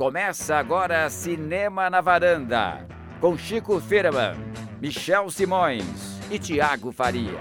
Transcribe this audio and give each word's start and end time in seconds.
Começa 0.00 0.56
agora 0.56 1.10
Cinema 1.10 1.90
na 1.90 2.00
Varanda, 2.00 2.88
com 3.20 3.36
Chico 3.36 3.78
Firman, 3.82 4.34
Michel 4.80 5.30
Simões 5.30 5.84
e 6.30 6.38
Tiago 6.38 6.90
Faria. 6.90 7.38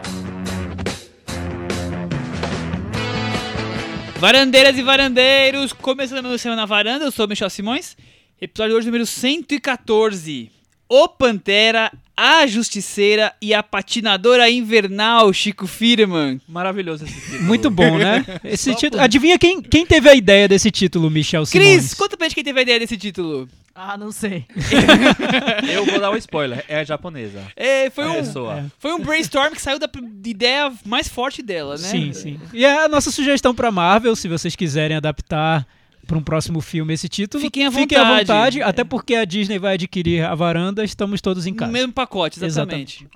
Varandeiras 4.17 4.77
e 4.77 4.81
varandeiros, 4.81 5.71
começando 5.71 6.25
o 6.25 6.37
Cinema 6.37 6.57
na 6.57 6.65
Varanda, 6.65 7.05
eu 7.05 7.11
sou 7.13 7.29
Michel 7.29 7.49
Simões, 7.49 7.95
episódio 8.41 8.73
de 8.73 8.77
hoje 8.77 8.87
número 8.87 9.05
114. 9.05 10.58
O 10.89 11.07
Pantera, 11.07 11.91
a 12.17 12.47
Justiceira 12.47 13.31
e 13.39 13.53
a 13.53 13.61
Patinadora 13.61 14.49
Invernal, 14.49 15.31
Chico 15.31 15.67
Firman. 15.67 16.41
Maravilhoso 16.47 17.05
esse 17.05 17.13
título. 17.21 17.43
Muito 17.43 17.69
bom, 17.69 17.97
né? 17.99 18.25
Esse 18.43 18.73
título. 18.73 19.01
Adivinha 19.01 19.37
quem, 19.37 19.61
quem 19.61 19.85
teve 19.85 20.09
a 20.09 20.15
ideia 20.15 20.47
desse 20.47 20.71
título, 20.71 21.09
Michel 21.11 21.45
Simões? 21.45 21.69
Cris, 21.77 21.93
conta 21.93 22.17
pra 22.17 22.25
gente 22.27 22.33
quem 22.35 22.43
teve 22.43 22.59
a 22.59 22.63
ideia 22.63 22.79
desse 22.79 22.97
título. 22.97 23.47
Ah, 23.75 23.95
não 23.97 24.11
sei. 24.11 24.45
Eu 25.71 25.85
vou 25.85 25.99
dar 25.99 26.11
um 26.11 26.17
spoiler. 26.17 26.65
É 26.67 26.83
japonesa. 26.83 27.43
É, 27.55 27.89
foi, 27.91 28.03
A 28.05 28.09
um, 28.09 28.13
pessoa. 28.15 28.65
foi 28.79 28.91
um 28.93 28.99
brainstorm 28.99 29.53
que 29.53 29.61
saiu 29.61 29.79
da 29.79 29.87
ideia 30.25 30.73
mais 30.85 31.07
forte 31.07 31.41
dela, 31.41 31.77
né? 31.77 31.87
Sim, 31.87 32.11
sim. 32.13 32.39
E 32.51 32.65
é 32.65 32.83
a 32.83 32.89
nossa 32.89 33.11
sugestão 33.11 33.53
pra 33.55 33.71
Marvel, 33.71 34.15
se 34.15 34.27
vocês 34.27 34.55
quiserem 34.55 34.97
adaptar 34.97 35.65
para 36.09 36.17
um 36.17 36.23
próximo 36.23 36.59
filme 36.59 36.91
esse 36.93 37.07
título, 37.07 37.39
Fiquem 37.43 37.67
à 37.67 37.71
Fiquem 37.71 37.95
à 37.97 38.01
vontade. 38.03 38.27
vontade, 38.27 38.61
até 38.63 38.83
porque 38.83 39.13
a 39.13 39.23
Disney 39.25 39.59
vai 39.59 39.75
adquirir 39.75 40.23
a 40.25 40.33
varanda, 40.33 40.83
estamos 40.83 41.21
todos 41.21 41.45
em 41.45 41.51
No 41.51 41.57
casa. 41.57 41.71
mesmo 41.71 41.93
pacote, 41.93 42.43
exatamente. 42.43 43.07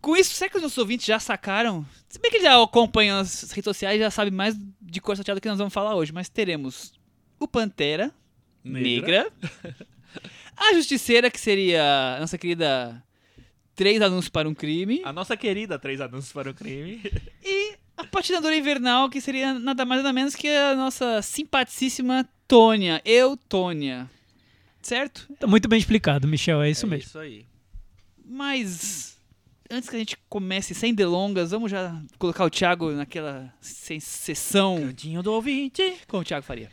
Com 0.00 0.16
isso, 0.16 0.32
será 0.34 0.48
que 0.48 0.56
os 0.56 0.62
nossos 0.62 0.78
ouvintes 0.78 1.04
já 1.04 1.18
sacaram? 1.18 1.84
Se 2.08 2.20
bem 2.20 2.30
que 2.30 2.36
eles 2.36 2.46
já 2.46 2.62
acompanham 2.62 3.18
as 3.18 3.50
redes 3.50 3.64
sociais 3.64 3.96
e 3.96 4.04
já 4.04 4.10
sabem 4.12 4.32
mais 4.32 4.56
de 4.80 5.00
cor 5.00 5.16
salteada 5.16 5.40
do 5.40 5.42
que 5.42 5.48
nós 5.48 5.58
vamos 5.58 5.74
falar 5.74 5.96
hoje, 5.96 6.12
mas 6.12 6.28
teremos 6.28 6.92
o 7.40 7.48
Pantera 7.48 8.12
Negra, 8.62 9.28
a 10.56 10.72
Justiceira, 10.74 11.30
que 11.30 11.40
seria 11.40 12.14
a 12.16 12.20
nossa 12.20 12.38
querida 12.38 13.02
Três 13.74 14.00
Anúncios 14.00 14.28
para 14.28 14.48
um 14.48 14.54
Crime, 14.54 15.02
A 15.04 15.12
nossa 15.12 15.36
querida 15.36 15.78
Três 15.78 16.00
Anúncios 16.00 16.32
para 16.32 16.50
o 16.50 16.54
Crime. 16.54 17.00
e 17.44 17.74
a 17.98 18.04
Patinadora 18.04 18.56
Invernal, 18.56 19.10
que 19.10 19.20
seria 19.20 19.52
nada 19.58 19.84
mais 19.84 20.00
nada 20.02 20.12
menos 20.12 20.34
que 20.34 20.48
a 20.48 20.74
nossa 20.74 21.20
simpaticíssima 21.20 22.26
Tônia, 22.46 23.02
eu, 23.04 23.36
Tônia. 23.36 24.08
Certo? 24.80 25.28
Tá 25.38 25.46
muito 25.46 25.68
bem 25.68 25.78
explicado, 25.78 26.26
Michel, 26.26 26.62
é 26.62 26.70
isso 26.70 26.86
é 26.86 26.88
mesmo. 26.88 27.06
isso 27.08 27.18
aí. 27.18 27.44
Mas 28.24 29.18
antes 29.70 29.88
que 29.88 29.96
a 29.96 29.98
gente 29.98 30.16
comece 30.28 30.74
sem 30.74 30.94
delongas, 30.94 31.50
vamos 31.50 31.70
já 31.70 32.00
colocar 32.18 32.44
o 32.44 32.50
Thiago 32.50 32.90
naquela 32.92 33.52
se- 33.60 34.00
sessão 34.00 34.76
Cantinho 34.80 35.22
do 35.22 35.32
ouvinte. 35.32 35.96
com 36.06 36.18
o 36.18 36.24
Thiago 36.24 36.44
Faria. 36.46 36.70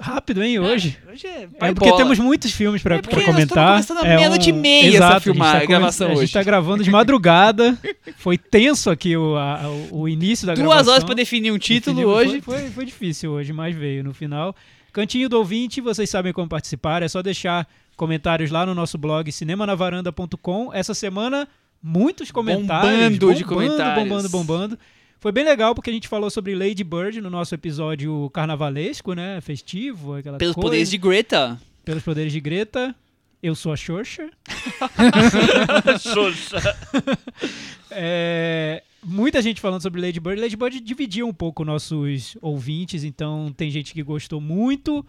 Rápido, 0.00 0.42
hein, 0.44 0.60
hoje? 0.60 0.96
Hoje 1.10 1.26
é, 1.26 1.48
É 1.60 1.72
porque 1.74 1.90
bola. 1.90 1.96
temos 1.96 2.18
muitos 2.20 2.52
filmes 2.52 2.80
pra 2.80 2.96
É 2.96 3.02
pra 3.02 3.24
comentar. 3.24 3.80
É 4.04 4.16
meia-noite 4.16 4.50
e 4.50 4.52
meia 4.52 4.88
essa 4.88 4.96
Exato, 4.96 5.20
filmar- 5.22 5.48
a 5.48 5.58
gente 5.58 5.66
tá 5.66 5.66
gravação 5.66 6.06
A 6.06 6.10
hoje. 6.12 6.20
gente 6.20 6.32
tá 6.34 6.42
gravando 6.44 6.84
de 6.84 6.90
madrugada. 6.90 7.76
Foi 8.18 8.38
tenso 8.38 8.90
aqui 8.90 9.16
o, 9.16 9.36
a- 9.36 9.60
o, 9.90 10.08
início 10.08 10.46
da 10.46 10.54
Duas 10.54 10.66
gravação. 10.66 10.92
horas 10.92 11.04
pra 11.04 11.14
definir 11.14 11.50
um 11.50 11.58
título 11.58 11.96
Definimos- 11.96 12.20
hoje. 12.28 12.40
Foi, 12.40 12.58
foi, 12.60 12.70
foi 12.70 12.84
difícil 12.86 13.32
hoje, 13.32 13.52
mas 13.52 13.74
veio 13.74 14.04
no 14.04 14.14
final. 14.14 14.54
Cantinho 14.92 15.28
do 15.28 15.36
ouvinte, 15.38 15.80
vocês 15.80 16.08
sabem 16.08 16.32
como 16.32 16.48
participar. 16.48 17.02
É 17.02 17.08
só 17.08 17.20
deixar 17.20 17.66
comentários 17.96 18.50
lá 18.52 18.64
no 18.64 18.74
nosso 18.76 18.96
blog 18.96 19.30
cinemanavaranda.com. 19.32 20.72
Essa 20.72 20.94
semana, 20.94 21.48
muitos 21.82 22.30
comentários. 22.30 22.92
Bombando 23.18 23.34
de 23.34 23.44
bombando, 23.44 23.44
comentários. 23.66 24.04
Bombando, 24.08 24.28
bombando. 24.28 24.78
Foi 25.20 25.32
bem 25.32 25.44
legal 25.44 25.74
porque 25.74 25.90
a 25.90 25.92
gente 25.92 26.06
falou 26.06 26.30
sobre 26.30 26.54
Lady 26.54 26.84
Bird 26.84 27.20
no 27.20 27.28
nosso 27.28 27.54
episódio 27.54 28.30
carnavalesco, 28.30 29.14
né? 29.14 29.40
Festivo, 29.40 30.14
aquela 30.14 30.38
Pelos 30.38 30.54
coisa. 30.54 30.66
poderes 30.68 30.90
de 30.90 30.98
Greta. 30.98 31.60
Pelos 31.84 32.04
poderes 32.04 32.32
de 32.32 32.40
Greta. 32.40 32.94
Eu 33.42 33.54
sou 33.54 33.72
a 33.72 33.76
Xoxa. 33.76 34.30
Xoxa. 36.00 36.58
É, 37.90 38.82
muita 39.02 39.40
gente 39.40 39.60
falando 39.62 39.80
sobre 39.80 40.00
Lady 40.00 40.20
Bird. 40.20 40.40
Lady 40.40 40.56
Bird 40.56 40.78
dividiu 40.78 41.26
um 41.26 41.32
pouco 41.32 41.64
nossos 41.64 42.36
ouvintes, 42.40 43.02
então 43.02 43.52
tem 43.56 43.70
gente 43.70 43.94
que 43.94 44.02
gostou 44.02 44.40
muito, 44.40 45.04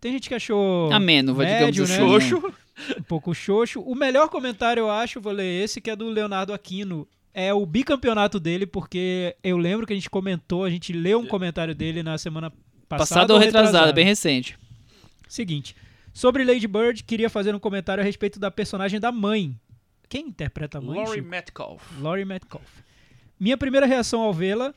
tem 0.00 0.12
gente 0.12 0.28
que 0.28 0.34
achou 0.34 0.92
Ameno, 0.92 1.34
vai, 1.34 1.46
médio, 1.46 1.86
digamos 1.86 1.90
né? 1.90 2.16
assim. 2.16 2.28
Xoxo. 2.28 2.54
um 2.98 3.02
pouco 3.04 3.32
xoxo. 3.32 3.80
O 3.80 3.94
melhor 3.94 4.28
comentário, 4.28 4.80
eu 4.80 4.90
acho, 4.90 5.20
vou 5.20 5.32
ler 5.32 5.64
esse, 5.64 5.80
que 5.80 5.88
é 5.88 5.96
do 5.96 6.08
Leonardo 6.10 6.52
Aquino. 6.52 7.08
É 7.38 7.52
o 7.52 7.66
bicampeonato 7.66 8.40
dele, 8.40 8.66
porque 8.66 9.36
eu 9.44 9.58
lembro 9.58 9.86
que 9.86 9.92
a 9.92 9.96
gente 9.96 10.08
comentou, 10.08 10.64
a 10.64 10.70
gente 10.70 10.90
leu 10.90 11.18
um 11.18 11.26
comentário 11.26 11.74
dele 11.74 12.02
na 12.02 12.16
semana 12.16 12.50
passada. 12.88 13.08
Passado 13.08 13.30
ou 13.32 13.38
retrasado, 13.38 13.92
bem 13.92 14.06
recente. 14.06 14.58
Seguinte, 15.28 15.76
sobre 16.14 16.44
Lady 16.44 16.66
Bird, 16.66 17.04
queria 17.04 17.28
fazer 17.28 17.54
um 17.54 17.58
comentário 17.58 18.00
a 18.00 18.04
respeito 18.04 18.40
da 18.40 18.50
personagem 18.50 18.98
da 18.98 19.12
mãe. 19.12 19.54
Quem 20.08 20.28
interpreta 20.28 20.78
a 20.78 20.80
mãe? 20.80 20.96
Laurie 20.96 21.16
Chico? 21.16 21.28
Metcalf. 21.28 22.00
Laurie 22.00 22.24
Metcalf. 22.24 22.80
Minha 23.38 23.58
primeira 23.58 23.84
reação 23.84 24.22
ao 24.22 24.32
vê-la 24.32 24.74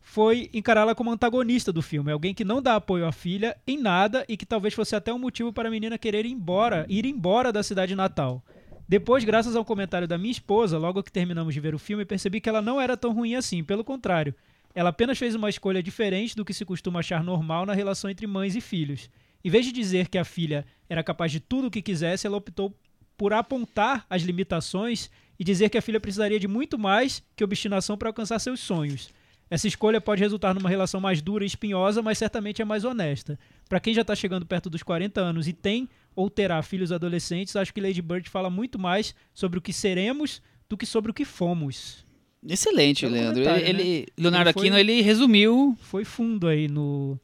foi 0.00 0.50
encará-la 0.52 0.96
como 0.96 1.12
antagonista 1.12 1.72
do 1.72 1.80
filme, 1.80 2.10
alguém 2.10 2.34
que 2.34 2.44
não 2.44 2.60
dá 2.60 2.74
apoio 2.74 3.06
à 3.06 3.12
filha 3.12 3.56
em 3.64 3.78
nada 3.78 4.24
e 4.28 4.36
que 4.36 4.44
talvez 4.44 4.74
fosse 4.74 4.96
até 4.96 5.12
um 5.14 5.18
motivo 5.18 5.52
para 5.52 5.68
a 5.68 5.70
menina 5.70 5.96
querer 5.96 6.26
ir 6.26 6.32
embora, 6.32 6.84
ir 6.88 7.06
embora 7.06 7.52
da 7.52 7.62
cidade 7.62 7.94
natal. 7.94 8.42
Depois, 8.90 9.22
graças 9.22 9.54
ao 9.54 9.64
comentário 9.64 10.08
da 10.08 10.18
minha 10.18 10.32
esposa, 10.32 10.76
logo 10.76 11.00
que 11.04 11.12
terminamos 11.12 11.54
de 11.54 11.60
ver 11.60 11.76
o 11.76 11.78
filme, 11.78 12.04
percebi 12.04 12.40
que 12.40 12.48
ela 12.48 12.60
não 12.60 12.80
era 12.80 12.96
tão 12.96 13.12
ruim 13.12 13.36
assim, 13.36 13.62
pelo 13.62 13.84
contrário. 13.84 14.34
Ela 14.74 14.90
apenas 14.90 15.16
fez 15.16 15.32
uma 15.32 15.48
escolha 15.48 15.80
diferente 15.80 16.34
do 16.34 16.44
que 16.44 16.52
se 16.52 16.64
costuma 16.64 16.98
achar 16.98 17.22
normal 17.22 17.64
na 17.64 17.72
relação 17.72 18.10
entre 18.10 18.26
mães 18.26 18.56
e 18.56 18.60
filhos. 18.60 19.08
Em 19.44 19.48
vez 19.48 19.64
de 19.64 19.70
dizer 19.70 20.08
que 20.08 20.18
a 20.18 20.24
filha 20.24 20.66
era 20.88 21.04
capaz 21.04 21.30
de 21.30 21.38
tudo 21.38 21.68
o 21.68 21.70
que 21.70 21.80
quisesse, 21.80 22.26
ela 22.26 22.36
optou 22.36 22.76
por 23.16 23.32
apontar 23.32 24.04
as 24.10 24.22
limitações 24.22 25.08
e 25.38 25.44
dizer 25.44 25.68
que 25.70 25.78
a 25.78 25.82
filha 25.82 26.00
precisaria 26.00 26.40
de 26.40 26.48
muito 26.48 26.76
mais 26.76 27.22
que 27.36 27.44
obstinação 27.44 27.96
para 27.96 28.08
alcançar 28.08 28.40
seus 28.40 28.58
sonhos. 28.58 29.10
Essa 29.48 29.68
escolha 29.68 30.00
pode 30.00 30.20
resultar 30.20 30.52
numa 30.52 30.68
relação 30.68 31.00
mais 31.00 31.22
dura 31.22 31.44
e 31.44 31.46
espinhosa, 31.46 32.02
mas 32.02 32.18
certamente 32.18 32.60
é 32.60 32.64
mais 32.64 32.84
honesta. 32.84 33.38
Para 33.68 33.78
quem 33.78 33.94
já 33.94 34.00
está 34.00 34.16
chegando 34.16 34.46
perto 34.46 34.68
dos 34.68 34.82
40 34.82 35.20
anos 35.20 35.46
e 35.46 35.52
tem 35.52 35.88
ou 36.14 36.28
terá 36.30 36.62
filhos 36.62 36.92
adolescentes, 36.92 37.56
acho 37.56 37.72
que 37.72 37.80
Lady 37.80 38.02
Bird 38.02 38.28
fala 38.28 38.50
muito 38.50 38.78
mais 38.78 39.14
sobre 39.32 39.58
o 39.58 39.62
que 39.62 39.72
seremos 39.72 40.42
do 40.68 40.76
que 40.76 40.86
sobre 40.86 41.10
o 41.10 41.14
que 41.14 41.24
fomos. 41.24 42.04
Excelente, 42.46 43.02
Belo 43.02 43.14
Leandro. 43.14 43.42
comentário, 43.42 43.66
Ele, 43.68 43.72
né? 43.82 43.88
ele- 43.90 44.06
Leonardo 44.16 44.48
Ele 44.48 44.52
foi- 44.54 44.62
Aquino, 44.62 44.78
ele 44.78 45.00
resumiu 45.02 45.76
Foi 45.80 46.04
fundo 46.04 46.46
aí 46.48 46.68
no 46.68 47.18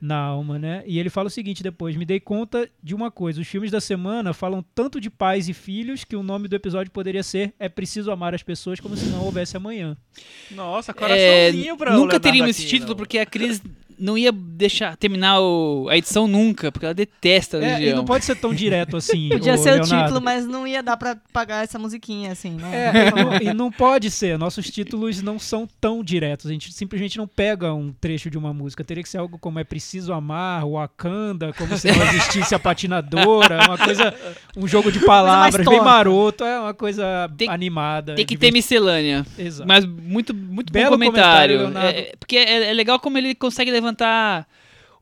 na 0.00 0.16
alma, 0.18 0.58
né? 0.58 0.82
E 0.86 0.98
ele 0.98 1.08
fala 1.08 1.28
o 1.28 1.30
seguinte 1.30 1.62
depois: 1.62 1.96
me 1.96 2.04
dei 2.04 2.20
conta 2.20 2.68
de 2.82 2.94
uma 2.94 3.10
coisa. 3.10 3.40
Os 3.40 3.46
filmes 3.48 3.70
da 3.70 3.80
semana 3.80 4.34
falam 4.34 4.62
tanto 4.74 5.00
de 5.00 5.08
pais 5.08 5.48
e 5.48 5.54
filhos 5.54 6.04
que 6.04 6.14
o 6.14 6.22
nome 6.22 6.46
do 6.46 6.54
episódio 6.54 6.90
poderia 6.92 7.22
ser 7.22 7.54
É 7.58 7.70
Preciso 7.70 8.10
Amar 8.10 8.34
as 8.34 8.42
Pessoas 8.42 8.80
como 8.80 8.96
se 8.98 9.06
não 9.06 9.22
houvesse 9.24 9.56
amanhã. 9.56 9.96
Nossa, 10.50 10.92
É, 10.92 10.94
coraçãozinho 10.94 11.76
pra 11.78 11.90
o 11.90 11.92
nunca 11.94 12.02
Leonardo 12.02 12.20
teríamos 12.22 12.50
esse 12.50 12.66
título 12.66 12.94
porque 12.94 13.18
a 13.18 13.24
Cris 13.24 13.62
não 13.98 14.16
ia 14.18 14.32
deixar 14.32 14.96
terminar 14.96 15.40
o- 15.40 15.88
a 15.90 15.96
edição 15.96 16.26
nunca, 16.26 16.70
porque 16.72 16.84
ela 16.86 16.94
detesta 16.94 17.58
a 17.58 17.64
É, 17.64 17.88
e 17.88 17.92
não 17.94 18.04
pode 18.04 18.24
ser 18.24 18.36
tão 18.36 18.52
direto 18.54 18.96
assim. 18.96 19.28
Podia 19.32 19.56
ser 19.56 19.70
o 19.70 19.74
Leonardo. 19.82 20.04
título, 20.04 20.20
mas 20.20 20.46
não 20.46 20.66
ia 20.66 20.82
dar 20.82 20.96
pra 20.96 21.16
pagar 21.32 21.64
essa 21.64 21.78
musiquinha 21.78 22.32
assim, 22.32 22.50
né? 22.52 22.70
É, 22.74 23.08
e 23.08 23.10
não, 23.24 23.50
e 23.50 23.54
não 23.54 23.70
pode 23.72 24.10
ser. 24.10 24.38
Nossos 24.38 24.70
títulos 24.70 25.20
não 25.22 25.38
são 25.38 25.68
tão 25.80 26.02
diretos. 26.02 26.46
A 26.46 26.52
gente 26.52 26.72
simplesmente 26.72 27.18
não 27.18 27.26
pega 27.26 27.72
um 27.74 27.92
trecho 28.00 28.30
de 28.30 28.38
uma 28.38 28.52
música. 28.52 28.84
Teria 28.84 29.02
que 29.02 29.08
ser 29.08 29.18
algo 29.18 29.38
como 29.38 29.58
É 29.58 29.64
Preciso 29.64 30.12
Amar, 30.12 30.66
Wakanda, 30.68 31.52
como 31.52 31.76
se 31.76 31.90
não 31.90 32.04
existisse 32.08 32.54
a 32.54 32.58
patinadora, 32.58 33.58
uma 33.66 33.78
coisa, 33.78 34.14
um 34.56 34.66
jogo 34.66 34.90
de 34.92 35.00
palavras 35.00 35.66
bem 35.66 35.80
maroto, 35.80 36.44
é 36.44 36.60
uma 36.60 36.74
coisa 36.74 37.30
Tem- 37.36 37.48
animada. 37.48 38.14
Tem 38.14 38.26
que 38.26 38.36
ter 38.36 38.50
miscelânea. 38.52 39.24
Exato. 39.38 39.66
Mas 39.68 39.84
muito, 39.84 40.34
muito 40.34 40.72
Belo 40.72 40.96
bom 40.96 41.04
comentário. 41.06 41.58
comentário. 41.60 41.96
É, 41.98 42.00
é, 42.00 42.12
porque 42.18 42.36
é, 42.36 42.70
é 42.70 42.72
legal 42.72 42.98
como 42.98 43.18
ele 43.18 43.34
consegue 43.34 43.70
levantar 43.84 44.48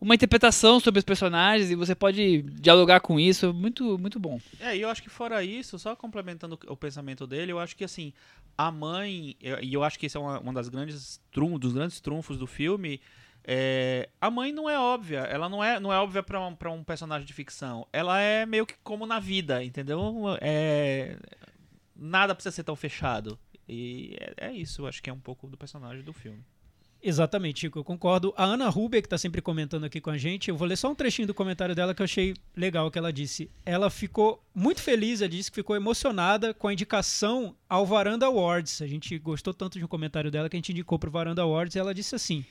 uma 0.00 0.16
interpretação 0.16 0.80
sobre 0.80 0.98
os 0.98 1.04
personagens 1.04 1.70
e 1.70 1.76
você 1.76 1.94
pode 1.94 2.42
dialogar 2.42 3.00
com 3.00 3.20
isso. 3.20 3.54
Muito, 3.54 3.96
muito 3.98 4.18
bom. 4.18 4.40
É, 4.58 4.76
e 4.76 4.80
eu 4.80 4.88
acho 4.88 5.02
que 5.02 5.08
fora 5.08 5.44
isso, 5.44 5.78
só 5.78 5.94
complementando 5.94 6.58
o 6.66 6.76
pensamento 6.76 7.24
dele, 7.24 7.52
eu 7.52 7.58
acho 7.60 7.76
que 7.76 7.84
assim, 7.84 8.12
a 8.58 8.70
mãe, 8.70 9.36
e 9.40 9.72
eu 9.72 9.84
acho 9.84 9.98
que 9.98 10.06
esse 10.06 10.16
é 10.16 10.20
uma, 10.20 10.40
uma 10.40 10.52
das 10.52 10.68
grandes 10.68 11.20
trum, 11.30 11.56
dos 11.56 11.72
grandes 11.72 12.00
trunfos 12.00 12.36
do 12.36 12.48
filme, 12.48 13.00
é, 13.44 14.08
a 14.20 14.28
mãe 14.28 14.52
não 14.52 14.68
é 14.68 14.78
óbvia, 14.78 15.20
ela 15.20 15.48
não 15.48 15.62
é, 15.62 15.78
não 15.78 15.92
é 15.92 15.98
óbvia 15.98 16.22
pra 16.22 16.40
um, 16.40 16.56
um 16.72 16.84
personagem 16.84 17.26
de 17.26 17.32
ficção, 17.32 17.86
ela 17.92 18.20
é 18.20 18.44
meio 18.44 18.66
que 18.66 18.74
como 18.82 19.06
na 19.06 19.20
vida, 19.20 19.62
entendeu? 19.62 20.36
É, 20.40 21.16
nada 21.94 22.34
precisa 22.34 22.54
ser 22.54 22.64
tão 22.64 22.74
fechado. 22.74 23.38
E 23.68 24.16
é, 24.18 24.48
é 24.48 24.52
isso, 24.52 24.86
acho 24.86 25.00
que 25.00 25.08
é 25.08 25.12
um 25.12 25.20
pouco 25.20 25.46
do 25.46 25.56
personagem 25.56 26.02
do 26.02 26.12
filme. 26.12 26.44
Exatamente, 27.02 27.60
Chico, 27.60 27.80
eu 27.80 27.84
concordo. 27.84 28.32
A 28.36 28.44
Ana 28.44 28.68
Rubia, 28.68 29.02
que 29.02 29.06
está 29.06 29.18
sempre 29.18 29.42
comentando 29.42 29.84
aqui 29.84 30.00
com 30.00 30.10
a 30.10 30.16
gente, 30.16 30.48
eu 30.48 30.56
vou 30.56 30.68
ler 30.68 30.76
só 30.76 30.88
um 30.88 30.94
trechinho 30.94 31.26
do 31.26 31.34
comentário 31.34 31.74
dela 31.74 31.92
que 31.92 32.00
eu 32.00 32.04
achei 32.04 32.34
legal 32.56 32.90
que 32.90 32.98
ela 32.98 33.12
disse. 33.12 33.50
Ela 33.66 33.90
ficou 33.90 34.40
muito 34.54 34.80
feliz, 34.80 35.20
ela 35.20 35.28
disse 35.28 35.50
que 35.50 35.56
ficou 35.56 35.74
emocionada 35.74 36.54
com 36.54 36.68
a 36.68 36.72
indicação 36.72 37.56
ao 37.68 37.84
Varanda 37.84 38.26
Awards. 38.26 38.80
A 38.80 38.86
gente 38.86 39.18
gostou 39.18 39.52
tanto 39.52 39.78
de 39.78 39.84
um 39.84 39.88
comentário 39.88 40.30
dela 40.30 40.48
que 40.48 40.56
a 40.56 40.58
gente 40.58 40.70
indicou 40.70 40.96
para 40.96 41.08
o 41.08 41.12
Varanda 41.12 41.42
Awards 41.42 41.74
e 41.74 41.78
ela 41.80 41.92
disse 41.92 42.14
assim: 42.14 42.44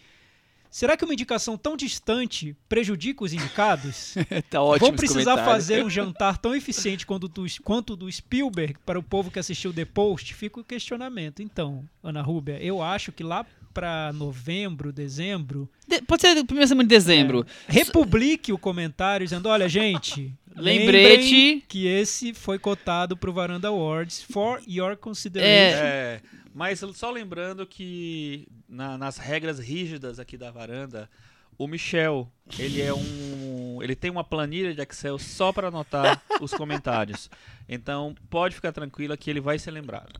Será 0.71 0.95
que 0.95 1.03
uma 1.03 1.13
indicação 1.13 1.57
tão 1.57 1.75
distante 1.75 2.55
prejudica 2.69 3.25
os 3.25 3.33
indicados? 3.33 4.15
tá 4.49 4.61
ótimo 4.61 4.87
Vão 4.87 4.95
precisar 4.95 5.43
fazer 5.43 5.83
um 5.83 5.89
jantar 5.89 6.37
tão 6.37 6.55
eficiente 6.55 7.05
quanto 7.05 7.27
do, 7.27 7.45
quanto 7.61 7.93
do 7.93 8.09
Spielberg 8.09 8.75
para 8.85 8.97
o 8.97 9.03
povo 9.03 9.29
que 9.29 9.37
assistiu 9.37 9.73
The 9.73 9.83
Post? 9.83 10.33
Fica 10.33 10.61
o 10.61 10.63
questionamento. 10.63 11.41
Então, 11.41 11.83
Ana 12.01 12.21
Rúbia, 12.21 12.57
eu 12.61 12.81
acho 12.81 13.11
que 13.11 13.21
lá 13.21 13.45
para 13.71 14.11
novembro, 14.13 14.91
dezembro, 14.93 15.69
De- 15.87 16.01
Pode 16.01 16.21
ser 16.21 16.43
primeira 16.45 16.67
semana 16.67 16.87
de 16.87 16.93
dezembro. 16.95 17.45
republique 17.67 18.51
o 18.53 18.57
comentário 18.57 19.25
dizendo: 19.25 19.47
olha, 19.49 19.67
gente. 19.69 20.33
Lembrete. 20.55 21.63
que 21.67 21.87
esse 21.87 22.33
foi 22.33 22.59
cotado 22.59 23.15
pro 23.15 23.31
Varanda 23.31 23.69
Awards 23.69 24.21
for 24.21 24.61
your 24.67 24.97
consideration. 24.97 25.79
É, 25.81 26.21
mas 26.53 26.79
só 26.93 27.09
lembrando 27.09 27.65
que 27.65 28.47
na- 28.67 28.97
nas 28.97 29.17
regras 29.17 29.59
rígidas 29.59 30.19
aqui 30.19 30.37
da 30.37 30.51
varanda, 30.51 31.09
o 31.57 31.67
Michel, 31.67 32.29
ele 32.59 32.81
é 32.81 32.93
um, 32.93 33.79
ele 33.81 33.95
tem 33.95 34.11
uma 34.11 34.23
planilha 34.25 34.73
de 34.73 34.81
Excel 34.81 35.17
só 35.17 35.53
para 35.53 35.69
anotar 35.69 36.21
os 36.41 36.51
comentários. 36.53 37.29
Então, 37.69 38.13
pode 38.29 38.53
ficar 38.55 38.73
tranquila 38.73 39.15
que 39.15 39.29
ele 39.29 39.39
vai 39.39 39.57
ser 39.57 39.71
lembrado. 39.71 40.19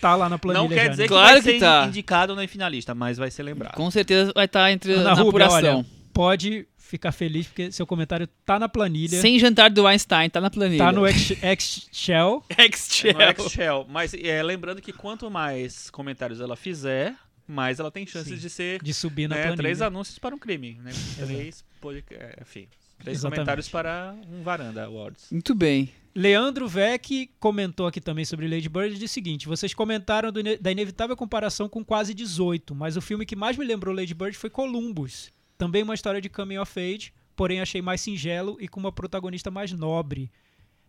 Tá 0.00 0.14
lá 0.16 0.28
na 0.28 0.38
planilha 0.38 0.62
Não 0.62 0.68
quer 0.68 0.84
já, 0.84 0.90
dizer 0.90 1.02
né? 1.02 1.08
que 1.08 1.14
Claro 1.14 1.32
vai 1.34 1.42
que 1.42 1.50
ser 1.52 1.60
tá. 1.60 1.84
indicado 1.86 2.34
na 2.36 2.46
finalista, 2.48 2.94
mas 2.94 3.16
vai 3.18 3.30
ser 3.30 3.42
lembrado. 3.42 3.74
Com 3.74 3.90
certeza 3.90 4.32
vai 4.34 4.44
estar 4.46 4.70
entre 4.72 4.92
Ana 4.94 5.04
na 5.04 5.12
Rúbia, 5.14 5.46
apuração. 5.46 5.78
olha, 5.78 5.86
pode 6.12 6.66
ficar 6.78 7.10
feliz 7.12 7.46
porque 7.48 7.72
seu 7.72 7.84
comentário 7.86 8.28
tá 8.44 8.58
na 8.58 8.68
planilha. 8.68 9.20
Sem 9.20 9.38
jantar 9.38 9.70
do 9.70 9.86
Einstein, 9.86 10.30
tá 10.30 10.40
na 10.40 10.48
planilha. 10.50 10.84
Tá 10.84 10.92
no 10.92 11.06
Ex- 11.06 11.32
Excel. 11.42 12.44
Excel. 12.58 13.86
Mas 13.88 14.14
é, 14.14 14.42
lembrando 14.42 14.80
que 14.80 14.92
quanto 14.92 15.30
mais 15.30 15.90
comentários 15.90 16.40
ela 16.40 16.56
fizer, 16.56 17.14
mais 17.46 17.80
ela 17.80 17.90
tem 17.90 18.06
chances 18.06 18.34
Sim. 18.34 18.38
de 18.38 18.50
ser 18.50 18.82
de 18.82 18.94
subir 18.94 19.28
na 19.28 19.34
né, 19.36 19.42
planilha. 19.42 19.56
três 19.62 19.82
anúncios 19.82 20.18
para 20.18 20.34
um 20.34 20.38
crime, 20.38 20.78
né? 20.82 20.92
Três, 21.16 21.64
podca- 21.80 22.14
é, 22.14 22.38
enfim, 22.40 22.68
três 23.02 23.18
Exatamente. 23.18 23.38
comentários 23.38 23.68
para 23.68 24.14
um 24.32 24.42
varanda 24.42 24.84
awards. 24.84 25.26
Muito 25.32 25.54
bem. 25.54 25.90
Leandro 26.16 26.66
Vec 26.66 27.28
comentou 27.38 27.86
aqui 27.86 28.00
também 28.00 28.24
sobre 28.24 28.48
Lady 28.48 28.70
Bird 28.70 28.94
e 28.96 28.98
disse 28.98 29.12
o 29.12 29.14
seguinte: 29.14 29.46
vocês 29.46 29.74
comentaram 29.74 30.30
ine- 30.34 30.56
da 30.56 30.72
inevitável 30.72 31.14
comparação 31.14 31.68
com 31.68 31.84
quase 31.84 32.14
18, 32.14 32.74
mas 32.74 32.96
o 32.96 33.02
filme 33.02 33.26
que 33.26 33.36
mais 33.36 33.56
me 33.58 33.66
lembrou 33.66 33.94
Lady 33.94 34.14
Bird 34.14 34.34
foi 34.36 34.48
Columbus. 34.48 35.30
Também 35.58 35.82
uma 35.82 35.92
história 35.94 36.18
de 36.20 36.30
coming 36.30 36.56
of 36.56 36.72
age, 36.80 37.12
porém 37.36 37.60
achei 37.60 37.82
mais 37.82 38.00
singelo 38.00 38.56
e 38.58 38.66
com 38.66 38.80
uma 38.80 38.90
protagonista 38.90 39.50
mais 39.50 39.72
nobre. 39.72 40.30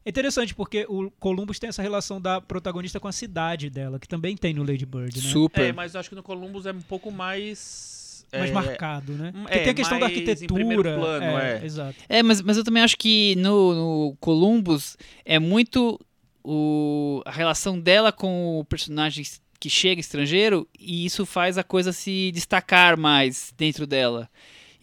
É 0.06 0.10
interessante 0.10 0.56
porque 0.56 0.86
o 0.88 1.12
Columbus 1.20 1.60
tem 1.60 1.68
essa 1.68 1.82
relação 1.82 2.22
da 2.22 2.40
protagonista 2.40 2.98
com 2.98 3.10
a 3.10 3.12
cidade 3.12 3.70
dela, 3.70 4.00
que 4.00 4.08
também 4.08 4.38
tem 4.38 4.54
no 4.54 4.62
Lady 4.64 4.86
Bird, 4.86 5.22
né? 5.22 5.30
Super. 5.30 5.62
É, 5.66 5.74
mas 5.74 5.94
eu 5.94 6.00
acho 6.00 6.08
que 6.08 6.16
no 6.16 6.24
Columbus 6.24 6.66
é 6.66 6.72
um 6.72 6.80
pouco 6.82 7.12
mais. 7.12 8.07
Mais 8.32 8.50
é, 8.50 8.54
marcado, 8.54 9.14
né? 9.14 9.32
hum, 9.36 9.42
Porque 9.44 9.58
é, 9.58 9.62
tem 9.64 9.72
a 9.72 9.74
questão 9.74 10.00
da 10.00 10.06
arquitetura. 10.08 10.94
plano, 10.98 11.24
é, 11.26 11.60
é. 11.62 11.66
Exato. 11.66 11.96
É, 12.10 12.22
mas, 12.24 12.42
mas 12.42 12.58
eu 12.58 12.64
também 12.64 12.84
acho 12.84 12.98
que 12.98 13.36
no, 13.38 13.74
no 14.10 14.18
Columbus 14.20 14.98
é 15.26 15.40
muito 15.40 16.00
o, 16.44 17.22
a 17.26 17.32
relação 17.32 17.80
dela 17.80 18.12
com 18.12 18.60
o 18.60 18.66
personagem 18.66 19.24
que 19.60 19.70
chega 19.70 20.00
estrangeiro 20.00 20.68
e 20.80 21.06
isso 21.06 21.26
faz 21.26 21.58
a 21.58 21.64
coisa 21.64 21.92
se 21.92 22.32
destacar 22.34 22.98
mais 22.98 23.54
dentro 23.58 23.88
dela. 23.88 24.30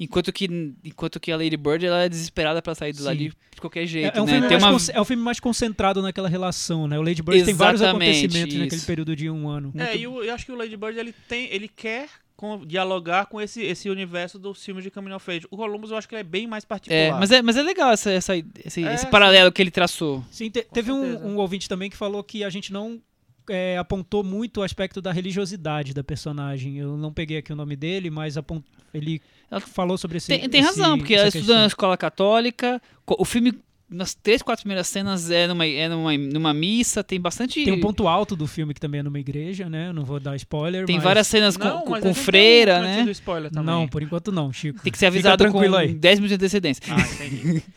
Enquanto 0.01 0.33
que, 0.33 0.47
enquanto 0.85 1.21
que 1.21 1.31
a 1.31 1.37
Lady 1.37 1.57
Bird 1.57 1.87
ela 1.87 2.03
é 2.03 2.09
desesperada 2.09 2.61
pra 2.61 2.75
sair 2.75 2.93
do 2.93 3.05
dali 3.05 3.29
de 3.55 3.61
qualquer 3.61 3.87
jeito, 3.87 4.17
É, 4.17 4.19
é 4.19 4.23
um 4.23 4.25
né? 4.27 4.33
filme 4.33 4.49
Tem 4.49 4.59
mais 4.59 4.89
uma... 4.89 4.95
é 4.97 5.01
um 5.01 5.05
filme 5.05 5.23
mais 5.23 5.39
concentrado 5.39 6.03
naquela 6.03 6.29
relação, 6.29 6.89
né? 6.89 6.99
O 6.99 7.03
Lady 7.03 7.23
Bird 7.23 7.45
tem 7.45 7.55
vários 7.55 7.81
Exatamente, 7.81 8.11
acontecimentos 8.19 8.55
naquele 8.57 8.77
isso. 8.77 8.87
período 8.87 9.15
de 9.15 9.31
um 9.31 9.49
ano. 9.49 9.73
É, 9.79 9.97
e 9.97 10.07
o- 10.09 10.25
eu 10.25 10.35
acho 10.35 10.45
que 10.45 10.51
o 10.51 10.57
Lady 10.57 10.77
Bird 10.77 10.99
ele 10.99 11.15
tem, 11.29 11.47
ele 11.53 11.69
quer 11.69 12.09
com- 12.37 12.65
dialogar 12.67 13.27
com 13.27 13.41
esse, 13.41 13.63
esse 13.63 13.89
universo 13.89 14.39
dos 14.39 14.65
filmes 14.65 14.83
de 14.85 14.91
Coming 14.91 15.13
of 15.13 15.31
Age. 15.31 15.47
O 15.51 15.57
Columbus 15.57 15.91
eu 15.91 15.97
acho 15.97 16.09
que 16.09 16.15
ele 16.15 16.21
é 16.21 16.25
bem 16.25 16.47
mais 16.47 16.65
particular. 16.65 16.99
É, 17.01 17.11
mas 17.13 17.31
é, 17.31 17.43
mas 17.43 17.57
é 17.57 17.63
legal 17.63 17.91
essa, 17.93 18.11
essa- 18.11 18.37
esse, 18.37 18.85
É, 18.85 18.95
esse 18.95 19.05
sim. 19.05 19.11
paralelo 19.11 19.51
que 19.53 19.63
ele 19.63 19.71
traçou. 19.71 20.25
Sim, 20.31 20.51
te- 20.51 20.63
teve 20.73 20.91
um, 20.93 21.27
um 21.29 21.37
ouvinte 21.39 21.69
também 21.69 21.89
que 21.91 21.97
falou 21.97 22.23
que 22.25 22.43
a 22.45 22.51
gente 22.51 22.73
não 22.73 23.01
é, 23.49 23.77
apontou 23.77 24.25
muito 24.25 24.61
o 24.61 24.63
aspecto 24.63 25.03
da 25.03 25.13
religiosidade 25.13 25.93
da 25.93 26.03
personagem. 26.03 26.79
Eu 26.79 26.97
não 26.97 27.13
peguei 27.13 27.37
aqui 27.37 27.53
o 27.53 27.57
nome 27.57 27.77
dele, 27.77 28.09
mas 28.11 28.37
apont- 28.39 28.65
ele 28.93 29.21
Ela- 29.51 29.61
falou 29.61 29.99
sobre 29.99 30.17
esse 30.17 30.29
Tem, 30.29 30.49
tem 30.49 30.61
esse- 30.61 30.69
razão, 30.71 30.97
porque 30.97 31.15
ela 31.15 31.29
estuda 31.29 31.55
na 31.59 31.67
escola 31.67 31.97
católica. 31.97 32.81
O 33.07 33.25
filme, 33.25 33.53
nas 33.89 34.15
três, 34.15 34.43
quatro 34.43 34.63
primeiras 34.63 34.89
cenas 34.89 35.31
é 35.31 35.47
numa, 35.47 35.67
é 35.67 35.89
numa, 35.89 36.17
numa 36.17 36.55
missa, 36.55 37.05
tem 37.05 37.21
bastante. 37.21 37.65
Tem 37.65 37.73
um 37.73 37.81
ponto 37.81 38.09
alto 38.09 38.35
do 38.35 38.47
filme 38.47 38.73
que 38.75 38.81
também 38.81 39.01
é 39.01 39.03
numa 39.03 39.19
igreja, 39.21 39.69
né? 39.69 39.89
Eu 39.89 39.93
não 39.93 40.05
vou 40.05 40.19
dar 40.19 40.35
spoiler, 40.37 40.87
Tem 40.87 40.97
mas... 40.97 41.05
várias 41.05 41.27
cenas 41.27 41.57
com, 41.57 41.65
Não, 41.65 41.81
com, 41.83 41.91
mas 41.91 42.03
com 42.03 42.09
a 42.09 42.13
gente 42.13 42.23
freira, 42.23 42.81
né? 42.81 42.93
antes 42.95 43.05
do 43.05 43.11
spoiler 43.13 43.51
também. 43.51 43.67
Não, 43.67 43.87
por 43.87 44.03
enquanto 44.03 44.33
não, 44.33 44.53
Chico. 44.53 44.81
Tem 44.83 44.91
que 44.91 44.99
ser 44.99 45.07
Fica 45.07 45.19
avisado 45.33 45.45
com 45.45 45.51
tranquilo 45.51 45.77
aí. 45.77 45.95
10 45.95 46.19
minutos 46.19 46.31
de 46.31 46.35
antecedência. 46.45 46.83
Ah, 46.89 47.01
entendi. 47.01 47.63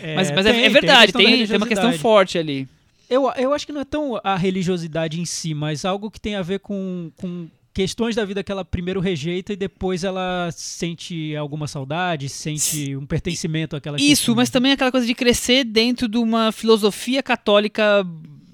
É, 0.00 0.14
mas 0.14 0.30
mas 0.30 0.46
é, 0.46 0.52
tem- 0.52 0.62
é 0.64 0.68
verdade, 0.68 1.12
tem, 1.12 1.26
tem, 1.26 1.46
tem 1.48 1.56
uma 1.56 1.66
questão 1.66 1.92
forte 1.92 2.38
ali. 2.38 2.68
Eu, 3.10 3.28
eu 3.36 3.52
acho 3.52 3.66
que 3.66 3.72
não 3.72 3.80
é 3.80 3.84
tão 3.84 4.20
a 4.22 4.36
religiosidade 4.36 5.20
em 5.20 5.24
si, 5.24 5.54
mas 5.54 5.84
algo 5.84 6.08
que 6.08 6.20
tem 6.20 6.36
a 6.36 6.42
ver 6.42 6.60
com, 6.60 7.10
com 7.16 7.48
questões 7.72 8.16
da 8.16 8.24
vida 8.24 8.42
que 8.42 8.50
ela 8.50 8.64
primeiro 8.64 9.00
rejeita 9.00 9.52
e 9.52 9.56
depois 9.56 10.02
ela 10.04 10.50
sente 10.52 11.34
alguma 11.36 11.66
saudade, 11.68 12.28
sente 12.28 12.96
um 12.96 13.06
pertencimento 13.06 13.76
àquela 13.76 13.96
Isso, 13.96 14.06
questão. 14.08 14.34
mas 14.34 14.50
também 14.50 14.72
aquela 14.72 14.90
coisa 14.90 15.06
de 15.06 15.14
crescer 15.14 15.64
dentro 15.64 16.08
de 16.08 16.18
uma 16.18 16.50
filosofia 16.50 17.22
católica 17.22 18.04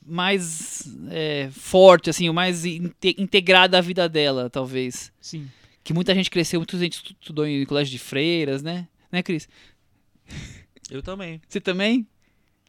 mais 0.07 0.87
é, 1.11 1.49
forte, 1.51 2.11
assim, 2.11 2.29
o 2.29 2.35
mais 2.35 2.65
inte- 2.67 3.15
integrada 3.19 3.79
à 3.79 3.81
vida 3.81 4.07
dela, 4.09 4.51
talvez. 4.51 5.11
Sim. 5.21 5.49
Que 5.83 5.95
muita 5.95 6.15
gente 6.15 6.31
cresceu, 6.31 6.61
muita 6.61 6.79
gente 6.79 6.95
estu- 6.97 7.17
estudou 7.19 7.47
em 7.47 7.65
colégio 7.65 7.91
de 7.93 7.99
freiras, 7.99 8.63
né? 8.63 8.87
Né, 9.11 9.23
Cris? 9.23 9.49
Eu 10.91 11.03
também. 11.03 11.41
Você 11.49 11.61
também? 11.61 12.07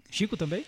Chico 0.09 0.38
também? 0.38 0.63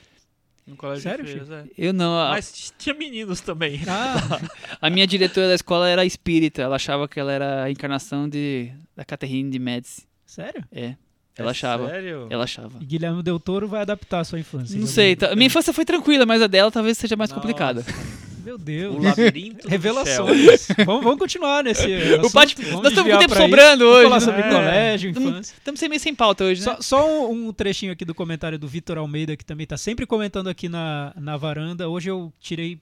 No 0.67 0.75
colégio 0.75 1.03
Sério, 1.03 1.23
de 1.25 1.31
freiras, 1.31 1.49
é. 1.49 1.63
Eu 1.77 1.93
não. 1.93 2.19
A, 2.19 2.31
Mas 2.31 2.73
tinha 2.77 2.93
meninos 2.93 3.39
também. 3.41 3.79
Ah, 3.87 4.39
a 4.81 4.89
minha 4.89 5.07
diretora 5.07 5.47
da 5.47 5.55
escola 5.55 5.87
era 5.87 6.03
espírita. 6.05 6.61
Ela 6.61 6.75
achava 6.75 7.07
que 7.07 7.17
ela 7.19 7.31
era 7.31 7.63
a 7.63 7.71
encarnação 7.71 8.27
de, 8.27 8.71
da 8.95 9.05
Catherine 9.05 9.49
de 9.49 9.59
Médici. 9.59 10.03
sério? 10.25 10.63
É. 10.71 10.95
Ela 11.37 11.49
É 11.49 11.51
achava. 11.51 11.87
Sério? 11.87 12.27
Ela 12.29 12.43
achava. 12.43 12.79
E 12.81 12.85
Guilherme 12.85 13.21
Del 13.23 13.39
Toro 13.39 13.67
vai 13.67 13.81
adaptar 13.81 14.19
a 14.21 14.23
sua 14.23 14.39
infância. 14.39 14.77
Não 14.79 14.87
sei. 14.87 15.11
algum- 15.11 15.19
tá- 15.27 15.35
minha 15.35 15.45
infância 15.47 15.71
foi 15.71 15.85
tranquila, 15.85 16.25
mas 16.25 16.41
a 16.41 16.47
dela 16.47 16.69
talvez 16.71 16.97
seja 16.97 17.15
mais 17.15 17.29
Nossa. 17.29 17.39
complicada. 17.39 17.85
Meu 18.47 18.57
Deus. 18.57 18.95
O 18.95 18.99
labirinto 19.01 19.67
Revelações. 19.67 20.69
vamos, 20.85 21.03
vamos 21.03 21.19
continuar 21.19 21.61
nesse. 21.65 21.85
O 22.23 22.29
bate- 22.29 22.55
vamos 22.55 22.81
Nós 22.81 22.93
estamos 22.93 23.11
com 23.11 23.19
tempo 23.19 23.33
isso. 23.33 23.41
sobrando 23.41 23.83
Vamos 23.83 23.97
hoje. 23.97 24.03
falar 24.03 24.19
né? 24.19 24.25
sobre 24.25 24.41
É. 24.41 24.49
colégio, 24.49 25.09
infância. 25.09 25.53
Estamos 25.57 25.81
meio 25.81 25.99
sem 25.99 26.15
pauta 26.15 26.45
hoje, 26.45 26.61
né? 26.61 26.65
Só, 26.77 26.81
só 26.81 27.29
um, 27.29 27.49
um 27.49 27.51
trechinho 27.51 27.91
aqui 27.91 28.05
do 28.05 28.15
comentário 28.15 28.57
do 28.57 28.65
Vitor 28.65 28.97
Almeida, 28.97 29.35
que 29.35 29.43
também 29.43 29.65
está 29.65 29.75
sempre 29.75 30.05
comentando 30.05 30.47
aqui 30.47 30.69
na, 30.69 31.11
na 31.17 31.35
varanda. 31.35 31.89
Hoje 31.89 32.09
eu 32.09 32.31
tirei 32.39 32.79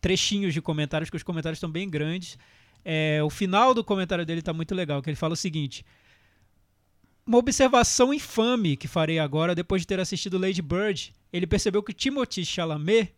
trechinhos 0.00 0.54
de 0.54 0.62
comentários, 0.62 1.08
porque 1.10 1.16
os 1.16 1.24
comentários 1.24 1.56
estão 1.56 1.68
bem 1.68 1.90
grandes. 1.90 2.38
É, 2.84 3.20
o 3.24 3.30
final 3.30 3.74
do 3.74 3.82
comentário 3.82 4.24
dele 4.24 4.38
está 4.38 4.52
muito 4.52 4.76
legal, 4.76 5.02
que 5.02 5.10
ele 5.10 5.16
fala 5.16 5.34
o 5.34 5.36
seguinte. 5.36 5.84
Uma 7.26 7.38
observação 7.38 8.14
infame 8.14 8.76
que 8.76 8.86
farei 8.86 9.18
agora, 9.18 9.56
depois 9.56 9.82
de 9.82 9.88
ter 9.88 9.98
assistido 9.98 10.38
Lady 10.38 10.62
Bird, 10.62 11.12
ele 11.32 11.48
percebeu 11.48 11.82
que 11.82 11.92
Timothy 11.92 12.44
Chalamet 12.46 13.12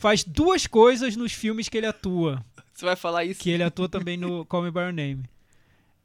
faz 0.00 0.24
duas 0.24 0.66
coisas 0.66 1.14
nos 1.14 1.32
filmes 1.32 1.68
que 1.68 1.76
ele 1.76 1.86
atua 1.86 2.42
Você 2.72 2.84
vai 2.86 2.96
falar 2.96 3.24
isso? 3.24 3.40
que 3.40 3.50
ele 3.50 3.62
atua 3.62 3.86
também 3.88 4.16
no 4.16 4.44
Call 4.46 4.62
Me 4.62 4.70
By 4.70 4.80
Your 4.80 4.92
Name. 4.92 5.22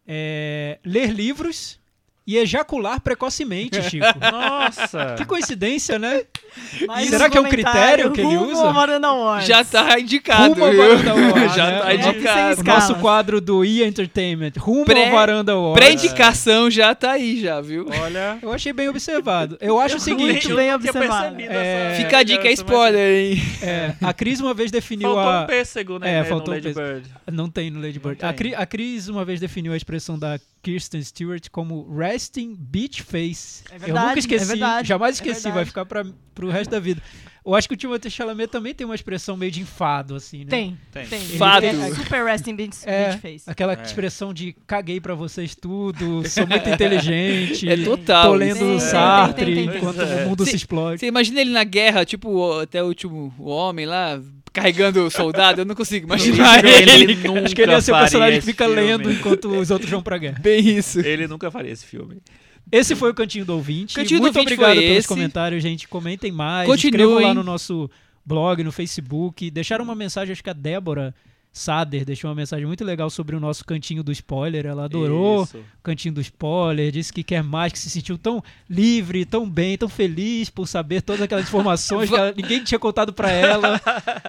É, 0.06 0.78
ler 0.84 1.12
livros 1.12 1.80
e 2.28 2.38
ejacular 2.38 3.00
precocemente, 3.02 3.82
Chico. 3.84 4.06
Nossa! 4.32 5.16
que 5.18 5.26
coincidência, 5.26 6.00
né? 6.00 6.24
Mais 6.88 7.10
Será 7.10 7.30
que 7.30 7.38
é 7.38 7.42
um 7.42 7.46
critério 7.50 8.12
que 8.12 8.22
ele 8.22 8.38
usa? 8.38 8.64
Já 9.42 9.64
tá 9.64 10.00
indicado. 10.00 10.54
Rumo 10.54 10.66
ao? 10.66 10.74
Varanda 10.74 11.12
Awards, 11.12 11.56
Já 11.56 11.66
né? 11.72 11.80
tá 11.80 11.92
É, 11.92 11.96
indicado. 11.96 12.62
O 12.62 12.64
nosso 12.64 12.96
quadro 12.96 13.42
do 13.42 13.64
E! 13.66 13.84
Entertainment, 13.84 14.54
rumo 14.58 14.86
Pré- 14.86 15.06
ao 15.06 15.12
Varanda 15.12 15.52
Awards. 15.52 15.84
Pré-indicação 15.86 16.72
já 16.72 16.96
tá 16.96 17.12
aí, 17.12 17.40
já, 17.42 17.60
viu? 17.62 17.88
Olha. 18.02 18.38
Eu 18.42 18.52
achei 18.54 18.72
bem 18.74 18.88
observado. 18.90 19.58
Eu 19.60 19.80
acho 19.80 19.98
o 19.98 20.00
seguinte, 20.00 20.48
bem 20.54 20.70
eu 20.70 20.76
observado. 20.76 21.36
É, 21.42 21.92
essa 21.92 22.04
Fica 22.04 22.18
a 22.20 22.24
dica, 22.24 22.44
é 22.46 22.50
mas- 22.52 22.60
spoiler, 22.60 23.16
hein? 23.34 23.42
é, 23.62 23.94
a 24.02 24.14
Cris 24.14 24.40
uma 24.40 24.54
vez 24.54 24.72
definiu 24.72 25.10
Faltou 25.14 25.30
a... 25.32 25.42
um 25.44 25.46
pêssego, 25.48 26.00
né? 26.00 26.20
É, 26.20 26.24
faltou 26.24 26.48
no 26.48 26.52
um 26.54 26.64
Lady 26.64 26.68
pêssego. 26.74 26.88
Bird. 26.88 27.10
Não 27.32 27.50
tem 27.50 27.70
no 27.70 27.82
Lady 27.82 28.00
Bird. 28.00 28.26
A. 28.26 28.34
Cri- 28.34 28.56
a 28.56 28.66
Cris 28.66 29.08
uma 29.10 29.26
vez 29.26 29.40
definiu 29.40 29.74
a 29.74 29.78
expressão 29.78 30.18
da 30.18 30.40
Kirsten 30.66 31.04
Stewart 31.04 31.48
como 31.52 31.88
resting 31.96 32.56
beach 32.58 33.04
face. 33.04 33.64
É 33.72 33.76
Eu 33.76 33.80
verdade, 33.82 34.08
nunca 34.08 34.20
esqueci, 34.20 34.44
é 34.44 34.48
verdade, 34.48 34.88
jamais 34.88 35.12
é 35.12 35.14
esqueci, 35.14 35.44
verdade. 35.44 35.56
vai 35.56 35.66
ficar 35.66 35.86
para 35.86 36.06
pro 36.34 36.50
resto 36.50 36.72
da 36.72 36.80
vida. 36.80 37.02
Eu 37.46 37.54
acho 37.54 37.68
que 37.68 37.76
o 37.76 37.78
Timothée 37.78 38.10
Chalamet 38.10 38.48
também 38.50 38.74
tem 38.74 38.84
uma 38.86 38.96
expressão 38.96 39.38
meio 39.38 39.52
de 39.52 39.62
enfado, 39.62 40.16
assim, 40.16 40.40
né? 40.40 40.50
Tem, 40.50 40.78
Tem. 40.92 41.06
tem. 41.06 41.20
Fado. 41.38 41.64
É 41.68 41.94
super 41.94 42.26
resting 42.26 42.56
bitch, 42.56 42.78
É, 42.86 43.16
face. 43.18 43.44
Aquela 43.48 43.74
É. 43.74 43.84
expressão 43.84 44.34
de 44.34 44.56
caguei 44.66 45.00
pra 45.00 45.14
vocês 45.14 45.54
tudo, 45.54 46.28
sou 46.28 46.48
muito 46.48 46.68
inteligente. 46.74 47.70
É 47.70 47.78
total. 47.78 48.32
Tô 48.32 48.34
lendo 48.34 48.58
Tem, 48.58 48.80
Sartre 48.80 49.46
tem, 49.46 49.56
tem, 49.56 49.68
tem. 49.68 49.78
enquanto 49.78 50.02
é. 50.02 50.26
o 50.26 50.30
mundo 50.30 50.44
se 50.44 50.56
explode. 50.56 51.00
Você 51.00 51.06
imagina 51.06 51.40
ele 51.42 51.52
na 51.52 51.64
guerra, 51.64 52.04
tipo, 52.04 52.30
o- 52.32 52.62
até 52.62 52.82
o 52.82 52.88
último 52.88 53.32
o 53.38 53.48
homem 53.50 53.86
lá, 53.86 54.20
carregando 54.56 55.06
o 55.06 55.12
soldado, 55.12 55.62
eu 55.62 55.66
não 55.66 55.76
consigo 55.76 56.06
imaginar 56.08 56.64
ele. 56.66 56.92
Ele 56.92 57.16
nunca 57.16 57.42
Acho 57.46 57.56
que 57.56 57.62
ele 57.62 57.72
ia 57.72 57.82
ser 57.82 57.92
o 57.92 57.98
personagem 58.00 58.40
que 58.40 58.46
fica 58.46 58.66
filme. 58.66 58.82
lendo 58.82 59.12
enquanto 59.12 59.50
os 59.50 59.70
outros 59.70 59.92
vão 59.92 60.02
pra 60.02 60.18
guerra. 60.18 60.40
Bem 60.42 60.66
isso. 60.78 61.00
Ele 61.02 61.28
nunca 61.28 61.52
faria 61.52 61.72
esse 61.72 61.86
filme. 61.86 62.18
Esse 62.72 62.96
foi 62.96 63.12
o 63.12 63.14
Cantinho 63.14 63.46
do 63.46 63.54
Ouvinte. 63.54 63.94
Cantinho 63.96 64.20
do 64.20 64.24
Muito 64.24 64.38
Ouvinte 64.38 64.54
obrigado 64.54 64.78
pelos 64.80 64.98
esse. 64.98 65.08
comentários, 65.08 65.62
gente. 65.62 65.88
Comentem 65.88 66.32
mais. 66.32 66.68
Continuem. 66.68 67.02
Escrevam 67.06 67.28
lá 67.28 67.34
no 67.34 67.44
nosso 67.44 67.90
blog, 68.26 68.64
no 68.64 68.72
Facebook. 68.72 69.52
Deixaram 69.52 69.84
uma 69.84 69.94
mensagem, 69.94 70.32
acho 70.32 70.44
que 70.44 70.50
a 70.50 70.54
Débora 70.54 71.14
Sader 71.58 72.04
deixou 72.04 72.30
uma 72.30 72.36
mensagem 72.36 72.66
muito 72.66 72.84
legal 72.84 73.10
sobre 73.10 73.34
o 73.34 73.40
nosso 73.40 73.64
Cantinho 73.64 74.04
do 74.04 74.12
Spoiler. 74.12 74.66
Ela 74.66 74.84
adorou 74.84 75.44
Isso. 75.46 75.58
o 75.58 75.64
Cantinho 75.82 76.14
do 76.14 76.20
Spoiler, 76.20 76.92
disse 76.92 77.14
que 77.14 77.24
quer 77.24 77.42
mais, 77.42 77.72
que 77.72 77.80
se 77.80 77.90
sentiu 77.90 78.18
tão 78.18 78.44
livre, 78.70 79.24
tão 79.24 79.50
bem, 79.50 79.78
tão 79.78 79.88
feliz 79.88 80.50
por 80.50 80.68
saber 80.68 81.02
todas 81.02 81.22
aquelas 81.22 81.46
informações 81.48 82.10
que 82.10 82.16
ela- 82.16 82.34
ninguém 82.36 82.62
tinha 82.62 82.78
contado 82.78 83.14
pra 83.14 83.32
ela. 83.32 83.80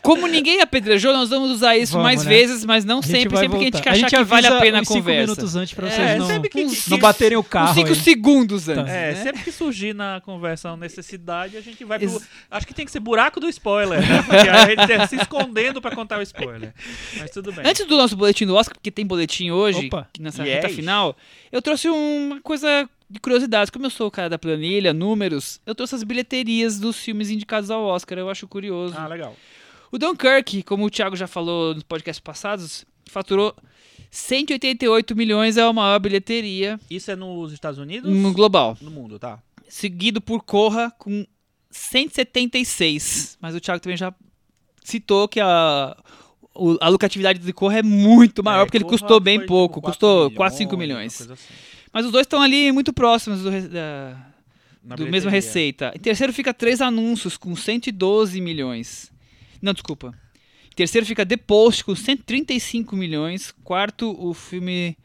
Como 0.05 0.29
ninguém 0.29 0.61
apedrejou, 0.61 1.13
nós 1.13 1.29
vamos 1.29 1.51
usar 1.51 1.77
isso 1.77 1.95
Vamos, 1.95 2.05
mais 2.05 2.23
né? 2.23 2.29
vezes, 2.31 2.65
mas 2.65 2.85
não 2.85 2.99
A 2.99 3.03
gente 3.03 3.11
sempre, 3.11 3.37
sempre 3.39 3.59
que 3.59 3.65
a 3.65 3.65
gente 3.65 3.73
voltar. 3.75 3.91
achar 4.07 4.19
que 4.19 4.25
vale 4.25 4.47
a 4.47 4.61
pena 4.61 4.79
a 4.83 4.85
conversa. 4.87 5.23
minutos 5.33 5.57
antes 5.57 5.75
pra 5.75 5.89
É, 5.89 5.91
vocês 5.91 6.19
não, 6.21 6.27
sempre 6.29 6.49
que- 6.49 6.65
Uns 6.65 6.71
que- 6.71 6.77
cinco- 6.77 6.91
não 6.91 6.99
baterem 7.01 7.37
o 7.37 7.41
Uns 7.41 7.49
carro. 7.49 7.75
cinco 7.75 7.89
aí. 7.89 7.95
segundos 7.97 8.69
antes. 8.69 8.93
É, 8.93 9.13
né? 9.15 9.23
sempre 9.25 9.43
que 9.43 9.51
surgir 9.51 9.95
na 9.97 10.21
conversa 10.25 10.69
uma 10.71 10.77
necessidade, 10.77 11.57
a 11.57 11.61
gente 11.61 11.85
vai 11.85 11.99
pro. 11.99 12.23
Acho 12.49 12.67
que 12.69 12.73
tem 12.73 12.85
que 12.87 12.93
ser 12.93 13.01
buraco 13.01 13.41
do 13.41 13.49
spoiler, 13.49 14.01
né? 14.01 14.23
Porque 14.23 14.49
a 14.49 14.67
gente 14.69 14.87
tá 14.97 15.07
se 15.09 15.17
escondendo 15.17 15.81
pra 15.83 15.91
contar 15.91 16.21
o 16.21 16.23
spoiler. 16.23 16.73
Mas 17.19 17.31
tudo 17.31 17.53
bem. 17.53 17.65
Antes 17.67 17.87
do 17.87 17.97
nosso 17.97 18.17
boletim 18.17 18.47
do 18.47 18.55
Oscar, 18.55 18.75
porque 18.75 18.91
tem 18.91 19.07
boletim 19.07 19.51
hoje, 19.51 19.87
Opa. 19.87 20.09
que 20.13 20.21
nessa 20.23 20.43
Yes. 20.45 20.55
reta 20.55 20.69
final, 20.69 21.17
eu 21.51 21.61
trouxe 21.63 21.89
uma 21.89 22.41
coisa 22.41 22.89
de 23.09 23.21
curiosidades. 23.21 23.71
Como 23.71 23.87
eu 23.87 23.91
sou 23.91 24.09
o 24.09 24.11
cara 24.11 24.29
da 24.29 24.39
planilha, 24.39 24.93
números, 24.93 25.61
eu 25.65 25.75
trouxe 25.75 25.95
as 25.95 26.03
bilheterias 26.03 26.79
dos 26.81 26.97
filmes 26.99 27.31
indicados 27.31 27.71
ao 27.71 27.83
Oscar. 27.85 28.19
Eu 28.19 28.29
acho 28.31 28.47
curioso. 28.49 28.95
Ah, 28.97 29.07
legal. 29.07 29.35
O 29.93 29.99
Dunkirk, 29.99 30.63
como 30.65 30.85
o 30.85 30.91
Thiago 30.91 31.15
já 31.17 31.27
falou 31.27 31.73
nos 31.75 31.83
podcasts 31.85 32.21
passados, 32.21 32.85
faturou 33.09 33.55
188 34.11 35.15
milhões, 35.15 35.57
é 35.57 35.63
a 35.63 35.73
maior 35.73 35.99
bilheteria 35.99 36.79
Isso 36.91 37.11
é 37.11 37.17
nos 37.17 37.53
Estados 37.53 37.79
Unidos? 37.79 38.13
no 38.13 38.33
global. 38.33 38.77
No 38.81 38.91
mundo, 38.91 39.19
tá? 39.19 39.41
Seguido 39.69 40.21
por 40.21 40.43
Corra 40.43 40.91
com 40.99 41.25
176. 41.71 43.37
Mas 43.41 43.55
o 43.55 43.61
Thiago 43.61 43.81
também 43.81 43.97
já 43.97 44.13
citou 44.83 45.29
que 45.29 45.41
a, 45.41 45.97
o- 46.59 46.79
a 46.81 46.89
lucratividade 46.89 47.39
de 47.39 47.53
Corra 47.53 47.79
é 47.79 47.83
muito 47.83 48.43
maior, 48.43 48.63
É, 48.63 48.65
porque 48.65 48.77
ele 48.79 48.85
custou 48.85 49.21
bem 49.21 49.45
pouco. 49.47 49.81
tipo, 49.81 49.87
custou 49.89 50.23
4 50.31 50.37
4, 50.37 50.59
5 50.59 50.75
uma 50.75 50.79
milhões. 50.79 51.21
assim. 51.21 51.43
Mas 51.93 52.05
os 52.07 52.13
dois 52.13 52.25
estão 52.25 52.41
ali 52.43 52.71
muito 52.73 52.93
próximos 52.93 53.41
do, 53.43 53.51
da, 53.69 54.17
do 54.97 55.07
mesma 55.07 55.31
receita. 55.31 55.93
Em 55.95 55.99
terceiro 55.99 56.33
fica 56.33 56.53
Três 56.53 56.81
Anúncios, 56.81 57.37
com 57.37 57.55
112 57.57 58.41
milhões. 58.41 59.11
Não, 59.63 59.73
desculpa. 59.73 60.15
Em 60.71 60.75
terceiro 60.77 61.07
fica 61.07 61.25
The 61.25 61.39
Post, 61.39 61.85
com 61.85 61.95
135 61.95 62.95
milhões. 62.95 63.53
Quarto, 63.65 64.15
o 64.19 64.35
filme 64.35 64.97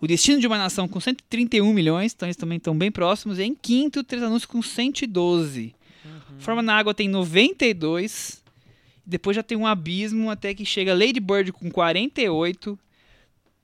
O 0.00 0.06
Destino 0.06 0.38
de 0.38 0.46
uma 0.46 0.56
Nação, 0.56 0.86
com 0.86 1.00
131 1.00 1.72
milhões. 1.72 2.12
Então 2.14 2.28
eles 2.28 2.36
também 2.36 2.58
estão 2.58 2.76
bem 2.78 2.88
próximos. 2.92 3.36
E 3.40 3.42
em 3.42 3.52
quinto, 3.54 4.04
Três 4.04 4.22
Anúncios, 4.22 4.46
com 4.46 4.62
112. 4.62 5.74
Uhum. 6.04 6.38
Forma 6.38 6.62
na 6.62 6.76
Água 6.76 6.94
tem 6.94 7.08
92. 7.08 8.40
Depois 9.08 9.34
já 9.34 9.42
tem 9.42 9.56
um 9.56 9.66
abismo 9.66 10.30
até 10.30 10.52
que 10.52 10.66
chega 10.66 10.92
Lady 10.92 11.18
Bird 11.18 11.50
com 11.50 11.70
48. 11.70 12.78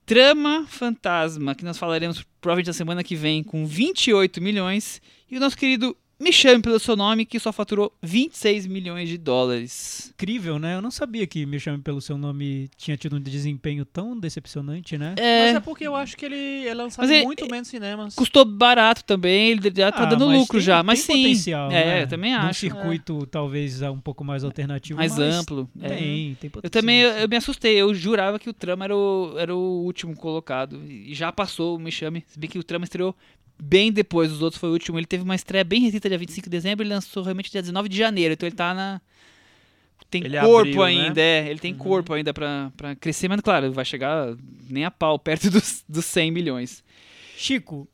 Trama 0.06 0.66
Fantasma, 0.66 1.54
que 1.54 1.64
nós 1.64 1.76
falaremos 1.76 2.24
provavelmente 2.40 2.68
na 2.68 2.72
semana 2.72 3.04
que 3.04 3.14
vem, 3.14 3.42
com 3.42 3.66
28 3.66 4.40
milhões. 4.40 5.02
E 5.30 5.36
o 5.36 5.40
nosso 5.40 5.56
querido 5.56 5.94
Me 6.18 6.33
Chame 6.33 6.62
Pelo 6.62 6.78
Seu 6.78 6.97
Nome, 6.97 7.26
que 7.26 7.38
só 7.40 7.52
faturou 7.52 7.92
26 8.02 8.66
milhões 8.66 9.09
de 9.09 9.18
dólares. 9.18 10.12
Incrível, 10.14 10.59
né? 10.59 10.76
Eu 10.76 10.80
não 10.83 10.90
sabia 10.90 11.26
que 11.26 11.44
Me 11.44 11.59
Chame 11.59 11.83
Pelo 11.83 12.00
Seu 12.00 12.16
Nome 12.16 12.71
tinha 12.76 12.97
tido 12.97 13.16
um 13.16 13.21
desempenho 13.21 13.85
tão 13.85 14.18
decepcionante, 14.18 14.97
né? 14.97 15.14
É, 15.18 15.47
Mas 15.47 15.56
é 15.56 15.61
porque 15.61 15.85
eu 15.87 15.94
acho 15.97 16.16
que 16.16 16.25
ele 16.25 16.66
é 16.66 16.73
lançado 16.73 17.11
ele- 17.11 17.25
muito 17.25 17.47
menos 17.50 17.68
cinemas. 17.68 18.14
custou 18.14 18.44
barato 18.44 19.02
também, 19.04 19.50
ele 19.50 19.73
já 19.75 19.90
tá 19.90 20.04
Ah, 20.04 20.06
dando 20.06 20.26
lucro 20.26 20.59
tem- 20.59 20.66
já. 20.66 20.83
Mas 20.83 21.04
tem 21.04 21.16
sim, 21.16 21.23
potencial, 21.23 21.71
é, 21.71 21.85
né? 21.85 22.02
eu 22.04 22.09
também 22.09 22.33
Num 22.33 22.38
acho. 22.38 22.61
circuito 22.61 23.26
talvez 23.26 23.83
ah, 23.83 23.90
um 23.90 24.00
pouco 24.00 24.23
mais 24.25 24.44
alternativo. 24.44 24.99
mais 24.99 25.18
mas 25.18 25.21
amplo. 25.21 25.68
é. 25.80 25.88
Tem, 25.88 26.35
tem 26.40 26.49
potencial. 26.50 26.61
Eu 26.62 26.71
também 26.71 27.00
eu, 27.00 27.11
eu 27.11 27.28
me 27.28 27.37
assustei, 27.37 27.75
eu 27.76 27.92
jurava 27.94 28.38
que 28.38 28.49
o 28.49 28.52
Trama 28.52 28.85
era 28.85 28.97
o, 28.97 29.35
era 29.37 29.54
o 29.54 29.83
último 29.85 30.14
colocado. 30.16 30.80
E 30.88 31.12
já 31.12 31.33
passou 31.33 31.76
o 31.76 31.78
Me 31.78 31.90
Chame. 31.90 32.25
Se 32.28 32.38
bem 32.38 32.49
que 32.49 32.59
o 32.59 32.62
Trama 32.62 32.85
estreou 32.85 33.14
bem 33.61 33.92
depois, 33.92 34.30
os 34.32 34.42
outros 34.42 34.58
foi 34.61 34.68
o 34.68 34.73
último. 34.73 34.99
Ele 34.99 35.06
teve 35.06 35.23
uma 35.25 35.34
estreia 35.34 35.64
bem 35.64 35.80
recente 35.80 36.08
dia 36.08 36.18
25 36.18 36.44
de 36.46 36.50
dezembro, 36.50 36.82
ele 36.84 36.92
lançou 36.94 37.23
realmente 37.23 37.50
dia 37.50 37.61
19 37.62 37.88
de 37.88 37.96
janeiro. 37.96 38.34
Então 38.34 38.46
ele 38.46 38.56
tá 38.56 38.75
na. 38.75 39.00
Tem 40.11 40.25
Ele 40.25 40.38
corpo 40.38 40.82
abriu, 40.82 40.99
né? 40.99 41.06
ainda, 41.06 41.20
é. 41.20 41.49
Ele 41.49 41.58
tem 41.58 41.73
Uhum. 41.73 41.78
corpo 41.78 42.12
ainda 42.12 42.32
pra, 42.32 42.70
pra 42.76 42.94
crescer, 42.94 43.28
mas 43.28 43.40
claro, 43.40 43.73
vai 43.73 43.84
chegar 43.84 44.37
nem 44.68 44.84
a 44.84 44.90
pau, 44.90 45.18
perto 45.18 45.49
dos, 45.50 45.84
dos 45.88 46.04
100 46.04 46.30
milhões. 46.30 46.84
Chico, 47.37 47.88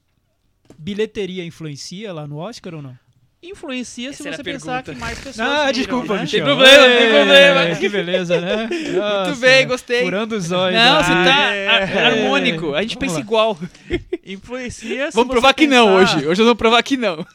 bilheteria 0.79 1.45
influencia 1.45 2.13
lá 2.13 2.27
no 2.27 2.37
Oscar 2.37 2.75
ou 2.75 2.83
não? 2.83 2.99
Influencia 3.43 4.13
se 4.13 4.21
Essa 4.21 4.29
era 4.29 4.37
você 4.37 4.43
pensar 4.45 4.83
que 4.83 4.95
mais 4.97 5.19
pessoas 5.19 5.41
Ah, 5.41 5.61
viram, 5.61 5.73
desculpa, 5.73 6.15
né? 6.17 6.21
Michel. 6.23 6.45
problema, 6.45 6.85
tem 6.85 7.07
Ê, 7.07 7.11
problema. 7.11 7.77
Que 7.77 7.89
beleza, 7.89 8.39
né? 8.41 8.69
Nossa, 8.95 9.25
Muito 9.31 9.41
bem, 9.41 9.67
gostei. 9.67 10.03
Furando 10.03 10.37
os 10.37 10.53
olhos. 10.53 10.79
Não, 10.79 10.97
você 11.03 11.11
tá 11.11 11.55
É. 11.55 11.67
har- 11.69 12.07
harmônico. 12.13 12.75
A 12.75 12.83
gente 12.83 12.97
Vamos 12.97 13.01
pensa 13.01 13.15
lá. 13.15 13.21
igual. 13.21 13.59
Influencia 14.27 15.11
se 15.11 15.17
Vamos 15.17 15.33
provar 15.33 15.55
que 15.55 15.67
não 15.67 15.87
pensar- 15.99 16.17
hoje. 16.17 16.27
Hoje 16.27 16.27
nós 16.27 16.39
vamos 16.39 16.59
provar 16.59 16.83
que 16.83 16.97
não. 16.99 17.27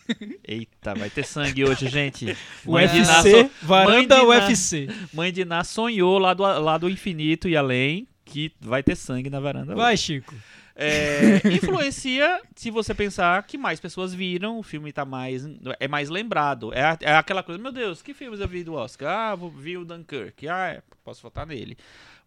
Eita, 0.47 0.93
vai 0.93 1.09
ter 1.09 1.25
sangue 1.25 1.63
hoje, 1.65 1.87
gente. 1.87 2.37
UFC, 2.65 3.31
so- 3.31 3.49
varanda 3.63 4.23
Mãe 4.23 4.27
UFC. 4.39 4.87
Mãe 5.11 5.31
de 5.33 5.43
Ná 5.43 5.63
sonhou 5.63 6.19
lá 6.19 6.35
do, 6.35 6.43
lá 6.43 6.77
do 6.77 6.87
infinito 6.87 7.49
e 7.49 7.57
além 7.57 8.07
que 8.23 8.51
vai 8.61 8.83
ter 8.83 8.95
sangue 8.95 9.29
na 9.29 9.39
varanda. 9.39 9.71
hoje. 9.73 9.81
Vai, 9.81 9.97
Chico. 9.97 10.35
É, 10.75 11.41
influencia 11.53 12.41
se 12.53 12.69
você 12.69 12.93
pensar 12.93 13.41
que 13.43 13.57
mais 13.57 13.79
pessoas 13.79 14.13
viram, 14.13 14.59
o 14.59 14.63
filme 14.63 14.91
tá 14.91 15.05
mais. 15.05 15.47
é 15.79 15.87
mais 15.87 16.09
lembrado. 16.09 16.73
É, 16.73 16.97
é 17.01 17.15
aquela 17.15 17.41
coisa, 17.41 17.61
meu 17.61 17.71
Deus, 17.71 18.01
que 18.01 18.13
filmes 18.13 18.39
eu 18.41 18.47
vi 18.47 18.63
do 18.63 18.73
Oscar? 18.73 19.31
Ah, 19.31 19.35
vi 19.35 19.77
o 19.77 19.85
Dunkirk. 19.85 20.47
Ah, 20.47 20.67
é, 20.67 20.83
posso 21.03 21.21
votar 21.21 21.47
nele. 21.47 21.77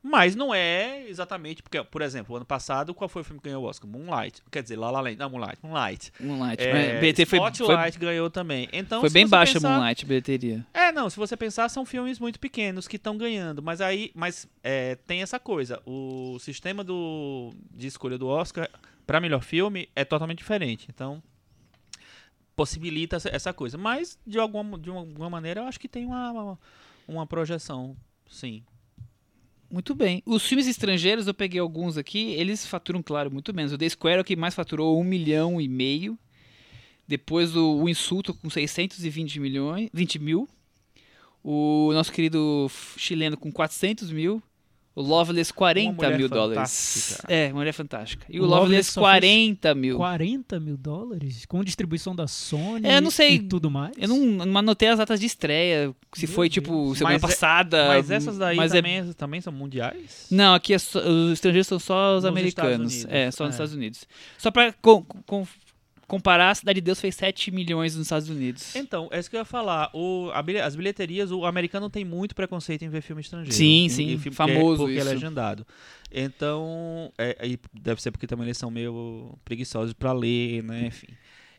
Mas 0.01 0.37
não 0.37 0.55
é 0.55 1.09
exatamente, 1.09 1.61
porque, 1.63 1.83
por 1.83 2.03
exemplo, 2.03 2.37
ano 2.37 2.45
passado, 2.45 2.95
qual 2.95 3.09
foi 3.09 3.23
o 3.23 3.25
filme 3.25 3.41
que 3.41 3.49
ganhou 3.49 3.65
o 3.65 3.67
Oscar? 3.67 3.91
Moonlight. 3.91 4.41
Quer 4.51 4.63
dizer, 4.63 4.77
La 4.77 4.91
La 4.93 5.01
Land. 5.01 5.17
Não, 5.19 5.29
Moonlight. 5.29 5.59
Moonlight. 5.63 6.13
Moonlight. 6.21 6.63
É, 6.63 7.01
BT 7.01 7.27
foi, 7.27 7.39
foi, 7.41 7.51
Spotlight 7.51 7.99
ganhou 7.99 8.31
também. 8.31 8.69
Então, 8.73 9.01
foi 9.01 9.11
bem 9.11 9.27
baixa 9.27 9.55
pensar- 9.55 9.71
Moonlight, 9.77 10.07
bilheteria. 10.07 10.65
é, 10.73 10.93
não, 10.93 11.11
se 11.11 11.17
você 11.17 11.37
pensar, 11.37 11.69
são 11.69 11.85
filmes 11.85 12.21
muito 12.21 12.39
pequenos 12.39 12.87
que 12.87 12.95
estão 12.97 13.19
ganhando, 13.19 13.61
mas 13.61 13.81
aí, 13.81 14.13
mas 14.15 14.49
é, 14.63 14.95
tem 14.95 15.21
essa 15.21 15.41
coisa, 15.41 15.83
o 15.85 16.39
sistema 16.39 16.85
do, 16.85 17.53
de 17.73 17.89
escolha 17.89 18.17
do 18.17 18.29
Oscar 18.29 18.71
para 19.05 19.21
melhor 19.21 19.43
filme 19.43 19.89
é 19.97 20.05
totalmente 20.05 20.39
diferente, 20.39 20.87
então 20.89 21.21
possibilita 22.55 23.17
essa, 23.17 23.29
essa 23.29 23.53
coisa, 23.53 23.79
mas 23.79 24.19
de 24.27 24.39
alguma, 24.39 24.79
de 24.79 24.91
alguma 24.91 25.31
maneira 25.31 25.61
eu 25.61 25.65
acho 25.67 25.79
que 25.79 25.89
tem 25.89 26.05
uma, 26.07 26.31
uma, 26.33 26.59
uma 27.07 27.27
projeção, 27.27 27.97
sim. 28.29 28.63
Muito 29.71 29.95
bem. 29.95 30.23
Os 30.25 30.47
filmes 30.47 30.67
estrangeiros, 30.67 31.27
eu 31.27 31.35
peguei 31.35 31.61
alguns 31.61 31.99
aqui, 31.99 32.33
eles 32.33 32.67
faturam, 32.67 33.03
claro, 33.03 33.31
muito 33.31 33.53
menos. 33.53 33.73
O 33.73 33.79
The 33.79 33.89
Square 33.89 34.19
é 34.19 34.21
o 34.21 34.25
que 34.25 34.35
mais 34.35 34.55
faturou, 34.55 34.99
um 34.99 35.05
milhão 35.05 35.61
e 35.61 35.69
meio. 35.69 36.19
Depois 37.07 37.55
o, 37.55 37.83
o 37.83 37.89
Insulto 37.89 38.33
com 38.33 38.49
620 38.49 39.41
milhões, 39.41 39.91
20 39.93 40.19
mil. 40.19 40.49
O 41.45 41.91
nosso 41.93 42.13
querido 42.13 42.71
chileno 42.97 43.37
com 43.37 43.53
400 43.53 44.11
mil. 44.11 44.43
O 44.99 45.03
Loveless 45.03 45.53
40 45.53 45.93
Mulher 45.93 46.19
mil 46.19 46.29
dólares. 46.29 47.21
É, 47.29 47.53
Mulher 47.53 47.73
Fantástica. 47.73 48.27
E 48.29 48.41
o, 48.41 48.43
O 48.43 48.47
Loveless, 48.47 48.65
Loveless 48.65 48.93
só 48.93 49.01
40 49.01 49.75
mil. 49.77 49.97
40 49.97 50.59
mil 50.61 50.77
dólares? 50.77 51.47
Com 51.47 51.63
distribuição 51.63 52.17
da 52.17 52.27
Sony 52.27 52.85
É, 52.87 53.01
não 53.01 53.11
sei. 53.11 53.35
e 53.37 53.39
tudo 53.39 53.71
mais? 53.71 53.93
Eu 53.97 54.09
não, 54.09 54.19
não 54.47 54.59
anotei 54.59 54.89
as 54.89 54.99
datas 54.99 55.21
de 55.21 55.27
estreia, 55.27 55.95
se 56.15 56.27
Meu 56.27 56.35
foi 56.35 56.49
Deus. 56.49 56.55
tipo 56.55 56.95
semana 56.97 57.15
Mas 57.15 57.23
é- 57.23 57.27
passada. 57.29 57.89
Mas 57.89 58.11
essas 58.11 58.39
daí 58.39 58.57
mas 58.57 58.73
é- 58.73 58.77
também, 58.79 59.13
também 59.13 59.41
são 59.41 59.53
mundiais? 59.53 60.27
Não, 60.31 60.55
aqui 60.55 60.75
é 60.75 60.79
só- 60.79 60.99
os 61.01 61.33
estrangeiros 61.35 61.69
são 61.69 61.79
só 61.79 62.17
os 62.17 62.25
Nos 62.25 62.25
americanos. 62.25 63.07
É, 63.09 63.31
só 63.31 63.45
nos 63.45 63.53
É. 63.53 63.55
Estados 63.55 63.75
Unidos. 63.75 64.05
Só 64.37 64.51
pra 64.51 64.73
com- 64.83 65.05
com- 65.27 65.47
comparar, 66.09 66.51
a 66.51 66.55
Cidade 66.55 66.81
de 66.81 66.85
Deus 66.87 67.01
fez 67.01 67.15
7 67.15 67.51
milhões 67.53 67.95
nos 67.95 68.07
Estados 68.07 68.29
Unidos. 68.29 68.75
Então, 68.75 69.09
é 69.13 69.21
isso 69.21 69.29
que 69.31 69.37
eu 69.37 69.41
ia 69.41 69.45
falar. 69.45 69.91
O, 69.93 70.31
bilhe- 70.43 70.59
as 70.61 70.75
bilheterias, 70.75 71.31
o 71.31 71.45
americano 71.45 71.89
tem 71.91 72.05
muito 72.05 72.35
preconceito 72.35 72.83
em 72.83 72.89
ver 72.89 73.03
filme 73.03 73.21
estrangeiro. 73.23 73.55
Sim, 73.55 73.85
E- 73.85 73.91
sim, 73.91 74.07
e 74.15 74.19
filme 74.19 74.35
famoso 74.35 74.85
Porque 74.85 74.97
é 74.99 75.03
isso. 75.03 75.09
legendado. 75.11 75.67
Então, 76.11 77.13
é, 77.19 77.57
deve 77.73 78.01
ser 78.03 78.11
porque 78.11 78.27
também 78.27 78.47
eles 78.47 78.57
são 78.59 78.71
meio 78.71 79.39
preguiçosos 79.45 79.93
pra 79.93 80.13
ler, 80.13 80.63
né? 80.65 80.87
Enfim. 80.87 81.09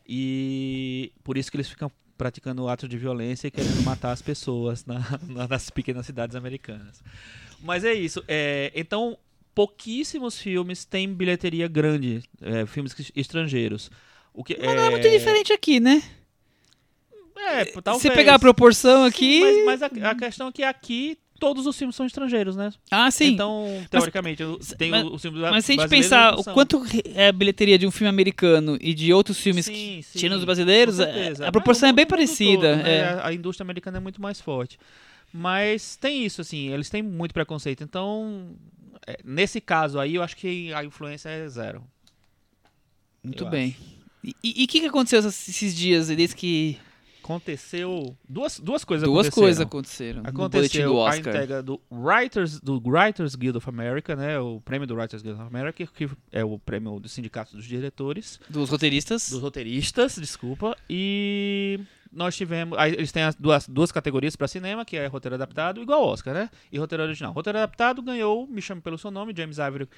E 0.06 1.12
por 1.22 1.38
isso 1.38 1.50
que 1.50 1.56
eles 1.56 1.68
ficam 1.68 1.90
praticando 2.18 2.68
atos 2.68 2.88
de 2.88 2.98
violência 2.98 3.46
e 3.46 3.50
querendo 3.50 3.80
matar 3.82 4.10
as 4.10 4.20
pessoas 4.20 4.84
na- 4.84 4.98
na- 5.28 5.46
nas 5.48 5.70
pequenas 5.70 6.04
cidades 6.04 6.34
americanas. 6.36 7.02
Mas 7.62 7.84
é 7.84 7.94
isso. 7.94 8.22
é, 8.26 8.72
então, 8.74 9.16
pouquíssimos 9.54 10.38
filmes 10.40 10.84
têm 10.84 11.12
bilheteria 11.14 11.68
grande, 11.68 12.22
é, 12.42 12.66
filmes 12.66 12.94
estrangeiros. 13.14 13.90
O 14.32 14.44
que, 14.44 14.56
Mas 14.58 14.76
não 14.76 14.84
é 14.84 14.90
muito 14.90 15.10
diferente 15.10 15.52
aqui, 15.52 15.80
né? 15.80 16.02
É, 17.36 17.64
Se 17.64 17.82
talvez. 17.82 18.02
você 18.02 18.10
pegar 18.10 18.34
a 18.34 18.38
proporção 18.38 19.04
aqui. 19.04 19.40
Sim, 19.40 19.64
mas, 19.64 19.80
mas 19.80 19.82
a, 20.04 20.10
a 20.10 20.14
questão 20.14 20.48
é 20.48 20.52
que 20.52 20.62
aqui 20.62 21.18
todos 21.38 21.66
os 21.66 21.76
filmes 21.76 21.96
são 21.96 22.04
estrangeiros, 22.04 22.54
né? 22.54 22.70
Ah, 22.90 23.10
sim. 23.10 23.28
Então, 23.28 23.64
teoricamente, 23.90 24.42
eu- 24.42 24.58
tem 24.76 24.90
mas- 24.90 25.04
os 25.06 25.22
filmes 25.22 25.40
mas 25.40 25.64
se 25.64 25.72
a 25.72 25.74
gente 25.76 25.88
pensar 25.88 26.38
o 26.38 26.44
quanto 26.44 26.82
é 27.14 27.28
a 27.28 27.32
bilheteria 27.32 27.78
de 27.78 27.86
um 27.86 27.90
filme 27.90 28.10
americano 28.10 28.76
e 28.78 28.92
de 28.92 29.10
outros 29.12 29.38
filmes 29.40 29.64
Sim, 29.64 30.00
sim, 30.02 30.18
tirando 30.18 30.38
os 30.40 30.44
brasileiros, 30.44 31.00
é- 31.00 31.32
a 31.46 31.50
proporção 31.50 31.88
é 31.88 31.92
Mas 31.92 31.96
bem 31.96 32.06
parecida. 32.06 32.74
todo, 32.76 32.82
né? 32.84 32.94
é. 32.98 33.04
A- 33.04 33.26
A 33.28 33.32
indústria 33.34 33.64
americana 33.64 33.96
é 33.96 34.00
muito 34.00 34.20
mais 34.20 34.38
forte. 34.40 34.78
Mas 35.32 35.96
tem 35.96 36.24
isso, 36.26 36.40
assim, 36.42 36.68
eles 36.68 36.90
têm 36.90 37.02
muito 37.02 37.32
preconceito. 37.32 37.82
Então, 37.82 38.50
é, 39.06 39.18
nesse 39.24 39.60
caso 39.62 39.98
aí, 39.98 40.16
eu 40.16 40.22
acho 40.22 40.36
que 40.36 40.72
a 40.74 40.84
influência 40.84 41.28
é 41.30 41.48
zero. 41.48 41.82
Muito 43.24 43.44
eu 43.44 43.48
bem. 43.50 43.74
E 44.22 44.64
o 44.64 44.68
que, 44.68 44.80
que 44.80 44.86
aconteceu 44.86 45.18
esses- 45.20 45.74
dias, 45.74 46.08
desde 46.08 46.36
que 46.36 46.78
Aconteceu 47.22 48.16
duas, 48.28 48.58
duas 48.58 48.82
coisas 48.84 49.06
duas 49.08 49.26
aconteceram. 49.28 49.42
coisas 49.44 49.60
aconteceram 49.60 50.22
Aconteceu 50.24 50.92
do 50.92 50.98
a 50.98 51.04
Oscar? 51.04 51.18
entrega 51.20 51.62
do 51.62 51.80
Writers, 51.90 52.58
do 52.60 52.82
Writers 52.84 53.36
Guild 53.36 53.56
of 53.58 53.68
America, 53.68 54.16
né? 54.16 54.38
O 54.40 54.60
prêmio 54.60 54.84
do 54.86 54.96
Writers 54.96 55.22
Guild 55.22 55.38
of 55.40 55.46
America, 55.46 55.86
que 55.94 56.08
é 56.32 56.44
o 56.44 56.58
prêmio 56.58 56.98
do 56.98 57.08
Sindicato 57.08 57.54
dos 57.56 57.64
Diretores. 57.66 58.40
Dos 58.48 58.68
roteiristas. 58.68 59.30
Dos 59.30 59.40
roteiristas, 59.40 60.16
desculpa. 60.16 60.76
E 60.88 61.78
nós 62.12 62.36
tivemos. 62.36 62.76
Aí 62.78 62.92
eles 62.92 63.12
têm 63.12 63.22
as 63.22 63.34
duas, 63.34 63.68
duas 63.68 63.92
categorias 63.92 64.34
para 64.36 64.48
cinema, 64.48 64.84
que 64.84 64.96
é 64.96 65.06
roteiro 65.06 65.34
adaptado, 65.36 65.80
igual 65.82 66.04
Oscar, 66.06 66.34
né? 66.34 66.50
E 66.72 66.78
roteiro 66.78 67.02
original. 67.04 67.32
Roteiro 67.32 67.58
adaptado 67.58 68.02
ganhou 68.02 68.46
Me 68.46 68.60
Chame 68.60 68.80
Pelo 68.80 68.98
Seu 68.98 69.10
Nome, 69.10 69.32
James 69.36 69.58
Ivory. 69.58 69.88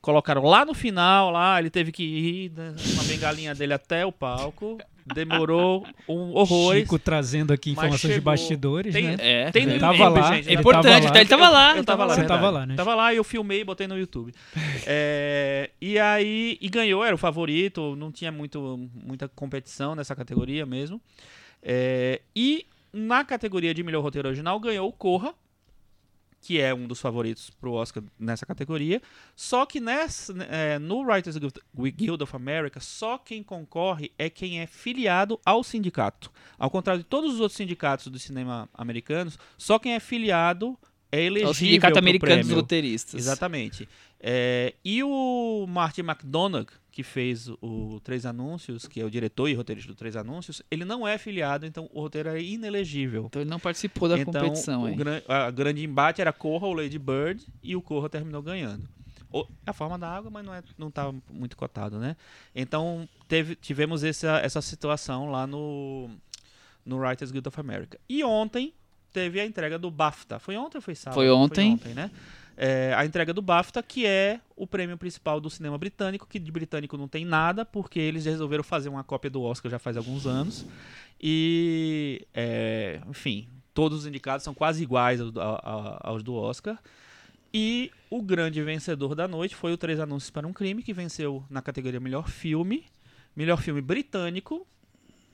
Colocaram 0.00 0.42
lá 0.44 0.64
no 0.64 0.72
final, 0.72 1.30
lá, 1.30 1.58
ele 1.60 1.68
teve 1.68 1.92
que 1.92 2.02
ir, 2.02 2.52
né, 2.52 2.74
uma 2.94 3.04
bengalinha 3.04 3.54
dele 3.54 3.74
até 3.74 4.06
o 4.06 4.10
palco. 4.10 4.78
Demorou 5.14 5.84
um 6.08 6.32
horror. 6.34 6.74
Chico 6.76 6.98
trazendo 6.98 7.52
aqui 7.52 7.72
informações 7.72 8.00
de 8.00 8.08
chegou. 8.08 8.22
bastidores, 8.32 8.94
Tem- 8.94 9.04
né? 9.08 9.16
É, 9.18 9.50
Tem 9.50 9.64
Ele 9.64 9.74
é. 9.76 9.78
Tava 9.78 10.08
lá, 10.08 10.32
gente. 10.36 10.48
É 10.48 10.52
ele 10.52 10.60
importante, 10.60 10.84
tava 10.84 11.04
lá. 11.04 11.10
tá? 11.12 11.20
Ele 11.20 11.28
tava 11.28 11.48
lá. 11.48 11.76
Eu 11.76 11.84
tava 11.84 12.04
lá, 12.04 12.14
Você 12.14 12.24
tava 12.24 12.50
lá, 12.50 12.66
né? 12.66 12.74
Tava 12.76 12.94
lá 12.94 13.12
e 13.12 13.16
eu 13.16 13.24
filmei 13.24 13.60
e 13.60 13.64
botei 13.64 13.86
no 13.86 13.98
YouTube. 13.98 14.32
É, 14.86 15.70
e 15.80 15.98
aí, 15.98 16.56
e 16.60 16.68
ganhou, 16.68 17.04
era 17.04 17.14
o 17.14 17.18
favorito, 17.18 17.94
não 17.96 18.10
tinha 18.10 18.32
muito, 18.32 18.88
muita 18.94 19.28
competição 19.28 19.94
nessa 19.94 20.16
categoria 20.16 20.64
mesmo. 20.64 21.00
É, 21.62 22.20
e 22.34 22.66
na 22.92 23.24
categoria 23.24 23.72
de 23.74 23.82
melhor 23.82 24.02
roteiro 24.02 24.28
original 24.28 24.58
ganhou 24.58 24.88
o 24.88 24.92
Corra, 24.92 25.34
que 26.42 26.58
é 26.58 26.72
um 26.72 26.86
dos 26.86 26.98
favoritos 27.00 27.50
pro 27.50 27.72
Oscar 27.74 28.02
nessa 28.18 28.46
categoria. 28.46 29.02
Só 29.36 29.66
que 29.66 29.78
nessa, 29.78 30.32
é, 30.44 30.78
no 30.78 31.02
Writers 31.02 31.36
Guild- 31.36 32.22
of 32.22 32.34
America, 32.34 32.80
só 32.80 33.18
quem 33.18 33.42
concorre 33.42 34.10
é 34.18 34.30
quem 34.30 34.60
é 34.60 34.66
filiado 34.66 35.38
ao 35.44 35.62
sindicato. 35.62 36.32
Ao 36.58 36.70
contrário 36.70 37.02
de 37.02 37.06
todos 37.08 37.34
os 37.34 37.40
outros 37.40 37.58
sindicatos 37.58 38.06
do 38.06 38.18
cinema 38.18 38.68
americanos, 38.72 39.38
só 39.58 39.78
quem 39.78 39.92
é 39.92 40.00
filiado 40.00 40.78
é 41.12 41.20
É 41.20 41.24
elegível 41.24 41.50
o 41.50 41.54
Sindicato 41.54 41.98
Americano 41.98 42.42
dos. 42.42 42.52
Roteiristas. 42.52 43.20
Exatamente. 43.20 43.86
É, 44.18 44.74
e 44.84 45.02
o 45.02 45.66
Martin 45.68 46.02
McDonagh, 46.02 46.68
que 47.00 47.02
fez 47.02 47.48
o 47.62 47.98
Três 48.04 48.26
Anúncios, 48.26 48.86
que 48.86 49.00
é 49.00 49.04
o 49.04 49.10
diretor 49.10 49.48
e 49.48 49.54
roteirista 49.54 49.90
do 49.90 49.96
Três 49.96 50.16
Anúncios, 50.16 50.62
ele 50.70 50.84
não 50.84 51.08
é 51.08 51.16
filiado, 51.16 51.64
então 51.64 51.88
o 51.94 52.00
roteiro 52.02 52.28
é 52.28 52.42
inelegível. 52.42 53.24
Então 53.26 53.40
ele 53.40 53.48
não 53.50 53.58
participou 53.58 54.06
da 54.06 54.18
então, 54.18 54.32
competição, 54.32 54.84
o 54.84 54.94
gran- 54.94 55.22
a 55.26 55.50
grande 55.50 55.82
embate 55.82 56.20
era 56.20 56.30
Corra 56.32 56.66
ou 56.66 56.74
Lady 56.74 56.98
Bird, 56.98 57.42
e 57.62 57.74
o 57.74 57.80
Corra 57.80 58.10
terminou 58.10 58.42
ganhando. 58.42 58.86
O- 59.32 59.46
a 59.66 59.72
forma 59.72 59.98
da 59.98 60.08
água, 60.10 60.30
mas 60.30 60.44
não 60.44 60.52
é, 60.54 60.62
não 60.76 60.90
tá 60.90 61.10
muito 61.30 61.56
cotado, 61.56 61.98
né? 61.98 62.16
Então 62.54 63.08
teve, 63.26 63.54
tivemos 63.54 64.04
essa, 64.04 64.38
essa 64.40 64.60
situação 64.60 65.30
lá 65.30 65.46
no, 65.46 66.10
no 66.84 66.98
Writers 66.98 67.30
Guild 67.30 67.48
of 67.48 67.58
America. 67.58 67.98
E 68.08 68.22
ontem 68.24 68.74
teve 69.12 69.40
a 69.40 69.46
entrega 69.46 69.78
do 69.78 69.90
BAFTA. 69.90 70.38
Foi 70.38 70.56
ontem 70.56 70.76
ou 70.78 70.82
foi 70.82 70.94
sábado? 70.94 71.14
Foi 71.14 71.30
ontem. 71.30 71.78
Foi 71.78 71.92
ontem, 71.92 71.94
né? 71.94 72.10
É, 72.62 72.92
a 72.94 73.06
entrega 73.06 73.32
do 73.32 73.40
BAFTA, 73.40 73.82
que 73.82 74.04
é 74.04 74.38
o 74.54 74.66
prêmio 74.66 74.98
principal 74.98 75.40
do 75.40 75.48
cinema 75.48 75.78
britânico, 75.78 76.26
que 76.28 76.38
de 76.38 76.52
britânico 76.52 76.94
não 76.98 77.08
tem 77.08 77.24
nada, 77.24 77.64
porque 77.64 77.98
eles 77.98 78.26
resolveram 78.26 78.62
fazer 78.62 78.90
uma 78.90 79.02
cópia 79.02 79.30
do 79.30 79.40
Oscar 79.40 79.70
já 79.70 79.78
faz 79.78 79.96
alguns 79.96 80.26
anos. 80.26 80.66
E, 81.18 82.26
é, 82.34 83.00
enfim, 83.08 83.48
todos 83.72 84.00
os 84.00 84.06
indicados 84.06 84.44
são 84.44 84.52
quase 84.52 84.82
iguais 84.82 85.20
aos, 86.02 86.22
do- 86.22 86.34
Oscar. 86.34 86.78
E 87.52 87.90
o 88.10 88.20
grande 88.20 88.62
vencedor 88.62 89.14
da 89.14 89.26
noite 89.26 89.56
foi 89.56 89.72
o 89.72 89.78
Três 89.78 89.98
Anúncios 89.98 90.30
para 90.30 90.46
um 90.46 90.52
Crime, 90.52 90.82
que 90.82 90.92
venceu 90.92 91.42
na 91.48 91.62
categoria 91.62 91.98
Melhor 91.98 92.28
Filme. 92.28 92.84
Melhor 93.34 93.56
filme 93.62 93.80
britânico. 93.80 94.66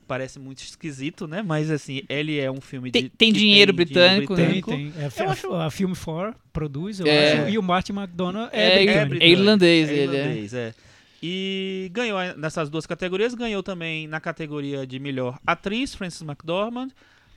Parece 0.06 0.38
muito 0.38 0.58
esquisito, 0.58 1.26
né? 1.26 1.42
Mas 1.42 1.70
assim, 1.70 2.02
ele 2.08 2.38
é 2.38 2.50
um 2.50 2.60
filme 2.60 2.90
Tem- 2.92 3.02
de. 3.04 3.08
tem 3.10 3.32
dinheiro 3.32 3.72
britânico, 3.72 4.34
né? 4.36 4.46
Tem, 4.52 4.62
tem. 4.62 4.92
É, 4.96 5.10
Eu 5.22 5.28
a, 5.28 5.32
acho- 5.32 5.52
a 5.54 5.70
Film 5.70 5.92
4 5.94 6.34
produz, 6.52 7.00
eu 7.00 7.06
É. 7.06 7.32
acho, 7.42 7.50
e 7.50 7.58
o 7.58 7.62
Martin 7.62 7.92
McDonough 7.92 8.48
É, 8.52 8.60
é, 8.62 8.82
é 8.84 8.84
britânico. 9.04 9.24
é 9.24 9.28
irlandês, 9.28 9.88
É 9.88 9.92
ele 9.92 10.16
é. 10.16 10.20
irlandês, 10.20 10.54
é. 10.54 10.74
E 11.22 11.90
ganhou 11.92 12.18
nessas 12.36 12.68
duas 12.70 12.86
categorias, 12.86 13.34
ganhou 13.34 13.62
também 13.62 14.06
na 14.06 14.20
categoria 14.20 14.86
de 14.86 14.98
melhor 14.98 15.38
atriz, 15.46 15.94
Frances 15.94 16.22
McDormand, 16.22 16.88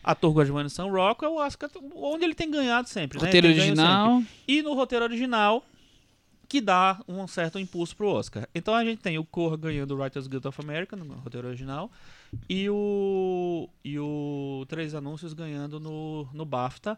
ator 0.04 0.34
coadjuvante 0.34 0.70
Sam 0.72 0.88
Rockwell, 0.92 1.32
o 1.34 1.38
Oscar, 1.38 1.70
onde 1.96 2.24
ele 2.24 2.36
tem 2.36 2.52
ganhado 2.52 2.88
sempre, 2.90 3.18
né? 3.20 3.26
Roteiro 3.26 3.48
Tem 3.48 3.56
ganho 3.56 3.76
sempre. 3.76 3.82
original. 3.82 4.24
E 4.48 4.62
no 4.62 4.74
roteiro 4.74 5.06
original, 5.06 5.66
que 6.50 6.60
dá 6.60 7.00
um 7.08 7.28
certo 7.28 7.60
impulso 7.60 7.96
pro 7.96 8.10
Oscar. 8.10 8.50
Então 8.56 8.74
a 8.74 8.84
gente 8.84 9.00
tem 9.00 9.20
o 9.20 9.24
Corra 9.24 9.56
ganhando 9.56 9.92
o 9.92 10.02
Writers 10.02 10.26
Guild 10.26 10.48
of 10.48 10.60
America 10.60 10.96
no 10.96 11.14
roteiro 11.14 11.48
original 11.48 11.92
e 12.50 12.68
o 12.68 13.70
e 13.86 14.00
o 14.00 14.66
Três 14.68 14.96
Anúncios 14.96 15.34
ganhando 15.34 15.80
no, 15.80 16.28
no 16.34 16.46
BAFTA. 16.46 16.98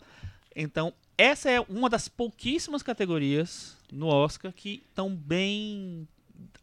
Então 0.56 0.94
essa 1.18 1.52
é 1.52 1.60
uma 1.60 1.90
das 1.90 2.08
pouquíssimas 2.08 2.82
categorias 2.82 3.78
no 3.92 4.08
Oscar 4.08 4.54
que 4.54 4.82
estão 4.88 5.14
bem 5.14 6.08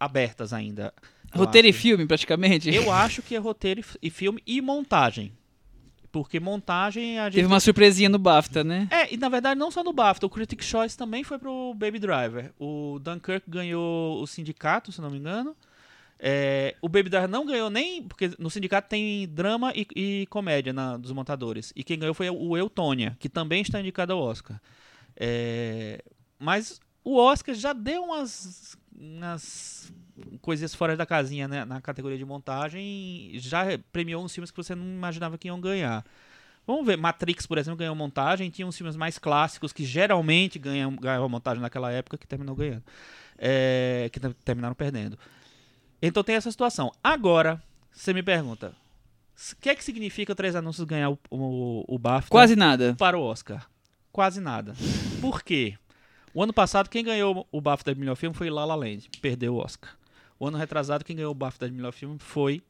abertas 0.00 0.54
ainda. 0.54 0.92
Roteiro 1.30 1.68
e 1.68 1.70
acho. 1.70 1.78
filme, 1.78 2.06
praticamente. 2.06 2.74
Eu 2.74 2.90
acho 2.90 3.20
que 3.20 3.34
é 3.34 3.38
roteiro 3.38 3.80
e 3.80 3.84
e 4.08 4.10
filme 4.10 4.42
e 4.46 4.62
montagem. 4.62 5.30
Porque 6.22 6.38
montagem 6.40 7.18
a 7.18 7.24
gente 7.26 7.34
Teve 7.36 7.46
uma 7.46 7.60
surpresinha 7.60 8.08
no 8.08 8.18
BAFTA, 8.18 8.62
né? 8.64 8.88
é, 8.90 9.12
e 9.12 9.16
na 9.16 9.28
verdade 9.28 9.58
não 9.58 9.70
só 9.70 9.82
no 9.84 9.92
BAFTA, 9.92 10.26
o 10.26 10.30
Critics' 10.30 10.66
Choice 10.66 10.96
também 10.96 11.22
foi 11.24 11.38
pro 11.38 11.74
Baby 11.74 11.98
Driver. 11.98 12.52
O 12.58 12.98
Dunkirk 13.02 13.48
ganhou 13.48 14.20
o 14.22 14.26
sindicato, 14.26 14.90
se 14.92 15.00
não 15.00 15.10
me 15.10 15.18
engano. 15.18 15.56
É, 16.20 16.74
o 16.82 16.88
Baby 16.88 17.08
Driver 17.10 17.28
não 17.30 17.46
ganhou 17.46 17.70
nem. 17.70 18.02
Porque 18.02 18.32
no 18.38 18.50
sindicato 18.50 18.88
tem 18.88 19.28
drama 19.28 19.72
e, 19.74 19.86
e 19.94 20.26
comédia 20.28 20.72
na- 20.72 20.96
dos 20.96 21.12
montadores. 21.12 21.72
E 21.76 21.84
quem 21.84 21.98
ganhou 21.98 22.12
foi 22.14 22.28
o 22.28 22.56
Eutônia, 22.56 23.16
que 23.20 23.28
também 23.28 23.62
está 23.62 23.78
indicado 23.80 24.12
ao 24.12 24.18
Oscar. 24.20 24.60
É, 25.16 26.02
mas 26.38 26.80
o 27.04 27.16
Oscar 27.16 27.54
já 27.54 27.72
deu 27.72 28.02
umas, 28.04 28.76
umas 28.96 29.92
coisas 30.40 30.74
fora 30.74 30.96
da 30.96 31.04
casinha 31.06 31.46
né, 31.48 31.64
na 31.64 31.80
categoria 31.80 32.18
de 32.18 32.24
montagem. 32.24 33.32
Já 33.34 33.64
premiou 33.92 34.24
uns 34.24 34.32
filmes 34.34 34.50
que 34.50 34.56
você 34.56 34.74
não 34.74 34.84
imaginava 34.84 35.36
que 35.38 35.48
iam 35.48 35.60
ganhar. 35.60 36.04
Vamos 36.66 36.84
ver, 36.86 36.96
Matrix, 36.98 37.46
por 37.46 37.56
exemplo, 37.56 37.78
ganhou 37.78 37.94
montagem. 37.94 38.50
Tinha 38.50 38.66
uns 38.66 38.76
filmes 38.76 38.94
mais 38.96 39.18
clássicos 39.18 39.72
que 39.72 39.84
geralmente 39.84 40.58
ganham, 40.58 40.94
ganhavam 40.96 41.28
montagem 41.28 41.62
naquela 41.62 41.90
época 41.90 42.18
que 42.18 42.26
terminou 42.26 42.54
ganhando. 42.54 42.82
É, 43.38 44.10
que 44.12 44.20
ter- 44.20 44.34
terminaram 44.44 44.74
perdendo. 44.74 45.18
Então 46.02 46.22
tem 46.22 46.34
essa 46.36 46.50
situação. 46.50 46.92
Agora, 47.02 47.62
você 47.90 48.12
me 48.12 48.22
pergunta: 48.22 48.74
o 49.52 49.56
que 49.60 49.70
é 49.70 49.74
que 49.74 49.82
significa 49.84 50.34
Três 50.34 50.54
Anúncios 50.54 50.86
ganhar 50.86 51.10
o, 51.10 51.18
o, 51.30 51.84
o 51.88 51.98
BAFTA 51.98 52.30
Quase 52.30 52.54
nada. 52.56 52.94
para 52.98 53.18
o 53.18 53.22
Oscar? 53.22 53.66
Quase 54.12 54.40
nada. 54.40 54.74
Por 55.20 55.42
quê? 55.42 55.76
O 56.34 56.42
ano 56.42 56.52
passado, 56.52 56.90
quem 56.90 57.02
ganhou 57.02 57.48
o 57.50 57.60
BAFTA 57.60 57.94
de 57.94 58.00
melhor 58.00 58.14
filme 58.14 58.36
foi 58.36 58.50
La 58.50 58.64
La 58.64 58.74
Land, 58.74 59.08
perdeu 59.22 59.54
o 59.54 59.58
Oscar. 59.58 59.90
O 60.38 60.46
ano 60.46 60.56
retrasado, 60.58 61.04
quem 61.04 61.16
ganhou 61.16 61.32
o 61.32 61.34
BAFTA 61.34 61.68
de 61.68 61.74
melhor 61.74 61.92
filme 61.92 62.16
foi 62.18 62.62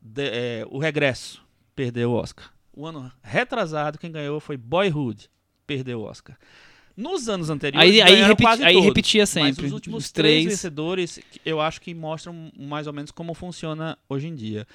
de- 0.00 0.28
é, 0.28 0.66
O 0.68 0.78
Regresso, 0.78 1.42
perdeu 1.74 2.10
o 2.10 2.14
Oscar. 2.14 2.52
O 2.74 2.86
ano 2.86 3.10
retrasado, 3.22 3.98
quem 3.98 4.10
ganhou 4.10 4.40
foi 4.40 4.56
Boyhood, 4.56 5.28
perdeu 5.66 6.00
o 6.00 6.04
Oscar. 6.04 6.36
Nos 6.96 7.28
anos 7.28 7.48
anteriores, 7.48 7.90
Aí, 7.90 8.02
aí, 8.02 8.22
repeti- 8.22 8.42
quase 8.42 8.64
aí 8.64 8.74
todos. 8.74 8.86
repetia 8.88 9.22
Mas 9.22 9.28
sempre. 9.30 9.66
os 9.66 9.72
últimos 9.72 10.04
os 10.04 10.12
três 10.12 10.42
três. 10.44 10.46
vencedores, 10.54 11.18
eu 11.44 11.58
acho 11.60 11.80
que 11.80 11.94
mostram 11.94 12.52
mais 12.58 12.86
ou 12.86 12.92
menos 12.92 13.10
como 13.10 13.32
funciona 13.32 13.96
hoje 14.08 14.28
em 14.28 14.34
dia. 14.34 14.66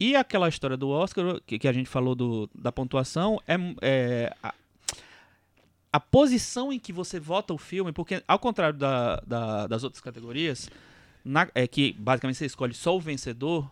E 0.00 0.16
aquela 0.16 0.48
história 0.48 0.76
do 0.76 0.88
Oscar, 0.88 1.40
que, 1.46 1.58
que 1.58 1.68
a 1.68 1.72
gente 1.72 1.88
falou 1.90 2.14
do, 2.14 2.48
da 2.54 2.72
pontuação, 2.72 3.38
é, 3.46 3.56
é 3.82 4.32
a, 4.42 4.54
a 5.92 6.00
posição 6.00 6.72
em 6.72 6.78
que 6.78 6.92
você 6.92 7.18
vota 7.18 7.52
o 7.52 7.58
filme, 7.58 7.92
porque 7.92 8.22
ao 8.26 8.38
contrário 8.38 8.78
da- 8.78 9.16
da- 9.26 9.66
das 9.66 9.84
outras 9.84 10.00
categorias, 10.00 10.70
na- 11.28 11.48
é 11.54 11.66
que 11.66 11.92
basicamente 11.92 12.36
você 12.38 12.46
escolhe 12.46 12.74
só 12.74 12.96
o 12.96 13.00
vencedor, 13.00 13.70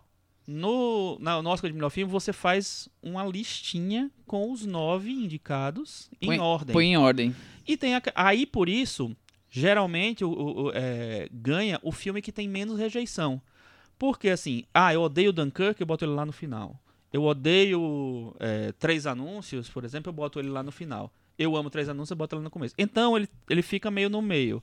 No, 0.48 1.18
na, 1.18 1.42
no 1.42 1.50
Oscar 1.50 1.68
de 1.68 1.74
melhor 1.74 1.90
filme, 1.90 2.08
você 2.12 2.32
faz 2.32 2.88
uma 3.02 3.24
listinha 3.24 4.08
com 4.26 4.52
os 4.52 4.64
nove 4.64 5.10
indicados 5.10 6.08
em 6.22 6.26
Põe- 6.28 6.38
ordem. 6.38 6.72
Põe 6.72 6.86
em 6.92 6.96
ordem. 6.96 7.34
E 7.66 7.76
tem 7.76 7.96
a- 7.96 8.02
aí, 8.14 8.46
por 8.46 8.68
isso, 8.68 9.10
geralmente 9.50 10.24
o, 10.24 10.30
o- 10.30 10.62
o- 10.66 10.72
é, 10.72 11.28
ganha 11.32 11.80
o 11.82 11.90
filme 11.90 12.22
que 12.22 12.30
tem 12.30 12.48
menos 12.48 12.78
rejeição. 12.78 13.42
Porque 13.98 14.28
assim, 14.28 14.62
ah, 14.72 14.94
eu 14.94 15.02
odeio 15.02 15.32
Dunkirk, 15.32 15.80
eu 15.80 15.86
boto 15.86 16.04
ele 16.04 16.12
lá 16.12 16.24
no 16.24 16.32
final. 16.32 16.78
Eu 17.12 17.24
odeio 17.24 18.32
é, 18.38 18.70
Três 18.78 19.04
Anúncios, 19.04 19.68
por 19.68 19.84
exemplo, 19.84 20.10
eu 20.10 20.14
boto 20.14 20.38
ele 20.38 20.48
lá 20.48 20.62
no 20.62 20.70
final. 20.70 21.10
Eu 21.36 21.56
amo 21.56 21.70
Três 21.70 21.88
Anúncios, 21.88 22.10
eu 22.12 22.16
boto 22.16 22.36
ele 22.36 22.44
no 22.44 22.50
começo. 22.50 22.74
Então 22.78 23.16
ele, 23.16 23.28
ele 23.50 23.62
fica 23.62 23.90
meio 23.90 24.08
no 24.08 24.22
meio. 24.22 24.62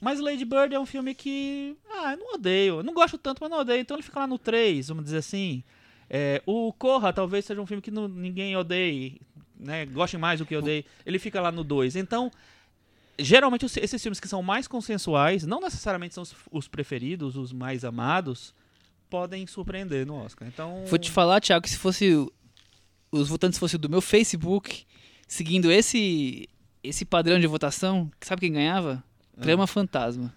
Mas 0.00 0.20
Lady 0.20 0.44
Bird 0.44 0.74
é 0.74 0.78
um 0.80 0.86
filme 0.86 1.14
que. 1.14 1.76
Ah, 1.90 2.12
eu 2.12 2.18
não 2.18 2.34
odeio. 2.34 2.76
Eu 2.78 2.82
não 2.82 2.92
gosto 2.92 3.16
tanto, 3.16 3.38
mas 3.40 3.50
não 3.50 3.58
odeio. 3.60 3.80
Então 3.80 3.96
ele 3.96 4.02
fica 4.02 4.20
lá 4.20 4.26
no 4.26 4.38
3, 4.38 4.88
vamos 4.88 5.04
dizer 5.04 5.18
assim. 5.18 5.62
É, 6.08 6.42
o 6.46 6.72
Corra 6.72 7.12
talvez 7.12 7.44
seja 7.44 7.60
um 7.60 7.66
filme 7.66 7.82
que 7.82 7.90
não- 7.90 8.06
ninguém 8.06 8.56
odeie, 8.56 9.20
né? 9.58 9.86
Goste 9.86 10.16
mais 10.18 10.38
do 10.38 10.46
que 10.46 10.54
odeie. 10.56 10.84
Ele 11.04 11.18
fica 11.18 11.40
lá 11.40 11.50
no 11.50 11.64
2. 11.64 11.96
Então, 11.96 12.30
geralmente 13.18 13.64
esses 13.80 14.02
filmes 14.02 14.20
que 14.20 14.28
são 14.28 14.42
mais 14.42 14.68
consensuais, 14.68 15.44
não 15.46 15.60
necessariamente 15.60 16.14
são 16.14 16.22
os, 16.22 16.34
os 16.50 16.68
preferidos, 16.68 17.36
os 17.36 17.52
mais 17.52 17.84
amados, 17.84 18.54
podem 19.08 19.46
surpreender 19.46 20.06
no 20.06 20.14
Oscar. 20.16 20.46
Então. 20.46 20.84
Vou 20.86 20.98
te 20.98 21.10
falar, 21.10 21.40
Thiago, 21.40 21.62
que 21.64 21.70
se 21.70 21.78
fosse. 21.78 22.12
Os 23.10 23.28
votantes 23.28 23.58
fossem 23.58 23.78
do 23.80 23.88
meu 23.88 24.00
Facebook, 24.02 24.84
seguindo 25.26 25.70
esse 25.72 26.48
esse 26.82 27.04
padrão 27.04 27.40
de 27.40 27.46
votação, 27.48 28.08
sabe 28.20 28.42
quem 28.42 28.52
ganhava? 28.52 29.02
Trama 29.40 29.66
Fantasma. 29.66 30.32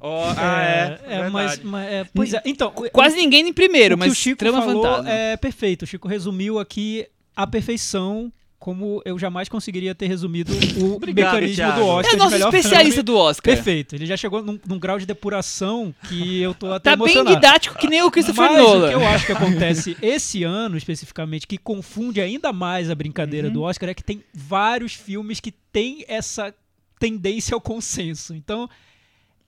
Ó, 0.00 0.30
ah, 0.36 0.62
é. 0.62 1.00
é, 1.06 1.28
mas, 1.30 1.52
verdade. 1.52 1.60
mas- 1.66 1.88
é, 1.92 2.04
pois 2.14 2.34
é, 2.34 2.42
então, 2.44 2.68
o- 2.76 2.90
Quase 2.90 3.16
ninguém 3.16 3.48
em 3.48 3.52
primeiro, 3.52 3.94
o 3.94 3.98
que 3.98 4.04
mas 4.04 4.12
o 4.12 4.14
Chico 4.14 4.38
Trama 4.38 4.60
falou 4.62 4.82
Fantasma. 4.82 5.10
é 5.10 5.36
perfeito. 5.38 5.82
O 5.82 5.86
Chico 5.86 6.06
resumiu 6.06 6.58
aqui 6.58 7.06
a 7.34 7.46
perfeição 7.46 8.30
como 8.58 9.00
eu 9.04 9.18
jamais 9.18 9.48
conseguiria 9.48 9.94
ter 9.94 10.06
resumido 10.06 10.52
o 10.78 10.94
Obrigado, 10.96 11.34
mecanismo 11.34 11.56
Thiago. 11.56 11.80
do 11.80 11.86
Oscar 11.86 12.08
É 12.12 12.16
de 12.16 12.18
nosso 12.18 12.36
especialista 12.36 12.94
filme. 12.94 13.02
do 13.04 13.16
Oscar. 13.16 13.54
Perfeito. 13.54 13.94
Ele 13.94 14.04
já 14.06 14.16
chegou 14.16 14.42
num, 14.42 14.58
num 14.66 14.78
grau 14.78 14.98
de 14.98 15.06
depuração 15.06 15.94
que 16.08 16.40
eu 16.42 16.52
tô 16.54 16.72
até 16.72 16.90
Tá 16.90 16.96
bem 16.96 17.04
emocionado. 17.14 17.36
didático 17.36 17.78
que 17.78 17.86
nem 17.86 18.02
o 18.02 18.10
Christopher 18.10 18.50
Mas 18.52 18.58
Nolan. 18.62 18.86
o 18.86 18.88
que 18.88 18.94
eu 18.96 19.06
acho 19.06 19.26
que 19.26 19.32
acontece 19.32 19.96
esse 20.02 20.42
ano, 20.42 20.76
especificamente, 20.76 21.46
que 21.46 21.56
confunde 21.58 22.20
ainda 22.20 22.52
mais 22.52 22.90
a 22.90 22.94
brincadeira 22.94 23.48
Uhum. 23.48 23.52
do 23.54 23.62
Oscar, 23.62 23.88
é 23.90 23.94
que 23.94 24.02
tem 24.04 24.22
vários 24.34 24.92
filmes 24.94 25.38
que 25.40 25.52
têm 25.52 26.04
essa 26.08 26.52
tendência 26.98 27.54
ao 27.54 27.60
consenso. 27.60 28.34
Então, 28.34 28.68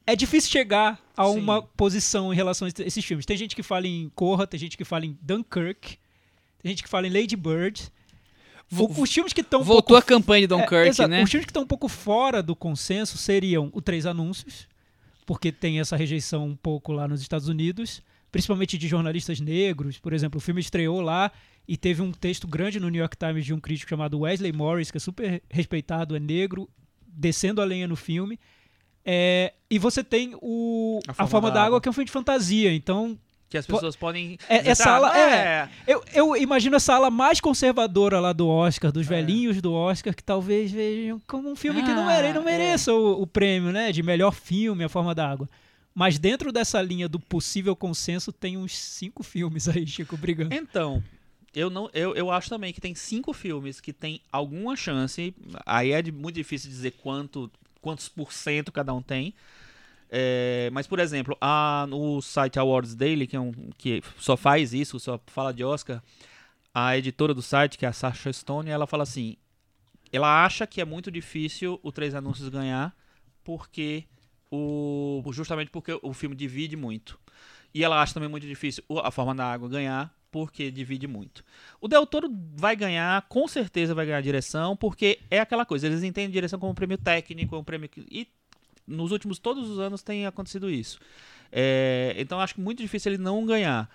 é 0.06 0.14
difícil 0.16 0.50
chegar 0.50 1.00
a 1.16 1.24
Sim. 1.26 1.38
uma 1.38 1.62
posição 1.62 2.32
em 2.32 2.37
relação 2.37 2.66
a 2.66 2.82
esses 2.84 3.04
filmes. 3.04 3.26
Tem 3.26 3.37
gente 3.37 3.54
que 3.56 3.62
fala 3.62 3.87
em 3.87 4.11
Corra, 4.14 4.46
tem 4.46 4.58
gente 4.58 4.76
que 4.76 4.84
fala 4.84 5.04
em 5.06 5.16
Dunkirk, 5.20 5.98
tem 6.62 6.70
gente 6.70 6.82
que 6.82 6.88
fala 6.88 7.06
em 7.06 7.11
Lady 7.11 7.37
Bird. 7.37 7.90
O- 8.70 9.00
os 9.02 9.12
filmes 9.12 9.32
que 9.32 9.40
estão 9.40 9.61
um 9.61 9.64
Voltou 9.64 9.96
pouco 9.96 9.96
a 9.96 10.02
campanha 10.02 10.46
de 10.46 10.52
é, 10.52 10.56
Dunkirk, 10.56 10.88
exato. 10.88 11.08
né? 11.08 11.22
Os 11.22 11.30
filmes 11.30 11.46
que 11.46 11.50
estão 11.50 11.62
um 11.62 11.66
pouco 11.66 11.88
fora 11.88 12.42
do 12.42 12.54
consenso 12.54 13.16
seriam 13.16 13.70
o 13.72 13.80
Três 13.80 14.04
Anúncios, 14.04 14.68
porque 15.24 15.50
tem 15.50 15.80
essa 15.80 15.96
rejeição 15.96 16.46
um 16.46 16.56
pouco 16.56 16.92
lá 16.92 17.08
nos 17.08 17.20
Estados 17.22 17.48
Unidos, 17.48 18.02
principalmente 18.30 18.76
de 18.76 18.87
jornalistas 18.87 19.40
negros. 19.40 19.98
Por 19.98 20.12
exemplo, 20.12 20.37
o 20.37 20.40
filme 20.40 20.61
estreou 20.61 21.00
lá 21.00 21.32
e 21.66 21.76
teve 21.78 22.02
um 22.02 22.12
texto 22.12 22.46
grande 22.46 22.78
no 22.78 22.88
New 22.90 23.00
York 23.00 23.16
Times 23.16 23.44
de 23.46 23.54
um 23.54 23.61
crítico 23.61 23.88
chamado 23.88 24.18
Wesley 24.20 24.52
Morris, 24.52 24.90
que 24.90 24.98
é 24.98 25.00
super 25.00 25.42
respeitado, 25.50 26.14
é 26.14 26.20
negro, 26.20 26.68
descendo 27.18 27.61
a 27.61 27.64
lenha 27.64 27.88
no 27.88 27.96
filme. 27.96 28.38
É, 29.04 29.52
e 29.70 29.78
você 29.78 30.04
tem 30.04 30.35
o 30.40 31.00
A 31.09 31.11
A 31.11 31.14
Forma 31.14 31.31
Forma 31.31 31.48
da 31.48 31.54
da 31.54 31.61
Água, 31.61 31.66
Água. 31.68 31.81
que 31.81 31.88
é 31.88 31.90
um 31.90 31.94
filme 31.94 32.07
de 32.07 32.12
fantasia. 32.12 32.72
Então, 32.74 33.18
Que 33.48 33.57
as 33.57 33.66
pessoas 33.66 33.96
podem. 33.96 34.38
É- 34.48 34.68
essa 34.70 34.90
"Ah, 34.90 34.94
ala- 34.96 35.09
não 35.09 35.16
é. 35.16 35.70
eu, 35.87 36.04
eu 36.12 36.37
imagino 36.37 36.76
essa 36.76 36.94
ala 36.94 37.11
mais 37.11 37.40
conservadora 37.40 38.20
lá 38.20 38.33
do 38.35 38.46
Oscar, 38.46 38.92
dos 38.92 39.07
velhinhos 39.07 39.62
do 39.62 39.72
Oscar, 39.72 40.14
que 40.14 40.22
talvez 40.22 40.70
vejam 40.70 41.20
como 41.26 41.50
um 41.50 41.57
filme 41.57 41.83
que 41.83 41.88
não, 41.88 42.02
Ah, 42.02 42.07
mere, 42.07 42.33
não 42.35 42.44
mereça 42.44 42.92
o, 42.92 43.22
o 43.22 43.26
prêmio, 43.26 43.72
né? 43.72 43.90
De 43.92 44.02
melhor 44.02 44.33
filme, 44.35 44.85
A 44.85 44.88
Forma 44.88 45.14
da 45.14 45.26
Água. 45.31 45.48
Mas 45.94 46.18
dentro 46.18 46.52
dessa 46.52 46.81
linha 46.83 47.09
do 47.09 47.18
possível 47.18 47.74
consenso, 47.74 48.31
tem 48.31 48.57
uns 48.59 48.76
cinco 48.76 49.22
filmes 49.24 49.68
aí, 49.68 49.85
Chico, 49.87 50.16
brigando. 50.18 50.54
Então, 50.54 51.02
eu 51.54 51.70
não, 51.70 51.90
eu, 51.92 52.14
eu 52.14 52.30
acho 52.30 52.48
também 52.48 52.72
que 52.72 52.80
tem 52.80 52.94
cinco 52.94 53.32
filmes 53.32 53.80
que 53.80 53.92
tem 53.92 54.20
alguma 54.32 54.76
chance. 54.76 55.34
Aí 55.66 55.92
é 55.92 56.02
de- 56.02 56.12
muito 56.12 56.37
difícil 56.37 56.70
dizer 56.70 56.92
quanto, 56.92 57.50
quantos 57.80 58.08
por 58.08 58.32
cento 58.32 58.70
cada 58.72 58.92
um 58.94 59.02
tem. 59.02 59.34
É, 60.11 60.70
mas, 60.72 60.87
por 60.87 60.98
exemplo, 61.00 61.37
a, 61.40 61.87
no 61.88 62.22
site 62.22 62.58
Awards 62.58 62.94
Daily, 62.94 63.26
que, 63.26 63.37
é 63.37 63.40
um, 63.40 63.52
que 63.76 64.02
só 64.18 64.37
faz 64.37 64.72
isso, 64.72 64.98
só 65.00 65.20
fala 65.26 65.52
de 65.52 65.64
Oscar, 65.64 66.02
a 66.74 66.96
editora 66.96 67.34
do 67.34 67.42
site, 67.42 67.78
que 67.78 67.87
é 67.87 67.88
a 67.88 67.92
Sasha 67.92 68.32
Stone, 68.32 68.70
ela 68.70 68.87
fala 68.87 69.02
assim: 69.04 69.37
ela 70.12 70.44
acha 70.44 70.66
que 70.66 70.80
é 70.80 70.84
muito 70.84 71.11
difícil 71.11 71.78
o 71.82 71.92
Três 71.92 72.14
Anúncios 72.14 72.48
ganhar, 72.48 72.96
porque 73.44 74.04
o, 74.50 75.22
justamente 75.32 75.70
porque 75.70 75.98
o 76.02 76.12
filme 76.12 76.34
divide 76.37 76.76
muito. 76.76 77.18
E 77.74 77.84
ela 77.84 78.00
acha 78.02 78.14
também 78.14 78.28
muito 78.28 78.46
difícil 78.46 78.82
o- 78.88 79.00
a 79.00 79.11
Forma 79.11 79.34
da 79.34 79.44
Água 79.50 79.68
ganhar, 79.68 80.14
porque 80.30 80.70
divide 80.70 81.06
muito. 81.06 81.44
O 81.80 81.88
Del 81.88 82.06
Toro 82.06 82.28
vai 82.54 82.76
ganhar, 82.76 83.22
com 83.28 83.46
certeza 83.48 83.94
vai 83.94 84.06
ganhar 84.06 84.20
direção, 84.20 84.76
porque 84.76 85.18
é 85.30 85.40
aquela 85.40 85.64
coisa, 85.64 85.86
eles 85.86 86.02
entendem 86.02 86.30
direção 86.30 86.58
como 86.58 86.72
um 86.72 86.74
prêmio 86.74 86.98
técnico, 86.98 87.56
um 87.56 87.64
prêmio 87.64 87.88
que, 87.88 88.06
e 88.10 88.28
nos 88.86 89.12
últimos 89.12 89.38
todos 89.38 89.68
os 89.68 89.78
anos 89.78 90.02
tem 90.02 90.26
acontecido 90.26 90.70
isso. 90.70 90.98
É, 91.50 92.14
então 92.18 92.40
acho 92.40 92.60
muito 92.60 92.82
difícil 92.82 93.12
ele 93.12 93.22
não 93.22 93.44
ganhar. 93.46 93.88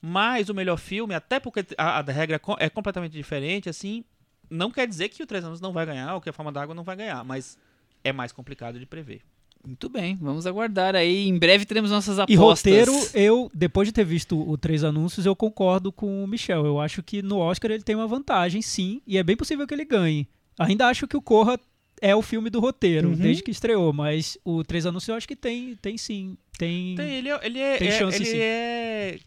Mas 0.00 0.48
o 0.48 0.54
melhor 0.54 0.76
filme, 0.76 1.14
até 1.14 1.40
porque 1.40 1.64
a, 1.76 1.98
a 1.98 2.02
regra 2.02 2.38
co- 2.38 2.56
é 2.60 2.68
completamente 2.68 3.12
diferente, 3.12 3.68
assim, 3.68 4.04
não 4.50 4.70
quer 4.70 4.86
dizer 4.86 5.08
que 5.08 5.22
o 5.22 5.26
Três 5.26 5.44
Anos 5.44 5.60
não 5.60 5.72
vai 5.72 5.86
ganhar 5.86 6.14
ou 6.14 6.20
que 6.20 6.28
a 6.28 6.32
Forma 6.32 6.52
da 6.52 6.62
Água 6.62 6.74
não 6.74 6.84
vai 6.84 6.96
ganhar, 6.96 7.24
mas 7.24 7.58
é 8.04 8.12
mais 8.12 8.30
complicado 8.30 8.78
de 8.78 8.86
prever. 8.86 9.22
Muito 9.64 9.88
bem, 9.88 10.16
vamos 10.20 10.46
aguardar 10.46 10.94
aí. 10.94 11.26
Em 11.28 11.36
breve 11.38 11.64
teremos 11.64 11.90
nossas 11.90 12.18
E 12.18 12.20
apostas. 12.34 12.72
roteiro, 12.86 12.92
eu, 13.14 13.50
depois 13.52 13.88
de 13.88 13.92
ter 13.92 14.04
visto 14.04 14.38
o 14.48 14.56
Três 14.56 14.84
Anúncios, 14.84 15.26
eu 15.26 15.34
concordo 15.34 15.90
com 15.90 16.22
o 16.22 16.26
Michel. 16.26 16.64
Eu 16.64 16.80
acho 16.80 17.02
que 17.02 17.20
no 17.22 17.38
Oscar 17.38 17.70
ele 17.72 17.82
tem 17.82 17.96
uma 17.96 18.06
vantagem, 18.06 18.62
sim, 18.62 19.00
e 19.06 19.18
é 19.18 19.22
bem 19.24 19.36
possível 19.36 19.66
que 19.66 19.74
ele 19.74 19.84
ganhe. 19.84 20.28
Ainda 20.58 20.86
acho 20.86 21.06
que 21.08 21.16
o 21.16 21.20
Corra 21.22 21.58
é 22.00 22.14
o 22.14 22.22
filme 22.22 22.48
do 22.48 22.60
roteiro, 22.60 23.08
Uhum. 23.08 23.16
desde 23.16 23.42
que 23.42 23.50
estreou, 23.50 23.92
mas 23.92 24.38
o 24.44 24.62
Três 24.62 24.86
Anúncios 24.86 25.08
eu 25.08 25.14
acho 25.16 25.26
que 25.26 25.34
tem, 25.36 25.74
tem 25.82 25.98
sim. 25.98 26.36
Tem, 26.58 26.94
Tem, 26.94 27.14
ele 27.16 27.28
é, 27.28 27.40
ele 27.42 27.58
é, 27.58 27.76
Tem 27.76 27.88
é- 27.88 27.98
chance, 27.98 28.16
ele 28.16 28.24
sim. 28.24 28.36
é 28.38 29.18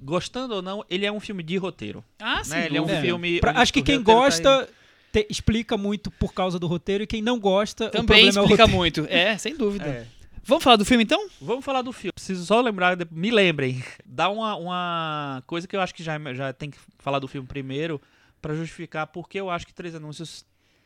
gostando 0.00 0.54
ou 0.56 0.62
não, 0.62 0.84
ele 0.90 1.06
é 1.06 1.12
um 1.12 1.20
filme 1.20 1.42
de 1.42 1.56
roteiro. 1.56 2.02
Ah, 2.18 2.42
sim. 2.42 2.50
né? 2.50 2.66
Ele 2.66 2.76
é 2.76 2.80
um 2.80 2.84
dúvida. 2.86 3.02
filme. 3.02 3.40
Pra- 3.40 3.52
acho 3.60 3.72
que 3.72 3.82
quem 3.82 3.98
roteiro 3.98 4.18
tá 4.20 4.24
gosta 4.26 4.68
te- 5.14 5.26
explica 5.30 5.76
muito 5.76 6.10
por 6.10 6.34
causa 6.34 6.58
do 6.58 6.66
roteiro 6.66 7.04
e 7.04 7.06
quem 7.06 7.22
não 7.22 7.38
gosta, 7.38 7.86
o 7.86 7.90
Também 7.90 8.06
problema 8.06 8.38
é 8.38 8.40
o 8.40 8.44
explica 8.44 8.62
roteiro. 8.64 8.76
muito. 8.78 9.06
É, 9.08 9.38
sem 9.38 9.56
dúvida. 9.56 9.84
É. 9.86 10.06
Vamos 10.46 10.62
falar 10.64 10.76
do 10.76 10.84
filme 10.84 11.04
então? 11.04 11.28
Vamos 11.40 11.64
falar 11.64 11.80
do 11.82 11.92
filme. 11.92 12.12
Preciso 12.12 12.44
só 12.44 12.60
lembrar, 12.60 12.96
de- 12.96 13.06
me 13.10 13.30
lembrem. 13.30 13.82
Dá 14.04 14.28
uma, 14.28 14.56
uma 14.56 15.42
coisa 15.46 15.66
que 15.68 15.74
eu 15.76 15.80
acho 15.80 15.94
que 15.94 16.02
já, 16.02 16.18
já 16.34 16.52
tem 16.52 16.70
que 16.70 16.78
falar 16.98 17.18
do 17.18 17.28
filme 17.28 17.46
primeiro, 17.46 18.00
pra 18.42 18.54
justificar 18.54 19.06
porque 19.06 19.38
eu 19.40 19.48
acho 19.48 19.66
que 19.66 19.72
Três 19.72 19.94
Anúncios 19.94 20.44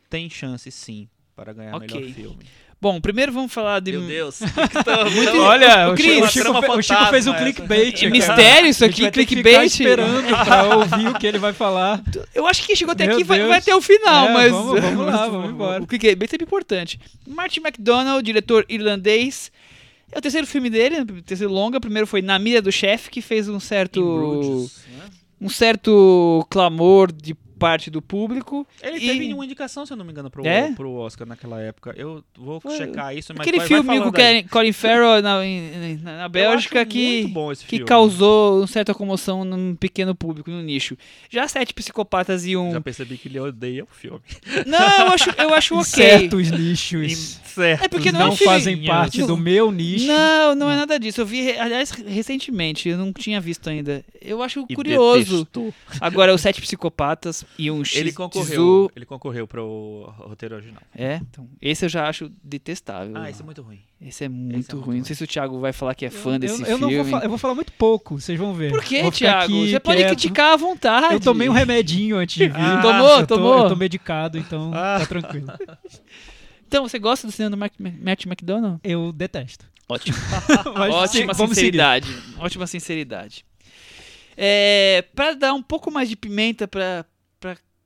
tem 0.09 0.29
chance, 0.29 0.71
sim, 0.71 1.09
para 1.35 1.51
ganhar 1.51 1.75
Ok. 1.75 1.87
melhor 1.99 2.13
filme. 2.13 2.45
Bom, 2.81 3.01
primeiro 3.01 3.31
vamos 3.33 3.51
falar 3.51 3.81
de 3.81 3.91
Meu 3.91 4.01
Deus. 4.07 4.39
Muito- 5.13 5.37
Olha, 5.41 5.89
O 5.91 5.97
Chico, 5.97 6.23
o 6.25 6.27
Chico 6.29 6.61
fe- 6.61 6.69
o 6.71 6.81
Chico 6.81 7.05
fez 7.07 7.27
um 7.27 7.33
clickbait. 7.33 7.95
É 7.95 7.99
cara. 7.99 8.09
mistério 8.11 8.69
isso 8.69 8.85
A 8.85 8.87
gente 8.87 8.93
aqui, 8.95 9.01
vai 9.03 9.11
ter 9.11 9.25
que 9.25 9.35
ficar 9.35 9.49
clickbait. 9.49 9.71
esperando 9.73 10.45
pra 10.45 10.63
ouvir 10.77 11.07
o 11.09 11.13
que 11.19 11.27
ele 11.27 11.37
vai 11.39 11.51
falar. 11.51 12.01
Eu 12.33 12.47
acho 12.47 12.61
que 12.61 12.67
quem 12.67 12.75
chegou 12.77 12.93
até 12.93 13.05
Meu 13.05 13.15
aqui 13.15 13.23
vai, 13.25 13.45
vai 13.45 13.57
até 13.57 13.75
o 13.75 13.81
final, 13.81 14.27
É, 14.29 14.33
mas. 14.33 14.51
vamos- 14.51 14.79
vamos 14.79 15.05
lá, 15.05 15.27
vamos 15.29 15.49
embora. 15.51 15.83
O 15.83 15.87
que 15.87 16.07
é 16.07 16.15
bem 16.15 16.29
sempre 16.29 16.45
importante. 16.45 16.97
Martin 17.27 17.59
McDonald, 17.59 18.23
diretor 18.23 18.65
irlandês. 18.69 19.51
É 20.11 20.17
o 20.17 20.21
terceiro 20.21 20.47
filme 20.47 20.69
dele, 20.69 21.01
o 21.01 21.21
terceiro 21.21 21.51
longa. 21.53 21.77
O 21.77 21.81
primeiro 21.81 22.07
foi 22.07 22.21
Na 22.21 22.39
Mira 22.39 22.61
do 22.61 22.71
Chefe, 22.71 23.09
que 23.11 23.21
fez 23.21 23.49
um 23.49 23.59
certo. 23.59 24.01
Bruges, 24.01 24.77
né? 24.97 25.03
um 25.41 25.49
certo 25.49 26.45
clamor 26.49 27.11
de 27.11 27.35
parte 27.59 27.91
do 27.91 28.01
público. 28.01 28.65
Ele 28.81 28.97
E- 28.97 28.99
teve 29.07 29.33
uma 29.33 29.43
indicação, 29.45 29.85
se 29.85 29.93
eu 29.93 29.97
não 29.97 30.05
me 30.05 30.11
engano, 30.11 30.29
pro, 30.31 30.45
É? 30.47 30.71
pro 30.71 30.91
Oscar 30.93 31.27
naquele 31.27 31.53
época. 31.55 31.93
Eu 31.97 32.23
vou 32.37 32.59
Foi- 32.61 32.77
checar 32.77 33.15
isso, 33.15 33.33
mas 33.33 33.41
Aquele 33.41 33.57
vai, 33.57 33.67
vai 33.67 33.77
filme 33.77 33.89
com 33.89 33.95
falando 34.11 34.15
o 34.17 34.21
aí. 34.21 34.43
Colin- 34.43 34.71
Farrell 34.73 35.21
na, 35.21 35.39
na, 36.03 36.17
na 36.19 36.29
Bélgica 36.29 36.85
que. 36.85 37.31
que 37.67 37.79
causou 37.83 38.59
uma 38.59 38.67
certa 38.67 38.93
comoção 38.93 39.43
num 39.43 39.75
pequeno 39.75 40.15
público, 40.15 40.49
no 40.49 40.61
nicho. 40.61 40.97
Já 41.29 41.47
Sete 41.47 41.73
Psicopatas 41.73 42.45
e 42.45 42.55
um. 42.55 42.71
Já 42.71 42.81
percebi 42.81 43.17
que 43.17 43.27
ele 43.27 43.39
odeia 43.39 43.83
o 43.83 43.87
filme. 43.87 44.21
Não, 44.65 44.79
eu 44.79 45.07
acho, 45.11 45.29
eu 45.37 45.53
acho 45.53 45.75
ok. 45.79 45.83
certos 45.85 46.51
nichos 46.51 47.39
Certo. 47.49 47.83
É 47.83 47.87
porque 47.89 48.11
não, 48.11 48.19
não 48.21 48.27
é 48.27 48.29
um 48.29 48.35
filme- 48.35 48.53
fazem 48.53 48.85
parte 48.85 49.19
Não. 49.19 49.27
do 49.27 49.37
meu 49.37 49.71
nicho. 49.71 50.05
Não, 50.07 50.55
não 50.55 50.71
é 50.71 50.75
nada 50.75 50.97
disso. 50.99 51.19
Eu 51.21 51.25
vi, 51.25 51.51
aliás, 51.57 51.91
recentemente, 51.91 52.87
eu 52.87 52.97
não 52.97 53.11
tinha 53.11 53.41
visto 53.41 53.67
ainda. 53.69 54.03
Eu 54.21 54.41
acho 54.41 54.65
E 54.69 54.75
curioso. 54.75 55.39
detestou. 55.39 55.73
Agora, 55.99 56.33
os 56.33 56.39
Sete 56.41 56.61
Psicopatas, 56.61 57.43
e 57.57 57.69
um 57.69 57.83
X 57.83 57.97
Ele 57.97 58.11
concorreu, 58.13 58.89
ele 58.95 59.05
concorreu 59.05 59.45
pro 59.47 60.13
roteiro 60.17 60.55
original. 60.55 60.81
É, 60.95 61.15
então, 61.15 61.47
esse 61.61 61.85
eu 61.85 61.89
já 61.89 62.07
acho 62.07 62.31
detestável. 62.43 63.17
Ah, 63.17 63.29
isso 63.29 63.41
é 63.41 63.45
muito 63.45 63.61
ruim. 63.61 63.79
Esse 64.01 64.23
é 64.23 64.29
muito 64.29 64.53
muito 64.53 64.75
ruim. 64.77 64.85
ruim. 64.85 64.97
Não 64.99 65.05
sei 65.05 65.15
se 65.15 65.23
o 65.23 65.27
Thiago 65.27 65.59
vai 65.59 65.73
falar 65.73 65.93
que 65.93 66.05
é 66.05 66.09
fã 66.09 66.39
desse 66.39 66.61
eu, 66.61 66.67
eu 66.67 66.77
filme. 66.77 66.95
não 66.97 67.03
vou, 67.03 67.19
eu 67.19 67.29
vou 67.29 67.37
falar 67.37 67.55
muito 67.55 67.71
pouco, 67.73 68.19
vocês 68.19 68.39
vão 68.39 68.53
ver. 68.53 68.71
Por 68.71 68.81
que, 68.83 69.01
Vou 69.01 69.11
Thiago? 69.11 69.43
aqui 69.43 69.71
Você 69.71 69.79
pode 69.79 70.03
criticar 70.05 70.53
à 70.53 70.55
vontade. 70.57 71.13
Eu 71.15 71.19
tomei 71.19 71.49
um 71.49 71.53
remedinho 71.53 72.17
antes 72.17 72.35
de 72.35 72.47
vir. 72.47 72.55
Ah, 72.59 72.81
tomou? 72.81 73.09
eu 73.19 73.27
tô, 73.27 73.35
Tomou? 73.35 73.57
Eu 73.63 73.69
tô 73.69 73.75
medicado, 73.75 74.37
então 74.37 74.71
Ah. 74.73 74.97
tá 74.99 75.05
tranquilo. 75.05 75.47
Então, 76.67 76.87
você 76.87 76.99
gosta 76.99 77.25
do 77.25 77.31
cinema 77.33 77.49
do 77.49 77.57
Mark- 77.57 77.73
Matt 77.79 78.25
McDonald? 78.27 78.79
Eu 78.83 79.11
detesto. 79.11 79.65
Ótimo. 79.89 80.15
Mas 80.77 80.93
Ótima 80.93 81.33
seguir. 81.33 81.47
sinceridade. 81.49 82.15
Ótima 82.37 82.67
sinceridade. 82.67 83.43
É, 84.37 85.03
para 85.15 85.33
dar 85.33 85.53
um 85.55 85.63
pouco 85.63 85.91
mais 85.91 86.07
de 86.07 86.15
pimenta 86.15 86.67
pra 86.67 87.03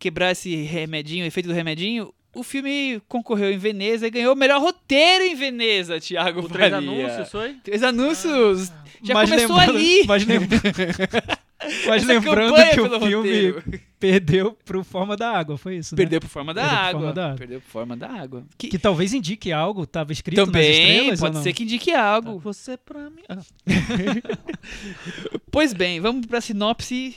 quebrar 0.04 0.32
esse 0.32 0.54
remedinho, 0.64 1.24
o 1.24 1.28
efeito 1.28 1.48
do 1.48 1.54
remedinho, 1.54 2.14
o 2.36 2.44
filme 2.44 3.02
concorreu 3.08 3.52
em 3.52 3.58
Veneza 3.58 4.06
e 4.08 4.10
ganhou 4.10 4.34
o 4.34 4.38
melhor 4.38 4.60
roteiro 4.62 5.24
em 5.24 5.34
Veneza, 5.36 6.00
Thiago 6.00 6.42
O 6.42 6.50
três 6.50 6.74
anúncios 6.74 7.32
foi? 7.32 7.54
Três 7.64 7.82
anúncios. 7.84 8.72
Já 9.02 9.14
Mas 9.14 9.30
começou 9.30 9.56
lembrando- 9.58 9.78
ali. 9.78 10.04
Mas, 10.08 10.26
lem- 10.26 10.40
mas 11.88 12.04
lembrando 12.04 12.56
que 12.74 12.82
o 12.82 13.00
filme 13.00 13.16
roteiro. 13.16 13.64
perdeu 13.98 14.52
pro 14.66 14.84
Forma 14.84 15.16
da 15.16 15.30
Água, 15.32 15.58
foi 15.58 15.78
isso, 15.78 15.96
né? 15.96 15.98
Perdeu 15.98 16.20
por 16.20 16.28
forma 16.30 16.54
da 16.54 16.66
água. 16.66 17.00
forma 17.00 17.14
da 17.14 17.26
água. 17.28 17.38
Perdeu 17.38 17.62
por 17.62 17.70
forma 17.70 17.96
da 17.96 18.10
água. 18.10 18.44
Que, 18.58 18.68
Que 18.68 18.78
talvez 18.78 19.14
indique 19.14 19.52
algo, 19.54 19.86
tava 19.86 20.12
escrito 20.12 20.40
nas 20.40 20.48
também 20.48 20.72
estrelas 20.72 21.22
ou 21.22 21.28
pode 21.32 21.44
ser 21.44 21.54
que 21.54 21.64
indique 21.64 21.92
algo. 21.94 22.38
Você 22.40 22.76
pra 22.78 23.10
mim. 23.10 23.24
Ah. 23.30 23.38
Pois 25.52 25.74
bem, 25.74 26.00
vamos 26.00 26.26
pra 26.26 26.42
sinopse. 26.42 27.16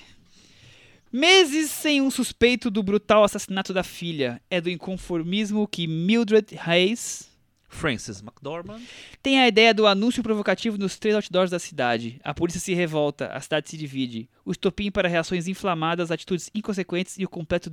Meses 1.17 1.71
sem 1.71 2.03
um 2.03 2.11
suspeito 2.11 2.71
do 2.71 2.83
brutal 2.83 3.25
assassinato 3.25 3.73
da 3.73 3.83
filha. 3.83 4.39
É 4.51 4.61
do 4.61 4.69
inconformismo 4.69 5.67
que 5.67 5.87
Mildred 5.87 6.55
Hayes 6.59 7.31
Francis 7.71 8.21
McDormand. 8.21 8.83
tem 9.23 9.41
a 9.41 9.49
ideia 9.49 9.73
do 9.73 9.87
anúncio 9.87 10.23
provocativo 10.23 10.77
nos 10.77 10.99
três 10.99 11.17
outdoors 11.17 11.51
da 11.51 11.59
cidade. 11.59 12.21
A 12.23 12.35
polícia 12.35 12.61
se 12.61 12.75
revolta, 12.75 13.29
a 13.29 13.41
cidade 13.41 13.71
se 13.71 13.79
divide. 13.79 14.29
O 14.45 14.53
estopim 14.53 14.91
para 14.91 15.09
reações 15.09 15.49
inflamadas, 15.49 16.11
atitudes 16.11 16.51
inconsequentes 16.55 17.17
e 17.19 17.25
o 17.25 17.31
completo 17.31 17.71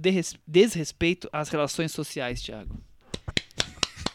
desrespeito 0.48 1.28
às 1.34 1.50
relações 1.50 1.92
sociais, 1.92 2.42
Thiago. 2.42 2.82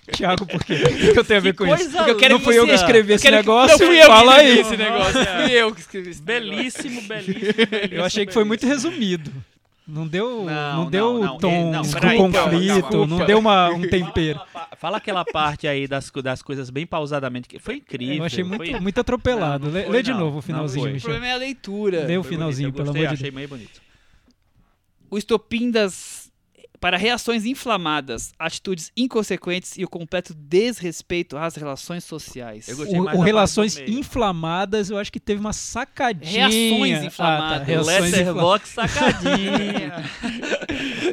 Thiago, 0.08 0.46
por 0.46 0.64
quê? 0.64 0.74
O 0.74 1.12
que 1.12 1.18
eu 1.18 1.24
tenho 1.24 1.38
a 1.38 1.42
ver 1.42 1.54
com 1.54 1.66
isso? 1.66 1.76
coisa 1.76 1.96
Porque 1.98 2.10
eu 2.10 2.16
quero 2.16 2.34
Não 2.34 2.38
que 2.40 2.44
fui 2.44 2.58
eu 2.58 2.66
que 2.66 2.72
escrevi 2.74 3.12
esse 3.12 3.30
negócio, 3.30 3.78
Não 3.78 3.86
fui 3.86 4.02
eu 4.02 4.06
fala 4.06 4.34
que 4.34 4.40
aí. 4.40 4.58
escrevi 4.60 4.60
esse 4.60 4.76
negócio. 4.90 5.12
Fui 5.26 5.52
eu 5.52 5.74
que 5.74 5.80
escrevi 5.80 6.10
esse 6.10 6.22
negócio. 6.22 6.50
Belíssimo, 6.50 7.02
belíssimo, 7.02 7.42
belíssimo. 7.66 7.94
Eu 7.94 8.04
achei 8.04 8.26
que 8.26 8.32
foi 8.32 8.44
muito 8.44 8.66
resumido. 8.66 9.32
Não 9.90 10.06
deu, 10.06 10.44
não, 10.44 10.84
Não, 10.84 10.90
deu 10.90 11.14
não, 11.14 11.20
não, 11.24 11.38
tom 11.38 11.72
não, 11.72 11.80
do 11.80 11.88
peraí, 11.92 12.18
calma, 12.18 12.40
conflito, 12.42 12.90
calma. 12.90 13.06
não 13.06 13.24
deu 13.24 13.38
uma, 13.38 13.70
um 13.70 13.80
tempero. 13.80 14.38
Fala 14.76 14.98
aquela 14.98 15.24
parte 15.24 15.66
aí 15.66 15.88
das, 15.88 16.10
das 16.22 16.42
coisas 16.42 16.68
bem 16.68 16.86
pausadamente. 16.86 17.48
que 17.48 17.58
Foi 17.58 17.76
incrível. 17.76 18.16
Eu 18.18 18.24
achei 18.24 18.44
muito, 18.44 18.70
foi... 18.70 18.80
muito 18.80 19.00
atropelado. 19.00 19.64
Não, 19.64 19.72
não 19.72 19.78
lê, 19.78 19.84
foi, 19.84 19.92
lê 19.94 20.02
de 20.02 20.10
não. 20.10 20.18
novo 20.18 20.32
o 20.32 20.34
Não 20.36 20.42
finalzinho, 20.42 20.82
foi. 20.90 20.98
O 20.98 21.00
problema 21.00 21.26
é 21.28 21.32
a 21.32 21.36
leitura. 21.36 22.04
Lê 22.04 22.18
o 22.18 22.22
Foi 22.22 22.32
finalzinho, 22.32 22.68
bonito, 22.70 22.76
pelo 22.76 22.86
gostei, 22.88 23.02
amor 23.06 23.08
de 23.08 23.14
achei 23.14 23.30
Deus. 23.30 23.34
meio 23.34 23.48
bonito. 23.48 23.80
O 25.10 25.16
estopim 25.16 25.70
das 25.70 26.17
para 26.80 26.96
reações 26.96 27.44
inflamadas, 27.44 28.32
atitudes 28.38 28.92
inconsequentes 28.96 29.76
e 29.76 29.84
o 29.84 29.88
completo 29.88 30.32
desrespeito 30.34 31.36
às 31.36 31.54
relações 31.56 32.04
sociais. 32.04 32.68
Eu 32.68 32.76
gostei 32.76 33.00
mais 33.00 33.16
O, 33.16 33.20
o 33.20 33.24
relações 33.24 33.76
inflamadas, 33.78 34.90
eu 34.90 34.98
acho 34.98 35.10
que 35.12 35.18
teve 35.20 35.40
uma 35.40 35.52
sacadinha. 35.52 36.48
Reações 36.48 36.98
Ah, 37.00 37.04
inflamadas. 37.04 37.58
tá, 37.58 37.64
reações 37.64 37.96
inflamadas. 37.96 38.12
Letterbox 38.18 38.68
sacadinha. 38.70 40.04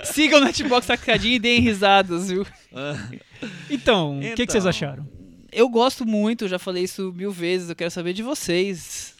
Sigam 0.04 0.42
o 0.42 0.44
Netbox 0.46 0.86
Sacadinho 0.86 1.36
e 1.36 1.40
deem 1.40 1.62
risadas, 1.62 2.30
viu? 2.30 2.46
Então, 3.70 4.18
o 4.18 4.22
que, 4.22 4.28
que 4.36 4.42
Então. 4.44 4.54
vocês 4.54 4.66
acharam? 4.66 5.08
Eu 5.52 5.70
gosto 5.70 6.06
muito, 6.06 6.48
já 6.48 6.58
falei 6.60 6.84
isso 6.84 7.14
mil 7.16 7.32
vezes, 7.32 7.70
eu 7.70 7.76
quero 7.76 7.92
saber 7.92 8.14
de 8.14 8.22
vocês. 8.24 9.15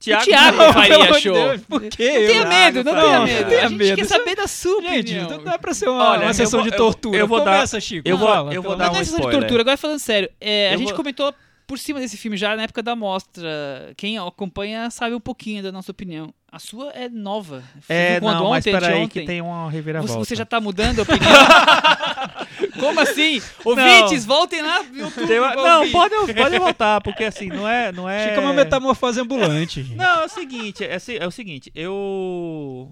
Thiago, 0.00 0.22
o 0.22 0.24
Thiago 0.26 0.56
Maia. 0.58 0.98
Faria. 1.12 1.32
Deus, 1.32 1.60
por 1.62 1.80
quê? 1.82 1.88
Não 1.88 2.26
tenha 2.26 2.42
Eu- 2.42 2.48
medo, 2.48 2.84
não 2.84 2.92
Não, 2.94 3.02
tenha 3.02 3.18
não 3.18 3.24
medo. 3.26 3.48
tenha 3.48 3.64
A 3.64 3.68
gente 3.68 3.78
medo. 3.78 3.96
quer 3.96 4.04
saber 4.04 4.36
da 4.36 4.46
sua 4.46 4.80
Gente, 4.82 5.18
opinião. 5.18 5.40
não 5.44 5.52
é 5.52 5.58
pra 5.58 5.74
ser 5.74 5.88
uma, 5.88 6.10
Olha, 6.10 6.20
uma 6.22 6.30
eu 6.30 6.34
sessão 6.34 6.60
vou- 6.60 6.68
de 6.68 6.74
eu- 6.74 6.78
tortura. 6.78 7.18
eu 7.18 7.26
vou 7.26 7.38
dar- 7.40 7.54
Começa, 7.56 7.80
Chico. 7.80 8.08
eu 8.08 8.16
vou- 8.16 8.28
fala, 8.28 8.54
eu 8.54 8.62
vou 8.62 8.76
dar 8.76 8.90
um 8.90 8.92
não 8.92 9.00
é 9.00 9.04
sessão 9.04 9.18
de 9.20 9.30
tortura, 9.30 9.60
agora 9.62 9.76
falando 9.76 9.98
sério. 9.98 10.30
é, 10.40 10.68
a 10.68 10.72
Eu 10.74 10.78
gente 10.78 10.88
vou- 10.88 10.96
comentou 10.96 11.34
por 11.66 11.78
cima 11.78 11.98
desse 11.98 12.16
filme 12.16 12.36
já 12.36 12.54
na 12.56 12.62
época 12.62 12.82
da 12.82 12.94
mostra. 12.94 13.92
Quem 13.96 14.16
acompanha 14.18 14.88
sabe 14.90 15.14
um 15.14 15.20
pouquinho 15.20 15.62
da 15.62 15.72
nossa 15.72 15.90
opinião. 15.90 16.32
A 16.50 16.58
sua 16.58 16.90
é 16.92 17.10
nova. 17.10 17.62
É, 17.88 18.18
quando 18.20 18.38
não, 18.38 18.50
mas 18.50 18.60
ontem, 18.66 18.72
peraí 18.72 18.92
anteontem. 18.94 19.22
que 19.22 19.26
tem 19.26 19.42
uma 19.42 19.66
Você, 19.66 19.72
reviravolta. 19.76 20.14
você 20.24 20.34
já 20.34 20.46
tá 20.46 20.58
mudando 20.58 21.00
a 21.00 21.02
opinião? 21.02 21.30
Como 22.80 23.00
assim? 23.00 23.42
Ouvintes, 23.62 24.24
voltem 24.24 24.62
lá 24.62 24.82
no 24.82 24.98
YouTube. 24.98 25.38
Uma- 25.38 25.54
Não, 25.54 25.90
pode, 25.90 26.34
pode 26.34 26.58
voltar, 26.58 27.02
porque 27.02 27.24
assim, 27.24 27.48
não 27.48 27.68
é... 27.68 27.92
Não 27.92 28.08
é... 28.08 28.28
Chico 28.28 28.40
é 28.40 28.44
uma 28.44 28.54
metamorfose 28.54 29.20
ambulante, 29.20 29.82
gente. 29.82 29.96
Não, 29.96 30.22
é 30.22 30.24
o 30.24 30.28
seguinte, 30.28 30.84
é, 30.84 30.96
é 31.20 31.26
o 31.26 31.30
seguinte, 31.30 31.70
eu... 31.74 32.90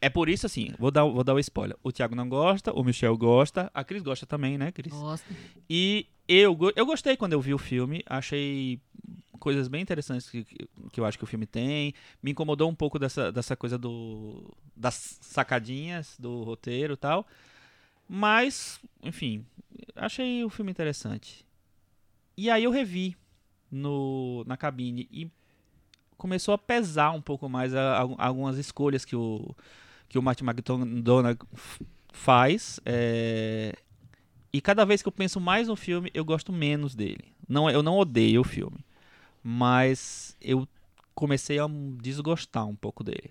É 0.00 0.10
por 0.10 0.28
isso, 0.28 0.46
assim, 0.46 0.74
vou 0.76 0.90
dar, 0.90 1.04
vou 1.04 1.22
dar 1.22 1.34
o 1.34 1.38
spoiler. 1.38 1.76
O 1.84 1.92
Thiago 1.92 2.16
não 2.16 2.28
gosta, 2.28 2.72
o 2.72 2.82
Michel 2.82 3.16
gosta, 3.16 3.70
a 3.72 3.84
Cris 3.84 4.02
gosta 4.02 4.26
também, 4.26 4.58
né, 4.58 4.72
Cris? 4.72 4.92
Gosto. 4.92 5.24
E 5.70 6.06
eu, 6.26 6.58
eu 6.74 6.84
gostei 6.84 7.16
quando 7.16 7.34
eu 7.34 7.40
vi 7.40 7.54
o 7.54 7.58
filme, 7.58 8.02
achei 8.06 8.80
coisas 9.42 9.66
bem 9.66 9.82
interessantes 9.82 10.30
que, 10.30 10.44
que 10.92 11.00
eu 11.00 11.04
acho 11.04 11.18
que 11.18 11.24
o 11.24 11.26
filme 11.26 11.46
tem. 11.46 11.92
Me 12.22 12.30
incomodou 12.30 12.70
um 12.70 12.74
pouco 12.74 12.96
dessa, 12.96 13.32
dessa 13.32 13.56
coisa 13.56 13.76
do 13.76 14.48
das 14.76 15.18
sacadinhas 15.20 16.14
do 16.16 16.44
roteiro 16.44 16.94
e 16.94 16.96
tal. 16.96 17.26
Mas, 18.08 18.78
enfim, 19.02 19.44
achei 19.96 20.44
o 20.44 20.48
filme 20.50 20.70
interessante. 20.70 21.44
E 22.36 22.48
aí 22.48 22.62
eu 22.64 22.70
revi 22.70 23.16
no, 23.70 24.44
na 24.46 24.56
cabine 24.56 25.08
e 25.10 25.28
começou 26.16 26.54
a 26.54 26.58
pesar 26.58 27.10
um 27.10 27.20
pouco 27.20 27.48
mais 27.48 27.74
a- 27.74 27.98
a- 28.02 28.26
algumas 28.26 28.56
escolhas 28.58 29.04
que 29.04 29.16
o, 29.16 29.54
que 30.08 30.18
o 30.18 30.22
Martin 30.22 30.44
McDonagh 30.44 31.38
faz. 32.12 32.78
é, 32.86 33.74
e 34.52 34.60
cada 34.60 34.84
vez 34.84 35.02
que 35.02 35.08
eu 35.08 35.12
penso 35.12 35.40
mais 35.40 35.66
no 35.68 35.74
filme, 35.76 36.10
eu 36.14 36.24
gosto 36.24 36.52
menos 36.52 36.94
dele. 36.94 37.24
Não, 37.48 37.68
eu 37.70 37.82
não 37.82 37.96
odeio 37.98 38.42
o 38.42 38.44
filme, 38.44 38.78
mas 39.42 40.36
eu 40.40 40.66
comecei 41.14 41.58
a 41.58 41.66
desgostar 42.00 42.66
um 42.66 42.76
pouco 42.76 43.02
dele. 43.04 43.30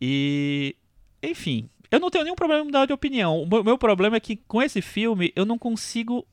E, 0.00 0.76
enfim, 1.22 1.68
eu 1.90 1.98
não 2.00 2.10
tenho 2.10 2.24
nenhum 2.24 2.36
problema 2.36 2.62
em 2.62 2.66
mudar 2.66 2.86
de 2.86 2.92
opinião. 2.92 3.42
O 3.42 3.62
meu- 3.62 3.78
problema 3.78 4.16
é 4.16 4.20
que 4.20 4.36
com 4.36 4.62
esse 4.62 4.80
filme 4.82 5.32
eu 5.34 5.44
não 5.44 5.58
consigo 5.58 6.26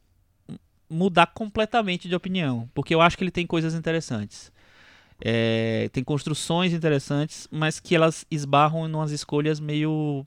mudar 0.89 1.27
completamente 1.27 2.09
de 2.09 2.15
opinião, 2.15 2.69
porque 2.73 2.93
eu 2.93 3.01
acho 3.01 3.17
que 3.17 3.23
ele 3.23 3.31
tem 3.31 3.47
coisas 3.47 3.73
interessantes. 3.73 4.51
É, 5.23 5.87
tem 5.93 6.03
construções 6.03 6.73
interessantes, 6.73 7.47
mas 7.51 7.79
que 7.79 7.95
elas 7.95 8.25
esbarram 8.29 8.89
em 8.89 8.93
umas 8.93 9.11
escolhas 9.11 9.59
meio 9.59 10.25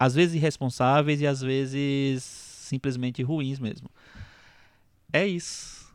às 0.00 0.14
vezes 0.14 0.34
irresponsáveis 0.34 1.20
e 1.20 1.26
às 1.26 1.40
vezes 1.42 2.22
simplesmente 2.22 3.22
ruins 3.22 3.58
mesmo. 3.58 3.90
É 5.12 5.26
isso. 5.26 5.92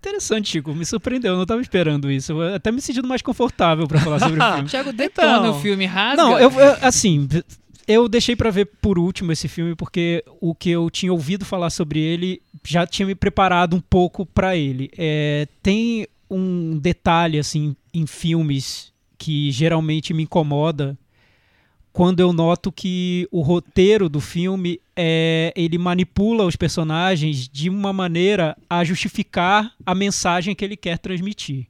Interessante, 0.00 0.48
Chico. 0.50 0.74
Me 0.74 0.84
surpreendeu. 0.86 1.32
Eu 1.32 1.38
não 1.38 1.46
tava 1.46 1.60
esperando 1.60 2.10
isso. 2.10 2.32
Eu 2.32 2.54
até 2.54 2.72
me 2.72 2.80
sentindo 2.80 3.06
mais 3.06 3.20
confortável 3.22 3.86
pra 3.86 4.00
falar 4.00 4.18
sobre 4.18 4.40
o 4.40 4.42
filme. 4.54 4.68
Thiago 4.68 4.92
detona 4.92 5.38
Então, 5.38 5.50
o 5.58 5.60
filme, 5.60 5.84
rasga. 5.86 6.22
Não, 6.22 6.38
eu, 6.38 6.50
eu- 6.50 6.76
assim, 6.80 7.28
eu 7.86 8.08
deixei 8.08 8.34
pra 8.34 8.50
ver 8.50 8.64
por 8.80 8.98
último 8.98 9.30
esse 9.30 9.46
filme 9.46 9.74
porque 9.76 10.24
o 10.40 10.54
que 10.54 10.70
eu 10.70 10.88
tinha 10.90 11.12
ouvido 11.12 11.44
falar 11.44 11.68
sobre 11.70 12.00
ele 12.00 12.40
já 12.64 12.86
tinha 12.86 13.04
me 13.06 13.14
preparado 13.14 13.76
um 13.76 13.80
pouco 13.80 14.24
pra 14.24 14.56
ele. 14.56 14.90
É, 14.96 15.46
tem 15.62 16.06
um 16.30 16.78
detalhe 16.78 17.38
assim 17.38 17.76
em 17.92 18.06
filmes 18.06 18.92
que 19.18 19.50
geralmente 19.50 20.14
me 20.14 20.22
incomoda 20.22 20.96
quando 21.92 22.20
eu 22.20 22.32
noto 22.32 22.70
que 22.70 23.26
o 23.30 23.40
roteiro 23.40 24.08
do 24.08 24.20
filme 24.20 24.80
é 24.94 25.52
ele 25.56 25.76
manipula 25.76 26.44
os 26.44 26.56
personagens 26.56 27.48
de 27.48 27.68
uma 27.68 27.92
maneira 27.92 28.56
a 28.68 28.84
justificar 28.84 29.72
a 29.84 29.94
mensagem 29.94 30.54
que 30.54 30.64
ele 30.64 30.76
quer 30.76 30.98
transmitir. 30.98 31.66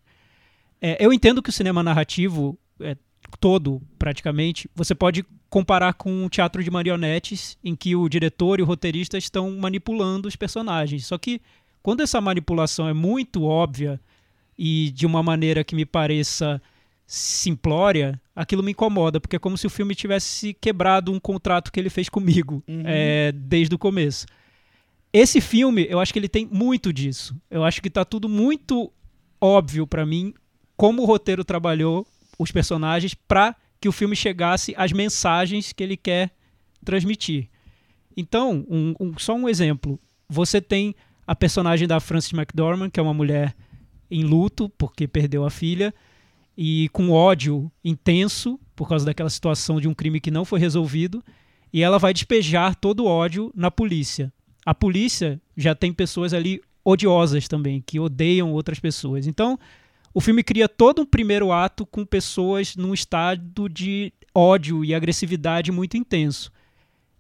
É, 0.81 0.97
eu 1.05 1.13
entendo 1.13 1.43
que 1.43 1.51
o 1.51 1.53
cinema 1.53 1.83
narrativo 1.83 2.59
é, 2.81 2.97
todo, 3.39 3.81
praticamente, 3.99 4.69
você 4.75 4.95
pode 4.95 5.25
comparar 5.49 5.95
com 5.95 6.25
um 6.25 6.29
teatro 6.29 6.63
de 6.63 6.71
marionetes 6.71 7.59
em 7.63 7.75
que 7.75 7.97
o 7.97 8.09
diretor 8.09 8.61
e 8.61 8.63
o 8.63 8.67
roteirista 8.67 9.19
estão 9.19 9.51
manipulando 9.51 10.29
os 10.29 10.37
personagens. 10.37 11.07
Só 11.07 11.19
que 11.19 11.41
quando 11.83 12.03
essa 12.03 12.21
manipulação 12.21 12.89
é 12.89 12.93
muito 12.93 13.45
óbvia 13.45 14.01
e 14.57 14.91
de 14.91 15.07
uma 15.07 15.23
maneira 15.23 15.65
que 15.65 15.75
me 15.75 15.85
pareça 15.85 16.61
simplória, 17.07 18.21
aquilo 18.41 18.63
me 18.63 18.73
incomoda, 18.73 19.21
porque 19.21 19.37
é 19.37 19.39
como 19.39 19.57
se 19.59 19.67
o 19.67 19.71
filme 19.71 19.95
tivesse 19.95 20.55
quebrado 20.55 21.13
um 21.13 21.21
contrato 21.21 21.71
que 21.71 21.79
ele 21.79 21.91
fez 21.91 22.09
comigo 22.09 22.63
Uhum. 22.69 22.83
é, 22.87 23.33
desde 23.33 23.75
o 23.75 23.79
começo. 23.79 24.27
Esse 25.13 25.41
filme, 25.41 25.87
eu 25.91 25.99
acho 25.99 26.13
que 26.13 26.19
ele 26.19 26.29
tem 26.29 26.47
muito 26.51 26.93
disso. 26.93 27.35
Eu 27.51 27.65
acho 27.65 27.83
que 27.83 27.91
tá 27.91 28.05
tudo 28.05 28.29
muito 28.29 28.93
óbvio 29.41 29.87
pra 29.87 30.07
mim 30.07 30.33
como 30.77 31.03
o 31.03 31.05
roteiro 31.05 31.45
trabalhou 31.45 32.07
os 32.39 32.51
personagens 32.53 33.13
pra 33.15 33.55
que 33.81 33.89
o 33.89 33.93
filme 33.93 34.15
chegasse 34.17 34.75
às 34.77 34.93
mensagens 34.93 35.73
que 35.73 35.83
ele 35.83 35.97
quer 35.97 36.31
transmitir. 36.85 37.49
Então, 38.17 38.65
um- 38.69 38.95
um- 39.01 39.19
só 39.19 39.35
um 39.35 39.49
exemplo. 39.49 39.99
Você 40.29 40.61
tem 40.61 40.95
a 41.27 41.35
personagem 41.35 41.87
da 41.89 42.01
Frances 42.01 42.33
McDormand, 42.33 42.91
que 42.91 43.01
é 43.01 43.03
uma 43.03 43.15
mulher 43.15 43.55
em 44.11 44.25
luto 44.25 44.69
porque 44.71 45.07
perdeu 45.07 45.45
a 45.45 45.51
filha 45.51 45.93
e 46.57 46.89
com 46.91 47.11
ódio 47.11 47.71
intenso 47.85 48.59
por 48.75 48.89
causa 48.89 49.05
daquela 49.05 49.31
situação 49.31 49.81
de 49.81 49.89
um 49.89 49.95
crime 49.95 50.21
que 50.21 50.31
não 50.31 50.45
foi 50.45 50.59
resolvido, 50.59 51.23
e 51.73 51.83
ela 51.83 51.99
vai 51.99 52.13
despejar 52.13 52.75
todo 52.75 53.05
o 53.05 53.07
ódio 53.07 53.53
na 53.55 53.71
polícia. 53.71 54.33
A 54.65 54.75
polícia 54.75 55.41
já 55.57 55.75
tem 55.75 55.93
pessoas 55.93 56.33
ali 56.33 56.61
odiosas 56.85 57.47
também, 57.47 57.83
que 57.85 58.01
odeiam 58.01 58.53
outras 58.53 58.79
pessoas. 58.79 59.27
Então, 59.27 59.59
o 60.13 60.21
filme 60.21 60.43
cria 60.43 60.69
todo 60.69 61.03
um 61.03 61.07
primeiro 61.07 61.53
ato 61.53 61.87
com 61.87 62.05
pessoas 62.05 62.75
num 62.75 62.93
estado 62.93 63.69
de 63.69 64.13
ódio 64.35 64.85
e 64.85 64.95
agressividade 64.95 65.71
muito 65.71 65.97
intenso. 65.97 66.51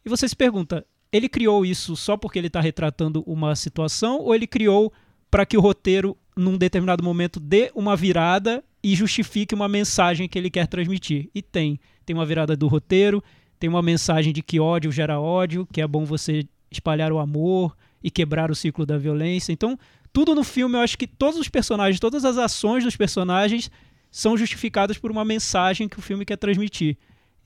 E 0.04 0.08
você 0.08 0.28
se 0.28 0.34
pergunta, 0.34 0.84
ele 1.12 1.28
criou 1.28 1.64
isso 1.64 1.94
só 1.94 2.16
porque 2.16 2.38
ele 2.38 2.46
está 2.46 2.60
retratando 2.60 3.22
uma 3.26 3.54
situação 3.54 4.20
ou 4.20 4.34
ele 4.34 4.46
criou 4.46 4.92
para 5.30 5.46
que 5.46 5.56
o 5.56 5.60
roteiro, 5.60 6.16
num 6.36 6.56
determinado 6.56 7.04
momento, 7.04 7.38
dê 7.38 7.70
uma 7.74 7.96
virada 7.96 8.64
e 8.82 8.94
justifique 8.94 9.54
uma 9.54 9.68
mensagem 9.68 10.28
que 10.28 10.38
ele 10.38 10.50
quer 10.50 10.66
transmitir? 10.66 11.28
E 11.34 11.42
tem. 11.42 11.78
Tem 12.04 12.14
uma 12.14 12.26
virada 12.26 12.56
do 12.56 12.66
roteiro, 12.66 13.22
tem 13.58 13.68
uma 13.68 13.82
mensagem 13.82 14.32
de 14.32 14.42
que 14.42 14.58
ódio 14.58 14.90
gera 14.90 15.20
ódio, 15.20 15.66
que 15.72 15.80
é 15.80 15.86
bom 15.86 16.04
você 16.04 16.46
espalhar 16.70 17.12
o 17.12 17.18
amor 17.18 17.76
e 18.02 18.10
quebrar 18.10 18.50
o 18.50 18.54
ciclo 18.54 18.86
da 18.86 18.96
violência. 18.96 19.52
Então, 19.52 19.78
tudo 20.12 20.34
no 20.34 20.42
filme, 20.42 20.76
eu 20.76 20.80
acho 20.80 20.96
que 20.96 21.06
todos 21.06 21.38
os 21.38 21.48
personagens, 21.48 22.00
todas 22.00 22.24
as 22.24 22.38
ações 22.38 22.84
dos 22.84 22.96
personagens 22.96 23.70
são 24.10 24.36
justificadas 24.36 24.98
por 24.98 25.10
uma 25.10 25.24
mensagem 25.24 25.88
que 25.88 25.98
o 25.98 26.02
filme 26.02 26.24
quer 26.24 26.36
transmitir. 26.36 26.96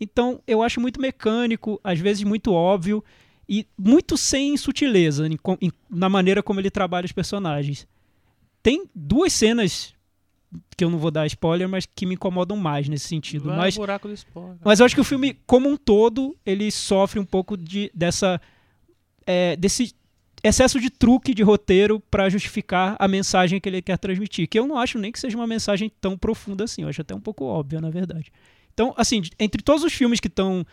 Então, 0.00 0.40
eu 0.46 0.62
acho 0.62 0.80
muito 0.80 1.00
mecânico, 1.00 1.80
às 1.82 1.98
vezes 1.98 2.22
muito 2.24 2.52
óbvio 2.52 3.04
e 3.48 3.66
muito 3.78 4.16
sem 4.16 4.56
sutileza 4.56 5.28
na 5.90 6.08
maneira 6.08 6.42
como 6.42 6.60
ele 6.60 6.70
trabalha 6.70 7.04
os 7.04 7.12
personagens. 7.12 7.86
Tem 8.62 8.88
duas 8.94 9.32
cenas 9.32 9.93
que 10.76 10.84
eu 10.84 10.90
não 10.90 10.98
vou 10.98 11.10
dar 11.10 11.26
spoiler, 11.26 11.68
mas 11.68 11.86
que 11.86 12.06
me 12.06 12.14
incomodam 12.14 12.56
mais 12.56 12.88
nesse 12.88 13.06
sentido. 13.06 13.44
Vai 13.46 13.56
Mas 13.56 13.76
buraco 13.76 14.08
do 14.08 14.14
spoiler. 14.14 14.56
mas 14.64 14.80
eu 14.80 14.86
acho 14.86 14.94
que 14.94 15.00
o 15.00 15.04
filme, 15.04 15.38
como 15.46 15.68
um 15.68 15.76
todo, 15.76 16.36
ele 16.44 16.70
sofre 16.70 17.18
um 17.20 17.24
pouco 17.24 17.56
de, 17.56 17.90
dessa, 17.94 18.40
é, 19.26 19.56
desse 19.56 19.94
excesso 20.42 20.78
de 20.78 20.90
truque 20.90 21.32
de 21.32 21.42
roteiro 21.42 21.98
para 22.10 22.28
justificar 22.28 22.96
a 22.98 23.08
mensagem 23.08 23.60
que 23.60 23.68
ele 23.68 23.80
quer 23.80 23.98
transmitir. 23.98 24.46
Que 24.46 24.58
eu 24.58 24.66
não 24.66 24.76
acho 24.76 24.98
nem 24.98 25.10
que 25.10 25.18
seja 25.18 25.36
uma 25.36 25.46
mensagem 25.46 25.90
tão 26.00 26.18
profunda 26.18 26.64
assim. 26.64 26.82
Eu 26.82 26.88
acho 26.88 27.00
até 27.00 27.14
um 27.14 27.20
pouco 27.20 27.44
óbvia, 27.44 27.80
na 27.80 27.90
verdade. 27.90 28.30
Então, 28.74 28.92
assim, 28.96 29.22
entre 29.38 29.62
todos 29.62 29.82
os 29.84 29.92
filmes 29.92 30.20
que 30.20 30.28
estão 30.28 30.66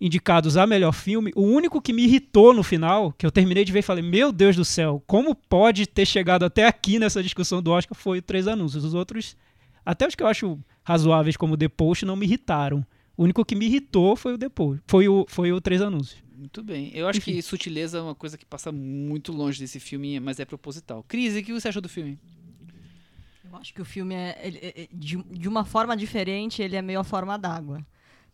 indicados 0.00 0.56
a 0.56 0.66
melhor 0.66 0.92
filme, 0.92 1.32
o 1.34 1.42
único 1.42 1.80
que 1.80 1.92
me 1.92 2.04
irritou 2.04 2.52
no 2.52 2.62
final, 2.62 3.12
que 3.12 3.24
eu 3.24 3.30
terminei 3.30 3.64
de 3.64 3.72
ver 3.72 3.78
e 3.78 3.82
falei, 3.82 4.02
meu 4.04 4.30
Deus 4.30 4.54
do 4.56 4.64
céu, 4.64 5.02
como 5.06 5.34
pode 5.34 5.86
ter 5.86 6.04
chegado 6.06 6.44
até 6.44 6.66
aqui 6.66 6.98
nessa 6.98 7.22
discussão 7.22 7.62
do 7.62 7.70
Oscar 7.70 7.96
foi 7.96 8.18
o 8.18 8.22
Três 8.22 8.46
Anúncios. 8.46 8.84
Os 8.84 8.92
outros, 8.94 9.36
até 9.84 10.06
os 10.06 10.14
que 10.14 10.22
eu 10.22 10.26
acho 10.26 10.58
razoáveis 10.84 11.36
como 11.36 11.56
The 11.56 11.68
Post, 11.68 12.04
não 12.04 12.14
me 12.16 12.26
irritaram. 12.26 12.84
O 13.16 13.24
único 13.24 13.44
que 13.44 13.54
me 13.54 13.64
irritou 13.66 14.14
foi 14.16 14.34
o 14.34 14.38
The 14.38 14.50
Post, 14.50 14.82
foi 14.86 15.08
o, 15.08 15.24
foi 15.28 15.50
o 15.52 15.60
Três 15.60 15.80
Anúncios. 15.80 16.22
Muito 16.36 16.62
bem. 16.62 16.90
Eu 16.92 17.08
acho 17.08 17.18
Enfim. 17.18 17.32
que 17.32 17.40
sutileza 17.42 17.96
é 17.96 18.02
uma 18.02 18.14
coisa 18.14 18.36
que 18.36 18.44
passa 18.44 18.70
muito 18.70 19.32
longe 19.32 19.58
desse 19.58 19.80
filme, 19.80 20.20
mas 20.20 20.38
é 20.38 20.44
proposital. 20.44 21.02
Cris, 21.08 21.34
o 21.34 21.42
que 21.42 21.50
você 21.52 21.68
achou 21.68 21.80
do 21.80 21.88
filme? 21.88 22.18
Eu 23.50 23.56
acho 23.56 23.72
que 23.72 23.80
o 23.80 23.84
filme 23.86 24.14
é, 24.14 24.38
ele- 24.42 24.58
é- 24.60 24.82
é- 24.82 24.88
de, 24.92 25.16
de 25.16 25.48
uma 25.48 25.64
forma 25.64 25.96
diferente, 25.96 26.60
ele 26.60 26.76
é 26.76 26.82
meio 26.82 27.00
a 27.00 27.04
forma 27.04 27.38
d'água. 27.38 27.80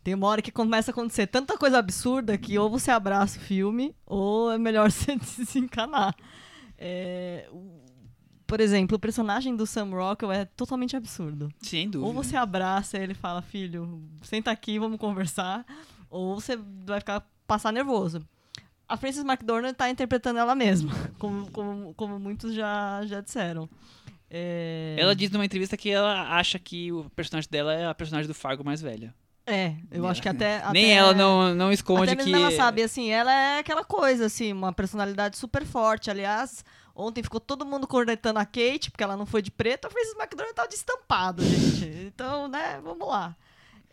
Tem 0.03 0.13
uma 0.13 0.27
hora 0.27 0.41
que 0.41 0.51
começa 0.51 0.91
a 0.91 0.93
acontecer 0.93 1.27
tanta 1.27 1.57
coisa 1.57 1.77
absurda 1.77 2.37
que 2.37 2.57
ou 2.59 2.69
você 2.69 2.91
abraça 2.91 3.39
o 3.39 3.41
filme, 3.41 3.95
ou 4.05 4.51
é 4.51 4.57
melhor 4.57 4.89
você 4.91 5.15
desencanar. 5.15 6.15
É, 6.77 7.49
por 8.45 8.59
exemplo, 8.59 8.97
o 8.97 8.99
personagem 8.99 9.55
do 9.55 9.65
Sam 9.65 9.89
Rockwell 9.91 10.31
é 10.31 10.45
totalmente 10.45 10.95
absurdo. 10.95 11.49
Sem 11.61 11.89
dúvida. 11.89 12.05
Ou 12.05 12.13
você 12.13 12.35
abraça 12.35 12.97
ele 12.97 13.13
e 13.13 13.15
fala, 13.15 13.41
filho, 13.41 14.03
senta 14.21 14.51
aqui, 14.51 14.77
vamos 14.77 14.99
conversar. 14.99 15.65
Ou 16.09 16.35
você 16.35 16.59
vai 16.85 16.99
ficar 16.99 17.25
passar 17.47 17.71
nervoso. 17.71 18.21
A 18.87 18.97
Frances 18.97 19.23
McDormand 19.23 19.73
tá 19.73 19.89
interpretando 19.89 20.37
ela 20.37 20.53
mesma, 20.53 20.91
como, 21.17 21.49
como, 21.51 21.93
como 21.93 22.19
muitos 22.19 22.53
já, 22.53 23.05
já 23.05 23.21
disseram. 23.21 23.69
É... 24.29 24.97
Ela 24.99 25.15
diz 25.15 25.31
numa 25.31 25.45
entrevista 25.45 25.77
que 25.77 25.89
ela 25.89 26.35
acha 26.35 26.59
que 26.59 26.91
o 26.91 27.09
personagem 27.11 27.49
dela 27.49 27.73
é 27.73 27.87
a 27.87 27.93
personagem 27.95 28.27
do 28.27 28.33
Fargo 28.33 28.63
mais 28.63 28.81
velha. 28.81 29.15
É, 29.45 29.73
eu 29.91 30.07
acho 30.07 30.21
que 30.21 30.29
até. 30.29 30.63
Nem 30.71 30.85
até- 30.85 30.93
ela 30.93 31.13
não, 31.13 31.53
não 31.53 31.71
esconde 31.71 32.11
Até 32.11 32.23
que. 32.23 32.33
ela 32.33 32.49
sabe, 32.51 32.81
assim, 32.81 33.09
ela 33.11 33.33
é 33.33 33.59
aquela 33.59 33.83
coisa, 33.83 34.25
assim, 34.27 34.53
uma 34.53 34.71
personalidade 34.71 35.37
super 35.37 35.65
forte. 35.65 36.09
Aliás, 36.09 36.63
ontem 36.95 37.21
ficou 37.21 37.39
todo 37.41 37.65
mundo 37.65 37.85
cornetando 37.85 38.39
a 38.39 38.45
Kate, 38.45 38.89
porque 38.89 39.03
ela 39.03 39.17
não 39.17 39.25
foi 39.25 39.41
de 39.41 39.51
preto, 39.51 39.85
a 39.85 39.89
Frances 39.89 40.15
McDormand 40.17 40.53
tava 40.53 40.69
de 40.69 40.75
estampado, 40.75 41.43
gente. 41.43 41.85
Então, 42.07 42.47
né, 42.47 42.79
vamos 42.83 43.05
lá. 43.07 43.35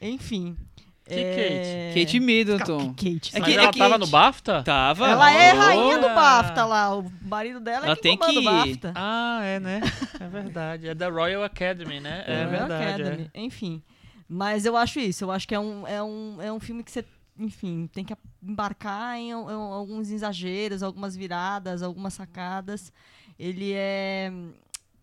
Enfim. 0.01 0.57
Que 1.05 1.15
é... 1.17 1.93
Kate 1.93 2.21
Middleton. 2.21 2.95
Que 2.95 3.15
Kate? 3.15 3.37
É 3.37 3.41
Mas 3.41 3.49
que- 3.49 3.59
ela 3.59 3.73
que- 3.73 3.79
tava 3.81 3.99
no 3.99 4.07
BAFTA? 4.07 4.63
Tava. 4.63 5.09
Ela 5.09 5.33
é 5.33 5.51
rainha 5.51 5.99
do 5.99 6.09
BAFTA 6.09 6.65
lá. 6.65 6.97
O 6.97 7.11
marido 7.23 7.59
dela 7.59 7.87
Ela 7.87 7.93
é 7.95 7.97
quem 7.97 8.17
tem 8.17 8.17
comanda 8.17 8.39
o 8.39 8.43
que- 8.43 8.49
BAFTA. 8.49 8.93
Ah, 8.95 9.41
é, 9.43 9.59
né? 9.59 9.81
É 10.21 10.29
verdade. 10.29 10.89
É 10.89 10.95
da 10.95 11.09
Royal 11.09 11.43
Academy, 11.43 11.99
né? 11.99 12.23
É, 12.29 12.45
Royal 12.45 12.51
verdade. 12.69 13.03
Academy. 13.03 13.31
Enfim. 13.35 13.83
Mas 14.33 14.64
eu 14.64 14.77
acho 14.77 15.01
isso. 15.01 15.25
Eu 15.25 15.31
acho 15.33 15.49
que 15.49 15.55
é 15.55 15.61
um, 15.61 15.87
é 15.87 16.03
um, 16.03 16.43
é 16.43 16.53
um 16.53 16.61
filme 16.61 16.85
que 16.85 16.90
você, 16.93 17.05
enfim, 17.38 17.88
tem 17.93 18.05
que 18.05 18.14
embarcar 18.43 19.16
em, 19.19 19.33
al- 19.33 19.51
em 19.51 19.55
alguns 19.55 20.11
exageros, 20.11 20.83
algumas 20.85 21.16
viradas, 21.16 21.83
algumas 21.83 22.14
sacadas. 22.14 22.93
Ele 23.38 23.73
é. 23.75 24.33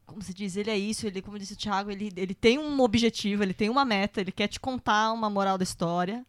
Como 0.05 0.21
se 0.21 0.33
diz? 0.33 0.55
Ele 0.55 0.71
é 0.71 0.77
isso. 0.77 1.05
Ele, 1.07 1.21
como 1.21 1.37
disse 1.39 1.53
o 1.53 1.57
Thiago, 1.57 1.91
ele, 1.91 2.11
ele 2.15 2.33
tem 2.35 2.57
um 2.59 2.79
objetivo, 2.81 3.43
ele 3.43 3.53
tem 3.53 3.69
uma 3.69 3.83
meta, 3.85 4.21
ele 4.21 4.31
quer 4.31 4.47
te 4.47 4.59
contar 4.59 5.11
uma 5.13 5.29
moral 5.29 5.57
da 5.57 5.63
história. 5.63 6.25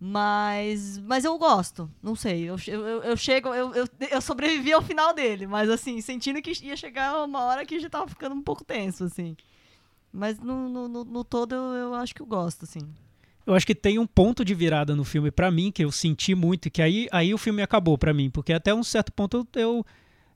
Mas, 0.00 0.96
mas 0.98 1.24
eu 1.24 1.36
gosto, 1.38 1.90
não 2.00 2.14
sei. 2.14 2.44
Eu, 2.48 2.56
eu, 2.68 2.86
eu- 2.86 3.02
eu 3.02 3.16
chego, 3.16 3.48
eu, 3.52 3.74
eu, 3.74 3.86
eu 4.12 4.20
sobrevivi 4.20 4.72
ao 4.72 4.80
final 4.82 5.12
dele, 5.12 5.44
mas 5.46 5.68
assim, 5.68 6.00
sentindo 6.00 6.40
que 6.40 6.52
ia 6.64 6.76
chegar 6.76 7.24
uma 7.24 7.42
hora 7.44 7.66
que 7.66 7.80
já 7.80 7.90
tava 7.90 8.06
ficando 8.06 8.34
um 8.36 8.42
pouco 8.42 8.64
tenso, 8.64 9.04
assim. 9.04 9.36
Mas 10.12 10.38
no, 10.38 10.68
no, 10.68 10.88
no- 10.88 11.04
no 11.04 11.24
todo 11.24 11.54
eu, 11.54 11.74
eu 11.74 11.94
acho 11.94 12.14
que 12.14 12.22
eu 12.22 12.26
gosto, 12.26 12.64
assim. 12.64 12.80
Eu 13.46 13.54
acho 13.54 13.66
que 13.66 13.74
tem 13.74 13.98
um 13.98 14.06
ponto 14.06 14.44
de 14.44 14.54
virada 14.54 14.94
no 14.94 15.04
filme 15.04 15.30
pra 15.30 15.50
mim 15.50 15.70
que 15.72 15.82
eu 15.84 15.90
senti 15.90 16.34
muito 16.34 16.66
e 16.68 16.70
que 16.70 16.82
aí, 16.82 17.08
aí 17.10 17.32
o 17.32 17.38
filme 17.38 17.62
acabou 17.62 17.96
pra 17.96 18.12
mim, 18.12 18.28
porque 18.28 18.52
até 18.52 18.74
um 18.74 18.82
certo 18.82 19.10
ponto 19.12 19.46
eu 19.54 19.62
eu, 19.62 19.86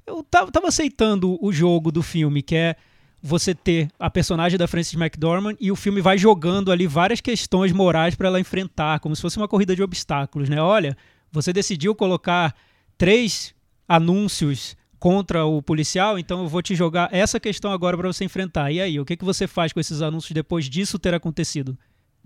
eu 0.06 0.22
tava, 0.22 0.50
tava 0.50 0.68
aceitando 0.68 1.38
o 1.44 1.52
jogo 1.52 1.92
do 1.92 2.02
filme, 2.02 2.42
que 2.42 2.54
é 2.56 2.76
você 3.22 3.54
ter 3.54 3.88
a 4.00 4.10
personagem 4.10 4.58
da 4.58 4.66
Frances 4.66 4.94
McDormand 4.94 5.54
e 5.60 5.70
o 5.70 5.76
filme 5.76 6.00
vai 6.00 6.16
jogando 6.18 6.72
ali 6.72 6.86
várias 6.86 7.20
questões 7.20 7.70
morais 7.70 8.14
pra 8.14 8.28
ela 8.28 8.40
enfrentar, 8.40 8.98
como 9.00 9.14
se 9.14 9.22
fosse 9.22 9.36
uma 9.36 9.46
corrida 9.46 9.76
de 9.76 9.82
obstáculos, 9.82 10.48
né? 10.48 10.60
Olha, 10.60 10.96
você 11.30 11.52
decidiu 11.52 11.94
colocar 11.94 12.54
três 12.98 13.54
anúncios 13.86 14.76
contra 15.02 15.44
o 15.44 15.60
policial, 15.60 16.16
então 16.16 16.42
eu 16.42 16.48
vou 16.48 16.62
te 16.62 16.76
jogar 16.76 17.08
essa 17.10 17.40
questão 17.40 17.72
agora 17.72 17.96
pra 17.96 18.06
você 18.06 18.24
enfrentar. 18.24 18.70
E 18.70 18.80
aí, 18.80 19.00
o 19.00 19.04
que, 19.04 19.16
que 19.16 19.24
você 19.24 19.48
faz 19.48 19.72
com 19.72 19.80
esses 19.80 20.00
anúncios 20.00 20.30
depois 20.30 20.70
disso 20.70 20.96
ter 20.96 21.12
acontecido? 21.12 21.76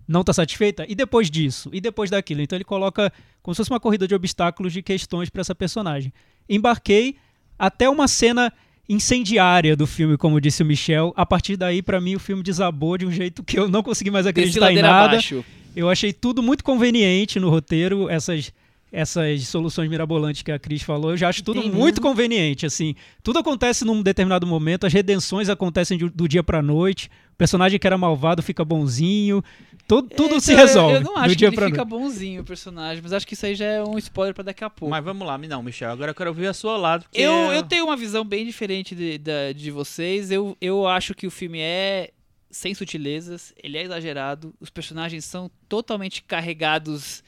não 0.07 0.21
está 0.21 0.35
satisfeita? 0.35 0.85
E 0.87 0.95
depois 0.95 1.31
disso? 1.31 1.71
E 1.73 1.81
depois 1.81 2.11
daquilo? 2.11 2.43
Então 2.43 2.55
ele 2.55 2.67
coloca 2.67 3.11
como 3.43 3.55
se 3.55 3.57
fosse 3.57 3.71
uma 3.71 3.81
corrida 3.81 4.07
de 4.07 4.15
obstáculos 4.15 4.75
de 4.75 4.83
questões 4.83 5.31
para 5.31 5.41
essa 5.41 5.55
personagem. 5.55 6.13
Embarquei 6.47 7.17
até 7.59 7.89
uma 7.89 8.07
cena 8.07 8.53
incendiária 8.87 9.75
do 9.75 9.87
filme, 9.87 10.19
como 10.19 10.39
disse 10.39 10.63
o 10.63 10.67
Michel. 10.67 11.15
A 11.17 11.25
partir 11.25 11.57
daí, 11.57 11.81
para 11.81 11.99
mim, 11.99 12.15
o 12.15 12.21
filme 12.21 12.43
desabou 12.43 12.99
de 12.99 13.07
um 13.07 13.11
jeito 13.11 13.43
que 13.43 13.59
eu 13.59 13.69
não 13.71 13.83
consegui 13.83 14.11
mais 14.11 14.27
acreditar 14.27 14.71
em 14.71 14.83
nada. 14.83 15.07
abaixo. 15.07 15.43
Eu 15.75 15.89
achei 15.89 16.13
tudo 16.13 16.43
muito 16.43 16.63
conveniente 16.63 17.41
no 17.41 17.49
roteiro, 17.49 18.09
essas 18.11 18.53
essas 18.99 19.47
soluções 19.49 19.89
mirabolantes 19.91 20.43
que 20.43 20.51
a 20.51 20.59
Cris 20.59 20.83
falou, 20.83 21.11
eu 21.11 21.17
já 21.17 21.29
acho 21.29 21.43
tudo 21.45 21.63
muito 21.63 22.01
conveniente, 22.01 22.65
assim. 22.65 22.95
Tudo 23.23 23.39
acontece 23.39 23.85
num 23.85 24.03
determinado 24.03 24.47
momento, 24.47 24.87
as 24.87 24.93
redenções 24.93 25.49
acontecem 25.51 25.99
de- 25.99 26.09
do 26.09 26.27
dia 26.27 26.43
pra 26.43 26.63
noite, 26.63 27.11
o 27.33 27.37
personagem 27.37 27.79
que 27.79 27.87
era 27.87 27.99
malvado 27.99 28.43
fica 28.43 28.65
bonzinho, 28.65 29.43
tudo, 29.87 30.09
tudo 30.09 30.41
se 30.41 30.53
Então, 30.53 30.63
eu- 30.63 30.67
resolve 30.67 30.95
Eu 30.97 31.01
não 31.03 31.17
acho 31.17 31.29
do 31.29 31.31
que 31.33 31.37
dia 31.37 31.49
ele 31.49 31.57
fica 31.57 31.69
noite. 31.85 31.89
bonzinho 31.89 32.41
o 32.41 32.45
personagem, 32.45 33.03
mas 33.03 33.13
acho 33.13 33.27
que 33.27 33.35
isso 33.35 33.45
aí 33.47 33.55
já 33.55 33.67
é 33.67 33.85
um 33.85 33.99
spoiler 33.99 34.35
pra 34.35 34.43
daqui 34.43 34.65
a 34.65 34.71
pouco. 34.71 34.91
Mas 34.91 35.05
vamos 35.05 35.27
lá, 35.27 35.37
não, 35.39 35.63
Michel. 35.63 35.91
Agora 35.91 36.11
eu 36.11 36.15
quero 36.15 36.31
ouvir 36.31 36.47
a 36.47 36.55
sua 36.55 36.77
lado. 36.77 37.05
Eu, 37.13 37.53
eu 37.53 37.63
tenho 37.63 37.85
uma 37.85 37.97
visão 37.97 38.25
bem 38.25 38.45
diferente 38.47 38.95
de, 38.95 39.19
da- 39.19 39.53
de 39.55 39.71
vocês. 39.71 40.31
Eu, 40.31 40.57
eu 40.61 40.87
acho 40.89 41.15
que 41.15 41.27
o 41.27 41.31
filme 41.31 41.61
é 41.61 42.11
sem 42.51 42.73
sutilezas, 42.75 43.53
ele 43.63 43.77
é 43.77 43.83
exagerado, 43.83 44.55
os 44.59 44.71
personagens 44.71 45.25
são 45.27 45.51
totalmente 45.69 46.23
carregados 46.23 47.23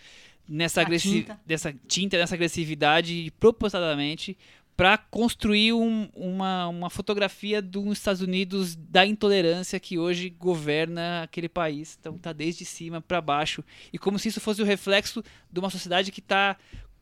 nessa, 0.48 0.80
A 0.80 0.84
agressi 0.84 1.22
tinta. 1.22 1.40
dessa 1.46 1.74
tinta, 1.86 2.16
nessa 2.18 2.34
agressividade, 2.34 3.32
propositadamente. 3.38 4.36
para 4.76 4.96
construir 4.96 5.72
um- 5.72 6.08
uma, 6.14 6.68
uma 6.68 6.88
fotografia 6.88 7.60
dos 7.60 7.98
Estados 7.98 8.20
Unidos 8.22 8.76
da 8.76 9.04
intolerância 9.04 9.80
que 9.80 9.98
hoje 9.98 10.30
governa 10.30 11.24
aquele 11.24 11.48
país. 11.48 11.98
Então 11.98 12.16
tá 12.16 12.32
desde 12.32 12.64
cima 12.64 13.00
para 13.00 13.20
baixo 13.20 13.64
e 13.92 13.98
como 13.98 14.20
se 14.20 14.28
isso 14.28 14.40
fosse 14.40 14.62
o 14.62 14.64
reflexo 14.64 15.20
de 15.50 15.58
uma 15.58 15.68
sociedade 15.68 16.12
que 16.12 16.20
está 16.20 16.56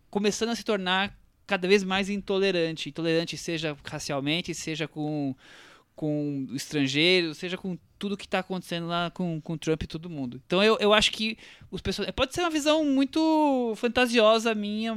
começando 0.08 0.48
a 0.48 0.56
se 0.56 0.64
tornar 0.64 1.14
cada 1.46 1.68
vez 1.68 1.84
mais 1.84 2.08
intolerante, 2.08 2.88
intolerante 2.88 3.36
seja 3.36 3.76
racialmente, 3.84 4.54
seja 4.54 4.88
com 4.88 5.36
com 5.96 6.46
estrangeiros, 6.54 7.38
seja 7.38 7.56
com 7.56 7.76
tudo 7.98 8.16
que 8.16 8.26
está 8.26 8.40
acontecendo 8.40 8.86
lá 8.86 9.10
com, 9.10 9.40
com 9.40 9.56
Trump 9.56 9.82
e 9.82 9.86
todo 9.86 10.10
mundo. 10.10 10.40
Então 10.46 10.62
eu, 10.62 10.76
eu 10.78 10.92
acho 10.92 11.10
que 11.10 11.38
os 11.70 11.80
pessoas 11.80 12.10
pode 12.10 12.34
ser 12.34 12.42
uma 12.42 12.50
visão 12.50 12.84
muito 12.84 13.72
fantasiosa 13.76 14.54
minha, 14.54 14.92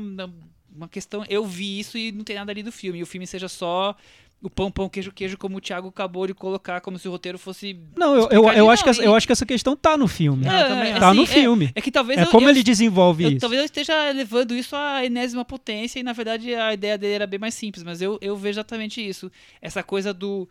uma 0.75 0.89
questão, 0.89 1.23
eu 1.29 1.45
vi 1.45 1.79
isso 1.79 1.97
e 1.97 2.11
não 2.11 2.23
tem 2.25 2.35
nada 2.35 2.51
ali 2.51 2.61
do 2.61 2.71
filme, 2.71 2.99
e 2.99 3.03
o 3.03 3.05
filme 3.07 3.25
seja 3.25 3.47
só 3.47 3.95
o 4.41 4.49
pão, 4.49 4.71
pão, 4.71 4.87
queijo, 4.87 5.11
queijo, 5.11 5.37
como 5.37 5.57
o 5.57 5.61
Thiago 5.61 5.89
acabou 5.89 6.25
de 6.27 6.33
colocar, 6.33 6.79
como 6.79 6.97
se 6.97 7.07
o 7.07 7.11
roteiro 7.11 7.37
fosse 7.37 7.77
Não, 7.95 8.15
eu, 8.15 8.29
eu, 8.29 8.49
eu, 8.53 8.69
acho 8.69 8.83
que 8.85 8.91
não, 8.91 9.01
e- 9.01 9.05
eu 9.05 9.13
acho 9.15 9.25
que 9.27 9.33
essa 9.33 9.45
questão 9.45 9.75
tá 9.75 9.97
no 9.97 10.07
filme. 10.07 10.45
É, 10.47 10.63
também 10.63 10.91
é, 10.91 10.99
tá 10.99 11.09
assim, 11.09 11.17
no 11.17 11.23
é- 11.23 11.27
filme. 11.27 11.71
É, 11.75 11.81
que 11.81 11.91
talvez 11.91 12.19
É 12.19 12.23
eu- 12.23 12.27
como 12.27 12.45
eu- 12.45 12.49
ele 12.51 12.63
desenvolve 12.63 13.23
Eu- 13.25 13.29
isso. 13.31 13.39
talvez 13.39 13.59
eu 13.59 13.65
esteja 13.65 14.11
levando 14.11 14.55
isso 14.55 14.77
à 14.77 15.03
enésima 15.05 15.43
potência 15.43 15.99
e 15.99 16.03
na 16.03 16.13
verdade 16.13 16.53
a 16.55 16.73
ideia 16.73 16.97
dele 16.97 17.13
era 17.15 17.27
bem 17.27 17.37
mais 17.39 17.53
simples, 17.53 17.83
mas 17.83 18.01
eu, 18.01 18.17
eu 18.21 18.35
vejo 18.37 18.59
exatamente 18.59 19.05
isso. 19.05 19.29
Essa 19.61 19.83
coisa 19.83 20.13
do 20.13 20.47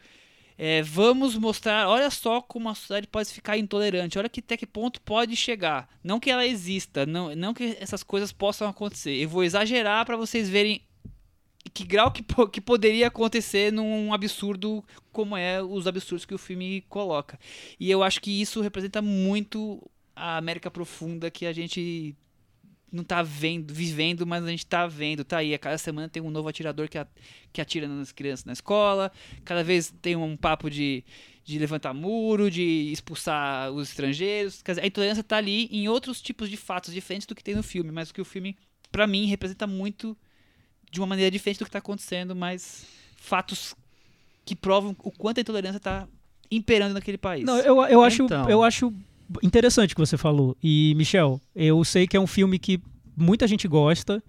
é, 0.60 0.82
vamos 0.82 1.36
mostrar, 1.36 1.88
olha 1.88 2.10
só 2.10 2.42
como 2.42 2.68
a 2.68 2.74
sociedade 2.74 3.06
pode 3.06 3.32
ficar 3.32 3.56
intolerante, 3.56 4.18
olha 4.18 4.28
que 4.28 4.40
até 4.40 4.56
que 4.56 4.66
ponto 4.66 5.00
pode 5.00 5.36
chegar. 5.36 5.88
Não 6.02 6.18
que 6.18 6.28
ela 6.28 6.44
exista, 6.44 7.06
não, 7.06 7.32
não 7.36 7.54
que 7.54 7.76
essas 7.78 8.02
coisas 8.02 8.32
possam 8.32 8.68
acontecer. 8.68 9.12
Eu 9.12 9.28
vou 9.28 9.44
exagerar 9.44 10.04
para 10.04 10.16
vocês 10.16 10.50
verem 10.50 10.82
que 11.72 11.84
grau 11.84 12.10
que, 12.10 12.24
que 12.50 12.60
poderia 12.60 13.06
acontecer 13.06 13.72
num 13.72 14.12
absurdo 14.12 14.84
como 15.12 15.36
é 15.36 15.62
os 15.62 15.86
absurdos 15.86 16.24
que 16.24 16.34
o 16.34 16.38
filme 16.38 16.82
coloca. 16.88 17.38
E 17.78 17.88
eu 17.88 18.02
acho 18.02 18.20
que 18.20 18.40
isso 18.40 18.60
representa 18.60 19.00
muito 19.00 19.80
a 20.16 20.38
América 20.38 20.70
profunda 20.70 21.30
que 21.30 21.46
a 21.46 21.52
gente 21.52 22.16
não 22.92 23.04
tá 23.04 23.22
vendo, 23.22 23.72
vivendo, 23.72 24.26
mas 24.26 24.44
a 24.44 24.48
gente 24.48 24.64
tá 24.66 24.86
vendo, 24.86 25.24
tá 25.24 25.38
aí. 25.38 25.52
A 25.54 25.58
cada 25.58 25.76
semana 25.78 26.08
tem 26.08 26.22
um 26.22 26.30
novo 26.30 26.48
atirador 26.48 26.88
que, 26.88 26.96
a- 26.98 27.06
que 27.52 27.60
atira 27.60 27.86
nas 27.88 28.12
crianças 28.12 28.44
na 28.44 28.52
escola. 28.52 29.12
Cada 29.44 29.62
vez 29.62 29.92
tem 30.02 30.16
um 30.16 30.36
papo 30.36 30.70
de, 30.70 31.04
de 31.44 31.58
levantar 31.58 31.92
muro, 31.92 32.50
de 32.50 32.90
expulsar 32.92 33.70
os 33.72 33.90
estrangeiros. 33.90 34.62
Quer 34.62 34.72
dizer, 34.72 34.82
a 34.82 34.86
intolerância 34.86 35.22
tá 35.22 35.36
ali 35.36 35.66
em 35.70 35.88
outros 35.88 36.20
tipos 36.20 36.48
de 36.48 36.56
fatos 36.56 36.92
diferentes 36.94 37.26
do 37.26 37.34
que 37.34 37.44
tem 37.44 37.54
no 37.54 37.62
filme, 37.62 37.90
mas 37.92 38.10
o 38.10 38.14
que 38.14 38.20
o 38.20 38.24
filme, 38.24 38.56
pra 38.90 39.06
mim, 39.06 39.26
representa 39.26 39.66
muito 39.66 40.16
de 40.90 41.00
uma 41.00 41.06
maneira 41.06 41.30
diferente 41.30 41.58
do 41.58 41.64
que 41.66 41.70
tá 41.70 41.78
acontecendo, 41.78 42.34
mas 42.34 42.86
fatos 43.16 43.74
que 44.44 44.56
provam 44.56 44.96
o 45.00 45.10
quanto 45.10 45.38
a 45.38 45.40
intolerância 45.42 45.78
tá 45.78 46.08
imperando 46.50 46.94
naquele 46.94 47.18
país. 47.18 47.44
Não, 47.44 47.58
eu, 47.58 47.82
eu, 47.84 48.02
acho, 48.02 48.22
Então. 48.22 48.48
eu 48.48 48.62
acho 48.62 48.90
interessante 49.42 49.92
o 49.92 49.96
que 49.96 50.00
você 50.00 50.16
falou. 50.16 50.56
E, 50.62 50.94
Michel, 50.96 51.40
eu 51.54 51.82
sei 51.84 52.06
que 52.06 52.16
é 52.16 52.20
um 52.20 52.26
filme 52.26 52.58
que 52.58 52.80
muita 53.16 53.46
gente 53.46 53.66
gosta. 53.68 54.22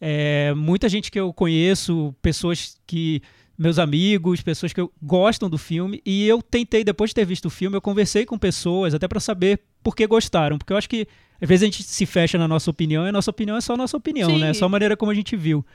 é, 0.00 0.54
muita 0.54 0.88
gente 0.88 1.10
que 1.10 1.18
eu 1.18 1.32
conheço, 1.32 2.14
pessoas 2.22 2.76
que. 2.86 3.22
Meus 3.60 3.76
amigos, 3.80 4.40
pessoas 4.40 4.72
que 4.72 4.80
eu, 4.80 4.92
gostam 5.02 5.50
do 5.50 5.58
filme. 5.58 6.00
E 6.06 6.28
eu 6.28 6.40
tentei, 6.40 6.84
depois 6.84 7.10
de 7.10 7.14
ter 7.14 7.24
visto 7.24 7.46
o 7.46 7.50
filme, 7.50 7.76
eu 7.76 7.80
conversei 7.80 8.24
com 8.24 8.38
pessoas, 8.38 8.94
até 8.94 9.08
pra 9.08 9.18
saber 9.18 9.60
por 9.82 9.96
que 9.96 10.06
gostaram. 10.06 10.58
Porque 10.58 10.72
eu 10.72 10.76
acho 10.76 10.88
que, 10.88 11.08
às 11.40 11.48
vezes, 11.48 11.64
a 11.64 11.66
gente 11.66 11.82
se 11.82 12.06
fecha 12.06 12.38
na 12.38 12.46
nossa 12.46 12.70
opinião 12.70 13.04
e 13.04 13.08
a 13.08 13.12
nossa 13.12 13.32
opinião 13.32 13.56
é 13.56 13.60
só 13.60 13.74
a 13.74 13.76
nossa 13.76 13.96
opinião, 13.96 14.30
Sim. 14.30 14.38
né? 14.38 14.50
É 14.50 14.54
só 14.54 14.66
a 14.66 14.68
maneira 14.68 14.96
como 14.96 15.10
a 15.10 15.14
gente 15.14 15.34
viu. 15.36 15.66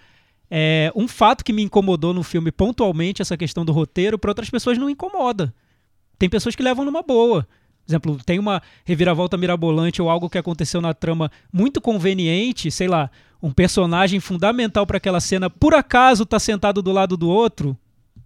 É, 0.50 0.94
um 0.96 1.10
fato 1.10 1.44
que 1.44 1.52
me 1.52 1.62
incomodou 1.62 2.14
no 2.14 2.24
filme 2.24 2.54
pontualmente, 2.54 3.22
essa 3.22 3.36
questão 3.36 3.66
do 3.66 3.74
roteiro, 3.74 4.18
para 4.18 4.32
outras 4.32 4.50
pessoas 4.50 4.78
não 4.78 4.90
incomoda. 4.90 5.54
Tem 6.18 6.30
pessoas 6.30 6.56
que 6.56 6.64
levam 6.64 6.86
numa 6.86 7.02
boa. 7.02 7.46
Por 7.86 7.92
exemplo, 7.92 8.18
tem 8.26 8.40
uma 8.40 8.62
reviravolta 8.86 9.36
mirabolante 9.38 10.02
ou 10.02 10.10
algo 10.10 10.30
que 10.30 10.38
aconteceu 10.38 10.80
na 10.82 10.94
trama 10.94 11.30
muito 11.52 11.82
conveniente, 11.82 12.72
sei 12.72 12.88
lá, 12.88 13.10
um 13.42 13.52
personagem 13.52 14.20
fundamental 14.20 14.86
para 14.88 14.98
aquela 14.98 15.20
cena, 15.20 15.50
por 15.50 15.74
acaso 15.74 16.26
tá 16.26 16.40
sentado 16.40 16.82
do 16.82 16.92
lado 16.94 17.18
do 17.18 17.28
outro. 17.30 17.78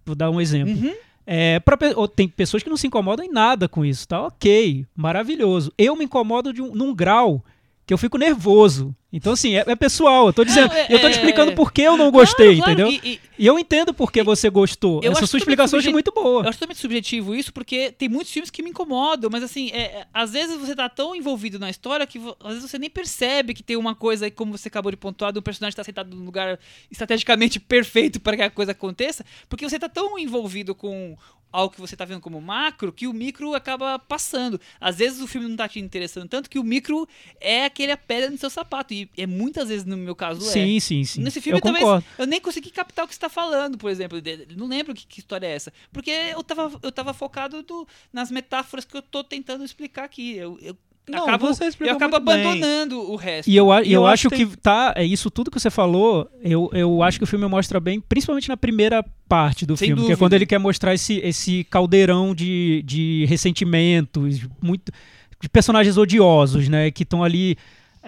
Vou 0.06 0.14
dar 0.14 0.30
um 0.30 0.40
exemplo. 0.40 0.74
Uhum. 0.74 0.94
É, 1.26 1.60
pra 1.60 1.76
tem 2.14 2.26
pessoas 2.28 2.62
que 2.62 2.70
não 2.70 2.76
se 2.76 2.86
incomodam 2.86 3.26
em 3.26 3.30
nada 3.30 3.68
com 3.68 3.84
isso, 3.84 4.06
tá? 4.08 4.22
Ok, 4.22 4.86
maravilhoso. 4.96 5.72
Eu 5.76 5.94
me 5.96 6.04
incomodo 6.04 6.52
de 6.52 6.62
um- 6.62 6.74
num 6.74 6.94
grau 6.94 7.44
que 7.88 7.94
eu 7.94 7.98
fico 7.98 8.18
nervoso. 8.18 8.94
Então, 9.10 9.32
assim, 9.32 9.56
é, 9.56 9.64
é 9.66 9.74
pessoal. 9.74 10.26
Eu 10.26 10.32
tô 10.34 10.44
dizendo, 10.44 10.70
é- 10.70 10.82
eu 10.90 11.00
tô 11.00 11.06
te 11.08 11.14
é- 11.14 11.16
explicando 11.16 11.54
por 11.54 11.72
que 11.72 11.80
eu 11.80 11.96
não 11.96 12.10
gostei, 12.10 12.56
Claro, 12.58 12.74
claro, 12.76 12.90
entendeu? 12.92 13.00
E- 13.02 13.14
e- 13.14 13.20
E 13.40 13.46
eu 13.46 13.56
entendo 13.58 13.94
por 13.94 14.10
que 14.12 14.20
você 14.22 14.50
gostou. 14.50 15.00
Essa 15.02 15.24
sua 15.26 15.38
explicação 15.38 15.78
subje- 15.78 15.90
muito 15.92 16.12
boa. 16.12 16.42
Eu 16.42 16.48
acho 16.50 16.58
totalmente 16.58 16.80
subjetivo 16.80 17.34
isso, 17.34 17.50
porque 17.52 17.90
tem 17.92 18.08
muitos 18.08 18.30
filmes 18.32 18.50
que 18.50 18.62
me 18.64 18.68
incomodam, 18.70 19.30
mas 19.32 19.42
assim, 19.44 19.70
é, 19.72 19.80
é, 20.00 20.06
às 20.12 20.32
vezes 20.32 20.56
você 20.58 20.74
tá 20.76 20.88
tão 20.88 21.14
envolvido 21.16 21.56
na 21.58 21.70
história 21.70 22.04
que 22.06 22.18
às 22.40 22.54
vezes 22.54 22.68
você 22.70 22.78
nem 22.78 22.90
percebe 22.90 23.54
que 23.54 23.62
tem 23.62 23.76
uma 23.76 23.94
coisa 23.94 24.24
aí, 24.26 24.30
como 24.30 24.58
você 24.58 24.66
acabou 24.68 24.90
de 24.90 24.96
pontuar, 24.98 25.32
do 25.32 25.40
personagem 25.40 25.70
estar 25.70 25.84
sentado 25.84 26.14
num 26.14 26.24
lugar 26.24 26.58
estrategicamente 26.90 27.58
perfeito 27.60 28.20
para 28.20 28.36
que 28.36 28.42
a 28.42 28.50
coisa 28.50 28.72
aconteça, 28.72 29.24
porque 29.48 29.66
você 29.66 29.78
tá 29.78 29.88
tão 29.88 30.18
envolvido 30.18 30.74
com 30.74 31.16
algo 31.52 31.74
que 31.74 31.80
você 31.80 31.96
tá 31.96 32.04
vendo 32.04 32.20
como 32.20 32.40
macro, 32.40 32.92
que 32.92 33.06
o 33.06 33.12
micro 33.12 33.54
acaba 33.54 33.98
passando. 33.98 34.60
Às 34.80 34.96
vezes 34.96 35.20
o 35.20 35.26
filme 35.26 35.48
não 35.48 35.56
tá 35.56 35.68
te 35.68 35.78
interessando 35.80 36.28
tanto 36.28 36.48
que 36.50 36.58
o 36.58 36.64
micro 36.64 37.08
é 37.40 37.64
aquele 37.64 37.92
a 37.92 37.96
pedra 37.96 38.30
no 38.30 38.36
seu 38.38 38.50
sapato, 38.50 38.92
e 38.94 39.08
é 39.16 39.26
muitas 39.26 39.68
vezes 39.68 39.84
no 39.84 39.96
meu 39.96 40.14
caso 40.14 40.46
é. 40.48 40.52
Sim, 40.52 40.80
sim, 40.80 41.04
sim. 41.04 41.22
Nesse 41.22 41.40
filme, 41.40 41.58
eu 41.58 41.62
talvez, 41.62 41.82
concordo. 41.84 42.06
eu 42.18 42.26
nem 42.26 42.40
consegui 42.40 42.70
captar 42.70 43.04
o 43.04 43.08
que 43.08 43.14
você 43.14 43.20
tá 43.20 43.28
falando, 43.28 43.78
por 43.78 43.90
exemplo. 43.90 44.18
Não 44.56 44.66
lembro 44.66 44.94
que, 44.94 45.06
que 45.06 45.20
história 45.20 45.46
é 45.46 45.52
essa. 45.52 45.72
Porque 45.92 46.10
eu 46.10 46.42
tava, 46.42 46.78
eu 46.82 46.92
tava 46.92 47.14
focado 47.14 47.62
do- 47.62 47.86
nas 48.12 48.30
metáforas 48.30 48.84
que 48.84 48.96
eu 48.96 49.02
tô 49.02 49.24
tentando 49.24 49.64
explicar 49.64 50.04
aqui. 50.04 50.36
Eu, 50.36 50.58
eu 50.60 50.76
Não, 51.10 51.24
acabo, 51.24 51.46
você 51.46 51.64
eu 51.80 51.92
acabo 51.92 52.16
muito 52.16 52.24
bem. 52.26 52.40
abandonando 52.46 53.10
o 53.10 53.16
resto. 53.16 53.48
E 53.50 53.56
eu, 53.56 53.70
a- 53.72 53.82
e 53.82 53.92
eu, 53.92 54.00
eu 54.02 54.06
acho 54.06 54.28
acho 54.28 54.36
que 54.36 54.56
tá. 54.58 54.92
É 54.96 55.04
isso 55.04 55.30
tudo 55.30 55.50
que 55.50 55.58
você 55.58 55.70
falou, 55.70 56.30
eu, 56.42 56.70
eu 56.72 57.02
acho 57.02 57.18
que 57.18 57.24
o 57.24 57.26
filme 57.26 57.46
mostra 57.46 57.78
bem, 57.80 58.00
principalmente 58.00 58.48
na 58.48 58.56
primeira 58.56 59.04
parte 59.28 59.64
do 59.66 59.76
Sem 59.76 59.88
filme, 59.88 60.00
que 60.02 60.06
é 60.06 60.08
dúvida. 60.10 60.18
quando 60.18 60.32
ele 60.34 60.46
quer 60.46 60.58
mostrar 60.58 60.94
esse, 60.94 61.18
esse 61.18 61.64
caldeirão 61.64 62.34
de, 62.34 62.82
de 62.86 63.24
ressentimentos, 63.28 64.40
muito, 64.62 64.92
de 65.40 65.48
personagens 65.48 65.96
odiosos, 65.96 66.68
né? 66.68 66.90
Que 66.90 67.02
estão 67.02 67.22
ali. 67.22 67.56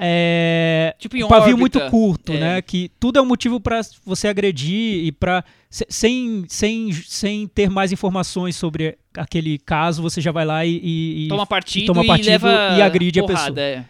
É, 0.02 0.94
Tipo 0.98 1.16
em 1.16 1.24
um 1.24 1.28
pavio 1.28 1.54
órbita. 1.56 1.78
muito 1.78 1.90
curto, 1.90 2.32
É. 2.32 2.38
né? 2.40 2.62
Que 2.62 2.90
tudo 2.98 3.18
é 3.18 3.22
um 3.22 3.26
motivo 3.26 3.60
pra 3.60 3.80
você 4.04 4.28
agredir 4.28 5.04
e 5.04 5.12
para 5.12 5.44
sem, 5.68 6.44
sem, 6.48 6.92
sem 6.92 7.46
ter 7.46 7.68
mais 7.68 7.92
informações 7.92 8.56
sobre 8.56 8.96
aquele 9.16 9.58
caso, 9.58 10.00
você 10.02 10.20
já 10.20 10.30
vai 10.32 10.44
lá 10.44 10.64
e, 10.64 10.76
e- 10.82 11.24
e 11.26 11.28
toma 11.28 11.46
partido, 11.46 11.86
toma 11.86 12.04
e 12.04 12.06
partido 12.06 12.26
leva 12.30 12.48
e 12.78 12.82
agride 12.82 13.20
a 13.20 13.22
porrada, 13.22 13.54
pessoa. 13.54 13.60
é. 13.60 13.84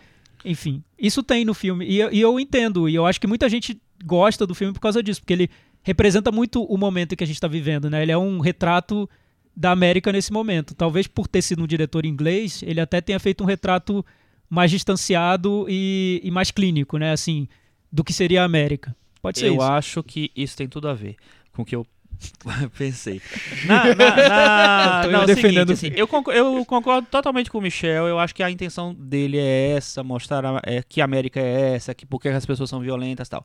enfim, 0.45 0.83
isso 0.99 1.23
tem 1.23 1.45
no 1.45 1.53
filme. 1.55 1.85
E, 1.87 1.99
eu- 1.99 2.13
e 2.13 2.21
eu 2.21 2.41
entendo. 2.41 2.89
E 2.89 2.95
eu 2.95 3.05
acho 3.07 3.21
que 3.21 3.27
muita 3.27 3.49
gente 3.49 3.79
gosta 4.05 4.47
do 4.47 4.55
filme 4.55 4.73
por 4.73 4.81
causa 4.81 5.03
disso. 5.03 5.21
Porque 5.21 5.33
ele 5.33 5.51
representa 5.83 6.31
muito 6.33 6.63
o 6.65 6.77
momento 6.79 7.15
que 7.17 7.25
a 7.25 7.27
gente 7.27 7.37
está 7.37 7.49
vivendo, 7.49 7.89
né? 7.91 8.03
Ele 8.03 8.13
é 8.13 8.17
um 8.19 8.39
retrato 8.41 9.09
da 9.57 9.71
América 9.73 10.11
nesse 10.13 10.33
momento. 10.33 10.75
Talvez 10.75 11.07
por 11.07 11.27
ter 11.29 11.43
sido 11.43 11.63
um 11.63 11.67
diretor 11.67 12.07
inglês, 12.07 12.63
ele 12.67 12.81
até 12.81 13.01
tenha 13.01 13.19
feito 13.19 13.43
um 13.45 13.47
retrato 13.47 14.05
mais 14.49 14.71
distanciado 14.71 15.67
e, 15.69 16.21
e 16.25 16.31
mais 16.31 16.51
clínico, 16.51 16.97
né? 16.97 17.13
Assim, 17.13 17.47
do 17.93 18.03
que 18.03 18.13
seria 18.13 18.43
a 18.43 18.45
América. 18.45 18.95
Pode 19.23 19.39
ser 19.39 19.49
Eu 19.49 19.55
isso. 19.55 19.63
acho 19.63 20.03
que 20.03 20.31
isso 20.35 20.57
tem 20.57 20.67
tudo 20.69 20.89
a 20.89 20.95
ver 20.95 21.17
com 21.53 21.63
o 21.63 21.65
que 21.65 21.77
eu 21.77 21.87
pensei. 22.77 23.21
Na, 23.67 23.85
na, 23.95 23.95
na, 24.29 25.03
Eu 25.07 25.13
não, 25.13 25.23
é 25.23 25.27
defendendo 25.27 25.75
seguinte, 25.77 25.93
assim, 25.95 26.01
eu, 26.01 26.07
concordo, 26.09 26.39
eu 26.39 26.65
concordo 26.65 27.09
totalmente 27.11 27.51
com 27.51 27.59
o 27.59 27.63
Michel. 27.63 28.07
Eu 28.07 28.19
acho 28.19 28.35
que 28.35 28.43
a 28.43 28.51
intenção 28.51 28.95
dele 28.95 29.39
é 29.39 29.73
essa, 29.77 30.03
mostrar 30.03 30.45
a- 30.45 30.61
é, 30.65 30.83
que 30.83 31.01
a 31.01 31.05
América 31.05 31.41
é 31.41 31.75
essa, 31.75 31.95
que 31.95 32.05
por 32.07 32.21
que 32.21 32.29
as 32.29 32.45
pessoas 32.47 32.69
são 32.71 32.81
violentas 32.81 33.29
e 33.29 33.31
tal. 33.31 33.45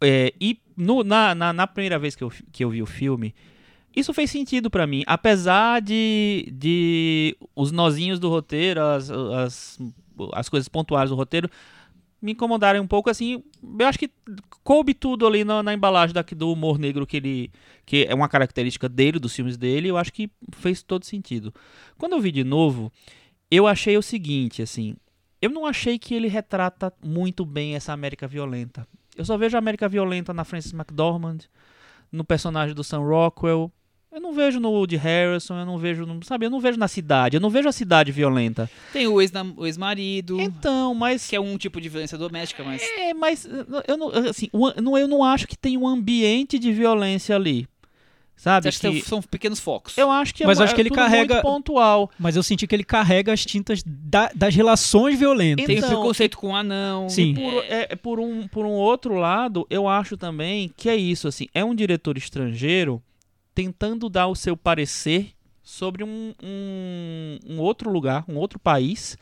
É, 0.00 0.32
e 0.40 0.58
no- 0.76 1.02
na, 1.02 1.34
na, 1.34 1.52
na 1.52 1.66
primeira 1.66 1.98
vez 1.98 2.14
que 2.14 2.22
eu, 2.24 2.30
que 2.52 2.64
eu 2.64 2.70
vi 2.70 2.82
o 2.82 2.86
filme, 2.86 3.34
isso 3.94 4.12
fez 4.12 4.30
sentido 4.30 4.68
pra 4.70 4.86
mim. 4.86 5.02
Apesar 5.06 5.80
de, 5.80 6.52
de 6.52 7.36
os 7.54 7.72
nozinhos 7.72 8.18
do 8.18 8.28
roteiro, 8.28 8.80
as, 8.82 9.10
as, 9.10 9.78
as 10.34 10.48
coisas 10.50 10.68
pontuais 10.68 11.08
do 11.08 11.16
roteiro, 11.16 11.48
me 12.20 12.32
incomodarem 12.32 12.80
um 12.80 12.86
pouco, 12.86 13.10
assim, 13.10 13.42
eu 13.78 13.86
acho 13.86 13.98
que 13.98 14.10
coube 14.64 14.94
tudo 14.94 15.26
ali 15.26 15.44
na, 15.44 15.62
na 15.62 15.74
embalagem 15.74 16.14
daqui 16.14 16.34
do 16.34 16.50
humor 16.50 16.78
negro 16.78 17.06
que 17.06 17.18
ele 17.18 17.50
que 17.84 18.06
é 18.08 18.14
uma 18.14 18.28
característica 18.28 18.88
dele, 18.88 19.18
dos 19.18 19.34
filmes 19.34 19.56
dele, 19.56 19.88
eu 19.88 19.96
acho 19.96 20.12
que 20.12 20.30
fez 20.52 20.82
todo 20.82 21.04
sentido. 21.04 21.54
Quando 21.96 22.14
eu 22.14 22.20
vi 22.20 22.32
de 22.32 22.42
novo, 22.42 22.90
eu 23.50 23.66
achei 23.66 23.96
o 23.96 24.02
seguinte, 24.02 24.62
assim, 24.62 24.96
eu 25.40 25.50
não 25.50 25.66
achei 25.66 25.98
que 25.98 26.14
ele 26.14 26.28
retrata 26.28 26.92
muito 27.02 27.44
bem 27.44 27.76
essa 27.76 27.92
América 27.92 28.26
violenta. 28.26 28.86
Eu 29.16 29.24
só 29.24 29.36
vejo 29.36 29.56
a 29.56 29.58
América 29.58 29.88
violenta 29.88 30.34
na 30.34 30.44
Frances 30.44 30.72
McDormand, 30.72 31.38
no 32.10 32.24
personagem 32.24 32.74
do 32.74 32.84
Sam 32.84 33.00
Rockwell. 33.00 33.70
Eu 34.16 34.22
não 34.22 34.32
vejo 34.32 34.58
no 34.58 34.70
Woody 34.70 34.96
Harrison, 34.96 35.58
eu 35.58 35.66
não 35.66 35.76
vejo, 35.76 36.06
no, 36.06 36.24
sabe, 36.24 36.46
eu 36.46 36.50
não 36.50 36.58
vejo 36.58 36.78
na 36.78 36.88
cidade, 36.88 37.36
eu 37.36 37.40
não 37.40 37.50
vejo 37.50 37.68
a 37.68 37.72
cidade 37.72 38.10
violenta. 38.10 38.68
Tem 38.90 39.06
o 39.06 39.20
ex-marido, 39.20 40.40
Então, 40.40 40.94
mas 40.94 41.26
que 41.26 41.36
é 41.36 41.40
um 41.40 41.58
tipo 41.58 41.78
de 41.78 41.90
violência 41.90 42.16
doméstica, 42.16 42.64
mas. 42.64 42.80
é, 42.80 43.12
mas 43.12 43.46
eu 43.86 43.98
não, 43.98 44.08
assim, 44.08 44.48
an- 44.54 44.80
não, 44.82 44.96
eu 44.96 45.06
não 45.06 45.22
acho 45.22 45.46
que 45.46 45.54
tem 45.54 45.76
um 45.76 45.86
ambiente 45.86 46.58
de 46.58 46.72
violência 46.72 47.36
ali. 47.36 47.68
Sabe? 48.34 48.62
Você 48.64 48.68
acha 48.68 48.80
que 48.90 49.00
que- 49.02 49.06
são 49.06 49.20
pequenos 49.20 49.60
focos? 49.60 49.98
eu 49.98 50.10
acho 50.10 50.34
que 50.34 50.42
é 50.42 50.46
Mas 50.46 50.58
uma- 50.58 50.64
acho 50.64 50.74
que 50.74 50.80
ele 50.80 50.88
tudo 50.88 50.96
carrega- 50.98 51.34
muito 51.34 51.44
pontual. 51.44 52.10
Mas 52.18 52.36
eu 52.36 52.42
senti 52.42 52.66
que 52.66 52.74
ele 52.74 52.84
carrega 52.84 53.34
as 53.34 53.44
tintas 53.44 53.82
da- 53.86 54.30
das 54.34 54.54
relações 54.54 55.18
violentas. 55.18 55.66
Tem 55.66 55.76
o 55.76 55.78
Então, 55.78 55.90
preconceito 55.90 56.38
com 56.38 56.48
o 56.52 56.56
anão. 56.56 57.06
Sim. 57.10 57.34
Por, 57.34 57.64
é, 57.68 57.94
por, 57.96 58.18
um, 58.18 58.48
por 58.48 58.64
um 58.64 58.70
outro 58.72 59.14
lado, 59.16 59.66
eu 59.68 59.86
acho 59.86 60.16
também 60.16 60.70
que 60.74 60.88
é 60.88 60.96
isso, 60.96 61.28
assim, 61.28 61.48
é 61.54 61.62
um 61.62 61.74
diretor 61.74 62.16
estrangeiro 62.16 63.02
tentando 63.56 64.10
dar 64.10 64.26
o 64.26 64.36
seu 64.36 64.54
parecer 64.54 65.32
sobre 65.62 66.04
um, 66.04 66.34
um, 66.42 67.38
um 67.48 67.58
outro 67.58 67.90
lugar, 67.90 68.22
um 68.28 68.36
outro 68.36 68.58
país, 68.58 69.16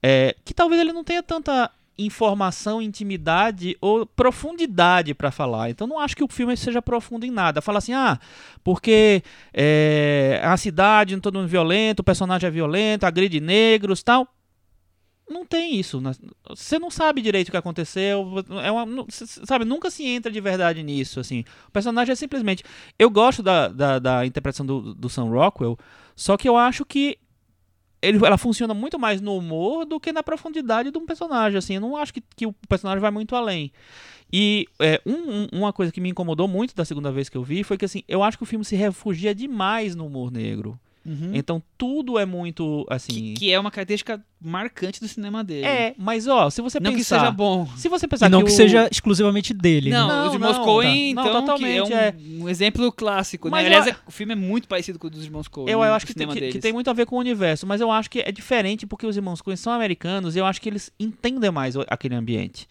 é, 0.00 0.36
que 0.44 0.54
talvez 0.54 0.80
ele 0.80 0.92
não 0.92 1.02
tenha 1.02 1.20
tanta 1.20 1.68
informação, 1.98 2.80
intimidade 2.80 3.76
ou 3.80 4.06
profundidade 4.06 5.14
para 5.14 5.32
falar. 5.32 5.68
Então 5.68 5.84
não 5.84 5.98
acho 5.98 6.14
que 6.14 6.22
o 6.22 6.28
filme 6.28 6.56
seja 6.56 6.80
profundo 6.80 7.26
em 7.26 7.30
nada. 7.30 7.60
Fala 7.60 7.78
assim, 7.78 7.92
ah, 7.92 8.20
porque 8.62 9.20
é, 9.52 10.40
a 10.44 10.56
cidade, 10.56 11.18
todo 11.20 11.40
mundo 11.40 11.48
violento, 11.48 12.00
o 12.00 12.04
personagem 12.04 12.46
é 12.46 12.50
violento, 12.50 13.04
agride 13.04 13.40
negros, 13.40 14.00
tal. 14.00 14.28
Não 15.28 15.44
tem 15.44 15.74
isso. 15.78 16.00
né? 16.00 16.12
Você 16.48 16.78
não 16.78 16.90
sabe 16.90 17.20
direito 17.20 17.48
o 17.48 17.50
que 17.50 17.56
aconteceu. 17.56 18.24
É 18.62 18.70
uma, 18.70 18.86
sabe, 19.08 19.64
nunca 19.64 19.90
se 19.90 20.04
entra 20.04 20.30
de 20.30 20.40
verdade 20.40 20.82
nisso. 20.82 21.18
Assim. 21.18 21.44
O 21.68 21.70
personagem 21.72 22.12
é 22.12 22.16
simplesmente. 22.16 22.62
Eu 22.98 23.10
gosto 23.10 23.42
da, 23.42 23.68
da, 23.68 23.98
da 23.98 24.26
interpretação 24.26 24.64
do, 24.64 24.94
do 24.94 25.08
Sam 25.08 25.24
Rockwell, 25.30 25.76
só 26.14 26.36
que 26.36 26.48
eu 26.48 26.56
acho 26.56 26.84
que 26.84 27.18
ele, 28.00 28.24
ela 28.24 28.38
funciona 28.38 28.72
muito 28.72 28.98
mais 29.00 29.20
no 29.20 29.36
humor 29.36 29.84
do 29.84 29.98
que 29.98 30.12
na 30.12 30.22
profundidade 30.22 30.92
de 30.92 30.98
um 30.98 31.04
personagem. 31.06 31.58
Assim, 31.58 31.74
eu 31.74 31.80
não 31.80 31.96
acho 31.96 32.14
que, 32.14 32.22
que 32.36 32.46
o 32.46 32.54
personagem 32.68 33.00
vai 33.00 33.10
muito 33.10 33.34
além. 33.34 33.72
E 34.32 34.66
é, 34.80 35.00
um- 35.04 35.46
uma 35.58 35.72
coisa 35.72 35.90
que 35.90 36.00
me 36.00 36.10
incomodou 36.10 36.46
muito 36.46 36.74
da 36.74 36.84
segunda 36.84 37.10
vez 37.10 37.28
que 37.28 37.36
eu 37.36 37.42
vi 37.42 37.64
foi 37.64 37.76
que 37.76 37.84
assim, 37.84 38.02
eu 38.06 38.22
acho 38.22 38.36
que 38.36 38.42
o 38.42 38.46
filme 38.46 38.64
se 38.64 38.76
refugia 38.76 39.34
demais 39.34 39.94
no 39.96 40.06
humor 40.06 40.30
negro. 40.30 40.78
Uhum. 41.06 41.30
Então 41.34 41.62
tudo 41.78 42.18
é 42.18 42.26
muito 42.26 42.84
assim. 42.90 43.12
Que, 43.12 43.32
que 43.34 43.52
é 43.52 43.60
uma 43.60 43.70
característica 43.70 44.20
marcante 44.40 45.00
do 45.00 45.06
cinema 45.08 45.42
dele. 45.44 45.64
É, 45.66 45.94
mas 45.96 46.26
ó, 46.26 46.50
se 46.50 46.60
você 46.60 46.78
Não 46.80 46.90
que 46.90 46.96
pensar, 46.98 47.20
seja 47.20 47.30
bom. 47.30 47.66
se 47.76 47.88
você 47.88 48.08
pensar 48.08 48.26
E 48.26 48.28
não 48.28 48.42
que, 48.42 48.50
o- 48.50 48.54
seja 48.54 48.88
exclusivamente 48.90 49.54
dele. 49.54 49.90
Não, 49.90 50.08
né? 50.08 50.14
Não, 50.14 50.26
o 50.28 50.30
de 50.32 50.38
não, 50.38 50.48
Moscoen, 50.48 51.14
tá. 51.14 51.20
então, 51.22 51.24
Não, 51.24 51.32
que 51.32 51.46
totalmente, 51.46 51.92
é 51.92 52.08
é. 52.08 52.14
um, 52.18 52.42
um 52.44 52.48
exemplo 52.48 52.90
clássico. 52.92 53.48
Né? 53.48 53.52
Mas 53.52 53.66
Aliás, 53.66 53.86
eu- 53.86 53.92
é- 53.92 53.96
o 54.06 54.10
filme 54.10 54.32
é 54.32 54.36
muito 54.36 54.66
parecido 54.68 54.98
com 54.98 55.06
o 55.06 55.10
dos 55.10 55.24
irmãos 55.24 55.48
Coen. 55.48 55.68
Eu, 55.70 55.82
eu 55.82 55.94
acho 55.94 56.06
que 56.06 56.14
tem, 56.14 56.26
que, 56.28 56.48
que 56.52 56.58
tem 56.58 56.72
muito 56.72 56.90
a 56.90 56.92
ver 56.92 57.06
com 57.06 57.16
o 57.16 57.18
universo, 57.20 57.66
mas 57.66 57.80
eu 57.80 57.90
acho 57.90 58.10
que 58.10 58.20
é 58.20 58.32
diferente 58.32 58.86
porque 58.86 59.06
os 59.06 59.16
irmãos 59.16 59.40
Coen 59.40 59.56
são 59.56 59.72
americanos 59.72 60.36
e 60.36 60.38
eu 60.38 60.44
acho 60.46 60.60
que 60.60 60.68
eles 60.68 60.90
entendem 60.98 61.50
mais 61.50 61.74
aquele 61.88 62.14
ambiente. 62.14 62.66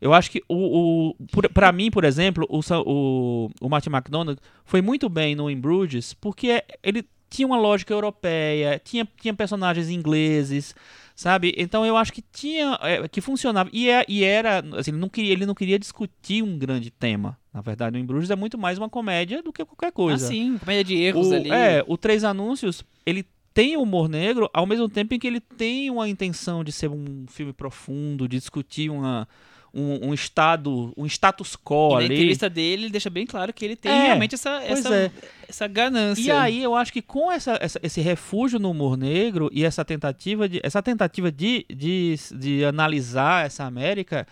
Eu 0.00 0.14
acho 0.14 0.30
que 0.30 0.42
o, 0.48 1.10
o 1.10 1.14
por- 1.30 1.48
pra 1.50 1.70
mim, 1.72 1.90
por 1.90 2.04
exemplo, 2.04 2.46
o, 2.48 2.60
o, 2.86 3.50
o 3.60 3.68
Martin 3.68 3.90
McDonagh 3.90 4.38
foi 4.64 4.80
muito 4.80 5.10
bem 5.10 5.34
no 5.34 5.50
In 5.50 5.60
Bruges 5.60 6.14
porque 6.14 6.48
é- 6.48 6.64
ele 6.82 7.04
tinha 7.30 7.46
uma 7.46 7.56
lógica 7.56 7.94
europeia, 7.94 8.80
tinha, 8.84 9.08
tinha 9.20 9.32
personagens 9.32 9.88
ingleses, 9.88 10.74
sabe? 11.14 11.54
Então 11.56 11.86
eu 11.86 11.96
acho 11.96 12.12
que 12.12 12.20
tinha 12.20 12.78
é, 12.82 13.06
que 13.08 13.20
funcionava 13.20 13.70
e, 13.72 13.88
é- 13.88 14.04
e 14.08 14.24
era 14.24 14.58
assim, 14.76 14.90
ele 14.90 14.98
não 14.98 15.08
queria 15.08 15.32
ele 15.32 15.46
não 15.46 15.54
queria 15.54 15.78
discutir 15.78 16.42
um 16.42 16.58
grande 16.58 16.90
tema. 16.90 17.38
Na 17.54 17.60
verdade, 17.60 17.96
o 17.96 18.00
In 18.00 18.04
Bruges 18.04 18.30
é 18.30 18.36
muito 18.36 18.58
mais 18.58 18.78
uma 18.78 18.88
comédia 18.88 19.42
do 19.42 19.52
que 19.52 19.64
qualquer 19.64 19.88
Ah, 19.88 19.92
coisa. 19.92 20.26
sim, 20.26 20.58
comédia 20.58 20.84
de 20.84 20.96
erros 20.96 21.30
O, 21.30 21.34
ali. 21.34 21.50
é, 21.50 21.84
o 21.86 21.96
Três 21.96 22.24
Anúncios, 22.24 22.84
ele 23.06 23.24
tem 23.52 23.76
humor 23.76 24.08
negro, 24.08 24.48
ao 24.54 24.64
mesmo 24.66 24.88
tempo 24.88 25.12
em 25.14 25.18
que 25.18 25.26
ele 25.26 25.40
tem 25.40 25.90
uma 25.90 26.08
intenção 26.08 26.62
de 26.62 26.70
ser 26.70 26.88
um 26.88 27.24
filme 27.28 27.52
profundo, 27.52 28.28
de 28.28 28.38
discutir 28.38 28.88
uma, 28.90 29.26
um, 29.72 30.08
um 30.08 30.14
estado, 30.14 30.92
um 30.96 31.06
status 31.06 31.54
E 31.54 31.58
quo 31.58 31.90
na 31.92 31.96
ali. 31.98 32.06
entrevista 32.14 32.48
dele, 32.50 32.84
ele 32.84 32.90
deixa 32.90 33.08
bem 33.10 33.26
claro 33.26 33.52
que 33.52 33.64
ele 33.64 33.76
tem 33.76 33.90
É, 33.92 34.02
realmente 34.06 34.34
essa, 34.34 34.62
essa, 34.62 34.94
é. 34.94 35.10
essa 35.48 35.66
ganância. 35.66 36.22
E 36.22 36.30
aí 36.30 36.62
eu 36.62 36.74
acho 36.74 36.92
que 36.92 37.00
com 37.02 37.30
essa, 37.30 37.58
essa- 37.60 37.80
esse 37.82 38.00
refúgio 38.00 38.58
no 38.58 38.70
humor 38.70 38.96
negro 38.96 39.48
e 39.52 39.64
essa 39.64 39.84
tentativa 39.84 40.48
de, 40.48 40.60
essa 40.62 40.82
tentativa 40.82 41.30
de, 41.30 41.64
de, 41.68 42.14
de 42.38 42.64
analisar 42.64 43.46
essa 43.46 43.64
América, 43.64 44.26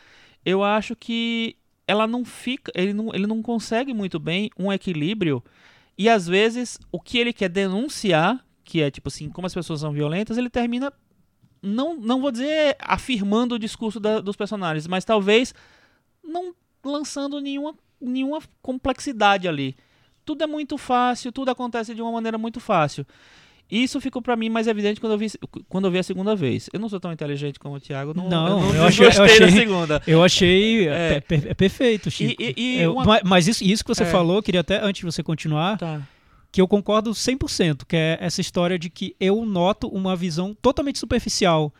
eu 0.44 0.62
acho 0.64 0.94
que 0.96 1.56
ela 1.86 2.06
não 2.06 2.24
fica, 2.24 2.70
ele 2.74 2.92
não, 2.92 3.14
ele 3.14 3.26
não 3.26 3.40
consegue 3.42 3.94
muito 3.94 4.18
bem 4.18 4.50
um 4.58 4.72
equilíbrio 4.72 5.42
e 5.96 6.08
às 6.08 6.26
vezes 6.26 6.78
o 6.92 7.00
que 7.00 7.18
ele 7.18 7.32
quer 7.32 7.48
denunciar, 7.48 8.44
que 8.64 8.82
é 8.82 8.90
tipo 8.90 9.08
assim, 9.08 9.28
como 9.30 9.46
as 9.46 9.54
pessoas 9.54 9.80
são 9.80 9.92
violentas, 9.92 10.36
ele 10.36 10.50
termina 10.50 10.92
não, 11.62 11.96
não 11.96 12.20
vou 12.20 12.30
dizer 12.30 12.76
afirmando 12.80 13.54
o 13.54 13.58
discurso 13.58 13.98
da- 14.00 14.20
dos 14.20 14.36
personagens, 14.36 14.86
mas 14.86 15.04
talvez 15.04 15.54
não 16.22 16.54
lançando 16.84 17.40
nenhuma, 17.40 17.74
nenhuma 18.00 18.40
complexidade 18.62 19.48
ali. 19.48 19.74
Tudo 20.24 20.44
é 20.44 20.46
muito 20.46 20.76
fácil, 20.78 21.32
tudo 21.32 21.50
acontece 21.50 21.94
de 21.94 22.02
uma 22.02 22.12
maneira 22.12 22.36
muito 22.38 22.60
fácil. 22.60 23.06
Isso 23.70 24.00
ficou 24.00 24.22
pra 24.22 24.34
mim 24.34 24.48
mais 24.48 24.66
evidente 24.66 24.98
quando 24.98 25.12
eu 25.12 25.18
vi, 25.18 25.26
quando 25.68 25.84
eu 25.86 25.90
vi 25.90 25.98
a 25.98 26.02
segunda 26.02 26.34
vez. 26.34 26.70
Eu 26.72 26.80
não 26.80 26.88
sou 26.88 26.98
tão 26.98 27.12
inteligente 27.12 27.58
como 27.58 27.74
o 27.74 27.80
Thiago, 27.80 28.14
não, 28.14 28.26
Não, 28.28 28.60
eu 28.60 28.66
eu 28.68 28.74
não 28.74 28.86
achei- 28.86 29.04
eu 29.06 29.10
gostei 29.10 29.26
da 29.40 29.44
achei- 29.46 29.50
segunda. 29.58 30.02
Eu 30.06 30.24
achei 30.24 30.88
É. 30.88 31.14
é. 31.16 31.20
per- 31.20 31.42
per- 31.42 31.54
perfeito, 31.54 32.10
Chico. 32.10 32.40
E- 32.42 32.54
e- 32.56 32.60
e 32.78 32.80
Eu- 32.80 32.94
uma- 32.94 33.04
ma- 33.04 33.20
Mas 33.24 33.46
isso, 33.46 33.62
isso 33.62 33.84
que 33.84 33.88
você 33.94 34.04
É. 34.04 34.06
falou, 34.06 34.42
queria 34.42 34.60
até, 34.62 34.78
antes 34.82 35.00
de 35.00 35.04
você 35.04 35.22
continuar, 35.22 35.76
Tá. 35.76 36.00
Que 36.58 36.60
eu 36.60 36.66
concordo 36.66 37.12
100%, 37.12 37.84
que 37.86 37.94
é 37.94 38.18
essa 38.20 38.40
história 38.40 38.76
de 38.76 38.90
que 38.90 39.14
eu 39.20 39.46
noto 39.46 39.86
uma 39.86 40.16
visão 40.16 40.56
totalmente 40.60 40.98
superficial 40.98 41.72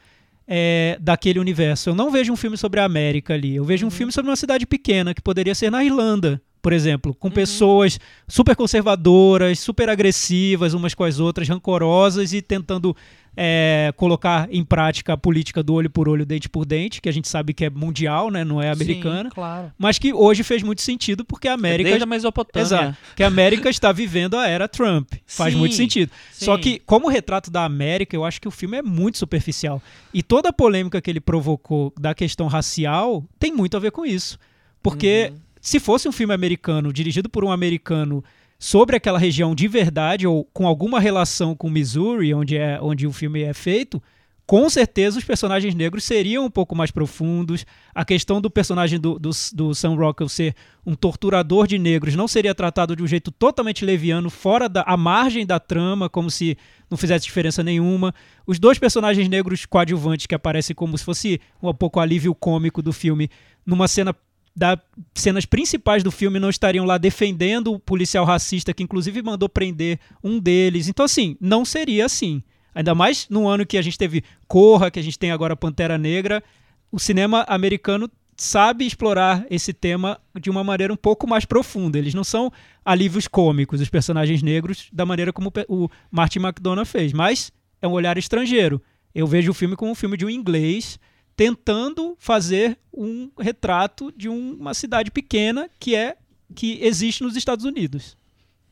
é, 0.46 0.96
daquele 1.00 1.40
universo. 1.40 1.90
Eu 1.90 1.96
não 1.96 2.12
vejo 2.12 2.32
um 2.32 2.36
filme 2.36 2.56
sobre 2.56 2.78
a 2.78 2.84
América 2.84 3.34
ali, 3.34 3.56
eu 3.56 3.64
vejo 3.64 3.84
um 3.84 3.90
filme 3.90 4.12
sobre 4.12 4.30
uma 4.30 4.36
cidade 4.36 4.68
pequena, 4.68 5.12
que 5.12 5.20
poderia 5.20 5.52
ser 5.52 5.68
na 5.68 5.84
Irlanda, 5.84 6.40
por 6.60 6.72
exemplo, 6.72 7.14
com 7.14 7.30
pessoas 7.30 7.98
super 8.26 8.56
conservadoras, 8.56 9.58
super 9.60 9.88
agressivas 9.88 10.74
umas 10.74 10.94
com 10.94 11.04
as 11.04 11.18
outras, 11.18 11.48
rancorosas 11.48 12.32
e 12.32 12.42
tentando 12.42 12.96
é, 13.40 13.92
colocar 13.96 14.48
em 14.50 14.64
prática 14.64 15.12
a 15.12 15.16
política 15.16 15.62
do 15.62 15.72
olho 15.72 15.88
por 15.88 16.08
olho, 16.08 16.26
dente 16.26 16.48
por 16.48 16.66
dente, 16.66 17.00
que 17.00 17.08
a 17.08 17.12
gente 17.12 17.28
sabe 17.28 17.54
que 17.54 17.64
é 17.64 17.70
mundial, 17.70 18.32
né, 18.32 18.42
não 18.42 18.60
é 18.60 18.68
americana, 18.68 19.28
Sim, 19.28 19.34
claro. 19.34 19.72
mas 19.78 19.96
que 19.96 20.12
hoje 20.12 20.42
fez 20.42 20.60
muito 20.60 20.82
sentido 20.82 21.24
porque 21.24 21.46
a 21.46 21.54
América 21.54 21.88
Desde 21.88 22.02
a 22.02 22.06
Mesopotâmia. 22.06 22.64
Exato. 22.64 22.98
Que 23.14 23.22
a 23.22 23.28
América 23.28 23.70
está 23.70 23.92
vivendo 23.92 24.36
a 24.36 24.48
era 24.48 24.66
Trump. 24.66 25.12
Faz 25.24 25.54
Sim, 25.54 25.60
muito 25.60 25.76
sentido. 25.76 26.10
Só 26.32 26.56
sim. 26.56 26.62
que, 26.62 26.78
como 26.80 27.08
retrato 27.08 27.48
da 27.48 27.64
América, 27.64 28.16
eu 28.16 28.24
acho 28.24 28.40
que 28.40 28.48
o 28.48 28.50
filme 28.50 28.78
é 28.78 28.82
muito 28.82 29.18
superficial. 29.18 29.80
E 30.12 30.20
toda 30.20 30.48
a 30.48 30.52
polêmica 30.52 31.00
que 31.00 31.08
ele 31.08 31.20
provocou 31.20 31.92
da 31.96 32.14
questão 32.14 32.48
racial 32.48 33.24
tem 33.38 33.52
muito 33.52 33.76
a 33.76 33.80
ver 33.80 33.92
com 33.92 34.04
isso. 34.04 34.36
Porque 34.82 35.30
Uhum. 35.30 35.38
Se 35.68 35.78
fosse 35.78 36.08
um 36.08 36.12
filme 36.12 36.32
americano, 36.32 36.92
dirigido 36.92 37.28
por 37.28 37.44
um 37.44 37.52
americano 37.52 38.24
sobre 38.58 38.96
aquela 38.96 39.18
região 39.18 39.54
de 39.54 39.68
verdade, 39.68 40.26
ou 40.26 40.44
com 40.44 40.66
alguma 40.66 40.98
relação 40.98 41.54
com 41.54 41.68
Missouri, 41.68 42.32
onde, 42.32 42.56
é, 42.56 42.80
onde 42.80 43.06
o 43.06 43.12
filme 43.12 43.42
é 43.42 43.52
feito, 43.52 44.02
com 44.46 44.70
certeza 44.70 45.18
os 45.18 45.24
personagens 45.26 45.74
negros 45.74 46.04
seriam 46.04 46.46
um 46.46 46.50
pouco 46.50 46.74
mais 46.74 46.90
profundos. 46.90 47.66
A 47.94 48.02
questão 48.02 48.40
do 48.40 48.48
personagem 48.48 48.98
do, 48.98 49.18
do, 49.18 49.28
do 49.52 49.74
Sam 49.74 49.94
Rockwell 49.94 50.26
ser 50.26 50.54
um 50.86 50.94
torturador 50.94 51.66
de 51.66 51.78
negros 51.78 52.16
não 52.16 52.26
seria 52.26 52.54
tratado 52.54 52.96
de 52.96 53.02
um 53.02 53.06
jeito 53.06 53.30
totalmente 53.30 53.84
leviano, 53.84 54.30
fora 54.30 54.70
da 54.70 54.96
margem 54.96 55.44
da 55.44 55.60
trama, 55.60 56.08
como 56.08 56.30
se 56.30 56.56
não 56.88 56.96
fizesse 56.96 57.26
diferença 57.26 57.62
nenhuma. 57.62 58.14
Os 58.46 58.58
dois 58.58 58.78
personagens 58.78 59.28
negros 59.28 59.66
coadjuvantes 59.66 60.24
que 60.24 60.34
aparecem 60.34 60.74
como 60.74 60.96
se 60.96 61.04
fosse 61.04 61.38
um 61.62 61.74
pouco 61.74 62.00
alívio 62.00 62.34
cômico 62.34 62.80
do 62.80 62.90
filme, 62.90 63.28
numa 63.66 63.86
cena 63.86 64.16
das 64.58 64.78
cenas 65.14 65.44
principais 65.44 66.02
do 66.02 66.10
filme 66.10 66.40
não 66.40 66.50
estariam 66.50 66.84
lá 66.84 66.98
defendendo 66.98 67.72
o 67.72 67.78
policial 67.78 68.24
racista 68.24 68.74
que 68.74 68.82
inclusive 68.82 69.22
mandou 69.22 69.48
prender 69.48 70.00
um 70.22 70.40
deles. 70.40 70.88
Então 70.88 71.04
assim, 71.04 71.36
não 71.40 71.64
seria 71.64 72.04
assim. 72.04 72.42
Ainda 72.74 72.94
mais 72.94 73.28
no 73.30 73.48
ano 73.48 73.64
que 73.64 73.78
a 73.78 73.82
gente 73.82 73.96
teve 73.96 74.24
Corra, 74.48 74.90
que 74.90 74.98
a 74.98 75.02
gente 75.02 75.18
tem 75.18 75.30
agora 75.30 75.56
Pantera 75.56 75.96
Negra, 75.96 76.42
o 76.90 76.98
cinema 76.98 77.44
americano 77.48 78.10
sabe 78.36 78.86
explorar 78.86 79.46
esse 79.50 79.72
tema 79.72 80.20
de 80.40 80.50
uma 80.50 80.62
maneira 80.62 80.92
um 80.92 80.96
pouco 80.96 81.28
mais 81.28 81.44
profunda. 81.44 81.98
Eles 81.98 82.14
não 82.14 82.24
são 82.24 82.52
alívios 82.84 83.28
cômicos, 83.28 83.80
os 83.80 83.88
personagens 83.88 84.42
negros, 84.42 84.88
da 84.92 85.06
maneira 85.06 85.32
como 85.32 85.52
o 85.68 85.88
Martin 86.10 86.40
McDonagh 86.40 86.84
fez, 86.84 87.12
mas 87.12 87.52
é 87.80 87.86
um 87.86 87.92
olhar 87.92 88.18
estrangeiro. 88.18 88.80
Eu 89.14 89.26
vejo 89.26 89.50
o 89.50 89.54
filme 89.54 89.76
como 89.76 89.90
um 89.90 89.94
filme 89.94 90.16
de 90.16 90.24
um 90.24 90.30
inglês 90.30 90.98
tentando 91.38 92.16
fazer 92.18 92.76
um 92.92 93.30
retrato 93.38 94.12
de 94.16 94.28
um- 94.28 94.54
uma 94.54 94.74
cidade 94.74 95.08
pequena 95.08 95.70
que 95.78 95.94
é 95.94 96.16
que 96.52 96.80
existe 96.82 97.22
nos 97.22 97.36
Estados 97.36 97.64
Unidos. 97.64 98.16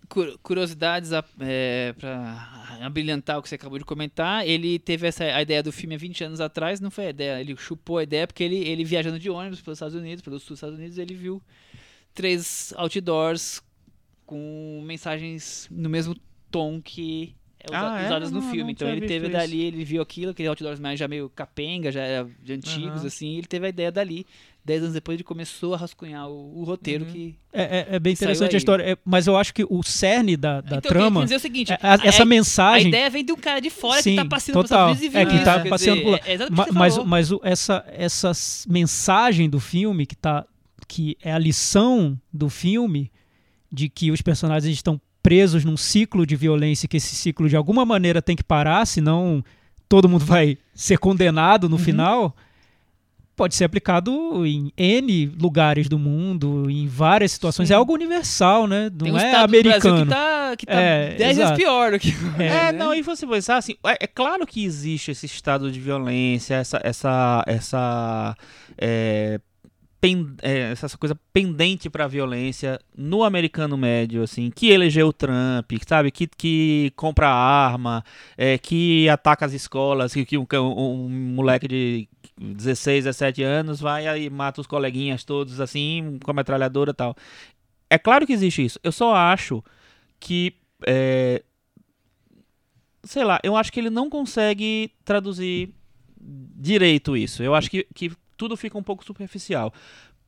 Cu- 0.09 0.37
Curiosidades 0.43 1.13
é, 1.39 1.93
pra 1.97 2.79
abrilhantar 2.83 3.39
o 3.39 3.43
que 3.43 3.49
você 3.49 3.55
acabou 3.55 3.79
de 3.79 3.85
comentar. 3.85 4.45
Ele 4.45 4.81
teve 4.81 5.07
essa 5.07 5.23
a 5.23 5.41
ideia 5.41 5.63
do 5.63 5.71
filme 5.71 5.95
há 5.95 5.99
20 5.99 6.25
anos 6.25 6.41
atrás, 6.41 6.81
não 6.81 6.91
foi 6.91 7.07
a 7.07 7.11
ideia, 7.11 7.41
ele 7.41 7.57
chupou 7.57 7.99
a 7.99 8.03
ideia 8.03 8.27
porque 8.27 8.43
ele, 8.43 8.57
ele 8.57 8.83
viajando 8.85 9.19
de 9.21 9.31
ônibus 9.31 9.61
pelos 9.61 9.77
Estados 9.79 9.95
Unidos, 9.95 10.21
pelos 10.25 10.43
sul 10.43 10.51
dos 10.55 10.59
Estados 10.59 10.77
Unidos, 10.77 10.99
ele 10.99 11.15
viu 11.15 11.41
três 12.15 12.73
outdoors 12.77 13.63
com 14.25 14.83
mensagens 14.85 15.69
no 15.71 15.89
mesmo 15.89 16.17
tom 16.51 16.83
que 16.83 17.33
é 17.73 17.77
usa- 17.77 17.93
Ah, 17.95 18.01
é? 18.03 18.07
usadas 18.07 18.31
no 18.31 18.41
Não, 18.41 18.51
filme. 18.51 18.63
não 18.65 18.71
Então 18.71 18.89
ele 18.89 19.07
teve 19.07 19.27
isso. 19.27 19.33
dali, 19.37 19.63
ele 19.65 19.85
viu 19.85 20.03
aquilo, 20.03 20.31
aquele 20.33 20.49
outdoors 20.49 20.79
mais 20.81 20.99
já 20.99 21.07
meio 21.09 21.29
capenga, 21.35 21.91
já 21.93 22.03
era 22.03 22.29
de 22.43 22.53
antigos, 22.53 22.99
Aham. 22.99 23.07
assim, 23.07 23.37
ele 23.39 23.47
teve 23.47 23.67
a 23.67 23.69
ideia 23.69 23.91
dali. 23.93 24.27
Dez 24.65 24.83
anos 24.83 24.95
depois 24.95 25.15
ele 25.15 25.23
começou 25.23 25.75
a 25.75 25.77
rascunhar 25.77 26.29
o, 26.29 26.59
o 26.61 26.65
roteiro 26.65 27.05
Uhum. 27.05 27.13
que. 27.13 27.37
É, 27.53 27.63
é- 27.63 27.87
é 27.93 27.99
bem 28.01 28.13
interessante 28.15 28.55
a 28.57 28.59
história, 28.59 28.83
é, 28.83 28.97
mas 29.05 29.29
eu 29.29 29.37
acho 29.37 29.55
que 29.55 29.65
o 29.65 29.81
cerne 29.85 30.37
da, 30.37 30.61
da 30.61 30.79
então, 30.79 30.79
eu 30.79 30.83
trama, 30.83 31.11
queria 31.21 31.25
dizer 31.25 31.37
o 31.37 31.41
seguinte: 31.41 31.73
é- 31.73 31.79
a- 31.81 31.99
essa 32.03 32.23
a, 32.23 32.25
a 32.25 32.27
mensagem, 32.27 32.89
ideia 32.89 33.09
vem 33.09 33.25
de 33.25 33.33
um 33.33 33.37
cara 33.37 33.61
de 33.61 33.71
fora 33.71 34.03
Sim, 34.03 34.11
que 34.11 34.17
tá 34.17 34.25
passeando 34.25 34.63
total. 34.63 34.87
Unidos 34.91 35.03
e 35.05 35.07
É, 35.07 35.11
viu 35.21 35.29
que 35.29 35.35
isso. 35.37 35.45
tá 35.45 35.63
quer 35.63 35.69
passeando 35.69 36.01
dizer, 36.01 36.19
por 36.19 36.27
lá. 36.27 36.33
É 36.33 36.37
que 36.67 36.73
mas, 36.75 36.95
falou. 36.95 37.07
mas 37.09 37.31
o- 37.31 37.41
essa, 37.45 37.85
essa 37.89 38.33
mensagem 38.69 39.49
do 39.49 39.61
filme 39.61 40.05
que 40.07 40.17
tá 40.17 40.45
que 40.89 41.17
é 41.23 41.33
a 41.33 41.39
lição 41.39 42.17
do 42.33 42.49
filme 42.49 43.11
de 43.73 43.89
que 43.89 44.11
os 44.13 44.21
personagens 44.23 44.73
estão 44.73 45.01
presos 45.27 45.65
num 45.65 45.77
ciclo 45.77 46.25
de 46.25 46.37
violência 46.37 46.87
que 46.87 46.99
esse 46.99 47.17
ciclo 47.17 47.49
de 47.49 47.57
alguma 47.57 47.85
maneira 47.85 48.23
tem 48.23 48.37
que 48.37 48.45
parar, 48.45 48.87
senão 48.87 49.43
todo 49.89 50.09
mundo 50.09 50.25
vai 50.25 50.57
ser 50.73 50.99
condenado 50.99 51.65
Uhum. 51.65 51.71
no 51.71 51.79
final. 51.79 52.37
Pode 53.35 53.57
ser 53.57 53.65
aplicado 53.65 54.47
em 54.47 54.73
N 54.79 55.27
lugares 55.39 55.89
do 55.89 55.99
mundo, 55.99 56.71
em 56.71 56.87
várias 56.87 57.33
situações. 57.33 57.67
Sim. 57.69 57.75
É 57.75 57.77
algo 57.77 57.93
universal, 57.93 58.69
né? 58.69 58.89
Não 58.99 59.15
um 59.15 59.19
é 59.19 59.35
americano. 59.35 60.05
que 60.05 60.11
tá, 60.11 60.55
que 60.57 60.65
tá 60.65 60.73
É, 60.73 61.07
dez 61.09 61.19
vezes 61.19 61.39
exato. 61.43 61.57
pior 61.59 61.91
do 61.91 61.99
que. 61.99 62.15
É, 62.39 62.49
né? 62.71 62.73
não, 62.73 62.95
e 62.95 63.03
você 63.03 63.27
pensar 63.27 63.57
assim, 63.57 63.75
é, 63.85 64.05
é 64.05 64.07
claro 64.07 64.47
que 64.47 64.65
existe 64.65 65.11
esse 65.11 65.27
estado 65.27 65.73
de 65.73 65.81
violência, 65.81 66.55
essa 66.55 66.81
essa 66.85 67.43
essa 67.49 68.37
é, 68.79 69.39
é, 70.43 70.71
essa 70.71 70.97
coisa 70.97 71.19
pendente 71.33 71.91
pra 71.91 72.07
violência 72.07 72.79
no 72.97 73.25
americano 73.25 73.77
médio, 73.77 74.23
assim, 74.23 74.51
que 74.51 74.71
elegeu 74.71 75.09
o 75.09 75.13
Trump, 75.13 75.73
sabe, 75.87 76.11
que, 76.11 76.27
que 76.27 76.93
compra 76.95 77.29
arma, 77.29 78.05
é, 78.37 78.57
que 78.59 79.09
ataca 79.09 79.47
as 79.47 79.53
escolas, 79.53 80.13
que, 80.13 80.25
que 80.25 80.39
um, 80.39 80.47
um 80.49 81.09
moleque 81.09 81.67
de 81.67 82.09
16, 82.39 83.05
17 83.05 83.43
anos 83.43 83.81
vai 83.81 84.25
e 84.25 84.31
mata 84.31 84.61
os 84.61 84.67
coleguinhas 84.67 85.25
todos 85.25 85.61
assim, 85.61 86.19
com 86.23 86.31
a 86.31 86.35
metralhadora 86.35 86.91
e 86.91 86.95
tal. 86.95 87.17
É 87.89 87.99
claro 87.99 88.27
que 88.27 88.33
existe 88.33 88.65
isso. 88.65 88.79
Eu 88.83 88.93
só 88.93 89.15
acho 89.15 89.63
que 90.21 90.55
é, 90.87 91.43
sei 93.07 93.25
lá, 93.25 93.41
eu 93.43 93.57
acho 93.57 93.73
que 93.73 93.81
ele 93.81 93.91
não 93.91 94.11
consegue 94.11 94.93
traduzir 95.05 95.73
direito 96.21 97.17
isso. 97.17 97.43
Eu 97.43 97.55
acho 97.55 97.71
que, 97.71 97.87
que 97.95 98.11
tudo 98.37 98.57
fica 98.57 98.77
um 98.79 98.83
pouco 98.83 99.05
superficial. 99.05 99.73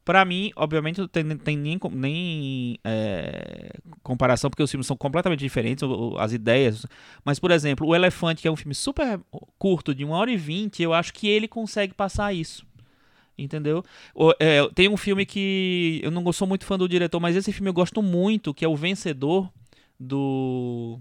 Pra 0.05 0.25
mim, 0.25 0.51
obviamente, 0.57 1.01
não 1.01 1.07
tem, 1.07 1.37
tem 1.37 1.57
nem, 1.57 1.79
nem 1.91 2.79
é, 2.83 3.71
comparação, 4.03 4.49
porque 4.49 4.63
os 4.63 4.71
filmes 4.71 4.87
são 4.87 4.97
completamente 4.97 5.41
diferentes, 5.41 5.85
as 6.19 6.33
ideias. 6.33 6.87
Mas, 7.23 7.39
por 7.39 7.51
exemplo, 7.51 7.87
O 7.87 7.95
Elefante, 7.95 8.41
que 8.41 8.49
é 8.49 8.51
um 8.51 8.57
filme 8.57 8.75
super 8.75 9.21
curto, 9.59 9.95
de 9.95 10.07
1 10.07 10.11
hora 10.11 10.31
e 10.31 10.37
20, 10.37 10.83
eu 10.83 10.95
acho 10.95 11.13
que 11.13 11.29
ele 11.29 11.47
consegue 11.47 11.93
passar 11.93 12.33
isso. 12.33 12.67
Entendeu? 13.37 13.85
É, 14.41 14.67
tem 14.75 14.89
um 14.89 14.97
filme 14.97 15.27
que 15.27 16.01
eu 16.03 16.11
não 16.11 16.33
sou 16.33 16.49
muito 16.49 16.65
fã 16.65 16.79
do 16.79 16.89
diretor, 16.89 17.21
mas 17.21 17.37
esse 17.37 17.53
filme 17.53 17.69
eu 17.69 17.75
gosto 17.75 18.03
muito, 18.03 18.55
que 18.55 18.65
é 18.65 18.69
O 18.69 18.75
Vencedor, 18.75 19.49
do 20.01 20.99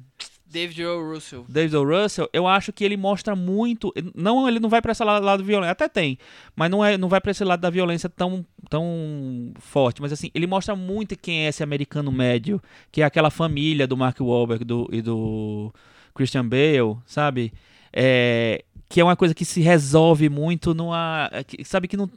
David 0.50 0.84
O. 0.86 1.14
Russell. 1.14 1.46
David 1.50 1.76
O. 1.76 1.84
Russell, 1.84 2.30
eu 2.32 2.48
acho 2.48 2.72
que 2.72 2.84
ele 2.84 2.96
mostra 2.96 3.36
muito. 3.36 3.94
Não, 4.16 4.48
ele 4.48 4.60
não 4.60 4.70
vai 4.70 4.82
pra 4.82 4.92
esse 4.94 5.04
lado, 5.04 5.24
lado 5.26 5.44
violento. 5.44 5.70
Até 5.72 5.90
tem, 5.90 6.18
mas 6.56 6.70
não, 6.72 6.84
é, 6.84 6.98
não 6.98 7.10
vai 7.10 7.20
pra 7.20 7.32
esse 7.32 7.44
lado 7.44 7.60
da 7.60 7.70
violência 7.70 8.08
tão, 8.10 8.46
tão 8.70 9.52
forte. 9.60 10.02
Mas 10.02 10.14
assim, 10.14 10.32
ele 10.34 10.48
mostra 10.48 10.76
muito 10.76 11.18
quem 11.18 11.46
é 11.46 11.50
esse 11.50 11.62
americano 11.64 12.12
médio, 12.12 12.62
que 12.92 13.02
é 13.02 13.06
aquela 13.06 13.30
família 13.30 13.86
do 13.86 13.98
Mark 13.98 14.20
Wahlberg 14.22 14.64
do, 14.64 14.88
e 14.92 15.02
do 15.02 15.74
Christian 16.16 16.48
Bale, 16.48 16.98
sabe? 17.06 17.52
É, 17.92 18.64
que 18.90 19.02
é 19.02 19.04
uma 19.04 19.16
coisa 19.18 19.34
que 19.34 19.44
se 19.44 19.60
resolve 19.62 20.30
muito 20.30 20.74
numa. 20.74 21.30
que- 21.46 21.64
Sabe 21.66 21.88
que 21.88 21.98
não. 21.98 22.10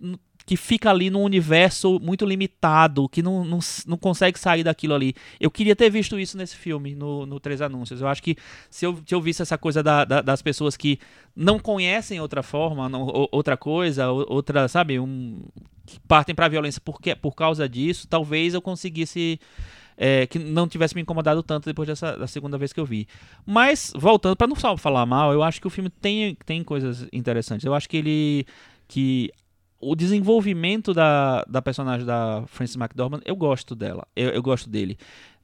Que 0.50 0.56
fica 0.56 0.90
ali 0.90 1.10
num 1.10 1.22
universo 1.22 2.00
muito 2.00 2.26
limitado, 2.26 3.08
que 3.08 3.22
não, 3.22 3.44
não, 3.44 3.60
não 3.86 3.96
consegue 3.96 4.36
sair 4.36 4.64
daquilo 4.64 4.94
ali. 4.94 5.14
Eu 5.38 5.48
queria 5.48 5.76
ter 5.76 5.88
visto 5.88 6.18
isso 6.18 6.36
nesse 6.36 6.56
filme, 6.56 6.92
no, 6.96 7.24
no 7.24 7.38
Três 7.38 7.60
Anúncios. 7.62 8.00
Eu 8.00 8.08
acho 8.08 8.20
que 8.20 8.34
se 8.68 8.84
eu, 8.84 8.98
se 9.06 9.14
eu 9.14 9.20
visse 9.20 9.42
essa 9.42 9.56
coisa 9.56 9.80
da- 9.80 10.04
da- 10.04 10.20
das 10.20 10.42
pessoas 10.42 10.76
que 10.76 10.98
não 11.36 11.56
conhecem 11.56 12.18
outra 12.20 12.42
forma, 12.42 12.88
não- 12.88 13.02
ou- 13.02 13.28
outra 13.30 13.56
coisa, 13.56 14.10
ou- 14.10 14.26
outra, 14.28 14.66
sabe, 14.66 14.98
um, 14.98 15.40
que 15.86 16.00
partem 16.08 16.34
pra 16.34 16.48
violência 16.48 16.82
porque, 16.84 17.14
por 17.14 17.36
causa 17.36 17.68
disso, 17.68 18.08
talvez 18.08 18.52
eu 18.52 18.60
conseguisse. 18.60 19.38
é, 20.02 20.26
que 20.26 20.38
não 20.38 20.66
tivesse 20.66 20.94
me 20.96 21.02
incomodado 21.02 21.42
tanto 21.44 21.66
depois 21.66 21.86
dessa 21.86 22.16
da 22.16 22.26
segunda 22.26 22.56
vez 22.58 22.72
que 22.72 22.80
eu 22.80 22.86
vi. 22.86 23.06
Mas, 23.46 23.92
voltando, 23.94 24.34
pra 24.34 24.46
não 24.48 24.56
só 24.56 24.74
falar 24.76 25.04
mal, 25.06 25.32
eu 25.32 25.42
acho 25.44 25.60
que 25.60 25.66
o 25.66 25.70
filme 25.70 25.90
tem, 25.90 26.34
tem 26.46 26.64
coisas 26.64 27.06
interessantes. 27.12 27.64
Eu 27.66 27.72
acho 27.74 27.88
que 27.88 27.98
ele. 27.98 28.46
que 28.88 29.30
o 29.80 29.94
desenvolvimento 29.96 30.92
da, 30.92 31.42
da 31.48 31.62
personagem 31.62 32.06
da 32.06 32.44
Frances 32.46 32.76
McDormand, 32.76 33.20
eu 33.24 33.34
gosto 33.34 33.74
dela. 33.74 34.06
Eu, 34.14 34.30
eu 34.30 34.42
gosto 34.42 34.68
dele. 34.68 34.96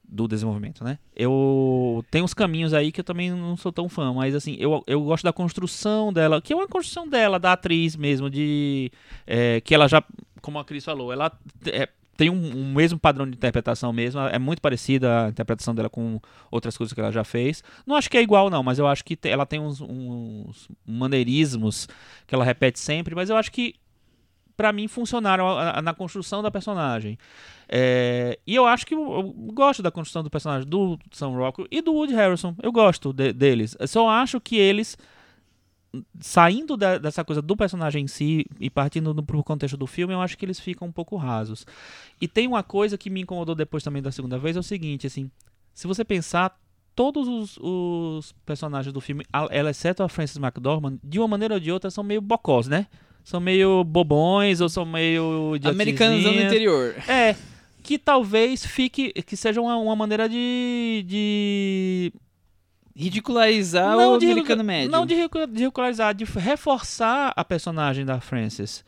Do 0.09 0.28
desenvolvimento, 0.28 0.84
né? 0.84 1.01
Eu. 1.16 2.05
Tem 2.12 2.22
uns 2.22 2.32
caminhos 2.32 2.72
aí 2.72 2.93
que 2.93 3.01
eu 3.01 3.05
também 3.05 3.28
não 3.32 3.57
sou 3.57 3.72
tão 3.72 3.89
fã, 3.89 4.12
mas 4.14 4.37
assim, 4.37 4.57
eu, 4.61 4.84
eu 4.87 5.03
gosto 5.03 5.24
da 5.24 5.32
construção 5.32 6.12
dela, 6.12 6.41
que 6.41 6.53
é 6.53 6.57
uma 6.57 6.68
construção 6.68 7.09
dela, 7.09 7.41
da 7.41 7.55
atriz 7.55 7.97
mesmo, 7.97 8.30
de. 8.30 8.89
é, 9.26 9.61
que 9.61 9.74
ela 9.74 9.89
já. 9.89 10.01
Como 10.41 10.61
a 10.61 10.64
Cris 10.64 10.84
falou, 10.84 11.12
ela 11.12 11.32
é, 11.66 11.89
tem 12.16 12.30
um, 12.30 12.57
um 12.57 12.72
mesmo 12.72 13.01
padrão 13.01 13.28
de 13.28 13.37
interpretação 13.37 13.93
mesmo. 13.93 14.20
É 14.20 14.39
muito 14.39 14.62
parecida 14.62 15.24
a 15.26 15.28
interpretação 15.28 15.74
dela 15.74 15.91
com 15.91 16.20
outras 16.53 16.76
coisas 16.76 16.93
que 16.93 17.01
ela 17.01 17.11
já 17.11 17.24
fez. 17.24 17.64
Não 17.84 17.97
acho 17.97 18.09
que 18.09 18.16
é 18.16 18.22
igual, 18.22 18.49
não, 18.49 18.62
mas 18.62 18.78
eu 18.78 18.87
acho 18.87 19.05
que 19.05 19.16
te- 19.16 19.28
ela 19.28 19.45
tem 19.45 19.59
uns, 19.59 19.80
uns 19.80 20.68
maneirismos 20.87 21.89
que 22.28 22.34
ela 22.34 22.45
repete 22.45 22.78
sempre, 22.78 23.12
mas 23.12 23.28
eu 23.28 23.37
acho 23.37 23.51
que 23.51 23.74
pra 24.57 24.72
mim 24.72 24.88
funcionaram 24.88 25.46
na 25.82 25.92
construção 25.92 26.42
da 26.42 26.50
personagem. 26.50 27.18
É, 27.68 28.38
e 28.46 28.54
eu 28.54 28.64
acho 28.66 28.86
que 28.86 28.94
eu, 28.94 29.34
gosto 29.52 29.82
da 29.82 29.90
construção 29.90 30.22
do 30.22 30.30
personagem 30.30 30.68
do 30.68 30.98
Sam 31.11 31.30
Rockwell 31.30 31.68
e 31.70 31.80
do 31.82 31.92
Woody 31.92 32.14
Harrison. 32.14 32.54
Eu 32.62 32.72
gosto 32.72 33.12
de- 33.12 33.32
deles. 33.32 33.76
Eu 33.78 33.88
só 33.88 34.09
acho 34.09 34.40
que 34.40 34.57
eles 34.57 34.96
saindo 36.20 36.76
da- 36.76 36.98
dessa 36.98 37.24
coisa 37.24 37.40
do 37.40 37.57
personagem 37.57 38.04
em 38.04 38.07
si 38.07 38.44
e 38.61 38.68
partindo 38.68 39.14
do, 39.14 39.22
pro 39.22 39.42
contexto 39.42 39.76
do 39.76 39.86
filme, 39.86 40.12
eu 40.12 40.20
acho 40.20 40.36
que 40.36 40.44
eles 40.44 40.61
ficam 40.61 40.88
um 40.88 40.92
pouco 40.92 41.16
rasos. 41.16 41.66
E 42.20 42.28
tem 42.28 42.46
uma 42.46 42.62
coisa 42.62 42.98
que 42.98 43.09
me 43.11 43.22
incomodou 43.22 43.54
depois 43.54 43.82
também 43.82 44.02
da 44.02 44.12
segunda 44.12 44.38
vez, 44.38 44.57
é 44.57 44.61
o 44.61 44.62
seguinte, 44.62 45.07
assim, 45.07 45.30
se 45.74 45.86
você 45.86 46.04
pensar, 46.04 46.59
todos 46.94 47.28
os, 47.28 47.59
os 47.61 48.32
personagens 48.44 48.92
do 48.92 49.00
filme, 49.00 49.24
ela, 49.50 49.70
exceto 49.70 50.02
a 50.02 50.09
Frances 50.09 50.36
McDormand, 50.36 50.98
de 51.02 51.18
uma 51.18 51.28
maneira 51.28 51.54
ou 51.54 51.61
de 51.61 51.70
outra, 51.70 51.90
são 51.90 52.02
meio 52.04 52.20
bocós, 52.20 52.66
né? 52.68 52.86
São 53.27 53.41
meio 53.41 53.83
bobões 53.83 54.61
ou 54.61 54.68
são 54.68 54.87
meio 54.87 55.55
Americanos 55.64 56.22
no 56.22 56.29
idiotezinhas. 56.31 56.53
interior. 56.53 56.95
É, 57.09 57.35
que 57.83 57.99
talvez 57.99 58.64
fique, 58.64 59.12
que 59.24 59.37
seja 59.37 59.61
uma, 59.61 59.77
uma 59.77 59.97
maneira 59.97 60.29
de, 60.29 61.05
de 61.09 62.12
Ridicularizar 62.95 63.97
o 63.99 64.16
de 64.18 64.27
americano 64.31 64.62
médio. 64.62 64.91
Não 64.93 65.05
de 65.05 65.14
ridicu- 65.16 65.47
de 65.49 65.59
ridicularizar, 65.64 66.14
de 66.14 66.24
reforçar 66.24 67.33
a 67.37 67.45
personagem 67.45 68.05
da 68.07 68.20
Frances. 68.20 68.85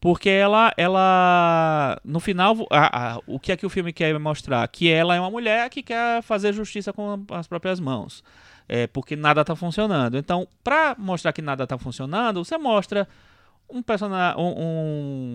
Porque 0.00 0.28
ela, 0.30 0.72
ela 0.76 2.00
no 2.04 2.18
final, 2.18 2.66
a- 2.70 3.12
a- 3.16 3.20
o 3.26 3.38
que 3.38 3.52
é 3.52 3.56
que 3.56 3.66
o 3.66 3.70
filme 3.70 3.92
quer 3.92 4.18
mostrar? 4.18 4.66
Que 4.68 4.88
ela 4.90 5.14
é 5.14 5.20
uma 5.20 5.30
mulher 5.30 5.68
que 5.70 5.82
quer 5.82 6.22
fazer 6.22 6.52
justiça 6.54 6.92
com 6.94 7.22
as 7.30 7.46
próprias 7.46 7.78
mãos. 7.78 8.24
É, 8.68 8.86
porque 8.86 9.14
nada 9.14 9.44
tá 9.44 9.54
funcionando. 9.54 10.16
Então, 10.16 10.48
pra 10.64 10.96
mostrar 10.98 11.32
que 11.32 11.42
nada 11.42 11.66
tá 11.66 11.76
funcionando, 11.78 12.42
você 12.44 12.56
mostra 12.58 13.06
um 13.72 13.82
personagem, 13.82 14.40
um, 14.40 14.52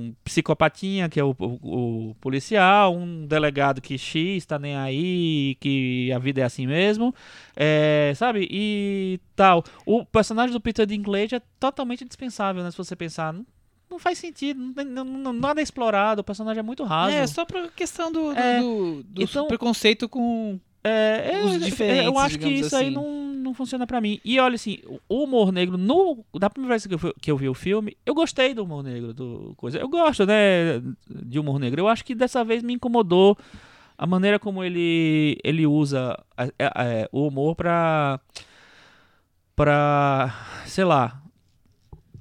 um 0.10 0.16
psicopatinha, 0.24 1.10
que 1.10 1.20
é 1.20 1.24
o, 1.24 1.36
o- 1.40 2.10
o 2.12 2.16
policial, 2.22 2.96
um 2.96 3.26
delegado 3.26 3.82
que 3.82 3.98
X 3.98 4.46
tá 4.46 4.60
nem 4.60 4.76
aí, 4.76 5.56
que 5.60 6.12
a 6.12 6.20
vida 6.20 6.42
é 6.42 6.44
assim 6.44 6.68
mesmo, 6.68 7.14
é, 7.56 8.14
sabe? 8.16 8.48
E 8.52 9.20
tal. 9.36 9.64
O 9.86 10.06
personagem 10.06 10.54
do 10.54 10.62
Peter 10.62 10.86
Dinklage 10.86 11.36
é 11.36 11.42
totalmente 11.60 12.06
dispensável, 12.06 12.64
né? 12.64 12.72
Se 12.72 12.78
você 12.78 12.96
pensar, 12.96 13.34
não, 13.34 13.46
não 13.90 13.98
faz 14.00 14.18
sentido, 14.18 14.60
não, 14.86 15.04
não- 15.04 15.04
não- 15.06 15.34
nada 15.34 15.60
é 15.60 15.64
explorado, 15.64 16.22
o 16.22 16.24
personagem 16.24 16.60
é 16.60 16.64
muito 16.64 16.84
raso. 16.84 17.16
É, 17.16 17.26
só 17.26 17.46
pra 17.46 17.68
questão 17.70 18.12
do, 18.12 18.34
do, 18.34 18.40
É, 18.40 18.60
do- 18.60 19.04
do 19.04 19.22
então- 19.24 19.48
preconceito 19.48 20.08
com. 20.08 20.60
É, 20.84 21.32
é, 21.34 21.46
os 21.46 21.56
é, 21.56 21.60
diferentes, 21.60 22.06
eu 22.06 22.18
acho 22.18 22.40
que 22.40 22.48
isso 22.48 22.76
aí 22.76 22.88
assim. 22.88 22.96
não, 22.96 23.34
não 23.34 23.54
funciona 23.54 23.86
pra 23.86 24.00
mim. 24.00 24.20
E 24.24 24.40
olha 24.40 24.56
assim, 24.56 24.80
o 25.10 25.24
humor 25.24 25.52
negro, 25.52 25.78
no, 25.78 26.24
da 26.36 26.50
primeira 26.50 26.74
vez 26.74 26.86
que 26.86 26.94
eu, 26.94 27.14
que 27.22 27.32
eu 27.32 27.38
vi 27.38 27.50
o 27.50 27.54
filme, 27.54 27.98
eu 28.06 28.14
gostei 28.14 28.54
do 28.54 28.64
humor 28.64 28.84
negro, 28.84 29.14
do 29.14 29.54
coisa. 29.58 29.78
Eu 29.80 29.90
gosto, 29.90 30.26
né, 30.26 30.82
de 31.10 31.40
humor 31.40 31.60
negro. 31.60 31.82
Eu 31.82 31.88
acho 31.88 32.06
que 32.06 32.16
dessa 32.16 32.44
vez 32.44 32.64
me 32.64 32.74
incomodou 32.74 33.38
a 33.98 34.06
maneira 34.06 34.38
como 34.38 34.64
ele, 34.64 35.38
ele 35.44 35.66
usa 35.66 36.18
o 37.12 37.28
humor 37.28 37.56
pra, 37.56 38.20
pra, 39.56 40.64
sei 40.66 40.86
lá, 40.86 41.22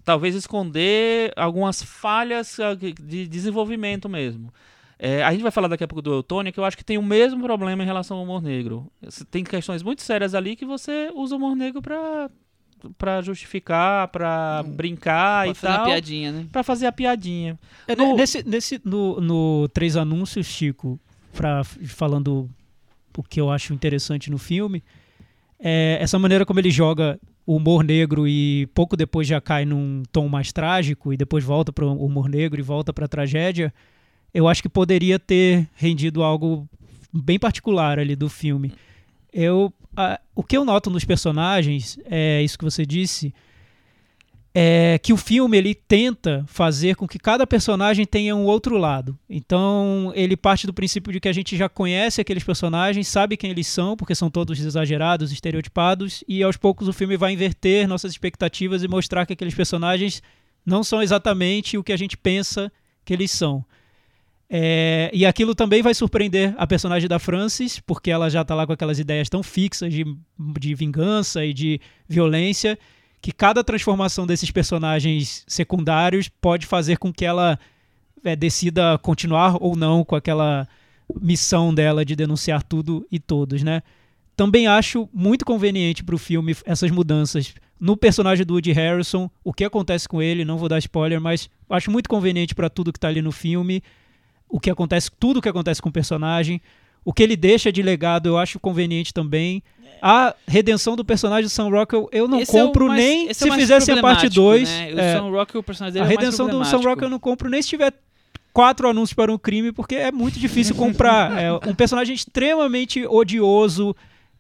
talvez 0.02 0.34
esconder 0.34 1.32
algumas 1.36 1.82
falhas 1.82 2.59
ah, 2.61 2.74
de 2.74 3.26
desenvolvimento 3.26 4.09
mesmo. 4.09 4.52
É, 4.99 5.22
a 5.22 5.30
gente 5.32 5.42
vai 5.42 5.51
falar 5.51 5.68
daqui 5.68 5.84
a 5.84 5.88
pouco 5.88 6.01
do 6.01 6.12
Eutônia, 6.12 6.51
que 6.51 6.59
eu 6.59 6.64
acho 6.64 6.76
que 6.76 6.84
tem 6.84 6.97
o 6.97 7.03
mesmo 7.03 7.42
problema 7.42 7.82
em 7.82 7.86
relação 7.86 8.16
ao 8.16 8.22
humor 8.24 8.40
negro. 8.42 8.90
Tem 9.30 9.44
questões 9.44 9.82
muito 9.82 10.01
sérias 10.03 10.34
ali 10.34 10.57
que 10.57 10.64
você 10.64 11.11
usa 11.14 11.34
o 11.34 11.38
humor 11.38 11.55
negro 11.55 11.82
pra, 11.82 12.30
pra 12.97 13.20
justificar, 13.20 14.09
pra 14.09 14.62
brincar 14.66 15.44
Pode 15.47 15.59
e 15.59 15.61
fazer 15.61 15.74
tal. 15.76 15.84
piadinha, 15.84 16.32
né? 16.32 16.47
Pra 16.51 16.62
fazer 16.62 16.86
a 16.86 16.92
piadinha. 16.92 17.59
É, 17.86 17.94
No- 17.94 18.16
Nesse, 18.16 18.42
nesse 18.49 18.80
no, 18.84 19.20
no 19.20 19.68
Três 19.68 19.97
Anúncios, 19.97 20.47
Chico, 20.47 20.99
pra, 21.34 21.62
falando 21.64 22.49
o 23.18 23.22
que 23.22 23.38
eu 23.40 23.51
acho 23.51 23.74
interessante 23.74 24.30
no 24.30 24.38
filme, 24.38 24.82
é 25.59 25.99
essa 26.01 26.18
maneira 26.18 26.44
como 26.47 26.59
ele 26.61 26.70
joga 26.70 27.18
o 27.47 27.57
humor 27.57 27.84
negro 27.84 28.26
e 28.26 28.66
pouco 28.74 28.97
depois 28.97 29.26
já 29.28 29.40
cai 29.40 29.64
num 29.64 30.03
tom 30.11 30.26
mais 30.28 30.53
trágico 30.53 31.12
e 31.12 31.16
depois 31.16 31.44
volta 31.44 31.72
para 31.72 31.84
o 31.84 32.05
humor 32.05 32.28
negro 32.28 32.59
e 32.59 32.62
volta 32.62 32.92
para 32.92 33.05
a 33.05 33.09
tragédia, 33.09 33.72
eu 34.37 34.47
acho 34.47 34.61
que 34.61 34.68
poderia 34.68 35.18
ter 35.18 35.66
rendido 35.74 36.22
algo 36.22 36.68
bem 37.11 37.39
particular 37.39 37.99
ali 37.99 38.14
do 38.14 38.28
filme. 38.28 38.72
Eu, 39.32 39.72
a- 39.97 40.20
o 40.34 40.43
que 40.43 40.57
eu 40.57 40.64
noto 40.64 40.91
nos 40.91 41.05
personagens, 41.07 41.99
é 42.05 42.43
isso 42.43 42.59
que 42.59 42.64
você 42.64 42.84
disse, 42.84 43.32
é 44.55 44.99
que 45.03 45.12
o 45.12 45.16
filme 45.16 45.57
ele 45.57 45.74
tenta 45.74 46.45
fazer 46.47 46.97
com 46.97 47.07
que 47.09 47.18
cada 47.18 47.47
personagem 47.47 48.05
tenha 48.05 48.37
um 48.37 48.45
outro 48.45 48.76
lado. 48.76 49.18
Então 49.28 50.12
ele 50.14 50.37
parte 50.37 50.66
do 50.66 50.72
princípio 50.72 51.12
de 51.12 51.20
que 51.20 51.28
a 51.28 51.32
gente 51.32 51.57
já 51.57 51.68
conhece 51.68 52.20
aqueles 52.20 52.45
personagens, 52.45 53.09
sabe 53.09 53.37
quem 53.39 53.51
eles 53.51 53.66
são, 53.66 53.97
porque 53.97 54.14
são 54.14 54.30
todos 54.30 54.59
exagerados, 54.61 55.32
estereotipados, 55.32 56.22
e 56.28 56.43
aos 56.43 56.59
poucos 56.59 56.89
o 56.89 56.93
filme 56.93 57.16
vai 57.16 57.32
inverter 57.32 57.89
nossas 57.89 58.12
expectativas 58.12 58.82
e 58.82 58.89
mostrar 58.89 59.24
que 59.24 59.32
aqueles 59.32 59.55
personagens 59.55 60.22
não 60.64 60.82
são 60.82 61.03
exatamente 61.03 61.78
o 61.78 61.84
que 61.84 61.93
a 61.93 61.97
gente 61.97 62.18
pensa 62.18 62.70
que 63.03 63.14
eles 63.14 63.30
são. 63.30 63.64
É, 64.49 65.11
e 65.12 65.26
aquilo 65.26 65.55
também 65.55 65.82
vai 65.82 65.92
surpreender 65.92 66.55
a 66.57 66.66
personagem 66.66 67.09
da 67.09 67.18
Frances, 67.18 67.80
porque 67.80 68.11
ela 68.11 68.30
já 68.30 68.44
tá 68.44 68.55
lá 68.55 68.66
com 68.66 68.72
aquelas 68.72 68.99
ideias 68.99 69.28
tão 69.28 69.42
fixas 69.42 69.92
de, 69.92 70.05
de 70.59 70.74
vingança 70.74 71.44
e 71.44 71.53
de 71.53 71.80
violência, 72.09 72.78
que 73.20 73.32
cada 73.32 73.64
transformação 73.64 74.26
desses 74.26 74.51
personagens 74.51 75.44
secundários 75.49 76.28
pode 76.28 76.64
fazer 76.64 76.97
com 76.97 77.12
que 77.12 77.24
ela 77.24 77.59
é, 78.24 78.36
decida 78.36 78.99
continuar 78.99 79.57
ou 79.61 79.74
não 79.74 80.05
com 80.05 80.14
aquela 80.14 80.68
missão 81.20 81.74
dela 81.74 82.05
de 82.05 82.14
denunciar 82.14 82.62
tudo 82.62 83.07
e 83.11 83.18
todos, 83.18 83.62
né? 83.62 83.82
Também 84.36 84.66
acho 84.66 85.09
muito 85.12 85.44
conveniente 85.44 86.05
para 86.05 86.14
o 86.14 86.18
filme 86.18 86.55
essas 86.64 86.90
mudanças 86.90 87.55
no 87.80 87.97
personagem 87.97 88.44
do 88.44 88.55
Woody 88.55 88.72
Harrison, 88.72 89.30
o 89.44 89.53
que 89.53 89.64
acontece 89.64 90.09
com 90.09 90.20
ele, 90.22 90.44
não 90.44 90.59
vou 90.59 90.68
dar 90.68 90.78
spoiler, 90.78 91.20
mas 91.20 91.49
acho 91.68 91.90
muito 91.90 92.09
conveniente 92.09 92.55
para 92.55 92.70
tudo 92.70 92.92
que 92.92 93.01
tá 93.01 93.09
ali 93.09 93.20
no 93.20 93.32
filme, 93.32 93.82
o 94.49 94.61
que 94.61 94.70
acontece, 94.70 95.11
tudo 95.18 95.42
que 95.42 95.49
acontece 95.49 95.80
com 95.82 95.88
o 95.88 95.92
personagem, 95.92 96.61
o 97.05 97.12
que 97.12 97.22
ele 97.22 97.36
deixa 97.36 97.70
de 97.72 97.82
legado, 97.82 98.26
eu 98.28 98.38
acho 98.38 98.59
conveniente 98.59 99.12
também. 99.12 99.62
A 100.03 100.34
redenção 100.47 100.94
do 100.94 101.05
personagem 101.05 101.44
do 101.44 101.49
Sam 101.49 101.68
Rockwell, 101.70 102.09
eu 102.12 102.28
não 102.28 102.40
Esse 102.40 102.57
é 102.57 102.62
o 102.62 102.66
compro 102.66 102.88
mais- 102.88 103.01
nem 103.01 103.28
é 103.28 103.30
o 103.30 103.34
se 103.34 103.47
mais 103.49 103.61
fizessem 103.61 103.99
a 103.99 104.03
parte 104.03 104.28
problemático, 104.30 104.34
2. 104.42 104.68
Né? 104.68 104.92
O 104.92 105.18
Sam 105.18 105.30
Rockwell, 105.30 105.61
o 105.61 105.64
personagem 105.64 105.92
dele 105.94 106.05
a 106.05 106.07
é 106.07 106.09
o 106.09 106.11
redenção 106.18 106.49
do 106.49 106.64
Sam. 106.64 106.76
Rockwell 106.76 107.07
eu 107.07 107.11
não 107.11 107.18
compro 107.18 107.49
nem 107.49 107.62
se 107.62 107.68
tiver 107.68 107.92
quatro 108.53 108.88
anúncios 108.88 109.14
para 109.14 109.32
um 109.32 109.38
crime, 109.38 109.72
porque 109.72 109.97
é 109.97 110.11
muito 110.12 110.38
difícil 110.38 110.74
comprar. 110.74 111.36
é 111.40 111.53
um 111.53 111.74
personagem 111.74 112.14
extremamente 112.14 113.07
odioso. 113.07 113.94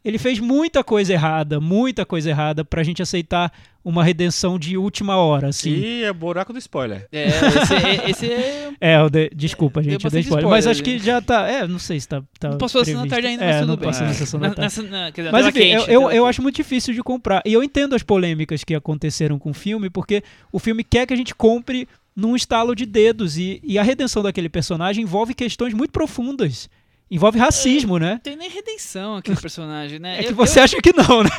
Ele 0.06 0.18
fez 0.18 0.38
muita 0.38 0.84
coisa 0.84 1.12
errada, 1.12 1.60
muita 1.60 2.06
coisa 2.06 2.30
errada 2.30 2.64
pra 2.64 2.82
gente 2.84 3.02
aceitar 3.02 3.52
uma 3.84 4.02
redenção 4.04 4.58
de 4.58 4.76
última 4.76 5.16
hora, 5.16 5.48
assim. 5.48 5.70
E 5.70 6.02
é 6.04 6.12
buraco 6.12 6.52
do 6.52 6.58
spoiler. 6.58 7.06
É, 7.12 7.26
esse, 7.28 7.74
é- 7.74 8.10
esse 8.10 8.32
é... 8.32 8.70
É, 8.80 8.96
eu 8.96 9.08
dei- 9.10 9.30
desculpa, 9.34 9.80
Deu 9.80 9.92
gente, 9.92 10.04
eu 10.04 10.10
dei 10.10 10.20
spoiler. 10.20 10.48
Mas 10.48 10.64
spoiler, 10.64 10.70
acho 10.70 10.82
que 10.82 11.04
já 11.04 11.20
tá. 11.20 11.48
É, 11.48 11.66
não 11.66 11.78
sei 11.78 11.98
se 11.98 12.06
tá. 12.08 12.22
tá 12.38 12.50
Não 12.50 12.58
passou 12.58 12.82
a 12.82 12.84
sessão 12.84 13.02
da 13.02 13.08
previsto. 13.08 13.14
tarde 13.22 13.26
ainda, 13.28 13.44
é, 13.44 13.46
mas 13.48 13.60
tudo 13.60 13.68
não 13.68 13.76
bem. 13.76 13.88
passou 13.88 14.06
na 14.06 14.12
sessão 14.14 14.40
da 14.40 14.48
Na- 14.48 14.54
tarde. 14.54 14.80
nessa- 14.80 14.82
na- 14.90 15.10
dizer, 15.10 15.32
Mas 15.32 15.46
enfim, 15.46 15.58
quente, 15.60 15.90
eu, 15.90 16.02
eu, 16.02 16.10
eu 16.10 16.26
acho 16.26 16.42
muito 16.42 16.56
difícil 16.56 16.94
de 16.94 17.02
comprar. 17.02 17.42
E 17.44 17.52
eu 17.52 17.62
entendo 17.64 17.94
as 17.94 18.02
polêmicas 18.02 18.62
que 18.64 18.74
aconteceram 18.74 19.38
com 19.38 19.50
o 19.50 19.54
filme, 19.54 19.88
porque 19.90 20.22
o 20.52 20.58
filme 20.58 20.84
quer 20.84 21.06
que 21.06 21.14
a 21.14 21.16
gente 21.16 21.34
compre 21.34 21.88
num 22.14 22.34
estalo 22.36 22.74
de 22.74 22.86
dedos. 22.86 23.38
E, 23.38 23.60
e 23.64 23.78
a 23.78 23.82
redenção 23.82 24.22
daquele 24.22 24.48
personagem 24.48 25.02
envolve 25.04 25.32
questões 25.34 25.72
muito 25.74 25.90
profundas. 25.90 26.68
Envolve 27.10 27.38
racismo, 27.38 27.98
né? 27.98 28.12
Não 28.14 28.18
tem 28.18 28.36
nem 28.36 28.50
redenção 28.50 29.16
aquele 29.16 29.36
personagem, 29.40 29.98
né? 29.98 30.18
É 30.20 30.22
que 30.24 30.30
Eu- 30.30 30.34
você 30.36 30.58
eu- 30.58 30.64
acha 30.64 30.80
que 30.82 30.92
não, 30.92 31.22
né? 31.22 31.30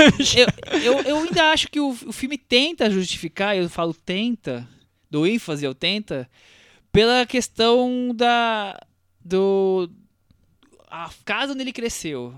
eu, 0.83 0.93
eu, 1.01 1.17
ainda 1.19 1.51
acho 1.51 1.67
que 1.69 1.79
o, 1.79 1.89
o 1.89 2.11
filme 2.13 2.37
tenta 2.37 2.89
justificar, 2.89 3.55
eu 3.57 3.69
falo 3.69 3.93
tenta, 3.93 4.67
do 5.11 5.27
ênfase 5.27 5.65
ao 5.65 5.73
tenta, 5.75 6.29
pela 6.91 7.25
questão 7.25 8.11
da. 8.15 8.79
do. 9.23 9.89
a 10.89 11.09
casa 11.25 11.51
onde 11.51 11.63
ele 11.63 11.73
cresceu. 11.73 12.33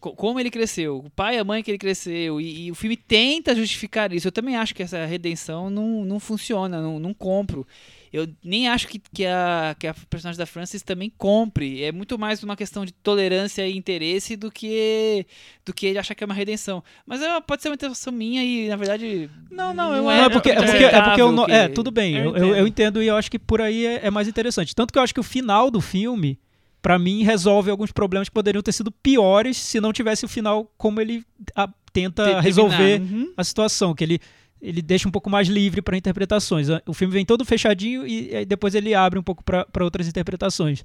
co- 0.00 0.14
Como 0.16 0.40
ele 0.40 0.50
cresceu, 0.50 0.98
o 1.04 1.10
pai 1.10 1.36
e 1.36 1.38
a 1.38 1.44
mãe 1.44 1.62
que 1.62 1.70
ele 1.70 1.76
cresceu, 1.78 2.40
e, 2.40 2.66
e 2.66 2.70
o 2.70 2.74
filme 2.74 2.96
tenta 2.96 3.54
justificar 3.54 4.10
isso. 4.12 4.26
Eu 4.26 4.32
também 4.32 4.56
acho 4.56 4.74
que 4.74 4.82
essa 4.82 5.04
redenção 5.04 5.68
não, 5.68 6.02
não 6.04 6.18
funciona, 6.18 6.80
não, 6.80 6.98
não 6.98 7.12
compro. 7.12 7.66
Eu 8.12 8.26
nem 8.42 8.68
acho 8.68 8.88
que, 8.88 9.00
que, 9.12 9.24
a, 9.24 9.76
que 9.78 9.86
a 9.86 9.94
personagem 10.08 10.36
da 10.38 10.44
Frances 10.46 10.82
também 10.82 11.12
compre. 11.16 11.84
É 11.84 11.92
muito 11.92 12.18
mais 12.18 12.42
uma 12.42 12.56
questão 12.56 12.84
de 12.84 12.92
tolerância 12.92 13.66
e 13.68 13.76
interesse 13.76 14.34
do 14.36 14.50
que 14.50 15.24
do 15.64 15.72
que 15.72 15.86
ele 15.86 15.98
achar 15.98 16.14
que 16.16 16.24
é 16.24 16.26
uma 16.26 16.34
redenção. 16.34 16.82
Mas 17.06 17.22
é, 17.22 17.40
pode 17.40 17.62
ser 17.62 17.68
uma 17.68 17.74
interpretação 17.74 18.12
minha 18.12 18.42
e, 18.42 18.68
na 18.68 18.76
verdade. 18.76 19.30
Não, 19.50 19.72
não, 19.72 19.94
eu- 19.94 20.02
Não, 20.02 20.10
é 20.10 20.28
porque, 20.28 20.50
é 20.50 20.54
porque, 20.56 20.84
é 20.84 21.02
porque 21.02 21.20
eu 21.22 21.30
não- 21.30 21.44
é, 21.46 21.68
tudo 21.68 21.90
bem, 21.92 22.16
Eu 22.16 22.24
eu, 22.24 22.36
eu, 22.36 22.46
eu 22.56 22.66
entendo. 22.66 22.68
entendo 22.68 23.02
e 23.02 23.06
eu 23.06 23.16
acho 23.16 23.30
que 23.30 23.38
por 23.38 23.60
aí 23.60 23.86
é, 23.86 24.06
é 24.06 24.10
mais 24.10 24.26
interessante. 24.26 24.74
Tanto 24.74 24.92
que 24.92 24.98
eu 24.98 25.02
acho 25.02 25.14
que 25.14 25.20
o 25.20 25.24
final 25.24 25.70
do 25.70 25.80
filme, 25.80 26.36
pra 26.82 26.98
mim, 26.98 27.22
resolve 27.22 27.70
alguns 27.70 27.92
problemas 27.92 28.28
que 28.28 28.34
poderiam 28.34 28.62
ter 28.62 28.72
sido 28.72 28.90
piores 28.90 29.56
se 29.56 29.80
não 29.80 29.92
tivesse 29.92 30.24
o 30.24 30.28
final 30.28 30.68
como 30.76 31.00
ele 31.00 31.24
a- 31.54 31.68
tenta 31.92 32.22
terminar. 32.24 32.40
resolver 32.42 33.00
Uhum. 33.02 33.32
a 33.36 33.44
situação, 33.44 33.94
que 33.94 34.02
ele, 34.04 34.20
ele 34.60 34.82
deixa 34.82 35.08
um 35.08 35.10
pouco 35.10 35.30
mais 35.30 35.48
livre 35.48 35.80
para 35.80 35.96
interpretações. 35.96 36.68
O 36.86 36.92
filme 36.92 37.12
vem 37.12 37.24
todo 37.24 37.44
fechadinho 37.44 38.06
e, 38.06 38.44
depois 38.44 38.74
ele 38.74 38.94
abre 38.94 39.18
um 39.18 39.22
pouco 39.22 39.42
para 39.42 39.84
outras 39.84 40.06
interpretações. 40.06 40.84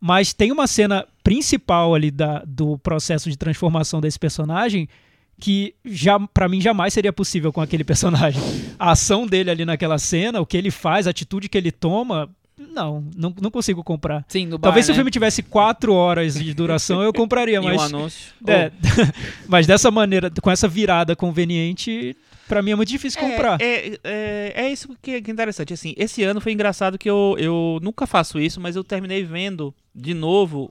Mas 0.00 0.32
tem 0.34 0.52
uma 0.52 0.66
cena 0.66 1.06
principal 1.24 1.94
ali 1.94 2.10
da, 2.10 2.42
do 2.46 2.78
processo 2.78 3.30
de 3.30 3.36
transformação 3.36 4.00
desse 4.00 4.18
personagem 4.18 4.88
que 5.38 5.74
já 5.84 6.18
para 6.18 6.48
mim 6.48 6.60
jamais 6.60 6.94
seria 6.94 7.12
possível 7.12 7.52
com 7.52 7.60
aquele 7.60 7.84
personagem. 7.84 8.40
A 8.78 8.92
ação 8.92 9.26
dele 9.26 9.50
ali 9.50 9.64
naquela 9.64 9.98
cena, 9.98 10.40
o 10.40 10.46
que 10.46 10.56
ele 10.56 10.70
faz, 10.70 11.06
a 11.06 11.10
atitude 11.10 11.48
que 11.48 11.58
ele 11.58 11.70
toma, 11.70 12.28
não, 12.58 13.04
não, 13.14 13.34
não 13.40 13.50
consigo 13.50 13.84
comprar. 13.84 14.24
Sim, 14.28 14.48
bar, 14.50 14.58
Talvez 14.58 14.86
se 14.86 14.92
o 14.92 14.94
né? 14.94 14.96
filme 14.96 15.10
tivesse 15.10 15.42
quatro 15.42 15.92
horas 15.92 16.34
de 16.34 16.54
duração, 16.54 17.02
eu 17.02 17.12
compraria, 17.12 17.56
E 17.56 17.58
um 17.60 17.64
mas 17.64 17.82
anúncio. 17.82 18.32
é, 18.46 18.72
mas 19.46 19.66
dessa 19.66 19.90
maneira, 19.90 20.30
com 20.30 20.50
essa 20.50 20.66
virada 20.66 21.14
conveniente, 21.14 22.16
pra 22.48 22.62
mim 22.62 22.72
é 22.72 22.74
muito 22.76 22.88
difícil 22.88 23.20
comprar. 23.20 23.60
É, 23.60 23.98
é, 24.04 24.52
é 24.56 24.72
isso 24.72 24.88
que, 25.02 25.20
que 25.22 25.30
é 25.30 25.32
interessante. 25.32 25.72
Assim, 25.74 25.94
esse 25.96 26.22
ano 26.22 26.40
foi 26.40 26.52
engraçado 26.52 26.98
que 26.98 27.08
eu, 27.08 27.36
eu 27.38 27.78
nunca 27.82 28.06
faço 28.06 28.38
isso, 28.38 28.60
mas 28.60 28.76
eu 28.76 28.84
terminei 28.84 29.22
vendo 29.24 29.74
de 29.94 30.14
novo. 30.14 30.70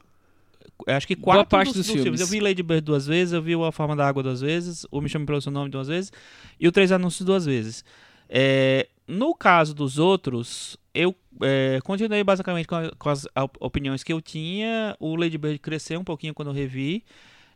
eu 0.88 0.94
Acho 0.96 1.08
que 1.08 1.16
Boa 1.16 1.36
quatro 1.38 1.50
parte 1.50 1.68
dos, 1.68 1.76
dos 1.78 1.86
dos 1.88 1.94
filmes. 1.94 2.04
filmes. 2.04 2.22
Eu 2.22 2.28
vi 2.28 2.40
Lady 2.40 2.64
Bird 2.64 2.82
duas 2.82 3.06
vezes, 3.08 3.34
eu 3.34 3.42
vi 3.42 3.56
o 3.56 3.64
A 3.66 3.72
Forma 3.72 3.96
da 3.96 4.08
Água 4.08 4.22
duas 4.24 4.42
vezes, 4.42 4.86
o 4.92 5.02
Me 5.02 5.10
Chame 5.10 5.26
Pelo 5.26 5.42
Seu 5.42 5.52
Nome 5.52 5.70
duas 5.70 5.88
vezes, 5.88 6.12
e 6.60 6.68
o 6.68 6.72
Três 6.72 6.92
Anúncios 6.92 7.26
duas 7.26 7.46
vezes. 7.46 7.84
É, 8.30 8.88
no 9.08 9.36
caso 9.36 9.74
dos 9.76 10.00
outros, 10.00 10.78
eu 10.94 11.14
é, 11.42 11.80
continuei 11.84 12.24
basicamente 12.24 12.68
com, 12.68 12.76
a- 12.76 12.92
com 12.98 13.10
as 13.10 13.26
op- 13.36 13.58
opiniões 13.60 14.04
que 14.04 14.12
eu 14.12 14.20
tinha. 14.22 14.96
O 15.00 15.16
Lady 15.16 15.38
Bird 15.38 15.60
cresceu 15.60 16.00
um 16.00 16.04
pouquinho 16.04 16.34
quando 16.34 16.48
eu 16.50 16.54
revi. 16.54 17.04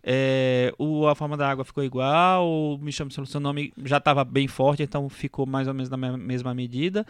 É, 0.03 0.73
o 0.77 1.07
A 1.07 1.15
Forma 1.15 1.35
da 1.35 1.49
Água 1.49 1.65
ficou 1.65 1.83
igual, 1.83 2.47
o 2.47 2.77
Me 2.77 2.91
Chame 2.91 3.13
Pelo 3.13 3.27
Seu 3.27 3.39
Nome 3.39 3.73
já 3.83 3.97
estava 3.97 4.23
bem 4.23 4.47
forte, 4.47 4.81
então 4.83 5.09
ficou 5.09 5.45
mais 5.45 5.67
ou 5.67 5.73
menos 5.73 5.89
na 5.89 5.97
me- 5.97 6.17
mesma 6.17 6.53
medida. 6.53 7.05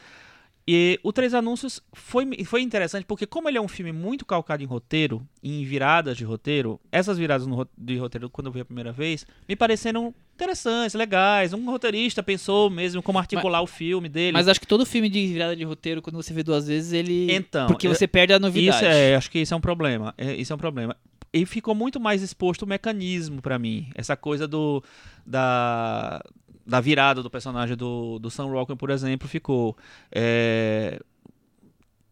E 0.71 0.99
o 1.01 1.11
Três 1.11 1.33
Anúncios 1.33 1.81
foi, 1.93 2.27
foi 2.45 2.61
interessante 2.61 3.03
porque, 3.03 3.25
como 3.25 3.49
ele 3.49 3.57
é 3.57 3.61
um 3.61 3.67
filme 3.67 3.91
muito 3.91 4.23
calcado 4.23 4.61
em 4.61 4.67
roteiro, 4.67 5.25
em 5.43 5.63
viradas 5.65 6.15
de 6.15 6.23
roteiro, 6.23 6.79
essas 6.91 7.17
viradas 7.17 7.47
no 7.47 7.67
de 7.75 7.97
roteiro, 7.97 8.29
quando 8.29 8.47
eu 8.47 8.51
vi 8.53 8.59
a 8.59 8.65
primeira 8.65 8.91
vez, 8.91 9.25
me 9.47 9.55
pareceram 9.55 10.13
interessantes, 10.35 10.93
legais. 10.93 11.53
Um 11.53 11.65
roteirista 11.71 12.21
pensou 12.21 12.69
mesmo 12.69 13.01
como 13.01 13.17
articular 13.17 13.61
o 13.61 13.67
filme 13.67 14.07
dele. 14.07 14.33
Mas 14.33 14.47
acho 14.47 14.59
que 14.59 14.67
todo 14.67 14.85
filme 14.85 15.09
de 15.09 15.25
virada 15.27 15.55
de 15.55 15.63
roteiro, 15.63 16.03
quando 16.03 16.17
você 16.17 16.33
vê 16.35 16.43
duas 16.43 16.67
vezes, 16.67 16.93
ele. 16.93 17.31
Então, 17.31 17.65
Porque 17.67 17.87
eu- 17.87 17.95
você 17.95 18.07
perde 18.07 18.33
a 18.33 18.39
novidade. 18.39 18.77
Isso 18.77 18.85
é, 18.85 19.15
acho 19.15 19.31
que 19.31 19.39
isso 19.39 19.53
é 19.53 19.57
um 19.57 19.61
problema. 19.61 20.13
É, 20.19 20.35
isso 20.35 20.53
é 20.53 20.55
um 20.55 20.59
problema. 20.59 20.95
E 21.31 21.45
ficou 21.45 21.75
muito 21.75 21.99
mais 21.99 22.21
exposto 22.23 22.63
o 22.63 22.67
mecanismo 22.67 23.41
pra 23.41 23.59
mim. 23.59 23.87
Essa 23.95 24.17
coisa 24.17 24.47
do 24.47 24.83
da, 25.25 26.23
da 26.65 26.79
virada 26.81 27.21
do 27.21 27.29
personagem 27.29 27.75
do, 27.77 28.17
do 28.19 28.31
Sam 28.31 28.47
Rockwell, 28.47 28.77
por 28.77 28.89
exemplo, 28.89 29.27
ficou. 29.27 29.77
É, 30.11 30.99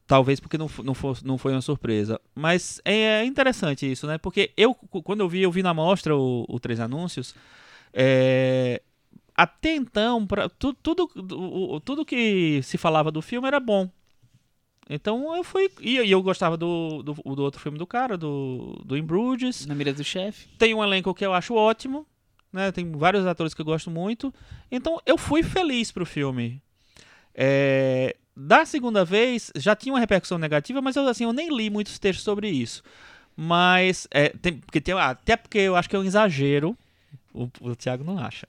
talvez 0.05 0.39
porque 0.39 0.57
não, 0.57 0.69
não, 0.83 0.93
fosse, 0.93 1.25
não 1.25 1.37
foi 1.37 1.51
uma 1.53 1.61
surpresa. 1.61 2.19
Mas 2.33 2.81
é 2.85 3.23
interessante 3.25 3.89
isso, 3.91 4.07
né? 4.07 4.17
Porque 4.17 4.51
eu, 4.55 4.73
quando 4.75 5.21
eu 5.21 5.29
vi, 5.29 5.41
eu 5.41 5.51
vi 5.51 5.61
na 5.63 5.73
mostra 5.73 6.15
o, 6.15 6.45
o 6.47 6.59
Três 6.59 6.79
Anúncios. 6.79 7.35
é, 7.93 8.81
até 9.35 9.75
então, 9.75 10.27
pra, 10.27 10.49
tu- 10.49 10.73
tudo, 10.75 11.09
tudo 11.85 12.05
que 12.05 12.61
se 12.63 12.77
falava 12.77 13.11
do 13.11 13.21
filme 13.21 13.47
era 13.47 13.59
bom. 13.59 13.89
Então 14.89 15.35
eu 15.35 15.43
fui. 15.43 15.69
E, 15.81 15.97
eu 15.97 16.21
gostava 16.21 16.55
do, 16.55 17.03
do, 17.03 17.13
do 17.13 17.43
outro 17.43 17.59
filme 17.59 17.77
do 17.77 17.85
cara, 17.85 18.17
do, 18.17 18.81
do 18.85 18.97
In 18.97 19.03
Bruges. 19.03 19.65
Na 19.65 19.75
mira 19.75 19.93
do 19.93 20.03
chefe. 20.03 20.47
Tem 20.57 20.73
um 20.73 20.83
elenco 20.83 21.13
que 21.13 21.25
eu 21.25 21.33
acho 21.33 21.53
ótimo. 21.53 22.05
Né? 22.51 22.71
Tem 22.71 22.89
vários 22.91 23.25
atores 23.25 23.53
que 23.53 23.61
eu 23.61 23.65
gosto 23.65 23.91
muito. 23.91 24.33
Então 24.71 25.01
eu 25.05 25.17
fui 25.17 25.43
feliz 25.43 25.91
pro 25.91 26.05
filme. 26.05 26.61
É, 27.35 28.15
da 28.35 28.65
segunda 28.65 29.03
vez, 29.03 29.51
já 29.55 29.75
tinha 29.75 29.93
uma 29.93 29.99
repercussão 29.99 30.37
negativa, 30.37 30.81
mas 30.81 30.95
eu, 30.95 31.07
assim, 31.07 31.25
eu 31.25 31.33
nem 31.33 31.55
li 31.55 31.69
muitos 31.69 31.99
textos 31.99 32.23
sobre 32.23 32.49
isso. 32.49 32.81
Mas, 33.35 34.07
é, 34.09 34.29
tem, 34.29 34.57
porque 34.57 34.81
tem, 34.81 34.95
até 34.95 35.35
porque 35.35 35.59
eu 35.59 35.75
acho 35.75 35.89
que 35.89 35.95
é 35.95 35.99
um 35.99 36.03
exagero. 36.03 36.75
O, 37.33 37.49
o 37.61 37.75
Thiago 37.75 38.03
não 38.03 38.17
acha. 38.17 38.47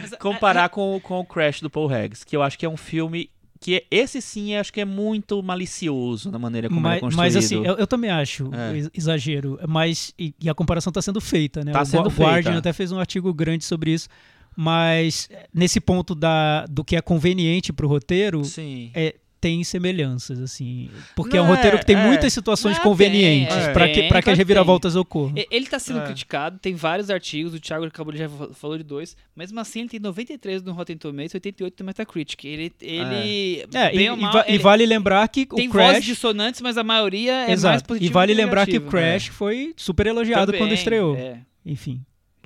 Mas, 0.00 0.14
Comparar 0.18 0.70
com, 0.70 0.98
com 1.00 1.20
o 1.20 1.26
Crash 1.26 1.60
do 1.60 1.68
Paul 1.68 1.92
Haggis, 1.92 2.24
que 2.24 2.34
eu 2.34 2.42
acho 2.42 2.58
que 2.58 2.64
é 2.64 2.68
um 2.68 2.76
filme 2.76 3.30
que 3.60 3.84
esse 3.90 4.20
sim 4.22 4.54
acho 4.54 4.72
que 4.72 4.80
é 4.80 4.84
muito 4.84 5.42
malicioso 5.42 6.30
na 6.30 6.38
maneira 6.38 6.68
como 6.68 6.80
mas, 6.80 6.96
é 6.96 7.00
construído. 7.00 7.18
mas 7.34 7.36
assim, 7.36 7.56
eu, 7.64 7.74
eu 7.76 7.86
também 7.86 8.10
acho 8.10 8.48
É. 8.54 8.76
ex- 8.76 8.90
exagero. 8.94 9.58
Mas, 9.68 10.14
e, 10.18 10.32
e 10.40 10.48
a 10.48 10.54
comparação 10.54 10.90
está 10.90 11.02
sendo 11.02 11.20
feita, 11.20 11.64
né? 11.64 11.72
Tá 11.72 11.82
o 11.82 11.86
sendo 11.86 12.10
Gua- 12.10 12.26
Guardian 12.26 12.52
feita. 12.52 12.58
até 12.58 12.72
fez 12.72 12.92
um 12.92 12.98
artigo 12.98 13.32
grande 13.34 13.64
sobre 13.64 13.92
isso. 13.92 14.08
Mas 14.56 15.28
eh, 15.30 15.46
nesse 15.54 15.80
ponto 15.80 16.14
da, 16.14 16.66
do 16.66 16.84
que 16.84 16.96
é 16.96 17.00
conveniente 17.00 17.72
pro 17.72 17.86
roteiro, 17.86 18.44
Sim. 18.44 18.90
é, 18.94 19.14
tem 19.40 19.62
semelhanças, 19.62 20.40
assim. 20.40 20.90
Porque 21.14 21.36
é 21.36 21.40
um 21.40 21.46
Não, 21.46 21.54
roteiro 21.54 21.78
que 21.78 21.86
tem 21.86 21.96
é, 21.96 22.06
muitas 22.06 22.32
situações 22.32 22.76
Não, 22.76 22.82
convenientes 22.82 23.54
tem, 23.56 23.64
é, 23.66 23.72
para 23.72 23.84
tem, 23.86 23.94
que, 23.94 24.00
pra 24.08 24.18
que 24.18 24.24
claro 24.24 24.30
as 24.30 24.36
que 24.36 24.38
reviravoltas 24.38 24.96
ocorram. 24.96 25.34
E- 25.36 25.46
Ele 25.50 25.66
tá 25.66 25.78
sendo 25.78 26.00
É. 26.00 26.04
criticado, 26.06 26.58
tem 26.58 26.74
vários 26.74 27.08
artigos, 27.10 27.54
o 27.54 27.60
Thiago 27.60 27.84
acabou 27.86 28.12
de 28.12 28.18
já 28.18 28.28
fa- 28.28 28.48
falou 28.52 28.76
de 28.76 28.84
dois, 28.84 29.16
mesmo 29.36 29.58
assim 29.60 29.80
ele 29.80 29.88
tem 29.88 30.00
93 30.00 30.62
no 30.62 30.72
Rotten 30.72 30.96
Tomatoes, 30.96 31.34
88 31.34 31.80
no 31.80 31.86
Metacritic. 31.86 32.44
Ele, 32.44 32.72
ele 32.80 33.64
É, 33.74 33.92
e, 33.92 33.96
bem 33.96 34.10
ou 34.10 34.16
e 34.16 34.20
mal, 34.20 34.32
va- 34.32 34.44
e 34.48 34.50
ele 34.54 34.58
vale 34.62 34.86
lembrar 34.86 35.28
que 35.28 35.46
tem 35.46 35.68
o 35.68 35.72
vozes 35.72 35.90
Crash... 35.92 36.04
dissonantes, 36.04 36.60
mas 36.60 36.76
a 36.76 36.82
maioria 36.84 37.32
é 37.32 37.46
mais 37.46 37.52
Exato. 37.60 37.84
positiva 37.84 38.10
E 38.10 38.12
vale 38.12 38.34
lembrar 38.34 38.66
que 38.66 38.72
o 38.78 38.80
negativo. 38.80 38.90
Crash 38.90 39.26
foi 39.28 39.72
super 39.76 40.06
elogiado 40.06 40.46
Também, 40.46 40.60
quando 40.60 40.72
estreou. 40.72 41.16
é, 41.16 41.38
Enfim, 41.64 42.00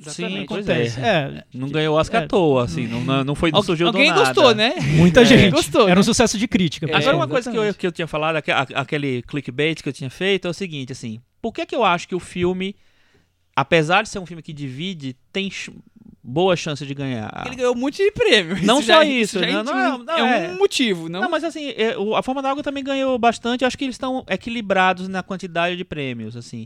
exatamente. 0.09 0.47
pois 0.47 0.69
acontece. 0.69 1.01
É, 1.01 1.45
Não 1.55 1.69
ganhou 1.69 1.97
Oscar 1.97 2.23
É. 2.23 2.25
à 2.25 2.29
toa, 2.29 2.65
assim. 2.65 2.87
Não, 2.87 3.25
não- 3.25 3.35
foi, 3.35 3.51
não 3.51 3.63
surgiu 3.63 3.87
do 3.91 3.97
Alguém 3.97 4.11
nada. 4.11 4.25
gostou, 4.25 4.55
né? 4.55 4.75
muita 4.97 5.23
É. 5.23 5.25
gente. 5.25 5.51
Gostou, 5.53 5.83
Era 5.83 5.95
né? 5.95 6.01
um 6.01 6.05
sucesso 6.05 6.39
de 6.39 6.47
crítica. 6.49 6.87
É, 6.91 6.95
Agora, 6.95 7.17
uma 7.17 7.29
coisa 7.29 7.51
que 7.51 7.57
eu, 7.57 7.75
que 7.75 7.87
eu 7.87 7.93
tinha 7.93 8.07
falado, 8.07 8.37
aquele 8.75 9.23
clickbait 9.23 9.83
que 9.83 9.89
eu 9.89 9.93
tinha 9.93 10.11
feito, 10.11 10.47
é 10.47 10.51
o 10.51 10.55
seguinte, 10.55 10.93
assim. 10.93 11.21
Por 11.41 11.53
que 11.53 11.67
que 11.67 11.75
eu 11.75 11.83
acho 11.85 12.07
que 12.09 12.15
o 12.15 12.21
filme, 12.21 12.77
apesar 13.55 14.03
de 14.03 14.09
ser 14.09 14.19
um 14.19 14.27
filme 14.27 14.43
que 14.43 14.53
divide, 14.53 15.17
tem 15.33 15.51
boa 16.23 16.55
chance 16.57 16.85
de 16.87 16.95
ganhar? 16.95 17.43
Ele 17.47 17.57
ganhou 17.57 17.75
um 17.75 17.79
monte 17.79 17.97
de 18.03 18.11
prêmio. 18.13 18.57
Não 18.65 18.79
Isso 18.79 18.87
só 18.87 18.95
já- 18.95 19.05
isso, 19.05 19.39
já 19.41 19.63
não, 19.63 19.65
não 19.65 19.79
é- 19.79 19.87
é, 19.87 19.99
não 20.21 20.27
é 20.27 20.47
é. 20.47 20.49
um 20.53 20.59
motivo, 20.59 21.09
não? 21.09 21.21
Não, 21.23 21.31
mas 21.31 21.43
assim, 21.45 21.71
é, 21.77 21.97
o- 21.99 22.15
a 22.15 22.23
Forma 22.23 22.41
da 22.43 22.51
Água 22.51 22.63
também 22.63 22.85
ganhou 22.85 23.19
bastante. 23.19 23.63
Eu 23.63 23.67
acho 23.69 23.77
que 23.77 23.85
eles 23.85 23.95
estão 23.97 24.25
equilibrados 24.29 25.09
na 25.09 25.23
quantidade 25.23 25.77
de 25.77 25.85
prêmios, 25.85 26.37
assim. 26.37 26.65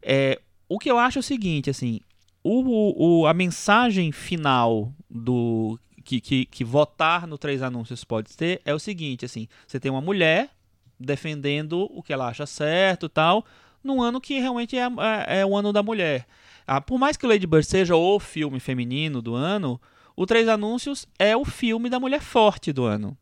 É, 0.00 0.40
o 0.68 0.78
que 0.78 0.90
eu 0.90 0.98
acho 0.98 1.18
é 1.18 1.20
o 1.20 1.22
seguinte, 1.22 1.68
assim, 1.68 2.00
o, 2.44 3.20
o- 3.22 3.26
a 3.26 3.34
mensagem 3.34 4.10
final 4.12 4.92
do 5.08 5.78
que, 6.04 6.20
que, 6.20 6.44
que 6.46 6.64
votar 6.64 7.26
no 7.26 7.38
Três 7.38 7.62
Anúncios 7.62 8.02
pode 8.04 8.36
ter 8.36 8.60
é 8.64 8.74
o 8.74 8.78
seguinte, 8.78 9.24
assim, 9.24 9.46
você 9.66 9.78
tem 9.78 9.90
uma 9.90 10.00
mulher 10.00 10.50
defendendo 10.98 11.88
o 11.92 12.02
que 12.02 12.12
ela 12.12 12.28
acha 12.28 12.46
certo 12.46 13.08
tal, 13.08 13.44
num 13.82 14.00
ano 14.02 14.20
que 14.20 14.38
realmente 14.38 14.76
é, 14.76 14.82
é, 15.26 15.40
é 15.40 15.46
o 15.46 15.56
ano 15.56 15.72
da 15.72 15.82
mulher. 15.82 16.26
Ah, 16.66 16.80
por 16.80 16.98
mais 16.98 17.16
que 17.16 17.26
Lady 17.26 17.46
Bird 17.46 17.66
seja 17.66 17.96
o 17.96 18.20
filme 18.20 18.60
feminino 18.60 19.20
do 19.20 19.34
ano, 19.34 19.80
o 20.16 20.26
Três 20.26 20.46
Anúncios 20.48 21.06
é 21.18 21.36
o 21.36 21.44
filme 21.44 21.88
da 21.90 21.98
mulher 21.98 22.20
forte 22.20 22.72
do 22.72 22.84
ano. 22.84 23.16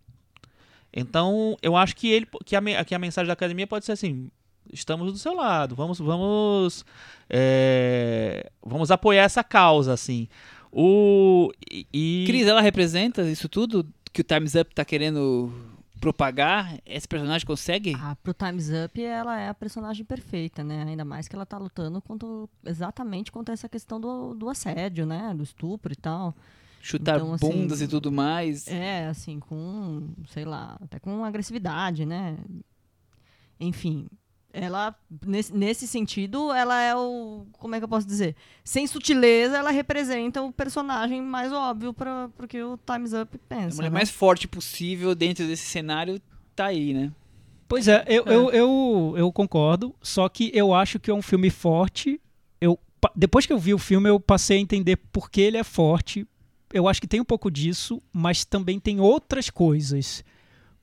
Então, 0.93 1.57
eu 1.62 1.77
acho 1.77 1.95
que 1.97 2.09
ele 2.11 2.27
que 2.45 2.57
a, 2.57 2.85
que 2.85 2.95
a 2.95 2.99
mensagem 2.99 3.27
da 3.29 3.33
academia 3.33 3.66
pode 3.66 3.85
ser 3.85 3.93
assim: 3.93 4.31
estamos 4.73 5.12
do 5.12 5.18
seu 5.18 5.35
lado, 5.35 5.75
vamos 5.75 5.99
vamos 5.99 6.85
é, 7.29 8.51
vamos 8.62 8.91
apoiar 8.91 9.25
essa 9.25 9.45
causa 9.45 9.93
assim. 9.93 10.29
O 10.73 11.51
e, 11.71 11.87
e- 11.93 12.25
Cris, 12.27 12.47
ela 12.47 12.61
representa 12.61 13.23
isso 13.23 13.49
tudo 13.49 13.87
que 14.12 14.21
o 14.21 14.25
Time's 14.25 14.55
Up 14.55 14.75
tá 14.75 14.85
querendo 14.85 15.53
propagar? 16.01 16.79
Esse 16.87 17.07
personagem 17.07 17.47
consegue? 17.47 17.95
Ah, 18.01 18.16
pro 18.23 18.33
Time's 18.33 18.71
Up, 18.71 19.01
ela 19.03 19.39
é 19.39 19.49
a 19.49 19.55
personagem 19.55 20.05
perfeita, 20.05 20.64
né? 20.64 20.85
Ainda 20.85 21.05
mais 21.05 21.29
que 21.29 21.37
ela 21.37 21.47
tá 21.47 21.59
lutando 21.59 22.01
contra, 22.01 22.27
exatamente 22.64 23.31
contra 23.31 23.53
essa 23.53 23.68
questão 23.68 24.01
do, 24.01 24.35
do 24.35 24.49
assédio, 24.49 25.05
né? 25.05 25.33
Do 25.37 25.43
estupro 25.43 25.93
e 25.93 25.97
tal. 25.97 26.35
Chutar 26.81 27.16
então, 27.16 27.35
assim, 27.35 27.47
bundas 27.47 27.83
e 27.83 27.87
tudo 27.87 28.11
mais. 28.11 28.66
É, 28.66 29.07
assim, 29.07 29.39
com, 29.39 30.09
sei 30.29 30.47
lá, 30.47 30.79
até 30.81 30.99
com 30.99 31.25
agressividade, 31.25 32.07
né? 32.07 32.39
Enfim, 33.61 34.07
ela, 34.53 34.95
nesse, 35.27 35.55
nesse 35.55 35.87
sentido, 35.87 36.53
ela 36.53 36.81
é 36.81 36.95
o. 36.95 37.47
Como 37.59 37.75
é 37.75 37.79
que 37.79 37.85
eu 37.85 37.89
posso 37.89 38.07
dizer? 38.07 38.35
Sem 38.65 38.87
sutileza, 38.87 39.57
ela 39.57 39.71
representa 39.71 40.43
o 40.43 40.53
personagem 40.53 41.23
mais 41.23 41.53
óbvio 41.53 41.93
para 41.93 42.31
o 42.39 42.49
que 42.49 42.63
o 42.63 42.79
Time's 42.79 43.13
Up 43.13 43.37
A 43.37 43.55
pensa. 43.55 43.77
mulher 43.77 43.91
né? 43.91 43.95
mais 43.95 44.11
forte 44.11 44.49
possível 44.49 45.15
dentro 45.15 45.47
desse 45.47 45.67
cenário 45.67 46.21
tá 46.57 46.67
aí, 46.67 46.93
né? 46.93 47.13
Pois 47.69 47.87
é, 47.87 48.05
eu, 48.09 48.25
Eu, 48.27 48.51
eu, 48.51 49.15
eu 49.17 49.33
concordo, 49.33 49.95
só 50.03 50.29
que 50.29 50.51
eu 50.53 50.75
acho 50.75 50.99
que 50.99 51.11
é 51.11 51.15
um 51.15 51.23
filme 51.23 51.51
forte. 51.51 52.21
Eu, 52.61 52.77
depois 53.15 53.47
que 53.47 53.53
eu 53.53 53.59
vi 53.59 53.73
o 53.73 53.79
filme, 53.79 54.09
eu 54.09 54.19
passei 54.19 54.59
a 54.59 54.61
entender 54.61 54.97
por 54.97 55.31
que 55.31 55.41
ele 55.41 55.57
é 55.57 55.63
forte. 55.63 56.27
Eu 56.73 56.89
acho 56.89 57.01
que 57.01 57.07
tem 57.07 57.21
um 57.21 57.25
pouco 57.25 57.49
disso, 57.51 58.03
mas 58.13 58.45
também 58.45 58.81
tem 58.81 59.01
outras 59.01 59.49
coisas. 59.51 60.25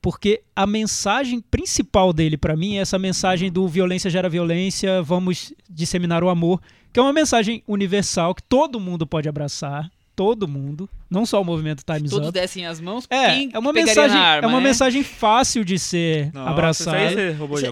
Porque 0.00 0.42
a 0.54 0.66
mensagem 0.66 1.40
principal 1.40 2.12
dele, 2.12 2.36
pra 2.36 2.56
mim, 2.56 2.76
é 2.76 2.80
essa 2.80 2.98
mensagem 2.98 3.50
do 3.50 3.66
violência 3.66 4.10
gera 4.10 4.28
violência, 4.28 5.02
vamos 5.02 5.52
disseminar 5.68 6.22
o 6.22 6.28
amor, 6.28 6.60
que 6.92 7.00
é 7.00 7.02
uma 7.02 7.12
mensagem 7.12 7.62
universal 7.66 8.34
que 8.34 8.42
todo 8.42 8.80
mundo 8.80 9.06
pode 9.06 9.28
abraçar, 9.28 9.90
todo 10.18 10.48
mundo, 10.48 10.90
não 11.08 11.24
só 11.24 11.40
o 11.40 11.44
movimento 11.44 11.84
Time's 11.84 12.10
Todos 12.10 12.30
Up. 12.30 12.34
dessem 12.34 12.66
as 12.66 12.80
mãos, 12.80 13.06
É, 13.08 13.34
quem 13.34 13.50
é 13.52 13.58
uma 13.58 13.72
mensagem, 13.72 14.16
na 14.16 14.20
arma, 14.20 14.48
é 14.48 14.50
uma 14.50 14.58
né? 14.58 14.66
mensagem 14.66 15.04
fácil 15.04 15.64
de 15.64 15.78
ser 15.78 16.32
Nossa, 16.34 16.50
abraçada. 16.50 16.98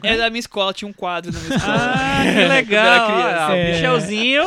É 0.04 0.16
da 0.16 0.30
minha 0.30 0.38
escola, 0.38 0.72
tinha 0.72 0.88
um 0.88 0.92
quadro 0.92 1.32
na 1.32 1.40
minha 1.40 1.56
escola. 1.58 1.76
Ah, 1.76 2.22
que 2.22 2.44
legal. 2.46 3.50
É. 3.50 3.72
Michelzinho. 3.72 4.44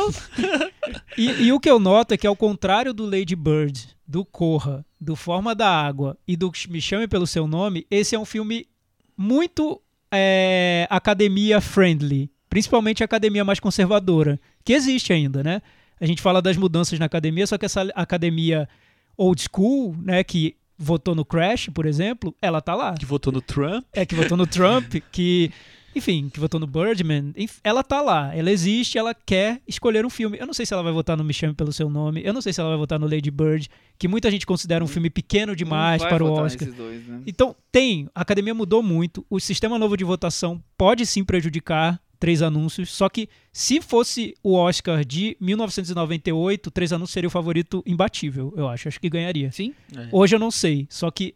E, 1.18 1.42
e 1.42 1.52
o 1.52 1.60
que 1.60 1.68
eu 1.68 1.78
noto 1.78 2.14
é 2.14 2.16
que, 2.16 2.26
ao 2.26 2.34
contrário 2.34 2.94
do 2.94 3.04
Lady 3.04 3.36
Bird, 3.36 3.88
do 4.08 4.24
Corra, 4.24 4.82
do 4.98 5.14
Forma 5.14 5.54
da 5.54 5.68
Água 5.68 6.16
e 6.26 6.38
do 6.38 6.50
Me 6.70 6.80
Chame 6.80 7.06
Pelo 7.06 7.26
Seu 7.26 7.46
Nome, 7.46 7.86
esse 7.90 8.14
é 8.14 8.18
um 8.18 8.24
filme 8.24 8.66
muito 9.14 9.78
é, 10.10 10.86
academia 10.88 11.60
friendly. 11.60 12.30
Principalmente 12.48 13.02
a 13.02 13.04
academia 13.04 13.44
mais 13.44 13.60
conservadora, 13.60 14.40
que 14.64 14.72
existe 14.72 15.12
ainda, 15.12 15.44
né? 15.44 15.60
A 16.00 16.06
gente 16.06 16.22
fala 16.22 16.40
das 16.40 16.56
mudanças 16.56 16.98
na 16.98 17.06
academia, 17.06 17.46
só 17.46 17.58
que 17.58 17.66
essa 17.66 17.82
academia 17.94 18.68
old 19.16 19.42
school, 19.42 19.94
né, 20.02 20.24
que 20.24 20.56
votou 20.78 21.14
no 21.14 21.24
Crash, 21.26 21.68
por 21.74 21.84
exemplo, 21.84 22.34
ela 22.40 22.60
tá 22.62 22.74
lá. 22.74 22.94
Que 22.94 23.04
votou 23.04 23.32
no 23.32 23.42
Trump. 23.42 23.84
É, 23.92 24.06
que 24.06 24.14
votou 24.14 24.36
no 24.36 24.46
Trump, 24.48 24.94
que. 25.12 25.50
Enfim, 25.94 26.30
que 26.32 26.38
votou 26.38 26.60
no 26.60 26.68
Birdman. 26.68 27.34
Ela 27.64 27.82
tá 27.82 28.00
lá, 28.00 28.34
ela 28.34 28.48
existe, 28.50 28.96
ela 28.96 29.12
quer 29.12 29.60
escolher 29.66 30.06
um 30.06 30.10
filme. 30.10 30.38
Eu 30.38 30.46
não 30.46 30.54
sei 30.54 30.64
se 30.64 30.72
ela 30.72 30.84
vai 30.84 30.92
votar 30.92 31.16
no 31.16 31.24
Me 31.24 31.34
Chame 31.34 31.52
Pelo 31.52 31.72
Seu 31.72 31.90
Nome, 31.90 32.22
eu 32.24 32.32
não 32.32 32.40
sei 32.40 32.52
se 32.52 32.60
ela 32.60 32.70
vai 32.70 32.78
votar 32.78 32.98
no 32.98 33.08
Lady 33.08 33.28
Bird, 33.30 33.68
que 33.98 34.06
muita 34.06 34.30
gente 34.30 34.46
considera 34.46 34.84
um 34.84 34.86
filme 34.86 35.10
pequeno 35.10 35.54
demais 35.54 36.00
para 36.02 36.24
o 36.24 36.30
Oscar. 36.30 36.70
dois, 36.70 37.06
né? 37.06 37.20
Então, 37.26 37.56
tem. 37.72 38.08
A 38.14 38.20
academia 38.22 38.54
mudou 38.54 38.84
muito. 38.84 39.26
O 39.28 39.40
sistema 39.40 39.80
novo 39.80 39.96
de 39.96 40.04
votação 40.04 40.62
pode 40.78 41.04
sim 41.04 41.24
prejudicar 41.24 42.00
três 42.20 42.42
anúncios. 42.42 42.92
Só 42.92 43.08
que 43.08 43.28
se 43.52 43.80
fosse 43.80 44.34
o 44.44 44.54
Oscar 44.54 45.04
de 45.04 45.36
1998, 45.40 46.70
três 46.70 46.92
anúncios 46.92 47.12
seria 47.14 47.26
o 47.28 47.30
favorito 47.30 47.82
imbatível, 47.86 48.52
eu 48.56 48.68
acho. 48.68 48.86
Acho 48.86 49.00
que 49.00 49.08
ganharia. 49.08 49.50
Sim. 49.50 49.74
Hoje 50.12 50.36
eu 50.36 50.38
não 50.38 50.50
sei. 50.50 50.86
Só 50.90 51.10
que 51.10 51.34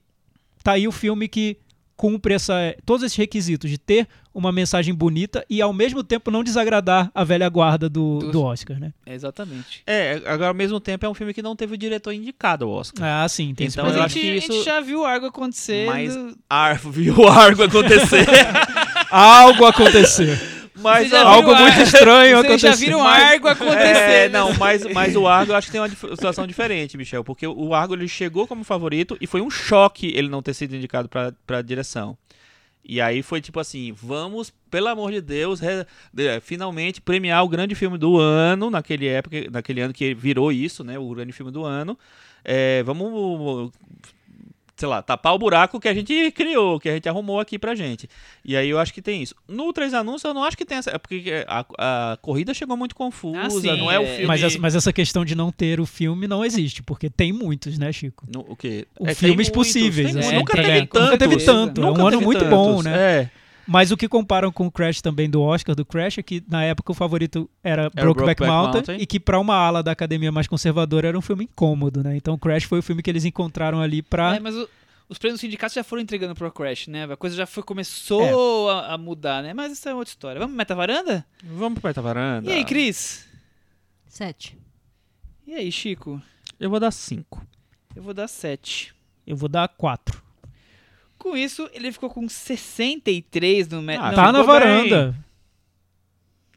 tá 0.63 0.73
aí 0.73 0.87
o 0.87 0.93
filme 0.93 1.27
que 1.27 1.57
cumpre 1.97 2.35
essa, 2.35 2.55
todos 2.85 3.05
esses 3.05 3.17
requisitos 3.17 3.71
de 3.71 3.79
ter 3.79 4.09
uma 4.35 4.51
mensagem 4.51 4.93
bonita 4.93 5.47
e 5.49 5.63
ao 5.63 5.73
mesmo 5.73 6.03
tempo 6.03 6.29
não 6.29 6.43
desagradar 6.43 7.09
a 7.15 7.23
velha 7.23 7.49
guarda 7.49 7.89
do, 7.89 8.19
Dos- 8.19 8.33
do 8.33 8.43
Oscar, 8.43 8.81
né? 8.81 8.93
Exatamente. 9.07 9.81
É, 9.87 10.15
agora 10.27 10.49
ao 10.49 10.55
mesmo 10.55 10.81
tempo 10.81 11.07
é 11.07 11.09
um 11.09 11.15
filme 11.15 11.33
que 11.33 11.41
não 11.41 11.55
teve 11.55 11.75
o 11.75 11.79
diretor 11.79 12.13
indicado 12.13 12.65
ao 12.65 12.73
Oscar. 12.73 13.23
Ah, 13.23 13.29
sim, 13.29 13.55
tem 13.55 13.69
Então, 13.69 13.85
Mas 13.85 13.95
eu 13.95 14.03
a 14.03 14.05
acho 14.07 14.15
gente, 14.17 14.23
que 14.25 14.31
a 14.31 14.41
gente 14.41 14.51
isso- 14.57 14.65
já 14.65 14.81
viu 14.81 15.05
algo 15.07 15.27
acontecer. 15.27 15.87
Mas- 15.87 16.17
Ar, 16.51 16.79
viu 16.91 17.17
o 17.17 17.29
Argo 17.29 17.63
acontecer. 17.63 18.27
Algo 19.11 19.65
acontecer. 19.65 20.37
mas 20.77 21.09
já 21.11 21.25
ó, 21.25 21.29
Algo 21.35 21.51
a- 21.53 21.61
muito 21.61 21.81
estranho 21.81 22.37
Vocês 22.39 22.61
já 22.61 22.69
acontecer. 22.71 22.85
viram 22.87 23.01
Mas- 23.03 23.23
Argo 23.23 23.49
acontecer. 23.49 23.87
É, 23.87 24.29
não, 24.29 24.53
mas, 24.55 24.85
mas 24.93 25.15
o 25.17 25.27
Argo 25.27 25.53
eu 25.53 25.57
acho 25.57 25.67
que 25.69 25.73
tem 25.73 25.81
uma 25.81 25.89
situação 25.89 26.47
diferente, 26.47 26.97
Michel, 26.97 27.23
porque 27.25 27.47
o 27.47 27.75
Argo 27.75 27.95
ele 27.95 28.09
chegou 28.09 28.47
como 28.47 28.65
favorito 28.65 29.17
e 29.21 29.27
foi 29.27 29.41
um 29.41 29.51
choque 29.51 30.13
ele 30.15 30.29
não 30.29 30.43
ter 30.43 30.55
sido 30.55 30.75
indicado 30.77 31.09
pra, 31.09 31.33
pra 31.47 31.63
direção. 31.63 32.17
E 32.87 33.01
aí 33.01 33.23
foi 33.23 33.41
tipo 33.41 33.59
assim, 33.59 33.93
vamos, 33.93 34.53
pelo 34.71 34.89
amor 34.89 35.11
de 35.11 35.21
Deus, 35.23 35.59
de- 36.13 36.41
finalmente 36.43 37.01
premiar 37.01 37.43
o 37.43 37.49
grande 37.49 37.75
filme 37.75 37.97
do 37.97 38.19
ano, 38.19 38.69
naquele 38.71 39.07
época, 39.07 39.37
naquele 39.51 39.81
ano 39.81 39.95
que 39.95 40.13
virou 40.13 40.53
isso, 40.53 40.85
né, 40.85 40.99
o 40.99 41.09
grande 41.15 41.33
filme 41.33 41.51
do 41.51 41.65
ano. 41.65 41.99
É, 42.45 42.83
vamos 42.83 43.71
sei 44.77 44.89
lá, 44.89 45.01
tapar 45.03 45.33
o 45.35 45.39
buraco 45.39 45.79
que 45.79 45.87
a 45.89 45.95
gente 45.95 46.31
criou, 46.33 46.81
que 46.81 46.89
a 46.89 46.95
gente 46.95 47.09
arrumou 47.09 47.39
aqui 47.39 47.59
pra 47.59 47.75
gente. 47.75 48.09
E 48.45 48.57
aí 48.57 48.69
eu 48.69 48.79
acho 48.79 48.93
que 48.93 49.01
tem 49.01 49.23
isso. 49.23 49.35
No 49.49 49.73
Três 49.73 49.95
Anúncios 49.95 50.25
eu 50.25 50.35
não 50.35 50.43
acho 50.45 50.57
que 50.57 50.65
tem 50.65 50.79
essa. 50.79 50.91
É 50.91 50.99
porque 50.99 51.45
a, 51.47 51.65
a 52.13 52.17
corrida 52.21 52.53
chegou 52.53 52.77
muito 52.77 52.95
confusa, 52.95 53.41
Ah, 53.41 53.51
sim, 53.51 53.77
não 53.77 53.91
é, 53.91 53.99
o 53.99 54.03
é. 54.03 54.07
filme. 54.07 54.27
Mas 54.27 54.43
essa, 54.43 54.59
mas 54.59 54.75
essa 54.75 54.93
questão 54.93 55.25
de 55.25 55.35
não 55.35 55.53
ter 55.53 55.81
o 55.81 55.87
filme 55.87 56.27
não 56.27 56.45
existe, 56.45 56.83
porque 56.83 57.09
tem 57.09 57.33
muitos, 57.33 57.79
né, 57.79 57.93
Chico? 57.93 58.27
No- 58.33 58.45
o 58.49 58.57
quê? 58.57 58.87
O 58.99 59.07
tem 59.07 59.15
filmes 59.15 59.49
muitos, 59.49 59.51
possíveis, 59.51 60.11
tem 60.13 60.21
assim, 60.21 60.35
muitos. 60.35 60.39
nunca 60.41 60.55
tem- 60.55 60.65
teve 60.65 60.87
tanto. 60.87 61.05
nunca 61.05 61.19
teve 61.19 61.37
tanto, 61.45 61.81
é 61.81 61.85
um 61.85 61.89
ano 61.95 62.11
teve 62.11 62.25
muito 62.25 62.45
bom, 62.47 62.83
né? 62.83 62.93
É. 63.21 63.31
Mas 63.67 63.91
o 63.91 63.97
que 63.97 64.09
comparam 64.09 64.53
com 64.53 64.67
o 64.67 64.71
Crash 64.71 65.01
também 65.01 65.29
do 65.31 65.41
Oscar 65.41 65.75
do 65.75 65.85
Crash 65.85 66.19
é 66.19 66.23
que 66.23 66.43
na 66.49 66.63
época 66.65 66.93
o 66.93 66.95
favorito 66.95 67.49
era, 67.63 67.91
Brokeback 67.91 68.15
Brokeback 68.15 68.41
Mountain, 68.47 68.73
Mountain. 68.81 68.97
e 69.01 69.07
que 69.07 69.19
pra 69.21 69.39
uma 69.41 69.55
ala 69.57 69.83
da 69.83 69.91
academia 69.93 70.31
mais 70.31 70.47
conservadora 70.47 71.09
era 71.09 71.19
um 71.19 71.23
filme 71.23 71.45
incômodo, 71.45 72.03
né? 72.03 72.17
Então 72.17 72.37
Crash 72.39 72.65
foi 72.65 72.79
o 72.79 72.83
filme 72.83 73.03
que 73.03 73.11
eles 73.11 73.25
encontraram 73.25 73.81
ali 73.81 74.03
pra 74.03 74.37
É, 74.37 74.41
mas 74.41 74.55
o- 74.55 74.69
os 75.09 75.19
prêmios 75.19 75.41
sindicatos 75.41 75.75
já 75.75 75.85
foram 75.85 76.03
entregando 76.03 76.35
pro 76.35 76.51
Crash, 76.51 76.87
né? 76.89 77.05
A 77.05 77.17
coisa 77.17 77.37
já 77.37 77.47
foi, 77.47 77.63
começou 77.63 78.71
a, 78.71 78.95
a 78.95 78.99
mudar, 78.99 79.43
né? 79.43 79.53
Mas 79.55 79.73
isso 79.73 79.89
é 79.89 79.95
outra 79.95 80.11
história. 80.11 80.39
Vamos 80.39 80.53
pro 80.53 80.59
Meta 80.59 80.75
Varanda? 80.75 81.27
Vamos 81.43 81.79
pro 81.79 81.89
Meta 81.89 82.01
Varanda. 82.03 82.51
E 82.51 82.53
aí, 82.55 82.65
Cris? 82.65 83.27
Sete. 84.09 84.57
E 85.47 85.55
aí, 85.55 85.71
Chico? 85.71 86.21
Eu 86.59 86.71
vou 86.71 86.81
dar 86.81 86.91
cinco. 86.91 87.47
Eu 87.95 88.03
vou 88.03 88.15
dar 88.15 88.27
7. 88.29 88.95
eu 89.27 89.37
vou 89.37 89.49
dar 89.49 89.69
quatro. 89.69 90.23
Com 91.25 91.35
isso, 91.39 91.67
ele 91.73 91.91
ficou 91.91 92.11
com 92.11 92.29
63 92.29 93.67
no 93.69 93.81
Meta. 93.81 94.03
Ah, 94.03 94.09
não, 94.11 94.15
tá 94.15 94.31
na 94.33 94.41
ficou 94.41 94.61
bem. 94.61 94.69
varanda. 94.69 95.17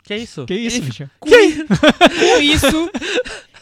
Que 0.03 0.13
é 0.13 0.17
isso? 0.17 0.45
Que 0.45 0.55
isso, 0.55 0.75
Ele- 0.77 0.85
Michel? 0.87 1.09
Com, 1.21 1.29
com 1.29 2.41
isso, 2.41 2.91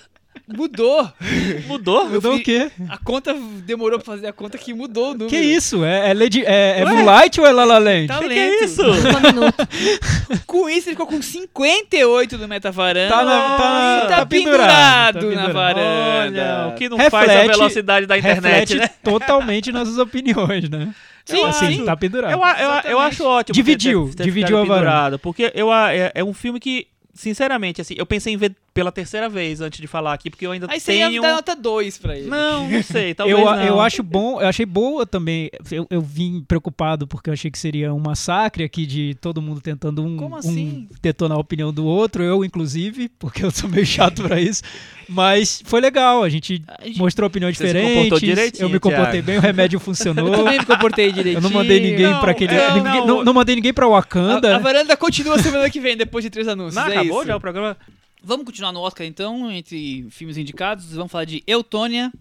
mudou. 0.48 1.10
Mudou? 1.68 2.10
Mudou 2.10 2.36
o 2.36 2.39
quê? 2.43 2.70
A 2.89 2.98
conta 2.98 3.34
demorou 3.66 3.98
pra 4.00 4.06
fazer 4.06 4.28
a 4.28 4.34
conta 4.34 4.58
que 4.58 4.74
mudou 4.74 5.08
o 5.08 5.14
número. 5.14 5.30
Que 5.30 5.38
isso? 5.38 5.84
É, 5.84 6.12
é, 6.12 6.14
Lady, 6.14 6.43
é, 6.46 6.80
é 6.82 6.86
Moonlight 6.86 7.39
ou 7.41 7.48
é 7.48 7.52
La 7.52 7.64
La 7.66 7.78
Land? 7.78 8.08
Tá 8.08 8.20
Que 8.20 8.28
lento. 8.28 8.39
é 8.39 8.66
isso? 8.66 8.82
Com 10.46 10.70
isso, 10.70 10.89
ele 10.89 10.96
ficou 10.96 11.08
com 11.08 11.22
58 11.22 12.38
no 12.38 12.48
Meta 12.48 12.72
Varanda. 12.72 13.10
Tá 13.16 13.24
na- 13.24 13.41
tá- 13.58 14.02
tá, 14.08 14.16
tá 14.18 14.26
pendurado, 14.26 15.20
pendurado, 15.20 15.36
tá 15.36 15.48
na 15.48 15.54
varanda. 15.54 16.41
Olha, 16.66 16.68
o 16.70 16.76
que 16.76 16.89
não 16.89 16.98
faz 16.98 17.30
a 17.30 17.34
Reflete- 17.34 17.58
velocidade 17.58 18.06
da 18.06 18.18
internet, 18.18 18.43
Reflete 18.74 18.76
né? 18.78 18.89
totalmente 19.04 19.72
nossas 19.72 19.98
opiniões, 19.98 20.70
né? 20.70 20.93
Sim, 21.26 21.43
assim, 21.46 21.78
sim. 21.78 21.86
tá 21.86 21.96
pendurado. 21.98 22.32
Eu, 22.34 22.39
eu, 22.39 22.91
eu 22.91 23.00
acho 23.00 23.24
ótimo. 23.26 23.54
Dividiu, 23.54 24.10
ter- 24.10 24.18
ter 24.18 24.24
dividiu 24.26 24.58
a 24.60 24.64
varanda. 24.66 25.18
Porque 25.18 25.52
eu, 25.56 25.74
é, 25.74 26.12
é 26.14 26.24
um 26.24 26.34
filme 26.34 26.60
que, 26.60 26.88
sinceramente, 27.14 27.82
assim, 27.82 27.96
eu 27.98 28.06
pensei 28.06 28.34
em 28.34 28.38
ver 28.38 28.56
pela 28.76 28.91
terceira 28.91 29.30
vez 29.30 29.61
antes 29.61 29.80
de 29.80 29.88
falar 29.88 30.11
aqui, 30.13 30.30
porque 30.30 30.45
eu 30.45 30.51
ainda 30.51 30.67
Aí 30.69 30.82
você 30.82 30.97
ia 30.97 31.07
tenho... 31.07 31.21
dar 31.21 31.34
nota 31.36 31.55
2 31.55 31.97
pra 31.97 32.17
ele. 32.17 32.28
Não, 32.28 32.69
não 32.69 32.84
sei, 32.84 33.13
talvez 33.15 33.39
eu, 33.39 33.45
não. 33.45 33.63
eu 33.63 33.80
acho 33.80 34.03
bom, 34.03 34.41
eu 34.41 34.47
achei 34.47 34.65
boa 34.65 35.05
também. 35.05 35.49
Eu, 35.71 35.88
eu 35.89 36.01
vim 36.01 36.43
preocupado 36.45 37.07
porque 37.07 37.30
eu 37.30 37.34
achei 37.34 37.49
que 37.49 37.57
seria 37.57 37.93
um 37.93 37.99
massacre 37.99 38.65
aqui 38.65 38.86
de 38.86 39.15
todo 39.21 39.41
mundo 39.41 39.61
tentando 39.61 40.03
um, 40.03 40.17
Como 40.17 40.36
um 40.36 40.38
assim? 40.38 40.89
detonar 41.01 41.38
a 41.38 41.39
opinião 41.41 41.71
do 41.73 41.86
outro, 41.86 42.21
eu 42.21 42.43
inclusive, 42.43 43.07
porque 43.17 43.45
eu 43.45 43.49
sou 43.49 43.69
meio 43.69 43.86
chato 43.86 44.21
pra 44.23 44.41
isso. 44.41 44.61
Mas 45.07 45.61
foi 45.65 45.80
legal, 45.80 46.21
a 46.23 46.28
gente 46.30 46.61
A 46.78 46.86
gente- 46.86 46.99
mostrou 46.99 47.28
opiniões 47.28 47.57
Você 47.57 47.69
se 47.69 47.73
comportou 47.82 48.19
diferentes. 48.19 48.59
Eu 48.59 48.67
me 48.69 48.80
comportei 48.80 49.21
Thiago. 49.21 49.26
bem, 49.26 49.38
o 49.38 49.41
remédio 49.41 49.78
Eu 49.78 49.80
funcionou. 49.80 50.32
também 50.32 50.59
me 50.59 50.65
comportei 50.65 51.11
direitinho. 51.13 51.38
Eu 51.38 51.41
não 51.41 51.51
mandei 51.51 51.80
ninguém 51.80 52.07
Não, 52.11 52.19
pra 52.19 52.32
aquele. 52.32 52.53
é, 52.55 52.73
ninguém- 52.73 52.91
não. 52.99 53.07
não, 53.07 53.23
não 53.23 53.34
mandei 53.34 53.55
ninguém 53.55 53.73
pra 53.73 53.88
Wakanda. 53.88 54.53
A, 54.53 54.55
a 54.57 54.59
varanda 54.59 54.97
continua 54.97 55.41
semana 55.41 55.69
que 55.69 55.80
vem, 55.80 55.95
depois 55.95 56.23
de 56.26 56.30
três 56.30 56.45
anúncios. 56.47 56.76
Não, 56.76 56.88
é 56.88 56.97
acabou 56.97 57.19
isso. 57.19 57.28
já 57.28 57.38
o 57.38 57.39
programa? 57.39 57.78
Vamos 58.26 58.45
continuar 58.45 58.71
no 58.71 58.80
Oscar 58.80 59.05
então, 59.05 59.51
entre 59.51 60.07
filmes 60.09 60.36
indicados. 60.36 60.91
Vamos 60.93 61.11
falar 61.11 61.26
de 61.26 61.43
Eutônia, 61.45 62.11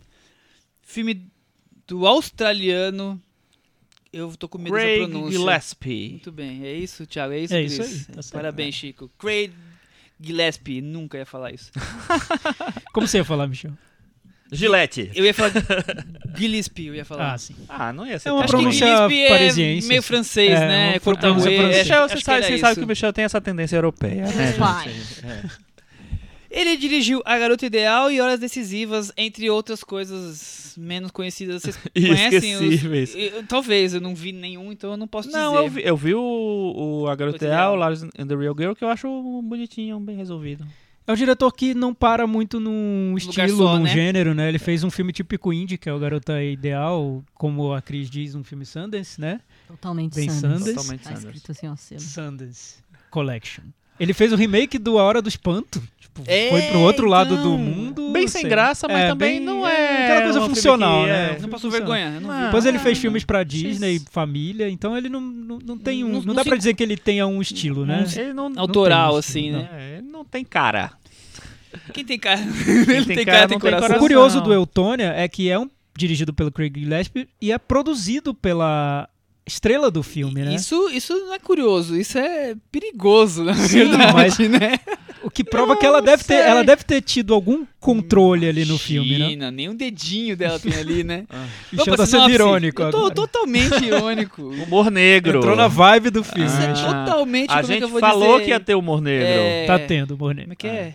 filme 0.82 1.26
do 1.86 2.06
australiano. 2.06 3.18
Eu 4.12 4.36
tô 4.36 4.46
com 4.48 4.58
medo 4.58 4.72
Craig 4.74 4.98
dessa 5.00 5.10
pronúncia. 5.10 5.38
Gillespie. 5.38 6.08
Muito 6.10 6.30
bem, 6.32 6.64
é 6.64 6.72
isso, 6.74 7.06
Thiago? 7.06 7.32
É 7.32 7.40
isso, 7.40 7.54
É 7.54 7.62
isso 7.62 7.82
aí, 7.82 7.88
tá 8.14 8.22
certo. 8.22 8.32
Parabéns, 8.34 8.74
Chico. 8.74 9.10
Craig 9.18 9.50
Gillespie, 10.20 10.80
nunca 10.82 11.16
ia 11.18 11.26
falar 11.26 11.52
isso. 11.52 11.72
Como 12.92 13.08
você 13.08 13.18
ia 13.18 13.24
falar, 13.24 13.46
Michel? 13.48 13.72
Gillette. 14.52 15.10
Eu 15.14 15.24
ia 15.24 15.34
falar 15.34 15.50
Gillespie, 16.36 16.86
eu 16.86 16.94
ia 16.94 17.04
falar. 17.04 17.32
Ah, 17.32 17.38
sim. 17.38 17.56
Ah, 17.68 17.92
não 17.92 18.06
ia 18.06 18.18
ser 18.18 18.28
É 18.28 18.32
uma 18.32 18.46
pronúncia 18.46 18.86
Gillespie 18.86 19.20
é 19.24 19.28
parisiense, 19.30 19.88
meio 19.88 19.98
assim. 20.00 20.06
francês, 20.06 20.52
É, 20.60 20.68
né? 20.68 20.90
uma 20.92 21.00
Cortar 21.00 21.20
pronúncia 21.22 21.50
acho- 21.50 21.78
Michel, 21.78 22.08
você 22.08 22.20
sabe, 22.20 22.46
você 22.46 22.58
sabe 22.58 22.74
que 22.76 22.84
o 22.84 22.86
Michel 22.86 23.12
tem 23.12 23.24
essa 23.24 23.40
tendência 23.40 23.74
europeia, 23.76 24.26
né? 24.26 24.54
É. 25.24 25.63
Ele 26.56 26.76
dirigiu 26.76 27.20
A 27.24 27.36
Garota 27.36 27.66
Ideal 27.66 28.12
e 28.12 28.20
Horas 28.20 28.38
Decisivas, 28.38 29.10
entre 29.16 29.50
outras 29.50 29.82
coisas 29.82 30.74
menos 30.78 31.10
conhecidas. 31.10 31.62
Vocês 31.62 31.76
conhecem 31.92 32.56
os... 32.56 33.14
Eu- 33.14 33.42
Talvez, 33.46 33.92
eu 33.94 34.00
não 34.00 34.14
vi 34.14 34.30
nenhum, 34.32 34.70
então 34.70 34.92
eu 34.92 34.96
não 34.96 35.08
posso 35.08 35.30
Não, 35.30 35.52
dizer. 35.52 35.64
eu 35.64 35.70
vi, 35.70 35.82
eu 35.84 35.96
vi 35.96 36.14
o, 36.14 37.00
o 37.02 37.08
A 37.08 37.16
Garota 37.16 37.44
Ideal. 37.44 37.74
Lars 37.74 38.02
and 38.04 38.26
the 38.26 38.36
Real 38.36 38.54
Girl, 38.56 38.72
que 38.74 38.84
eu 38.84 38.88
acho 38.88 39.08
bonitinho, 39.42 39.98
bem 39.98 40.16
resolvido. 40.16 40.64
É 41.06 41.12
um 41.12 41.16
diretor 41.16 41.52
que 41.52 41.74
não 41.74 41.92
para 41.92 42.26
muito 42.26 42.58
num 42.58 43.14
estilo, 43.18 43.58
só, 43.58 43.76
num 43.76 43.82
né? 43.84 43.90
gênero, 43.90 44.32
né? 44.32 44.48
Ele 44.48 44.58
fez 44.58 44.82
um 44.84 44.90
filme 44.90 45.12
típico 45.12 45.52
indie, 45.52 45.76
que 45.76 45.86
é 45.88 45.92
o 45.92 45.98
Garota 45.98 46.42
Ideal, 46.42 47.22
como 47.34 47.74
a 47.74 47.82
Cris 47.82 48.08
diz, 48.08 48.34
um 48.34 48.42
filme 48.42 48.64
Sundance, 48.64 49.20
né? 49.20 49.40
Totalmente 49.68 50.14
Bem 50.14 50.30
Sanders. 50.30 50.58
Sanders. 50.60 50.76
Totalmente 50.76 51.02
Tá 51.02 51.10
Sanders. 51.16 51.24
escrito 51.36 51.52
assim, 51.52 51.68
ó, 51.68 51.76
selo. 51.76 52.00
Sundance 52.00 52.76
Collection. 53.10 53.64
Ele 53.98 54.12
fez 54.12 54.32
o 54.32 54.36
remake 54.36 54.78
do 54.78 54.98
A 54.98 55.02
Hora 55.04 55.22
do 55.22 55.28
Espanto. 55.28 55.82
Tipo, 56.00 56.22
É, 56.26 56.48
foi 56.50 56.62
pro 56.62 56.80
outro 56.80 57.06
lado 57.08 57.34
do 57.36 57.40
então. 57.54 57.58
mundo. 57.58 58.10
Bem 58.12 58.28
sem 58.28 58.42
sei. 58.42 58.50
graça, 58.50 58.86
mas 58.86 59.02
É, 59.04 59.08
também 59.08 59.38
bem- 59.38 59.40
não 59.40 59.66
é 59.66 60.04
Aquela 60.04 60.22
coisa 60.22 60.40
um 60.40 60.48
funcional, 60.48 61.00
que 61.02 61.06
né? 61.08 61.12
é- 61.34 61.38
Um 61.38 61.42
Não 61.42 61.48
passou 61.48 61.70
funcional. 61.70 61.92
vergonha. 61.98 62.14
eu 62.16 62.20
Não 62.20 62.30
Ah. 62.30 62.44
Depois 62.46 62.66
ele 62.66 62.78
fez 62.78 62.98
filmes 62.98 63.24
pra. 63.24 63.42
Disney, 63.42 64.00
família, 64.12 64.68
então 64.70 64.96
ele 64.96 65.08
não, 65.08 65.20
não, 65.20 65.58
não 65.58 65.76
tem 65.78 66.04
um. 66.04 66.08
Não- 66.08 66.14
Não, 66.20 66.26
não 66.26 66.34
dá 66.34 66.42
se- 66.44 66.48
pra 66.48 66.56
dizer 66.56 66.74
que 66.74 66.82
ele 66.82 66.96
tenha 66.96 67.26
um 67.26 67.40
estilo, 67.42 67.84
né? 67.84 68.04
Ele 68.16 68.32
não, 68.32 68.48
Não 68.48 68.60
Autoral, 68.62 69.10
tem 69.12 69.18
assim, 69.18 69.40
estilo, 69.48 69.58
né? 69.62 69.68
é, 69.72 69.98
ele 69.98 70.06
não 70.08 70.24
tem 70.24 70.44
cara. 70.44 70.92
Quem 71.92 72.04
tem 72.04 72.18
cara? 72.18 72.38
Quem 72.38 72.74
ele 72.76 73.04
tem 73.06 73.16
tem 73.16 73.24
cara 73.24 73.38
cara, 73.38 73.48
tem 73.48 73.58
tem 73.58 73.58
coração. 73.58 73.78
O 73.78 73.80
coração. 73.80 73.98
curioso 73.98 74.40
do 74.40 74.52
Eutônia 74.52 75.12
é 75.16 75.26
que 75.26 75.50
é 75.50 75.58
um 75.58 75.68
dirigido 75.96 76.32
pelo 76.32 76.52
Craig 76.52 76.72
Gillespie 76.78 77.28
e 77.40 77.50
é 77.50 77.58
produzido 77.58 78.32
pela 78.32 79.08
estrela 79.46 79.90
do 79.90 80.02
filme, 80.02 80.42
né? 80.42 80.54
Isso, 80.54 80.88
isso 80.90 81.14
não 81.14 81.34
é 81.34 81.38
curioso, 81.38 81.96
isso 81.96 82.18
é 82.18 82.54
perigoso, 82.72 83.44
na 83.44 83.54
Sim, 83.54 83.78
verdade, 83.88 84.12
mas- 84.14 84.38
né? 84.38 84.78
O 85.22 85.30
que 85.30 85.42
prova 85.42 85.74
que 85.74 85.86
ela 85.86 86.02
deve, 86.02 86.22
ter, 86.22 86.34
ela 86.34 86.62
deve 86.62 86.84
ter 86.84 87.00
tido 87.00 87.32
algum 87.32 87.64
controle 87.80 88.46
ali 88.46 88.64
no 88.66 88.76
filme, 88.78 89.36
né? 89.36 89.50
Nem 89.50 89.70
um 89.70 89.74
dedinho 89.74 90.36
dela 90.36 90.58
tem 90.58 90.74
ali, 90.74 91.02
né? 91.02 91.24
Michel 91.72 91.86
Vamos 91.96 91.96
tá 91.96 92.06
sendo 92.06 92.30
irônico 92.30 92.82
Eu 92.82 92.90
tô 92.90 92.96
agora. 92.98 93.14
totalmente 93.14 93.72
irônico. 93.86 94.42
Humor 94.42 94.90
negro. 94.90 95.38
Entrou 95.38 95.56
na 95.56 95.66
vibe 95.66 96.10
do 96.10 96.22
filme. 96.22 96.44
Isso 96.46 96.60
é 96.60 96.66
Ah. 96.66 97.04
totalmente 97.06 97.50
A 97.50 97.62
como 97.62 97.72
é 97.72 97.76
que 97.78 97.82
eu 97.84 97.88
gente 97.88 97.90
vou 97.90 98.00
falou 98.00 98.32
dizer? 98.34 98.44
que 98.44 98.50
ia 98.50 98.60
ter 98.60 98.74
humor 98.74 99.00
negro. 99.00 99.26
É, 99.26 99.66
Tá 99.66 99.78
tendo, 99.78 100.14
Borne. 100.14 100.42
Como 100.42 100.52
é 100.52 100.56
que 100.56 100.66
é? 100.66 100.94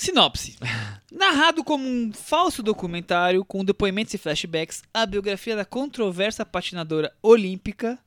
Sinopse. 0.00 0.56
Narrado 1.12 1.62
como 1.62 1.86
um 1.86 2.10
falso 2.10 2.62
documentário 2.62 3.44
com 3.44 3.62
depoimentos 3.62 4.14
e 4.14 4.18
flashbacks, 4.18 4.82
a 4.94 5.04
biografia 5.04 5.54
da 5.54 5.64
controversa 5.66 6.46
patinadora 6.46 7.12
olímpica. 7.22 7.98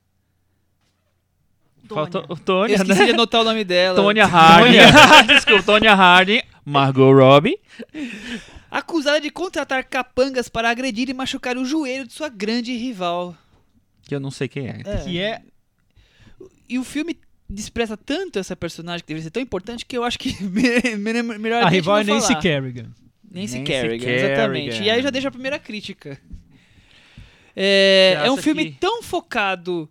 Faltou 1.88 2.22
o 2.28 2.32
Eu 2.32 2.36
Tônia, 2.36 2.74
esqueci 2.74 2.98
né? 2.98 3.04
de 3.04 3.12
anotar 3.12 3.42
o 3.42 3.44
nome 3.44 3.62
dela. 3.62 3.94
Tônia 3.94 4.26
Harding. 4.26 5.26
Desculpa, 5.28 5.62
Tônia 5.62 5.94
Harding. 5.94 6.42
Margot 6.64 7.12
Robbie. 7.12 7.60
Acusada 8.68 9.20
de 9.20 9.30
contratar 9.30 9.84
capangas 9.84 10.48
para 10.48 10.70
agredir 10.70 11.08
e 11.08 11.14
machucar 11.14 11.56
o 11.56 11.64
joelho 11.64 12.08
de 12.08 12.12
sua 12.12 12.28
grande 12.28 12.76
rival. 12.76 13.36
Que 14.02 14.16
eu 14.16 14.20
não 14.20 14.32
sei 14.32 14.48
quem 14.48 14.66
é. 14.66 14.82
Que 15.04 15.20
é 15.20 15.42
E 16.68 16.76
o 16.76 16.82
filme 16.82 17.16
despreza 17.48 17.96
tanto 17.96 18.38
essa 18.38 18.56
personagem 18.56 19.02
que 19.02 19.08
deveria 19.08 19.24
ser 19.24 19.30
tão 19.30 19.42
importante 19.42 19.84
que 19.86 19.96
eu 19.96 20.02
acho 20.04 20.18
que 20.18 20.32
me- 20.42 20.96
me- 21.22 21.38
melhor 21.38 21.62
a 21.62 21.64
gente 21.66 21.74
rival 21.74 21.98
é 21.98 22.04
Nancy 22.04 22.28
falar. 22.28 22.40
Kerrigan. 22.40 22.86
Nancy, 23.30 23.58
Nancy 23.58 23.62
Kerrigan, 23.64 24.04
Kerrigan. 24.06 24.32
exatamente. 24.34 24.82
E 24.82 24.90
aí 24.90 25.02
já 25.02 25.10
deixa 25.10 25.28
a 25.28 25.32
primeira 25.32 25.58
crítica. 25.58 26.18
É, 27.56 28.18
é 28.24 28.30
um 28.30 28.36
filme 28.36 28.66
que- 28.72 28.78
tão 28.80 29.02
focado 29.02 29.88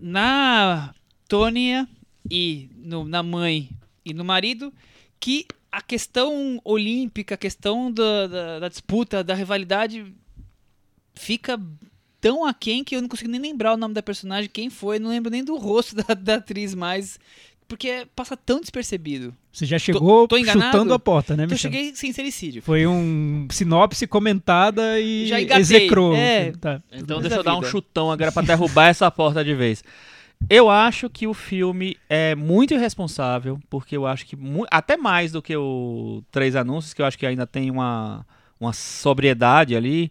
na 0.00 0.94
Tônia 1.28 1.88
e 2.30 2.70
no- 2.76 3.04
na 3.04 3.22
mãe 3.22 3.70
e 4.04 4.12
no 4.14 4.24
marido 4.24 4.72
que 5.18 5.46
a 5.70 5.80
questão 5.82 6.60
olímpica, 6.64 7.34
a 7.34 7.38
questão 7.38 7.92
da, 7.92 8.26
da- 8.26 8.58
da 8.60 8.68
disputa, 8.68 9.22
da 9.22 9.34
rivalidade 9.34 10.06
fica 11.14 11.60
tão 12.20 12.44
aquém 12.44 12.84
que 12.84 12.94
eu 12.96 13.00
não 13.02 13.08
consigo 13.08 13.30
nem 13.30 13.40
lembrar 13.40 13.74
o 13.74 13.76
nome 13.76 13.94
da 13.94 14.02
personagem, 14.02 14.50
quem 14.52 14.68
foi, 14.70 14.98
não 14.98 15.10
lembro 15.10 15.30
nem 15.30 15.42
do 15.44 15.56
rosto 15.56 15.94
da, 16.06 16.14
da 16.14 16.34
atriz 16.36 16.74
mais, 16.74 17.18
porque 17.66 18.06
passa 18.16 18.36
tão 18.36 18.60
despercebido. 18.60 19.34
Você 19.52 19.64
já 19.66 19.78
chegou 19.78 20.28
tô 20.28 20.36
enganado? 20.36 20.72
chutando 20.72 20.94
a 20.94 20.98
porta, 20.98 21.36
né, 21.36 21.44
Então 21.44 21.52
eu 21.52 21.56
Michel? 21.56 21.70
cheguei 21.72 21.94
sem 21.94 22.12
sericídio. 22.12 22.62
Foi 22.62 22.86
um 22.86 23.46
sinopse 23.50 24.06
comentada 24.06 25.00
e 25.00 25.26
Já 25.26 25.40
engatei. 25.40 25.60
execrou. 25.60 26.14
É. 26.14 26.52
Tá. 26.52 26.80
Então 26.92 27.20
deixa 27.20 27.36
a 27.36 27.38
eu 27.38 27.42
dar 27.42 27.56
um 27.56 27.62
chutão 27.62 28.10
agora 28.10 28.30
pra 28.30 28.42
derrubar 28.46 28.88
essa 28.88 29.10
porta 29.10 29.44
de 29.44 29.54
vez. 29.54 29.82
Eu 30.48 30.70
acho 30.70 31.10
que 31.10 31.26
o 31.26 31.34
filme 31.34 31.96
é 32.08 32.34
muito 32.34 32.72
irresponsável, 32.72 33.60
porque 33.68 33.96
eu 33.96 34.06
acho 34.06 34.24
que 34.24 34.36
até 34.70 34.96
mais 34.96 35.32
do 35.32 35.42
que 35.42 35.54
o 35.54 36.22
Três 36.30 36.56
Anúncios, 36.56 36.94
que 36.94 37.02
eu 37.02 37.06
acho 37.06 37.18
que 37.18 37.26
ainda 37.26 37.46
tem 37.46 37.70
uma, 37.70 38.24
uma 38.58 38.72
sobriedade 38.72 39.76
ali. 39.76 40.10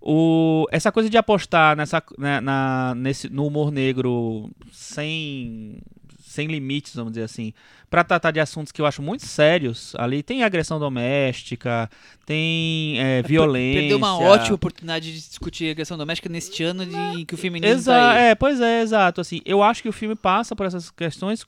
O, 0.00 0.66
essa 0.70 0.92
coisa 0.92 1.10
de 1.10 1.16
apostar 1.16 1.76
nessa, 1.76 2.02
né, 2.16 2.40
na, 2.40 2.94
nesse, 2.96 3.28
no 3.28 3.46
humor 3.46 3.72
negro 3.72 4.48
sem, 4.70 5.78
sem 6.20 6.46
limites, 6.46 6.94
vamos 6.94 7.12
dizer 7.12 7.24
assim, 7.24 7.52
para 7.90 8.04
tratar 8.04 8.30
de 8.30 8.38
assuntos 8.38 8.70
que 8.70 8.80
eu 8.80 8.86
acho 8.86 9.02
muito 9.02 9.26
sérios. 9.26 9.94
Ali 9.96 10.22
tem 10.22 10.44
agressão 10.44 10.78
doméstica, 10.78 11.90
tem 12.24 13.00
é, 13.00 13.22
violência. 13.22 13.80
Perdeu 13.80 13.98
uma 13.98 14.18
ótima 14.18 14.54
oportunidade 14.54 15.12
de 15.12 15.18
discutir 15.18 15.70
agressão 15.70 15.98
doméstica 15.98 16.28
neste 16.28 16.62
ano 16.62 16.86
de 16.86 17.24
que 17.24 17.34
o 17.34 17.38
feminismo 17.38 17.74
Exa 17.74 17.92
tá 17.92 18.10
aí. 18.12 18.22
É, 18.26 18.34
pois 18.34 18.60
é, 18.60 18.82
exato. 18.82 19.20
Assim, 19.20 19.40
eu 19.44 19.62
acho 19.62 19.82
que 19.82 19.88
o 19.88 19.92
filme 19.92 20.14
passa 20.14 20.54
por 20.54 20.64
essas 20.64 20.90
questões 20.90 21.44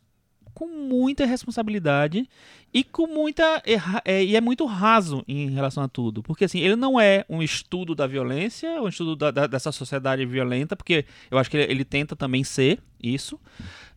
com 0.60 0.68
muita 0.68 1.24
responsabilidade 1.24 2.28
e 2.72 2.84
com 2.84 3.06
muita 3.06 3.62
é, 4.04 4.22
e 4.22 4.36
é 4.36 4.40
muito 4.42 4.66
raso 4.66 5.24
em 5.26 5.48
relação 5.50 5.82
a 5.82 5.88
tudo, 5.88 6.22
porque 6.22 6.44
assim 6.44 6.58
ele 6.60 6.76
não 6.76 7.00
é 7.00 7.24
um 7.30 7.42
estudo 7.42 7.94
da 7.94 8.06
violência, 8.06 8.80
um 8.82 8.88
estudo 8.88 9.16
da- 9.16 9.30
da- 9.30 9.46
dessa 9.46 9.72
sociedade 9.72 10.26
violenta, 10.26 10.76
porque 10.76 11.06
eu 11.30 11.38
acho 11.38 11.50
que 11.50 11.56
ele, 11.56 11.72
ele 11.72 11.84
tenta 11.84 12.14
também 12.14 12.44
ser 12.44 12.78
isso. 13.02 13.40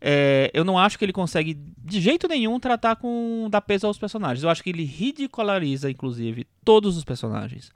É, 0.00 0.50
eu 0.54 0.64
não 0.64 0.78
acho 0.78 0.98
que 0.98 1.04
ele 1.04 1.12
consegue 1.12 1.58
de 1.84 2.00
jeito 2.00 2.26
nenhum 2.26 2.58
tratar 2.58 2.96
com 2.96 3.46
dar 3.50 3.60
peso 3.60 3.86
aos 3.86 3.98
personagens. 3.98 4.42
Eu 4.42 4.48
acho 4.48 4.62
que 4.62 4.70
ele 4.70 4.84
ridiculariza, 4.84 5.90
inclusive, 5.90 6.46
todos 6.64 6.96
os 6.96 7.04
personagens, 7.04 7.70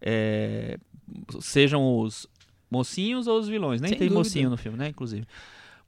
É, 0.00 0.78
sejam 1.40 1.98
os 2.00 2.26
mocinhos 2.70 3.26
ou 3.26 3.38
os 3.40 3.48
vilões. 3.48 3.80
Nem 3.80 3.88
Sem 3.90 3.98
tem 3.98 4.08
dúvida. 4.08 4.20
mocinho 4.20 4.50
no 4.50 4.56
filme, 4.58 4.76
né? 4.76 4.88
Inclusive. 4.88 5.26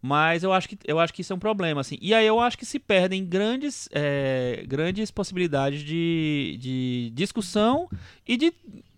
Mas 0.00 0.44
eu 0.44 0.52
acho 0.52 0.68
que, 0.68 0.78
eu 0.84 1.00
acho 1.00 1.12
que 1.12 1.22
isso 1.22 1.32
é 1.32 1.36
um 1.36 1.40
problema, 1.40 1.80
assim. 1.80 1.98
E 2.00 2.14
aí 2.14 2.26
eu 2.26 2.38
acho 2.38 2.56
que 2.56 2.64
se 2.64 2.78
perdem 2.78 3.24
grandes, 3.24 3.88
é, 3.92 4.64
grandes 4.66 5.10
possibilidades 5.10 5.80
de, 5.80 6.56
de 6.60 7.10
discussão 7.14 7.88
e 8.26 8.36
de, 8.36 8.52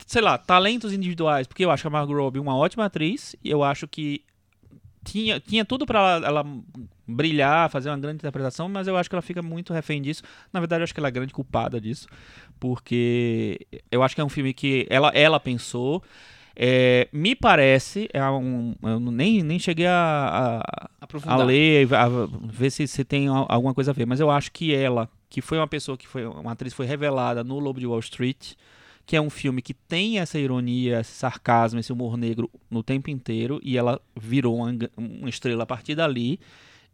sei 0.07 0.21
lá, 0.21 0.37
talentos 0.37 0.93
individuais. 0.93 1.47
Porque 1.47 1.65
eu 1.65 1.71
acho 1.71 1.87
a 1.87 1.91
Margot 1.91 2.15
Robbie 2.15 2.39
uma 2.39 2.57
ótima 2.57 2.85
atriz 2.85 3.35
e 3.43 3.51
eu 3.51 3.63
acho 3.65 3.89
que 3.89 4.23
tinha, 5.03 5.41
tinha 5.41 5.65
tudo 5.65 5.87
pra 5.87 5.99
ela, 5.99 6.27
ela 6.27 6.47
brilhar, 7.07 7.71
fazer 7.71 7.91
uma 7.91 7.99
grande 7.99 8.17
interpretação, 8.17 8.69
mas 8.69 8.87
eu 8.87 8.97
acho 8.97 9.09
que 9.09 9.15
ela 9.15 9.23
fica 9.23 9.43
muito 9.43 9.73
refém 9.73 10.01
disso. 10.01 10.23
Na 10.53 10.61
verdade, 10.61 10.83
eu 10.83 10.85
acho 10.85 10.95
que 10.95 11.01
ela 11.01 11.09
é 11.09 11.11
a 11.11 11.13
grande 11.13 11.33
culpada 11.33 11.81
disso, 11.81 12.07
porque 12.59 13.67
eu 13.91 14.03
acho 14.03 14.15
que 14.15 14.21
é 14.21 14.25
um 14.25 14.29
filme 14.29 14.53
que 14.53 14.87
ela, 14.91 15.11
ela 15.15 15.41
pensou. 15.41 16.03
É, 16.57 17.09
me 17.13 17.35
parece, 17.35 18.09
é 18.13 18.23
um, 18.31 18.75
eu 18.83 18.99
nem, 19.01 19.43
nem 19.43 19.59
cheguei 19.59 19.87
a, 19.87 20.61
a, 21.03 21.07
a 21.25 21.37
ler, 21.47 21.89
a 21.95 22.09
ver 22.45 22.71
se, 22.71 22.87
se 22.87 23.05
tem 23.05 23.29
al- 23.29 23.47
alguma 23.49 23.73
coisa 23.73 23.93
a 23.93 23.95
ver, 23.95 24.07
mas 24.07 24.21
eu 24.21 24.31
acho 24.31 24.51
que 24.53 24.75
ela, 24.75 25.09
que 25.29 25.41
foi 25.41 25.59
uma 25.59 25.67
pessoa 25.69 25.97
que 25.97 26.07
foi 26.07 26.27
uma 26.27 26.53
atriz, 26.53 26.75
foi 26.75 26.87
revelada 26.87 27.43
no 27.45 27.59
Lobo 27.59 27.81
de 27.81 27.87
Wall 27.87 28.01
Street, 28.01 28.53
que 29.07 29.17
é 29.17 29.21
um 29.21 29.31
filme 29.31 29.63
que 29.63 29.73
tem 29.75 30.19
essa 30.19 30.39
ironia, 30.39 31.01
esse 31.01 31.13
sarcasmo, 31.13 31.81
esse 31.81 31.93
humor 31.93 32.17
negro 32.17 32.51
no 32.71 32.83
tempo 32.83 33.11
inteiro, 33.11 33.59
e 33.63 33.77
ela 33.79 34.01
virou 34.15 34.57
uma, 34.57 34.77
uma 34.97 35.29
estrela 35.29 35.63
a 35.63 35.67
partir 35.67 35.95
dali. 35.95 36.39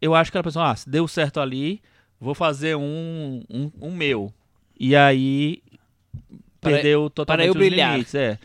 Eu 0.01 0.15
acho 0.15 0.31
que 0.31 0.37
ela 0.37 0.43
pensou, 0.43 0.61
ah, 0.61 0.75
se 0.75 0.89
deu 0.89 1.07
certo 1.07 1.39
ali, 1.39 1.81
vou 2.19 2.33
fazer 2.33 2.75
um, 2.75 3.43
um, 3.49 3.71
um 3.81 3.91
meu. 3.95 4.31
E 4.79 4.95
aí 4.95 5.61
Para- 6.61 6.73
perdeu 6.73 7.09
totalmente 7.09 7.47
eu 7.47 7.51
os 7.51 7.57
brilhar. 7.57 7.91
limites, 7.93 8.15
é. 8.15 8.39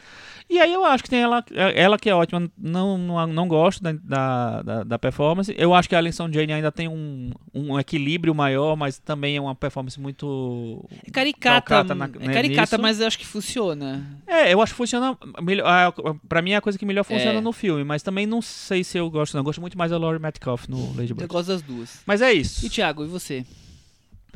E 0.53 0.59
aí 0.59 0.71
eu 0.71 0.85
acho 0.85 1.03
que 1.03 1.09
tem 1.09 1.21
ela, 1.21 1.43
ela 1.75 1.99
que 1.99 2.11
é 2.11 2.15
ótima, 2.15 2.47
não, 2.59 2.99
não, 2.99 3.27
não 3.27 3.49
gosto 3.49 3.83
da, 3.83 3.93
da, 3.93 4.63
da- 4.63 4.85
da 4.85 4.99
performance. 4.99 5.55
Eu 5.57 5.73
acho 5.73 5.89
que 5.89 5.95
a 5.95 5.99
Alison 5.99 6.31
Jane 6.31 6.53
ainda 6.53 6.71
tem 6.71 6.89
um, 6.89 7.31
um 7.55 7.81
equilíbrio 7.81 8.35
maior, 8.35 8.77
mas 8.77 8.99
também 8.99 9.35
é 9.37 9.41
uma 9.41 9.55
performance 9.55 9.99
muito. 9.99 10.85
É 11.07 11.11
caricata, 11.11 11.83
na- 11.95 12.05
é 12.21 12.27
né, 12.27 12.35
caricata, 12.35 12.77
nisso. 12.77 12.83
mas 12.83 13.01
eu 13.01 13.07
acho 13.07 13.19
que 13.19 13.27
funciona. 13.27 14.05
É, 14.27 14.53
eu 14.53 14.61
acho 14.61 14.75
que 14.75 14.77
funciona 14.77 15.17
melhor. 15.43 15.95
Pra 16.29 16.43
mim 16.43 16.51
é 16.51 16.57
a 16.57 16.61
coisa 16.61 16.79
que 16.79 16.85
melhor 16.85 17.05
funciona 17.05 17.39
É. 17.39 17.41
no 17.41 17.53
filme, 17.53 17.83
mas 17.83 18.03
também 18.03 18.27
não 18.27 18.43
sei 18.43 18.85
se 18.85 18.99
eu 18.99 19.09
gosto, 19.11 19.33
não. 19.33 19.41
Eu 19.41 19.45
gosto 19.45 19.61
muito 19.63 19.79
mais 19.79 19.91
da 19.91 19.97
Laurie 19.97 20.21
Metcalf 20.21 20.69
no 20.69 20.89
Lady 20.97 21.13
Eu 21.13 21.17
Bird. 21.17 21.29
gosto 21.29 21.49
das 21.49 21.63
duas. 21.63 22.01
Mas 22.07 22.21
é 22.21 22.31
isso. 22.31 22.67
E 22.67 22.69
Thiago, 22.69 23.05
e 23.05 23.09
você? 23.09 23.47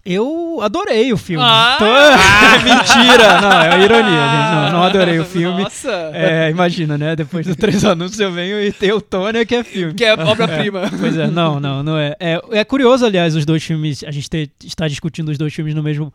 Eu 0.07 0.61
adorei 0.63 1.13
o 1.13 1.17
filme. 1.17 1.45
Ah! 1.45 1.77
Mentira! 2.63 3.41
Não, 3.41 3.61
é 3.63 3.85
ironia, 3.85 4.11
gente. 4.11 4.53
Não, 4.55 4.73
não 4.73 4.83
adorei 4.85 5.19
o 5.19 5.25
filme. 5.27 5.65
Nossa! 5.65 6.11
É, 6.15 6.49
imagina, 6.49 6.97
né? 6.97 7.17
Depois 7.17 7.45
dos 7.45 7.57
três 7.57 7.85
anúncios 7.85 8.21
eu 8.21 8.31
venho 8.33 8.63
e 8.63 8.73
tem 8.73 8.93
o 8.93 9.01
Tony 9.01 9.45
que 9.45 9.57
é 9.57 9.65
filme. 9.65 9.95
Que 9.95 10.05
é 10.05 10.15
obra-prima. 10.15 10.83
Pois 10.99 11.17
é, 11.17 11.27
não, 11.27 11.59
não, 11.59 11.83
não 11.83 11.99
é. 11.99 12.15
é. 12.21 12.41
é 12.53 12.65
curioso, 12.65 13.05
aliás, 13.05 13.35
os 13.35 13.45
dois 13.45 13.65
filmes, 13.65 14.05
a 14.05 14.11
gente 14.13 14.31
ter- 14.31 14.51
está 14.65 14.87
discutindo 14.87 15.29
os 15.31 15.37
dois 15.39 15.53
filmes 15.53 15.75
no 15.75 15.83
mesmo, 15.83 16.15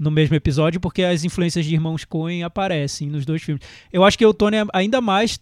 no 0.00 0.10
mesmo 0.10 0.36
episódio, 0.36 0.78
porque 0.80 1.02
as 1.02 1.24
influências 1.24 1.64
de 1.66 1.74
Irmãos 1.74 2.04
Coen 2.04 2.44
aparecem 2.44 3.08
nos 3.08 3.24
dois 3.26 3.42
filmes. 3.42 3.62
Eu 3.92 4.04
acho 4.04 4.16
que 4.16 4.24
o 4.24 4.32
Tony 4.32 4.58
é 4.58 4.64
ainda 4.72 5.00
mais 5.00 5.40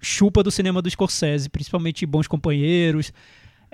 chupa 0.00 0.42
do 0.42 0.50
cinema 0.50 0.80
do 0.80 0.88
Scorsese, 0.88 1.48
principalmente 1.48 2.06
Bons 2.06 2.28
Companheiros. 2.28 3.12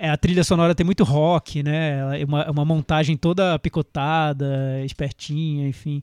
É, 0.01 0.09
a 0.09 0.15
trilha 0.15 0.45
sonora 0.45 0.73
tem 0.73 0.85
muito 0.85 1.03
rock, 1.03 1.61
né? 1.61 2.21
É 2.21 2.25
uma, 2.25 2.41
é 2.43 2.49
uma 2.49 2.63
montagem 2.63 3.17
toda 3.17 3.59
picotada, 3.59 4.81
espertinha, 4.85 5.67
enfim. 5.67 6.01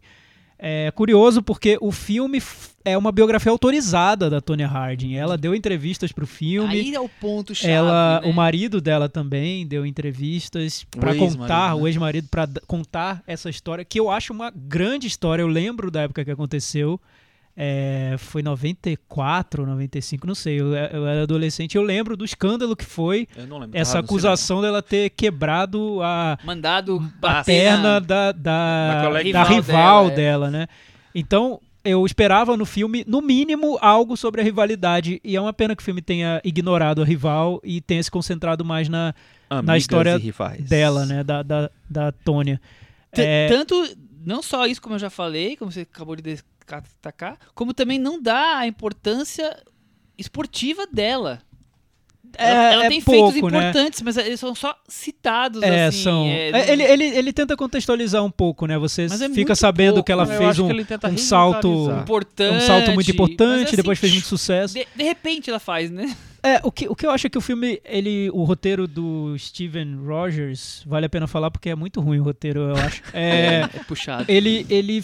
É 0.58 0.90
curioso 0.90 1.42
porque 1.42 1.76
o 1.82 1.92
filme 1.92 2.42
é 2.82 2.96
uma 2.96 3.12
biografia 3.12 3.52
autorizada 3.52 4.30
da 4.30 4.40
Tonya 4.40 4.66
Harding. 4.66 5.14
Ela 5.14 5.36
deu 5.36 5.54
entrevistas 5.54 6.12
pro 6.12 6.26
filme. 6.26 6.72
Aí 6.74 6.94
é 6.94 7.00
o 7.00 7.08
ponto 7.08 7.54
chave, 7.54 7.72
Ela, 7.72 8.20
né? 8.22 8.28
o 8.30 8.32
marido 8.32 8.80
dela 8.80 9.06
também 9.08 9.66
deu 9.66 9.84
entrevistas 9.84 10.86
ex-marido, 10.94 11.38
contar, 11.38 11.74
né? 11.76 11.82
o 11.82 11.86
ex-marido 11.86 12.28
pra 12.30 12.46
d- 12.46 12.60
contar 12.66 13.22
essa 13.26 13.50
história 13.50 13.84
que 13.84 14.00
eu 14.00 14.10
acho 14.10 14.32
uma 14.32 14.50
grande 14.50 15.06
história. 15.06 15.42
Eu 15.42 15.48
lembro 15.48 15.90
da 15.90 16.02
época 16.02 16.24
que 16.24 16.30
aconteceu. 16.30 16.98
É, 17.58 18.16
foi 18.18 18.42
94, 18.42 19.64
95, 19.64 20.26
não 20.26 20.34
sei. 20.34 20.60
Eu, 20.60 20.74
eu 20.74 21.06
era 21.06 21.22
adolescente. 21.22 21.74
Eu 21.76 21.82
lembro 21.82 22.16
do 22.16 22.24
escândalo 22.24 22.76
que 22.76 22.84
foi 22.84 23.26
essa 23.72 23.98
acusação 24.00 24.60
dela 24.60 24.82
ter 24.82 25.10
quebrado 25.10 26.00
a, 26.02 26.38
Mandado 26.44 27.02
a 27.22 27.42
perna 27.44 27.82
na- 27.94 27.98
da, 28.00 28.32
da, 28.32 28.94
Da 28.94 29.02
colega- 29.06 29.32
da 29.32 29.42
rival 29.44 29.56
rival 29.56 30.04
dela, 30.10 30.12
é. 30.12 30.14
dela, 30.16 30.50
né? 30.50 30.66
Então, 31.14 31.60
eu 31.82 32.04
esperava 32.04 32.56
no 32.56 32.66
filme, 32.66 33.04
no 33.06 33.22
mínimo, 33.22 33.78
algo 33.80 34.16
sobre 34.16 34.40
a 34.40 34.44
rivalidade. 34.44 35.20
E 35.24 35.34
é 35.36 35.40
uma 35.40 35.52
pena 35.52 35.74
que 35.74 35.82
o 35.82 35.84
filme 35.84 36.02
tenha 36.02 36.40
ignorado 36.44 37.00
a 37.00 37.04
rival 37.06 37.60
e 37.64 37.80
tenha 37.80 38.02
se 38.02 38.10
concentrado 38.10 38.64
mais 38.64 38.88
na 38.88 39.14
Amigas 39.48 39.78
história 39.82 40.18
dela, 40.68 41.06
né? 41.06 41.24
Da, 41.24 41.42
da, 41.42 41.70
da 41.88 42.12
Tônia. 42.12 42.60
T- 43.12 43.22
É, 43.22 43.48
Tanto, 43.48 43.74
não 44.26 44.42
só 44.42 44.66
isso, 44.66 44.82
como 44.82 44.96
eu 44.96 44.98
já 44.98 45.08
falei, 45.08 45.56
como 45.56 45.70
você 45.70 45.82
acabou 45.82 46.16
de 46.16 46.22
destacar, 46.22 47.38
como 47.54 47.72
também 47.72 47.96
não 47.96 48.20
dá 48.20 48.58
a 48.58 48.66
importância 48.66 49.62
esportiva 50.18 50.84
dela. 50.84 51.40
É, 52.36 52.50
ela 52.50 52.72
ela 52.72 52.84
é 52.86 52.88
tem 52.88 53.00
pouco, 53.00 53.32
feitos 53.32 53.52
né? 53.52 53.58
importantes, 53.58 54.02
mas 54.02 54.16
eles 54.16 54.40
são 54.40 54.54
só 54.54 54.76
citados, 54.88 55.62
É, 55.62 55.86
assim. 55.86 56.02
são. 56.02 56.26
é, 56.26 56.50
é, 56.50 56.72
ele, 56.72 56.82
ele, 56.82 57.04
ele 57.04 57.32
tenta 57.32 57.56
contextualizar 57.56 58.24
um 58.24 58.30
pouco, 58.30 58.66
né? 58.66 58.76
Você 58.78 59.04
é 59.04 59.28
fica 59.30 59.54
sabendo 59.54 59.94
pouco, 59.94 60.06
que 60.06 60.12
ela 60.12 60.24
Eu 60.24 60.38
fez 60.38 60.58
um, 60.58 60.68
um 61.12 61.16
salto. 61.18 61.90
importante. 62.00 62.56
um 62.56 62.60
salto 62.60 62.92
muito 62.92 63.10
importante, 63.10 63.66
assim, 63.68 63.76
depois 63.76 63.98
fez 63.98 64.12
muito 64.12 64.26
sucesso. 64.28 64.74
De, 64.74 64.86
de 64.94 65.04
repente 65.04 65.50
ela 65.50 65.58
faz, 65.60 65.90
né? 65.90 66.14
É, 66.42 66.60
o 66.62 66.70
que, 66.70 66.86
o 66.88 66.94
que 66.94 67.04
eu 67.04 67.10
acho 67.10 67.26
é 67.26 67.30
que 67.30 67.38
o 67.38 67.40
filme, 67.40 67.80
ele, 67.84 68.30
o 68.32 68.44
roteiro 68.44 68.86
do 68.86 69.36
Steven 69.36 69.96
Rogers, 70.06 70.82
vale 70.86 71.06
a 71.06 71.08
pena 71.08 71.26
falar 71.26 71.50
porque 71.50 71.70
é 71.70 71.74
muito 71.74 72.00
ruim 72.00 72.20
o 72.20 72.22
roteiro, 72.22 72.60
eu 72.60 72.76
acho. 72.76 73.02
É, 73.12 73.62
É 73.74 73.78
puxado. 73.84 74.24
ele, 74.28 74.64
ele 74.70 75.02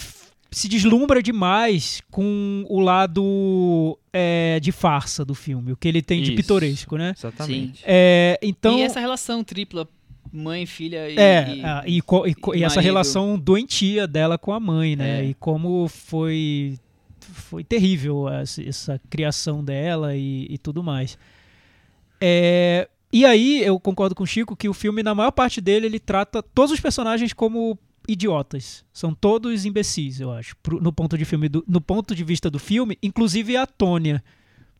se 0.53 0.68
deslumbra 0.68 1.22
demais 1.22 2.03
com 2.11 2.64
o 2.68 2.78
lado 2.78 3.98
é, 4.12 4.61
de 4.61 4.70
farsa 4.70 5.24
do 5.24 5.34
filme, 5.34 5.72
o 5.72 5.76
que 5.76 5.88
ele 5.88 6.03
tem 6.03 6.22
de 6.22 6.32
Isso. 6.32 6.36
pitoresco, 6.36 6.96
né? 6.96 7.14
Exatamente. 7.16 7.82
É, 7.84 8.38
então, 8.42 8.78
e 8.78 8.82
essa 8.82 9.00
relação 9.00 9.42
tripla, 9.42 9.88
mãe, 10.32 10.66
filha 10.66 11.09
e. 11.11 11.18
é, 11.18 11.55
e- 11.57 11.64
ah, 11.64 11.82
e, 11.86 11.98
e 11.98 12.03
e 12.57 12.59
e 12.61 12.64
essa 12.64 12.80
relação 12.80 13.38
doentia 13.38 14.07
dela 14.07 14.36
com 14.38 14.53
a 14.53 14.61
mãe, 14.61 14.94
né? 14.94 15.22
É. 15.22 15.24
E 15.24 15.34
como 15.34 15.88
foi 15.88 16.78
foi 17.18 17.64
terrível 17.64 18.28
essa, 18.28 18.62
essa 18.62 19.00
criação 19.09 19.64
dela 19.64 20.14
e, 20.14 20.46
e 20.50 20.59
tudo 20.59 20.82
mais. 20.82 21.16
É, 22.20 22.88
e 23.12 23.24
aí 23.24 23.62
eu 23.62 23.78
concordo 23.80 24.14
com 24.14 24.22
o 24.22 24.26
Chico 24.26 24.55
que 24.57 24.68
o 24.68 24.74
filme, 24.74 25.03
na 25.03 25.14
maior 25.14 25.30
parte 25.30 25.61
dele, 25.61 25.86
ele 25.86 25.98
trata 25.98 26.42
todos 26.42 26.72
os 26.72 26.80
personagens 26.80 27.32
como 27.32 27.78
idiotas. 28.09 28.84
São 28.92 29.14
todos 29.14 29.64
imbecis, 29.64 30.20
eu 30.20 30.32
acho, 30.32 30.55
no 30.80 30.92
ponto 30.92 31.16
de 31.18 31.24
filme 31.24 31.48
do- 31.48 31.64
no 31.66 31.80
ponto 31.80 32.14
de 32.14 32.24
vista 32.24 32.50
do 32.50 32.59
filme, 32.59 32.98
inclusive 33.03 33.57
a 33.57 33.66
Tônia. 33.66 34.22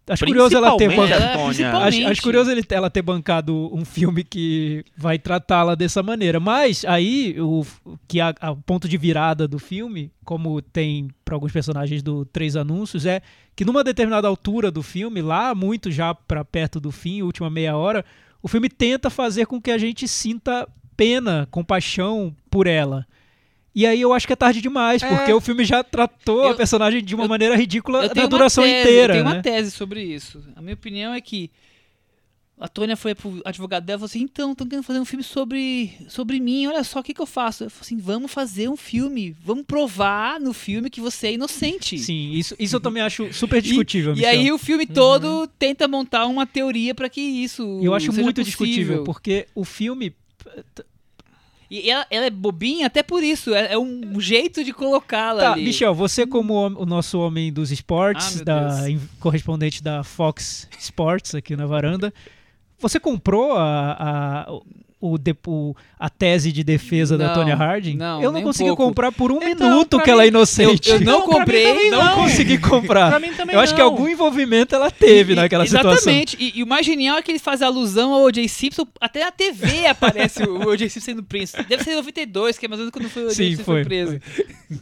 Acho 0.09 0.25
curioso 0.33 0.57
ela 0.57 0.77
ter 0.79 0.89
bancado-. 0.97 1.25
Acho, 1.79 2.07
acho 2.09 2.23
curioso 2.23 2.51
ela 2.71 2.91
ter 2.91 3.03
bancado 3.03 3.71
um 3.73 3.85
filme 3.85 4.25
que 4.25 4.85
vai 4.97 5.17
tratá-la 5.17 5.77
dessa 5.77 6.03
maneira. 6.03 6.41
Mas 6.41 6.85
aí, 6.85 7.37
o 7.41 7.65
que 8.09 8.21
a, 8.21 8.35
a 8.41 8.53
ponto 8.53 8.89
de 8.89 8.97
virada 8.99 9.47
do 9.47 9.61
filme, 9.61 10.11
como 10.25 10.61
tem 10.61 11.09
para 11.25 11.37
alguns 11.37 11.53
personagens 11.53 12.03
do 12.03 12.25
Três 12.25 12.57
Anúncios, 12.57 13.07
é 13.07 13.23
que 13.55 13.65
numa 13.65 13.85
determinada 13.85 14.27
altura 14.27 14.73
do 14.73 14.83
filme, 14.83 15.23
lá 15.23 15.55
muito 15.55 15.89
já 15.89 16.13
para 16.13 16.45
perto 16.45 16.81
do 16.81 16.91
fim, 16.91 17.23
última 17.23 17.49
meia 17.49 17.77
hora, 17.77 18.05
o 18.43 18.49
filme 18.49 18.69
tenta 18.69 19.09
fazer 19.09 19.47
com 19.47 19.63
que 19.63 19.71
a 19.71 19.79
gente 19.79 20.09
sinta 20.09 20.69
pena, 20.97 21.47
compaixão 21.49 22.35
por 22.51 22.67
ela. 22.67 23.07
E 23.75 23.87
aí 23.87 24.01
eu 24.01 24.13
acho 24.13 24.27
que 24.27 24.33
é 24.33 24.37
tarde 24.37 24.61
demais, 24.61 25.03
É. 25.03 25.09
porque 25.09 25.33
o 25.33 25.41
filme 25.41 25.65
já 25.65 25.83
tratou 25.83 26.43
a 26.43 26.49
Eu- 26.51 26.57
personagem 26.57 27.03
de 27.03 27.15
uma 27.15 27.25
eu- 27.25 27.29
maneira 27.29 27.57
ridícula 27.57 28.11
na 28.15 28.27
duração 28.27 28.65
tese, 28.65 28.81
inteira. 28.81 29.15
Eu 29.15 29.17
tenho 29.19 29.25
né? 29.25 29.37
uma 29.37 29.43
tese 29.43 29.71
sobre 29.71 30.03
isso. 30.03 30.43
A 30.55 30.61
minha 30.61 30.75
opinião 30.75 31.15
é 31.15 31.21
que 31.21 31.51
a 32.61 32.69
Tônia 32.69 32.97
foi 32.97 33.15
pro 33.15 33.41
advogado 33.45 33.83
dela 33.85 33.97
e 33.97 34.01
falou 34.01 34.07
assim: 34.07 34.21
então, 34.21 34.53
estão 34.53 34.67
querendo 34.69 34.85
fazer 34.85 35.01
um 35.01 35.05
filme 35.07 35.25
sobre, 35.25 35.91
sobre 36.09 36.39
mim, 36.39 36.67
olha 36.67 36.85
só, 36.85 37.01
o 37.01 37.03
que, 37.03 37.15
que 37.15 37.21
eu 37.21 37.27
faço? 37.27 37.65
Eu 37.65 37.71
falei 37.71 37.81
assim: 37.87 37.97
vamos 37.97 38.31
fazer 38.31 38.69
um 38.69 38.77
filme, 38.77 39.35
vamos 39.43 39.65
provar 39.65 40.39
no 40.39 40.53
filme 40.53 40.91
que 40.91 41.01
você 41.01 41.29
é 41.29 41.33
inocente. 41.33 41.99
Sim, 41.99 42.31
isso, 42.33 42.55
isso 42.59 42.77
eu 42.77 42.81
também 42.81 43.03
acho 43.03 43.33
super 43.33 43.61
discutível, 43.63 44.13
E 44.13 44.17
Michel. 44.17 44.31
aí 44.31 44.53
o 44.53 44.59
filme 44.59 44.87
todo 44.87 45.47
tenta 45.59 45.89
montar 45.89 46.27
uma 46.27 46.47
teoria 46.47 46.95
pra 46.95 47.09
que 47.09 47.21
isso 47.23 47.81
Eu 47.83 47.95
acho 47.95 48.13
muito 48.13 48.37
possível. 48.43 48.45
discutível, 48.45 49.03
porque 49.05 49.47
o 49.55 49.65
filme. 49.65 50.15
E 51.75 51.89
ela, 51.91 52.07
ela 52.11 52.27
é 52.27 52.31
bobinha 52.31 52.87
até 52.87 53.03
por 53.03 53.23
isso, 53.23 53.55
é, 53.55 53.73
é 53.73 53.79
um 53.79 54.21
jeito 54.21 54.63
de 54.63 54.73
colocá-la 54.75 55.41
Tá, 55.41 55.53
ali. 55.55 55.65
Michel, 55.65 55.95
você 55.95 56.27
como 56.27 56.53
hom- 56.55 56.75
o 56.83 56.85
nosso 56.85 57.19
homem 57.19 57.51
dos 57.51 57.71
Ah, 57.71 57.75
esportes, 57.75 58.37
meu 58.37 58.45
da 58.45 58.91
em- 58.91 59.01
correspondente 59.19 59.83
da 59.83 60.05
Fox 60.05 60.69
Sports 60.79 61.35
aqui 61.35 61.57
na 61.57 61.65
varanda, 61.65 62.13
você 62.79 63.01
comprou 63.01 63.53
a, 63.55 63.97
a, 63.99 64.47
o, 65.03 65.17
o- 65.47 65.77
a 65.99 66.09
tese 66.09 66.53
de 66.53 66.63
defesa 66.65 67.19
da 67.19 67.29
Não, 67.29 67.35
Tonya 67.35 67.55
Harding? 67.57 67.97
não, 67.97 68.23
Eu 68.23 68.31
não 68.33 68.41
consegui 68.43 68.69
pouco. 68.71 68.85
comprar 68.85 69.11
por 69.13 69.31
um 69.33 69.43
Então, 69.43 69.69
minuto 69.69 70.01
que 70.01 70.11
ela 70.11 70.23
é 70.23 70.27
mim- 70.27 70.29
inocente. 70.29 70.89
eu 70.91 71.01
não 71.01 71.21
Não, 71.21 71.27
mim 71.27 71.33
comprei, 71.35 71.91
não 71.91 72.05
não. 72.05 72.15
consegui 72.15 72.57
comprar. 72.63 73.11
Pra 73.11 73.19
mim 73.21 73.33
também 73.35 73.55
Eu 73.55 73.61
acho 73.61 73.75
que 73.75 73.81
não. 73.81 73.89
algum 73.89 74.09
envolvimento 74.09 74.75
ela 74.75 74.91
teve 74.91 75.33
E- 75.33 75.37
naquela 75.37 75.67
situação. 75.67 75.93
Exatamente. 75.93 76.37
E, 76.41 76.59
e 76.61 76.63
o 76.63 76.67
mais 76.67 76.87
genial 76.87 77.19
é 77.19 77.23
que 77.23 77.31
ele 77.31 77.39
faz 77.39 77.61
alusão 77.63 78.13
ao 78.13 78.23
O.J. 78.23 78.47
Simpson. 78.49 78.87
Até 79.01 79.25
na 79.25 79.31
TV 79.33 79.87
aparece 79.87 80.43
o 80.45 80.69
O.J. 80.69 80.89
Simpson 80.89 81.03
sendo 81.13 81.23
preso. 81.23 81.55
Deve 81.69 81.83
ser 81.83 81.93
em 81.93 81.97
92, 81.97 82.57
que 82.59 82.67
é 82.67 82.69
mais 82.69 82.79
ou 82.81 82.85
menos 82.87 82.93
quando 82.93 83.11
foi 83.11 83.23
o 83.25 83.27
O.J. 83.27 83.35
Sim, 83.35 83.51
Simpson 83.57 83.65
foi, 83.65 83.85
preso. 83.85 84.21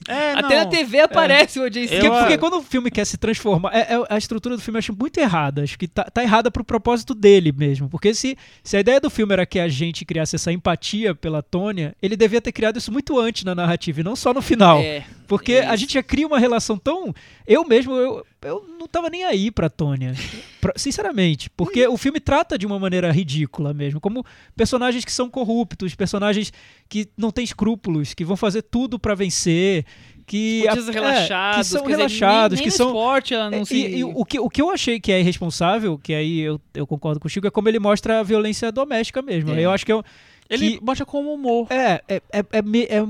É, 0.09 0.32
Até 0.32 0.56
não. 0.56 0.64
na 0.64 0.66
TV 0.66 1.01
aparece 1.01 1.59
o 1.59 1.64
O.J. 1.64 1.80
Eu- 1.84 1.88
Porque, 1.88 2.01
Simpson. 2.02 2.18
porque 2.20 2.38
quando 2.38 2.56
o 2.59 2.62
filme 2.62 2.90
quer 2.90 3.05
se 3.05 3.16
transformar, 3.16 3.70
é- 3.74 3.94
é- 3.94 4.05
a 4.09 4.18
estrutura 4.18 4.56
do 4.56 4.62
filme 4.62 4.76
eu 4.76 4.80
acho 4.80 4.94
muito 4.97 5.18
errada. 5.18 5.62
Acho 5.62 5.78
que 5.78 5.88
tá, 5.88 6.05
tá 6.05 6.22
errada 6.22 6.51
pro 6.51 6.62
propósito 6.64 7.14
dele 7.14 7.52
mesmo. 7.52 7.88
Porque 7.88 8.12
se, 8.14 8.36
se 8.62 8.76
a 8.76 8.80
ideia 8.80 9.01
do 9.01 9.10
filme 9.10 9.32
era 9.32 9.47
que 9.47 9.59
a 9.59 9.68
gente 9.68 10.05
criasse 10.11 10.35
essa 10.35 10.51
empatia 10.51 11.15
pela 11.15 11.41
Tônia, 11.41 11.95
ele 12.03 12.16
devia 12.16 12.41
ter 12.41 12.51
criado 12.51 12.78
isso 12.78 12.91
muito 12.91 13.16
antes 13.16 13.45
na 13.45 13.55
narrativa 13.55 14.01
e 14.01 14.03
não 14.03 14.16
só 14.16 14.35
no 14.35 14.43
final. 14.43 14.81
É, 14.81 15.05
Porque 15.28 15.53
é 15.53 15.66
a 15.69 15.77
gente 15.77 15.95
já 15.95 16.03
cria 16.03 16.27
uma 16.27 16.41
relação 16.41 16.77
tão. 16.77 17.15
Eu 17.47 17.65
mesmo, 17.65 17.95
eu, 17.95 18.27
eu 18.43 18.66
não 18.77 18.89
tava 18.89 19.09
nem 19.09 19.23
aí 19.24 19.53
pra 19.53 19.70
Tônia. 19.70 20.12
Pra- 20.61 20.73
sinceramente. 20.77 21.49
Porque 21.51 21.87
o 21.87 21.97
filme 21.97 22.19
trata 22.19 22.59
de 22.59 22.66
uma 22.66 22.77
maneira 22.77 23.12
ridícula 23.12 23.73
mesmo. 23.73 24.01
Como 24.01 24.24
personagens 24.57 25.05
que 25.05 25.12
são 25.12 25.31
corruptos, 25.31 25.95
personagens 25.95 26.53
que 26.89 27.09
não 27.16 27.31
têm 27.31 27.45
escrúpulos, 27.45 28.12
que 28.12 28.24
vão 28.24 28.37
fazer 28.37 28.62
tudo 28.62 28.99
pra 28.99 29.15
vencer. 29.15 29.85
Que, 30.31 30.65
é, 30.65 30.73
relaxados. 30.93 31.57
que 31.59 31.65
são 31.65 31.82
quer 31.82 31.89
dizer, 31.89 31.97
relaxados, 31.97 32.57
nem, 32.59 32.65
nem 32.65 32.70
que 32.70 32.77
são. 32.77 32.86
esporte 32.86 33.35
ela 33.35 33.51
não 33.51 33.62
E- 33.62 33.66
se... 33.66 33.77
e 33.77 34.05
o, 34.05 34.24
que, 34.24 34.39
o 34.39 34.48
que 34.48 34.62
eu 34.62 34.70
achei 34.70 35.01
que 35.01 35.11
é 35.11 35.19
irresponsável, 35.19 35.98
que 35.98 36.15
aí 36.15 36.39
eu, 36.39 36.61
eu 36.73 36.86
concordo 36.86 37.19
com 37.19 37.27
o 37.27 37.28
Chico, 37.28 37.48
é 37.48 37.51
como 37.51 37.69
ele 37.69 37.81
mostra 37.81 38.20
a 38.20 38.23
violência 38.23 38.70
doméstica 38.70 39.20
mesmo. 39.23 39.51
É. 39.51 39.61
Eu 39.62 39.73
acho 39.73 39.85
que 39.85 39.93
eu, 39.93 40.05
Ele 40.48 40.78
que- 40.78 40.85
mostra 40.85 41.05
como 41.05 41.35
humor. 41.35 41.66
é, 41.69 42.01
é, 42.09 42.23
é, 42.32 42.39
é 42.39 42.97
é- 42.98 43.07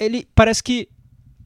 ele 0.00 0.26
parece 0.34 0.60
que 0.62 0.88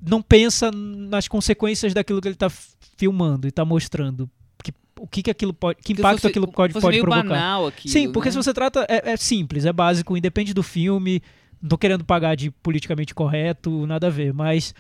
não 0.01 0.23
pensa 0.23 0.71
nas 0.73 1.29
consequências 1.29 1.93
daquilo 1.93 2.21
que 2.21 2.29
ele 2.29 2.35
tá 2.35 2.47
f- 2.49 2.71
filmando 2.97 3.47
e 3.47 3.51
tá 3.51 3.65
mostrando. 3.67 4.29
Que, 4.65 4.73
o 4.99 5.07
que, 5.07 5.23
que 5.25 5.31
aquilo 5.31 5.53
pode. 5.53 5.79
Que 5.83 5.93
impacto 5.93 6.17
fosse- 6.23 6.27
aquilo 6.29 6.49
pode, 6.51 6.73
pode 6.73 6.87
meio 6.89 7.03
provocar. 7.03 7.29
banal 7.29 7.67
aqui. 7.67 7.89
Sim, 7.91 8.11
porque 8.13 8.31
se 8.31 8.37
você 8.39 8.55
trata. 8.55 8.87
É, 8.89 9.13
é 9.13 9.17
simples, 9.19 9.67
é 9.67 9.73
básico, 9.75 10.17
independe 10.17 10.55
do 10.55 10.63
filme. 10.63 11.21
Não 11.61 11.69
tô 11.69 11.77
querendo 11.79 12.03
pagar 12.05 12.35
de 12.35 12.51
politicamente 12.51 13.15
correto, 13.15 13.87
nada 13.87 14.07
a 14.07 14.11
ver, 14.11 14.33
mas. 14.33 14.75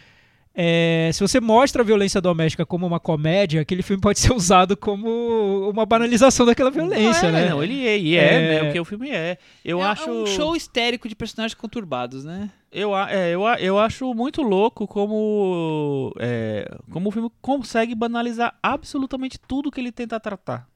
É, 0.54 1.10
se 1.12 1.20
você 1.20 1.40
mostra 1.40 1.82
a 1.82 1.84
violência 1.84 2.20
doméstica 2.20 2.66
como 2.66 2.86
uma 2.86 3.00
comédia, 3.00 3.62
aquele 3.62 3.82
filme 3.82 4.00
pode 4.00 4.18
ser 4.18 4.32
usado 4.34 4.76
como 4.76 5.70
uma 5.70 5.86
banalização 5.86 6.44
daquela 6.44 6.70
violência, 6.70 7.30
não, 7.30 7.38
é, 7.38 7.42
né? 7.42 7.50
Não, 7.50 7.62
ele 7.62 7.86
é, 7.86 7.98
e 7.98 8.16
é, 8.16 8.34
É. 8.34 8.62
né? 8.62 8.68
O 8.68 8.72
que 8.72 8.80
o 8.80 8.84
filme 8.84 9.10
é. 9.10 9.38
Eu 9.64 9.80
é, 9.80 9.84
acho. 9.84 10.08
é 10.08 10.12
um 10.12 10.26
show 10.26 10.54
histérico 10.54 11.08
de 11.08 11.16
personagens 11.16 11.54
conturbados, 11.54 12.24
né? 12.24 12.50
Eu, 12.70 12.96
é, 12.96 13.30
eu, 13.30 13.42
eu 13.60 13.78
acho 13.78 14.12
muito 14.14 14.40
louco 14.40 14.86
como, 14.86 16.12
é, 16.18 16.66
como 16.90 17.08
o 17.08 17.12
filme 17.12 17.30
consegue 17.40 17.94
banalizar 17.94 18.54
absolutamente 18.62 19.38
tudo 19.38 19.70
que 19.70 19.80
ele 19.80 19.92
tenta 19.92 20.18
tratar. 20.18 20.66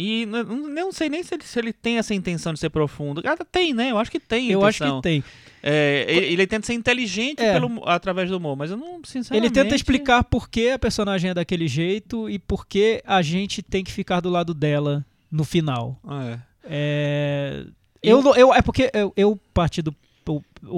E 0.00 0.22
n- 0.26 0.38
n- 0.44 0.78
eu 0.80 0.84
não 0.86 0.92
sei 0.92 1.08
nem 1.08 1.24
se 1.24 1.34
ele, 1.34 1.42
se 1.42 1.58
ele 1.58 1.72
tem 1.72 1.98
essa 1.98 2.14
intenção 2.14 2.52
de 2.52 2.60
ser 2.60 2.70
profundo. 2.70 3.20
Ah, 3.24 3.36
tem, 3.50 3.74
né? 3.74 3.90
Eu 3.90 3.98
acho 3.98 4.10
que 4.12 4.20
tem. 4.20 4.48
Eu 4.48 4.64
acho 4.64 4.78
que 4.84 5.02
tem. 5.02 5.24
É, 5.60 6.06
ele, 6.08 6.26
ele 6.26 6.46
tenta 6.46 6.66
ser 6.68 6.74
inteligente 6.74 7.42
É. 7.42 7.52
pelo, 7.54 7.82
através 7.84 8.30
do 8.30 8.36
humor, 8.36 8.56
mas 8.56 8.70
eu 8.70 8.76
não, 8.76 9.00
sinceramente... 9.04 9.44
Ele 9.44 9.52
tenta 9.52 9.74
explicar 9.74 10.22
por 10.22 10.48
que 10.48 10.70
a 10.70 10.78
personagem 10.78 11.30
é 11.30 11.34
daquele 11.34 11.66
jeito 11.66 12.30
e 12.30 12.38
por 12.38 12.64
que 12.64 13.02
a 13.04 13.20
gente 13.22 13.60
tem 13.60 13.82
que 13.82 13.90
ficar 13.90 14.20
do 14.20 14.28
lado 14.30 14.54
dela 14.54 15.04
no 15.28 15.44
final. 15.44 16.00
É. 16.08 16.38
É, 16.70 17.64
eu, 18.00 18.22
não- 18.22 18.36
eu, 18.36 18.54
é 18.54 18.62
porque 18.62 18.90
eu, 18.94 19.12
eu 19.16 19.40
parti 19.52 19.82
do. 19.82 19.92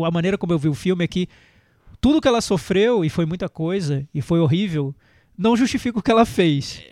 A 0.06 0.10
maneira 0.10 0.38
como 0.38 0.52
eu 0.54 0.58
vi 0.58 0.68
o 0.68 0.74
filme 0.74 1.04
é 1.04 1.08
que 1.08 1.28
tudo 2.00 2.20
que 2.22 2.28
ela 2.28 2.40
sofreu, 2.40 3.04
e 3.04 3.10
foi 3.10 3.26
muita 3.26 3.48
coisa, 3.50 4.06
e 4.14 4.22
foi 4.22 4.40
horrível, 4.40 4.94
não 5.36 5.54
justifica 5.56 5.98
o 5.98 6.02
que 6.02 6.10
ela 6.10 6.24
fez. 6.24 6.82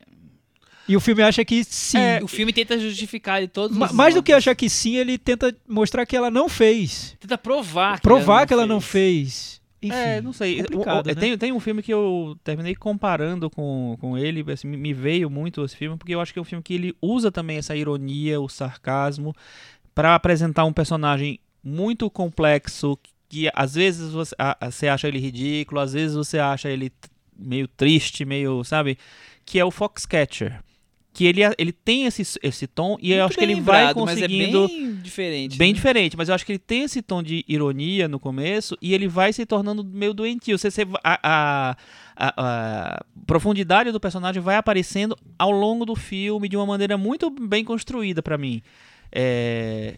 E 0.89 0.97
o 0.97 1.01
filme 1.01 1.23
acha 1.23 1.44
que 1.44 1.62
sim. 1.65 1.98
É, 1.98 2.20
O 2.23 2.27
filme 2.28 2.52
tenta 2.52 2.78
justificar 2.78 3.40
de 3.43 3.48
todos 3.48 3.77
Ma- 3.77 3.86
os 3.86 3.93
mais 3.93 4.15
do 4.15 4.23
que 4.23 4.32
achar 4.32 4.55
que 4.55 4.70
sim, 4.70 4.97
ele 4.97 5.19
tenta 5.19 5.55
mostrar 5.69 6.06
que 6.06 6.16
ela 6.16 6.31
não 6.31 6.48
fez. 6.48 7.16
Tenta 7.20 7.36
provar. 7.36 8.01
provar 8.01 8.47
que 8.47 8.52
ela 8.55 8.66
não 8.66 8.81
fez. 8.81 9.59
Enfim, 9.81 9.94
é, 9.94 10.20
não 10.20 10.32
sei. 10.32 10.56
complicado, 10.62 11.06
O- 11.06 11.10
o- 11.10 11.15
né? 11.15 11.20
tem, 11.20 11.39
tem 11.39 11.52
um 11.52 11.60
filme 11.60 11.82
que 11.82 11.93
eu 11.94 12.36
terminei 12.43 12.74
comparando 12.74 13.48
com, 13.48 13.97
com 14.01 14.19
ele, 14.19 14.44
assim, 14.51 14.66
me- 14.66 14.93
veio 14.94 15.31
muito 15.31 15.65
esse 15.65 15.77
filme, 15.77 15.97
porque 15.97 16.15
eu 16.15 16.20
acho 16.20 16.32
que 16.32 16.39
é 16.39 16.43
um 16.43 16.44
filme 16.44 16.62
que 16.65 16.74
ele 16.74 16.97
usa 17.01 17.31
também 17.31 17.59
essa 17.59 17.77
ironia, 17.77 18.40
o 18.40 18.48
sarcasmo, 18.48 19.32
pra 19.94 20.15
apresentar 20.16 20.65
um 20.65 20.73
personagem 20.73 21.39
muito 21.62 22.10
complexo, 22.10 22.98
que 23.28 23.48
às 23.55 23.74
vezes 23.74 24.10
você, 24.10 24.35
você 24.65 24.89
acha 24.89 25.06
ele 25.06 25.19
ridículo, 25.20 25.81
às 25.81 25.93
vezes 25.93 26.16
você 26.16 26.39
acha 26.40 26.69
ele 26.69 26.90
meio 27.39 27.69
triste, 27.69 28.24
meio, 28.24 28.65
sabe? 28.65 28.98
Que 29.44 29.60
é 29.60 29.65
o 29.65 29.70
Foxcatcher. 29.70 30.60
Que 31.12 31.24
ele, 31.24 31.40
ele 31.59 31.72
tem 31.72 32.05
esse, 32.05 32.39
esse 32.43 32.66
tom 32.66 32.97
e 33.01 33.10
eu 33.12 33.18
Muito 33.18 33.30
acho 33.30 33.39
que 33.39 33.44
ele 33.44 33.60
vai 33.60 33.86
lembrado, 33.86 34.05
mas 34.05 34.18
é 34.18 34.20
conseguindo 34.20 34.68
bem 34.68 34.94
diferente. 34.97 35.56
bem 35.59 35.68
né? 35.70 35.74
diferente, 35.74 36.16
mas 36.16 36.28
eu 36.28 36.35
acho 36.35 36.47
que 36.47 36.52
ele 36.52 36.59
tem 36.60 36.82
esse 36.82 37.02
tom 37.02 37.22
de 37.22 37.44
ironia 37.48 38.06
no 38.06 38.20
começo 38.20 38.76
e 38.80 38.94
ele 38.94 39.09
vai 39.09 39.32
se 39.32 39.44
tornando 39.44 39.82
meio 39.82 40.14
doentio. 40.14 40.56
Você, 40.56 40.70
você- 40.70 40.86
a, 41.02 41.18
a- 41.22 41.76
a- 42.16 42.35
a 42.36 43.05
profundidade 43.26 43.90
do 43.90 43.98
personagem 43.98 44.40
vai 44.40 44.56
aparecendo 44.56 45.16
ao 45.39 45.51
longo 45.51 45.85
do 45.85 45.97
filme 45.97 46.48
de 46.48 46.56
uma 46.56 46.66
maneira 46.66 46.97
muito 46.97 47.30
bem 47.30 47.64
construída 47.64 48.22
pra 48.22 48.39
mim. 48.39 48.62
É, 49.10 49.97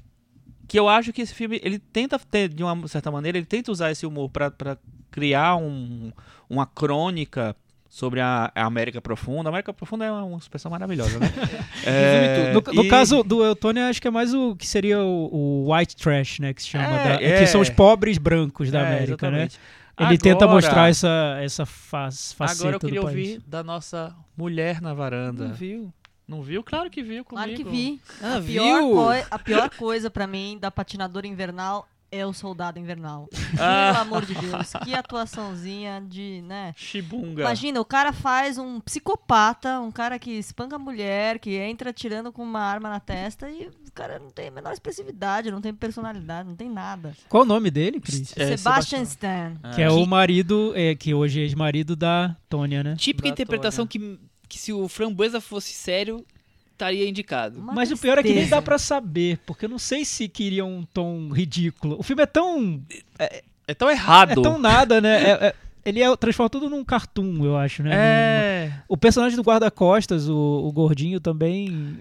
que 0.69 0.79
eu 0.79 0.89
acho 0.89 1.13
que 1.13 1.21
esse 1.21 1.35
filme 1.35 1.61
ele 1.65 1.79
tenta 1.81 2.19
ter 2.19 2.49
de 2.49 2.63
uma 2.63 2.87
certa 2.89 3.11
maneira 3.11 3.37
ele 3.37 3.47
tenta 3.47 3.73
usar 3.73 3.91
esse 3.91 4.07
humor 4.07 4.31
pra 4.31 4.51
criar 5.11 5.57
um- 5.57 6.13
uma 6.49 6.65
crônica 6.65 7.55
sobre 7.91 8.21
a, 8.21 8.53
América 8.55 9.01
Profunda. 9.03 9.49
A 9.49 9.51
América 9.51 9.73
Profunda 9.75 10.05
é 10.05 10.13
uma 10.13 10.39
expressão 10.39 10.71
maravilhosa, 10.71 11.19
né? 11.19 11.27
É, 11.85 12.53
No, 12.55 12.63
no 12.73 12.85
e- 12.85 12.89
caso 12.89 13.23
do 13.25 13.45
Eutônia, 13.45 13.89
acho 13.89 14.01
que 14.01 14.07
é 14.07 14.11
mais 14.11 14.33
o 14.33 14.55
que 14.55 14.67
seria 14.67 15.01
o, 15.01 15.65
o 15.67 15.75
white 15.75 15.97
trash, 15.97 16.39
né? 16.39 16.55
Que 16.55 16.63
se 16.63 16.69
chama. 16.69 16.85
É, 16.87 17.05
da- 17.19 17.23
é. 17.25 17.39
que 17.41 17.47
são 17.49 17.61
os 17.61 17.69
pobres 17.69 18.17
brancos 18.17 18.71
da 18.71 18.79
É, 18.81 18.87
América, 18.87 19.29
né? 19.31 19.39
exatamente. 19.45 19.61
Ele 19.99 20.17
tenta 20.17 20.45
Agora- 20.45 20.53
mostrar 20.63 20.89
essa, 20.89 21.39
essa 21.43 21.67
faz, 21.67 22.33
faceta 22.33 22.61
Agora 22.63 22.77
eu 22.77 22.81
queria 22.81 23.03
ouvir 23.03 23.43
da 23.47 23.63
nossa 23.63 24.15
mulher 24.37 24.81
na 24.81 24.95
varanda. 24.95 25.49
Não 25.49 25.55
viu? 25.55 25.93
Não 26.29 26.43
viu? 26.43 26.63
Claro 26.63 26.89
que 26.89 27.03
viu 27.03 27.25
comigo. 27.25 27.45
Claro 27.45 27.55
que 27.55 27.65
vi. 27.65 28.01
Ah, 28.23 28.37
a, 28.37 28.41
pior 28.41 29.27
a 29.33 29.39
pior 29.39 29.69
coisa 29.71 30.09
pra 30.09 30.27
mim 30.29 30.57
da 30.61 30.71
patinadora 30.71 31.27
invernal 31.27 31.87
é 32.13 32.27
o 32.27 32.33
soldado 32.33 32.79
invernal. 32.79 33.29
Ah. 33.59 33.93
Pelo 33.93 34.03
amor 34.03 34.27
de 34.27 34.35
Deus, 34.35 34.73
que 34.85 34.95
atuaçãozinha 34.95 36.03
de, 36.07 36.43
né? 36.43 36.75
Chibunga. 36.77 37.43
Imagina, 37.43 37.81
o 37.81 37.85
cara 37.85 38.13
faz 38.13 38.59
um 38.59 38.81
psicopata, 38.81 39.81
um 39.81 39.91
cara 39.91 40.19
que 40.19 40.31
espanca 40.33 40.77
a 40.77 40.79
mulher, 40.79 41.39
que 41.39 41.57
entra 41.57 41.93
tirando 41.93 42.33
com 42.33 42.43
uma 42.43 42.61
arma 42.61 42.89
na 42.89 43.01
testa 43.01 43.49
e 43.51 43.67
o 43.67 43.93
cara 43.93 44.19
não 44.19 44.31
tem 44.31 44.49
a 44.49 44.51
menor 44.51 44.73
expressividade, 44.73 45.51
não 45.51 45.61
tem 45.61 45.75
personalidade, 45.75 46.49
não 46.49 46.57
tem 46.57 46.69
nada. 46.69 47.15
Qual 47.29 47.43
o 47.43 47.47
nome 47.47 47.71
dele, 47.71 48.01
Cris? 48.01 48.37
É, 48.37 48.57
Sebastian 48.57 49.03
Stan. 49.03 49.57
Que 49.75 49.83
é 49.83 49.91
o 49.91 50.05
marido, 50.07 50.73
é, 50.75 50.95
que 50.95 51.15
hoje 51.15 51.41
é 51.41 51.43
ex-marido 51.43 51.95
da 51.95 52.37
Tônia, 52.49 52.83
né? 52.83 52.97
Típica 52.97 53.29
Da 53.29 53.33
interpretação 53.33 53.87
que, 53.87 54.19
que 54.49 54.59
se 54.59 54.73
o 54.73 54.89
Framboesa 54.89 55.41
fosse 55.41 55.73
sério, 55.73 56.25
estaria 56.81 57.09
indicado. 57.09 57.59
Uma 57.59 57.73
Mas 57.75 57.91
o 57.91 57.97
pior 57.97 58.19
é 58.19 58.23
que 58.23 58.29
nem 58.29 58.39
tristeza. 58.39 58.57
dá 58.57 58.63
pra 58.63 58.79
saber, 58.79 59.39
porque 59.47 59.67
eu 59.67 59.69
não 59.69 59.79
sei 59.79 60.05
se 60.05 60.29
queria 60.29 60.65
um 60.65 60.83
tom 60.95 61.29
ridículo. 61.31 61.97
O 61.99 62.03
filme 62.03 62.23
é 62.23 62.27
tão. 62.27 62.83
É 63.69 63.75
tão 63.75 63.91
errado. 63.91 64.41
É 64.41 64.43
tão 64.43 64.59
nada, 64.59 65.01
né? 65.01 65.23
É- 65.23 65.47
é- 65.49 65.55
ele 65.83 66.03
é, 66.03 66.15
transforma 66.17 66.51
tudo 66.51 66.69
num 66.69 66.85
cartoon, 66.85 67.43
eu 67.45 67.57
acho, 67.57 67.83
né? 67.83 67.91
Num- 67.91 67.97
É. 67.97 68.83
O 68.87 68.97
personagem 68.99 69.35
do 69.37 69.43
guarda-costas, 69.43 70.29
o, 70.29 70.37
o 70.37 70.71
gordinho 70.73 71.19
também. 71.21 71.99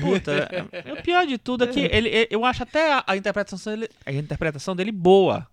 Puta, 0.00 0.32
é, 0.72 0.92
o 0.92 1.02
pior 1.02 1.24
de 1.26 1.38
tudo 1.38 1.62
é 1.64 1.66
que 1.68 1.80
ele, 1.80 2.08
é- 2.08 2.26
eu 2.30 2.44
acho 2.44 2.62
até 2.64 2.92
a, 2.94 3.04
a 3.06 3.16
interpretação 3.16 3.72
dele, 3.72 3.88
a 4.04 4.12
interpretação 4.12 4.74
dele 4.74 4.90
boa. 4.90 5.46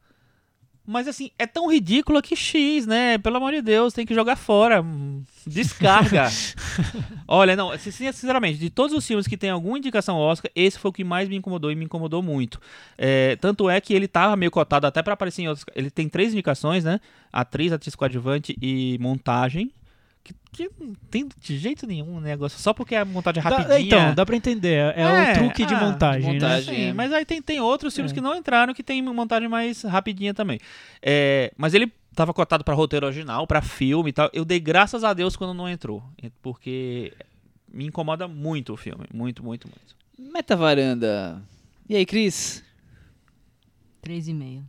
Mas 0.89 1.05
assim, 1.05 1.31
é 1.37 1.45
tão 1.45 1.69
ridícula 1.69 2.21
que 2.21 2.33
X, 2.33 2.87
né? 2.87 3.17
Pelo 3.17 3.35
amor 3.35 3.51
de 3.51 3.61
Deus, 3.61 3.93
tem 3.93 4.05
que 4.05 4.15
jogar 4.15 4.37
fora. 4.37 4.81
Descarga. 5.45 6.29
Olha, 7.27 7.55
não, 7.57 7.77
sin- 7.77 7.91
sinceramente, 7.91 8.57
de 8.57 8.69
todos 8.69 8.95
os 8.95 9.05
filmes 9.05 9.27
que 9.27 9.35
tem 9.35 9.49
alguma 9.49 9.77
indicação 9.77 10.15
Oscar, 10.17 10.49
esse 10.55 10.79
foi 10.79 10.89
o 10.89 10.93
que 10.93 11.03
mais 11.03 11.27
me 11.27 11.35
incomodou 11.35 11.69
e 11.71 11.75
me 11.75 11.83
incomodou 11.83 12.23
muito. 12.23 12.59
É, 12.97 13.35
tanto 13.35 13.69
é 13.69 13.81
que 13.81 13.93
ele 13.93 14.07
tava 14.07 14.35
meio 14.37 14.49
cotado 14.49 14.87
até 14.87 15.03
pra 15.03 15.13
aparecer 15.13 15.41
em 15.41 15.49
outros. 15.49 15.65
Ele 15.75 15.89
tem 15.89 16.07
três 16.07 16.31
indicações, 16.31 16.85
né? 16.85 17.01
Atriz, 17.33 17.73
atriz 17.73 17.93
coadjuvante 17.93 18.57
e 18.61 18.97
montagem. 19.01 19.71
Que, 20.27 20.67
que 20.67 20.69
não 20.83 20.93
tem 21.09 21.29
de 21.39 21.57
jeito 21.57 21.87
nenhum 21.87 22.17
um 22.17 22.19
negócio. 22.19 22.59
Só 22.59 22.73
porque 22.73 22.93
a 22.95 23.05
montagem 23.05 23.39
é 23.39 23.49
Dá- 23.49 23.57
rapidinha. 23.57 23.79
então, 23.79 24.13
dá 24.15 24.25
pra 24.25 24.35
entender. 24.35 24.93
É, 24.93 24.93
é 24.97 25.01
É, 25.01 25.31
o 25.31 25.35
truque 25.35 25.65
de 25.65 25.73
ah, 25.73 25.77
de 25.79 25.85
montagem, 25.85 26.27
né? 26.27 26.33
montagem. 26.33 26.75
Sim, 26.75 26.81
é. 26.89 26.93
mas 26.93 27.13
aí 27.13 27.25
tem, 27.25 27.41
tem 27.41 27.59
outros 27.61 27.93
filmes 27.95 28.11
É. 28.11 28.15
que 28.15 28.19
não 28.19 28.35
entraram 28.35 28.73
que 28.73 28.83
tem 28.83 29.01
montagem 29.01 29.47
mais 29.47 29.83
rapidinha 29.83 30.33
também. 30.33 30.59
É, 31.01 31.53
mas 31.57 31.73
ele 31.73 31.91
tava 32.13 32.33
cotado 32.33 32.63
pra 32.63 32.73
roteiro 32.73 33.05
original, 33.05 33.47
pra 33.47 33.61
filme 33.61 34.09
e 34.09 34.13
tal. 34.13 34.29
Eu 34.33 34.43
dei 34.43 34.59
graças 34.59 35.03
a 35.03 35.13
Deus 35.13 35.35
quando 35.37 35.53
não 35.53 35.69
entrou, 35.69 36.03
porque 36.41 37.13
me 37.71 37.85
incomoda 37.85 38.27
muito 38.27 38.73
o 38.73 38.77
filme, 38.77 39.05
muito, 39.13 39.41
muito, 39.43 39.67
muito. 39.67 39.95
Meta 40.33 40.55
varanda. 40.55 41.41
E 41.87 41.95
aí, 41.95 42.05
Cris? 42.05 42.63
3,5. 44.03 44.63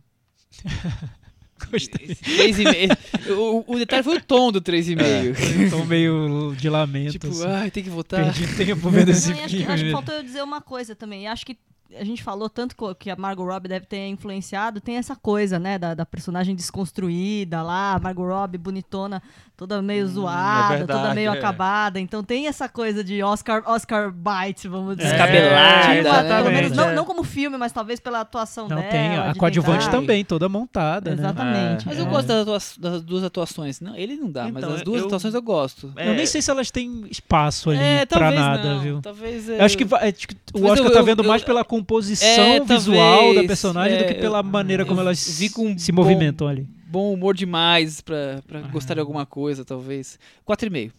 Gostei. 1.71 2.07
3,5. 2.07 3.31
o, 3.35 3.73
o 3.73 3.77
detalhe 3.77 4.03
foi 4.03 4.17
o 4.17 4.21
tom 4.21 4.51
do 4.51 4.61
3,5. 4.61 5.69
Tô 5.69 5.83
meio 5.85 6.55
de 6.55 6.69
lamento. 6.69 7.11
Tipo, 7.13 7.27
assim. 7.27 7.45
ai, 7.47 7.71
tem 7.71 7.83
que 7.83 7.89
votar. 7.89 8.23
Perdi 8.23 8.47
tempo 8.55 8.89
vendo 8.89 9.09
esse 9.09 9.29
Não, 9.29 9.37
e 9.37 9.41
acho, 9.41 9.49
que, 9.49 9.57
filme. 9.57 9.73
acho 9.73 9.83
que 9.83 9.91
faltou 9.91 10.15
eu 10.15 10.23
dizer 10.23 10.43
uma 10.43 10.61
coisa 10.61 10.95
também. 10.95 11.27
Acho 11.27 11.45
que 11.45 11.57
a 11.97 12.03
gente 12.03 12.23
falou 12.23 12.49
tanto 12.49 12.75
que 12.97 13.09
a 13.09 13.15
Margot 13.15 13.43
Robbie 13.45 13.67
deve 13.69 13.85
ter 13.85 14.07
influenciado, 14.07 14.79
tem 14.79 14.97
essa 14.97 15.15
coisa, 15.15 15.57
né, 15.57 15.77
da, 15.79 15.93
da 15.93 16.05
personagem 16.05 16.55
desconstruída 16.55 17.61
lá, 17.61 17.99
Margot 18.01 18.25
Robbie 18.27 18.57
bonitona, 18.57 19.21
toda 19.57 19.81
meio 19.81 20.07
zoada, 20.07 20.79
toda 20.81 20.93
verdade, 20.93 21.15
meio 21.15 21.33
é. 21.33 21.37
acabada. 21.37 21.99
Então 21.99 22.23
tem 22.23 22.47
essa 22.47 22.69
coisa 22.69 23.03
de 23.03 23.21
Oscar, 23.23 23.63
Oscar 23.65 24.11
bite, 24.11 24.67
vamos 24.67 24.95
dizer. 24.97 25.09
Descabelada, 25.09 25.95
Tipo, 25.95 26.03
né? 26.09 26.37
pelo 26.37 26.51
menos, 26.51 26.71
não, 26.77 26.89
É. 26.89 26.95
não 26.95 27.05
como 27.05 27.23
filme, 27.23 27.57
mas 27.57 27.71
talvez 27.71 27.99
pela 27.99 28.21
atuação 28.21 28.67
Não, 28.67 28.77
dela. 28.77 28.89
tem 28.91 29.17
a 29.17 29.33
coadjuvante 29.35 29.85
tentar- 29.85 29.91
também, 29.97 30.23
toda 30.25 30.47
montada, 30.47 31.11
né? 31.11 31.17
Exatamente. 31.21 31.87
Mas 31.87 31.97
É. 31.97 32.01
eu 32.01 32.05
gosto 32.05 32.27
das, 32.27 32.41
atua- 32.41 32.59
das 32.91 33.01
duas 33.03 33.23
atuações. 33.23 33.81
Não, 33.81 33.95
ele 33.95 34.15
não 34.15 34.31
dá, 34.31 34.43
mas 34.43 34.63
Então, 34.63 34.73
as 34.75 34.81
duas 34.83 35.01
eu- 35.01 35.07
atuações 35.07 35.33
eu 35.33 35.41
gosto. 35.41 35.91
É, 35.95 36.09
Eu 36.09 36.13
nem 36.15 36.25
sei 36.25 36.41
se 36.41 36.49
elas 36.51 36.71
têm 36.71 37.05
espaço 37.09 37.69
ali 37.71 37.79
é, 37.79 38.05
pra 38.05 38.19
talvez 38.19 38.39
nada, 38.41 38.73
não. 38.75 38.79
viu? 38.81 39.01
Talvez 39.01 39.49
Eu 39.49 39.63
acho 39.65 39.77
que, 39.77 39.85
vai- 39.85 40.09
acho 40.09 40.27
que 40.27 40.35
o 40.53 40.61
Mas 40.61 40.71
Oscar 40.71 40.87
eu- 40.87 40.93
tá 40.93 40.99
eu- 40.99 41.05
vendo 41.05 41.23
eu- 41.23 41.27
mais 41.27 41.43
pela 41.43 41.63
composição 41.79 42.27
É, 42.27 42.59
visual 42.59 43.19
da 43.19 43.25
talvez, 43.25 43.47
personagem 43.47 43.97
do 43.97 44.03
é, 44.03 44.07
que 44.07 44.13
pela 44.15 44.41
maneira 44.43 44.85
como 44.85 44.99
eu 44.99 45.05
elas 45.05 45.19
se 45.19 45.49
bom- 45.53 45.75
movimentam 45.93 46.47
ali. 46.47 46.67
bom 46.87 47.13
humor 47.13 47.35
demais 47.35 48.01
pra, 48.01 48.41
pra 48.47 48.61
gostar 48.61 48.93
de 48.95 48.99
alguma 48.99 49.25
coisa, 49.25 49.63
talvez. 49.65 50.17
4,5. 50.47 50.91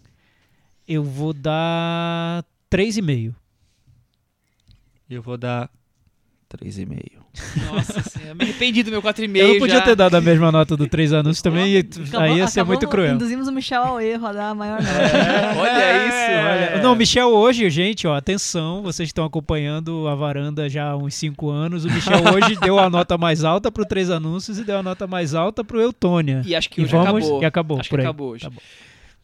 Eu 0.89 1.03
vou 1.05 1.33
dar 1.33 2.45
3,5. 2.71 3.35
Eu 5.09 5.23
vou 5.23 5.37
dar 5.37 5.71
3,5. 6.57 7.21
Nossa 7.73 8.01
senhora, 8.09 8.35
me 8.35 8.45
arrependi 8.45 8.83
do 8.83 8.91
meu 8.91 9.01
4,5 9.03 9.37
Eu 9.37 9.49
não 9.49 9.59
podia 9.59 9.77
já. 9.77 9.81
ter 9.83 9.95
dado 9.95 10.15
a 10.17 10.21
mesma 10.21 10.51
nota 10.51 10.77
do 10.77 10.87
Três 10.89 11.13
Anúncios 11.13 11.41
também, 11.43 11.73
e 11.75 11.79
Acabou- 11.79 12.21
aí 12.21 12.37
ia 12.39 12.47
ser 12.49 12.65
muito 12.65 12.89
cruel. 12.89 13.15
Induzimos 13.15 13.47
o 13.49 13.53
Michel 13.53 13.83
ao 13.83 14.01
erro, 14.01 14.27
a 14.27 14.33
dar 14.33 14.49
a 14.51 14.55
maior 14.55 14.81
nota. 14.83 15.61
Olha 15.61 16.07
isso. 16.07 16.17
É. 16.17 16.71
Olha, 16.75 16.83
Não, 16.83 16.95
Michel 16.97 17.29
hoje, 17.29 17.69
gente, 17.71 18.07
ó, 18.07 18.17
atenção, 18.17 18.83
vocês 18.83 19.09
estão 19.09 19.25
acompanhando 19.25 20.09
a 20.09 20.15
varanda 20.15 20.69
já 20.69 20.91
há 20.91 20.97
uns 20.97 21.15
5 21.15 21.49
anos. 21.51 21.85
O 21.85 21.91
Michel 21.91 22.19
hoje 22.35 22.57
deu 22.61 22.79
a 22.79 22.91
nota 22.91 23.17
mais 23.17 23.45
alta 23.45 23.71
pro 23.71 23.85
Três 23.85 24.11
Anúncios 24.11 24.59
e 24.59 24.65
deu 24.65 24.79
a 24.79 24.83
nota 24.83 25.07
mais 25.07 25.35
alta 25.35 25.63
pro 25.63 25.81
Eutônia. 25.81 26.43
E 26.45 26.55
acho 26.57 26.69
que 26.69 26.81
E 26.81 26.85
hoje 26.85 26.93
vamos- 26.93 27.25
acabou. 27.25 27.43
e 27.43 27.45
acabou, 27.45 27.81
Acho 27.81 27.89
por 27.89 27.97
que 27.97 28.01
aí. 28.03 28.07
acabou 28.07 28.31
hoje. 28.31 28.43
Tá 28.45 28.51
bom. 28.51 28.61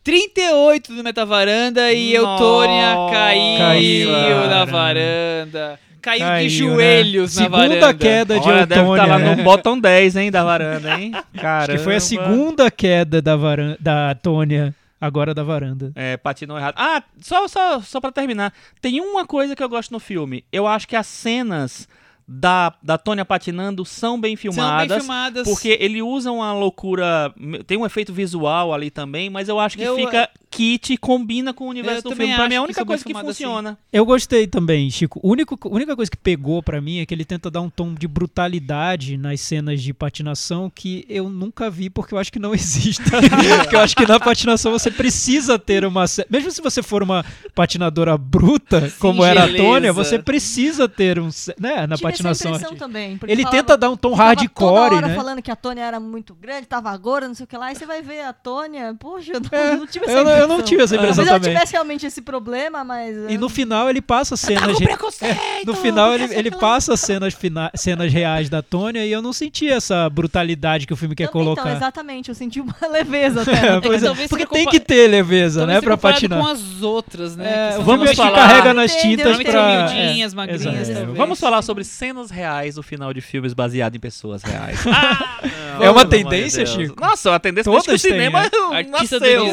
38 0.04 0.94
do 0.94 1.02
Metavaranda 1.02 1.92
e 1.92 2.14
Eutônia 2.14 2.94
caiu, 3.10 3.58
Caiu, 3.58 4.46
na 4.48 4.64
varanda. 4.64 5.80
Caiu, 6.06 6.20
Caiu, 6.20 6.48
de 6.48 6.54
joelhos 6.56 7.36
né? 7.36 7.42
na 7.42 7.48
varanda. 7.48 7.74
Segunda 7.74 7.94
queda 7.94 8.38
de 8.40 8.48
Olha, 8.48 8.64
deve 8.66 8.80
Eutônia, 8.80 9.02
estar 9.02 9.12
lá 9.12 9.18
né? 9.18 9.34
no 9.34 9.42
bottom 9.42 9.80
10, 9.80 10.16
hein, 10.16 10.30
da 10.30 10.44
varanda, 10.44 11.00
hein? 11.00 11.12
Acho 11.36 11.72
que 11.72 11.78
foi 11.78 11.96
a 11.96 12.00
segunda 12.00 12.70
queda 12.70 13.20
da, 13.20 13.34
varanda, 13.34 13.76
da 13.80 14.14
Tônia, 14.14 14.72
agora 15.00 15.34
da 15.34 15.42
varanda. 15.42 15.90
É, 15.96 16.16
patinou 16.16 16.56
errado. 16.56 16.74
Ah, 16.78 17.02
só, 17.20 17.48
só, 17.48 17.80
só 17.80 18.00
pra 18.00 18.12
terminar. 18.12 18.52
Tem 18.80 19.00
uma 19.00 19.26
coisa 19.26 19.56
que 19.56 19.62
eu 19.64 19.68
gosto 19.68 19.90
no 19.90 19.98
filme. 19.98 20.44
Eu 20.52 20.64
acho 20.66 20.86
que 20.86 20.94
as 20.94 21.08
cenas 21.08 21.88
da, 22.28 22.72
da 22.82 22.96
Tônia 22.98 23.24
patinando 23.24 23.84
são 23.84 24.20
bem 24.20 24.36
São 24.36 24.42
filmadas. 24.52 24.88
bem 24.88 24.98
filmadas. 25.00 25.48
Porque 25.48 25.76
ele 25.80 26.02
usa 26.02 26.30
uma 26.30 26.52
loucura. 26.52 27.32
Tem 27.66 27.76
um 27.76 27.84
efeito 27.86 28.12
visual 28.12 28.72
ali 28.72 28.90
também, 28.90 29.28
mas 29.28 29.48
eu 29.48 29.58
acho 29.58 29.76
que 29.76 29.82
Eu- 29.82 29.96
fica 29.96 30.28
kit 30.56 30.92
e 30.92 30.96
combina 30.96 31.52
com 31.52 31.64
o 31.64 31.68
universo 31.68 31.98
Eu 31.98 32.02
do 32.02 32.10
também 32.10 32.28
filme. 32.28 32.36
Pra 32.36 32.48
mim 32.48 32.54
é 32.54 32.56
a 32.56 32.60
que 32.60 32.64
única 32.64 32.80
bem 32.80 32.86
coisa 32.86 33.04
que 33.04 33.08
filmadas 33.10 33.30
assim. 33.30 33.44
funciona. 33.44 33.78
Eu 33.92 34.06
gostei 34.06 34.46
também, 34.46 34.90
Chico. 34.90 35.20
A 35.22 35.26
único- 35.26 35.58
a 35.68 35.72
única 35.74 35.94
coisa 35.94 36.10
que 36.10 36.16
pegou 36.16 36.62
pra 36.62 36.80
mim 36.80 36.98
é 37.00 37.06
que 37.06 37.12
ele 37.14 37.24
tenta 37.24 37.50
dar 37.50 37.60
um 37.60 37.68
tom 37.70 37.92
de 37.94 38.06
brutalidade 38.08 39.16
nas 39.16 39.40
cenas 39.40 39.82
de 39.82 39.92
patinação 39.92 40.70
que 40.74 41.04
eu 41.08 41.28
nunca 41.28 41.68
vi 41.70 41.90
porque 41.90 42.14
eu 42.14 42.18
acho 42.18 42.32
que 42.32 42.38
não 42.38 42.52
existe. 42.54 43.02
porque 43.02 43.76
eu 43.76 43.80
acho 43.80 43.94
que 43.96 44.06
na 44.06 44.18
patinação 44.20 44.72
você 44.72 44.90
precisa 44.90 45.58
ter 45.58 45.84
uma. 45.84 46.04
Mesmo 46.30 46.50
se 46.50 46.62
você 46.62 46.82
for 46.82 47.02
uma 47.02 47.24
patinadora 47.54 48.16
bruta, 48.16 48.92
como 48.98 49.24
era 49.24 49.40
a 49.42 49.46
Singeleza. 49.46 49.64
Tônia, 49.68 49.92
você 49.92 50.18
precisa 50.18 50.88
ter 50.88 51.18
um. 51.18 51.28
Né, 51.58 51.86
na 51.86 51.96
Tive 51.96 52.02
patinação. 52.02 52.50
essa 52.52 52.64
impressão 52.66 52.76
também. 52.76 53.18
porque 53.18 53.32
Ele 53.32 53.42
falava- 53.42 53.56
tenta 53.62 53.76
dar 53.76 53.90
um 53.90 53.96
tom 53.96 54.14
hardcore, 54.14 54.48
toda 54.90 54.96
hora 54.96 55.08
né? 55.08 55.14
falando 55.14 55.42
que 55.42 55.50
a 55.50 55.56
Tônia 55.56 55.82
era 55.82 55.98
muito 56.00 56.34
grande, 56.34 56.66
tava 56.66 56.96
gorda, 56.96 57.28
não 57.28 57.34
sei 57.34 57.44
o 57.44 57.46
que 57.46 57.56
lá, 57.56 57.72
e 57.72 57.74
você 57.76 57.86
vai 57.86 58.02
ver 58.02 58.20
a 58.22 58.32
Tônia, 58.32 58.94
poxa, 58.98 59.32
eu 59.32 59.40
não, 59.40 59.48
É, 59.58 59.76
não 59.76 59.86
tive 59.86 60.04
essa 60.06 60.14
eu, 60.14 60.24
eu 60.52 60.58
não 60.58 60.62
tive 60.64 60.82
essa 60.82 60.94
impressão 60.96 61.24
Talvez 61.24 61.34
eu 61.36 61.40
também. 61.40 61.54
tivesse 61.54 61.72
realmente 61.72 62.06
esse 62.06 62.22
problema, 62.22 62.82
mas... 62.84 63.16
E 63.28 63.34
eu- 63.34 63.40
no 63.40 63.48
final 63.48 63.88
ele 63.90 64.00
passa 64.00 64.36
cenas. 64.36 64.78
re- 64.78 64.86
É, 65.22 65.62
no 65.66 65.74
final 65.74 66.12
ele, 66.14 66.34
ele 66.34 66.50
passa 66.50 66.96
cenas, 66.96 67.34
fina- 67.34 67.70
cenas 67.74 68.12
reais 68.12 68.48
da 68.48 68.62
Tônia 68.62 69.04
e 69.04 69.10
eu 69.12 69.20
não 69.22 69.32
senti 69.32 69.68
essa 69.68 70.08
brutalidade 70.10 70.86
que 70.86 70.92
o 70.92 70.96
filme 70.96 71.14
quer 71.14 71.28
Também, 71.28 71.42
colocar. 71.44 71.62
Então, 71.62 71.72
exatamente, 71.76 72.28
eu 72.28 72.34
senti 72.34 72.60
uma 72.60 72.74
leveza 72.90 73.42
até. 73.42 73.56
É, 73.66 73.80
texto. 73.80 74.06
é, 74.06 74.28
porque 74.28 74.46
tem 74.46 74.64
compa- 74.64 74.70
que 74.70 74.80
ter 74.80 75.08
leveza, 75.08 75.60
Talvez 75.60 75.78
né, 75.78 75.82
pra 75.82 75.96
patinar. 75.96 76.40
com 76.40 76.46
as 76.46 76.82
outras, 76.82 77.36
né? 77.36 77.72
É, 77.74 77.78
vamos 77.80 78.12
falar. 78.12 78.32
carrega 78.36 78.72
nas 78.74 78.94
tintas 78.96 79.36
pra... 79.42 79.52
são 79.52 79.96
miudinhas, 79.96 80.32
é, 80.32 80.36
magrinhas, 80.36 80.88
talvez. 80.88 81.16
Vamos 81.16 81.40
falar 81.40 81.62
sobre 81.62 81.82
cenas 81.84 82.30
reais 82.30 82.76
do 82.76 82.82
final 82.82 83.12
de 83.12 83.20
filmes 83.20 83.52
baseado 83.54 83.96
em 83.96 83.98
pessoas 84.00 84.42
reais. 84.42 84.78
É 84.86 84.90
uma 84.90 85.78
Pelo 85.78 85.90
amor 85.90 86.04
de 86.04 86.10
tendência. 86.10 86.64
Chico? 86.66 87.00
Nossa, 87.00 87.34
a 87.34 87.38
tendência 87.38 87.70
Todas 87.70 87.84
que 87.86 87.92
o 87.92 87.98
cinema 87.98 88.40
né? 88.42 88.50
Artista 88.72 89.18
nasceu. 89.20 89.46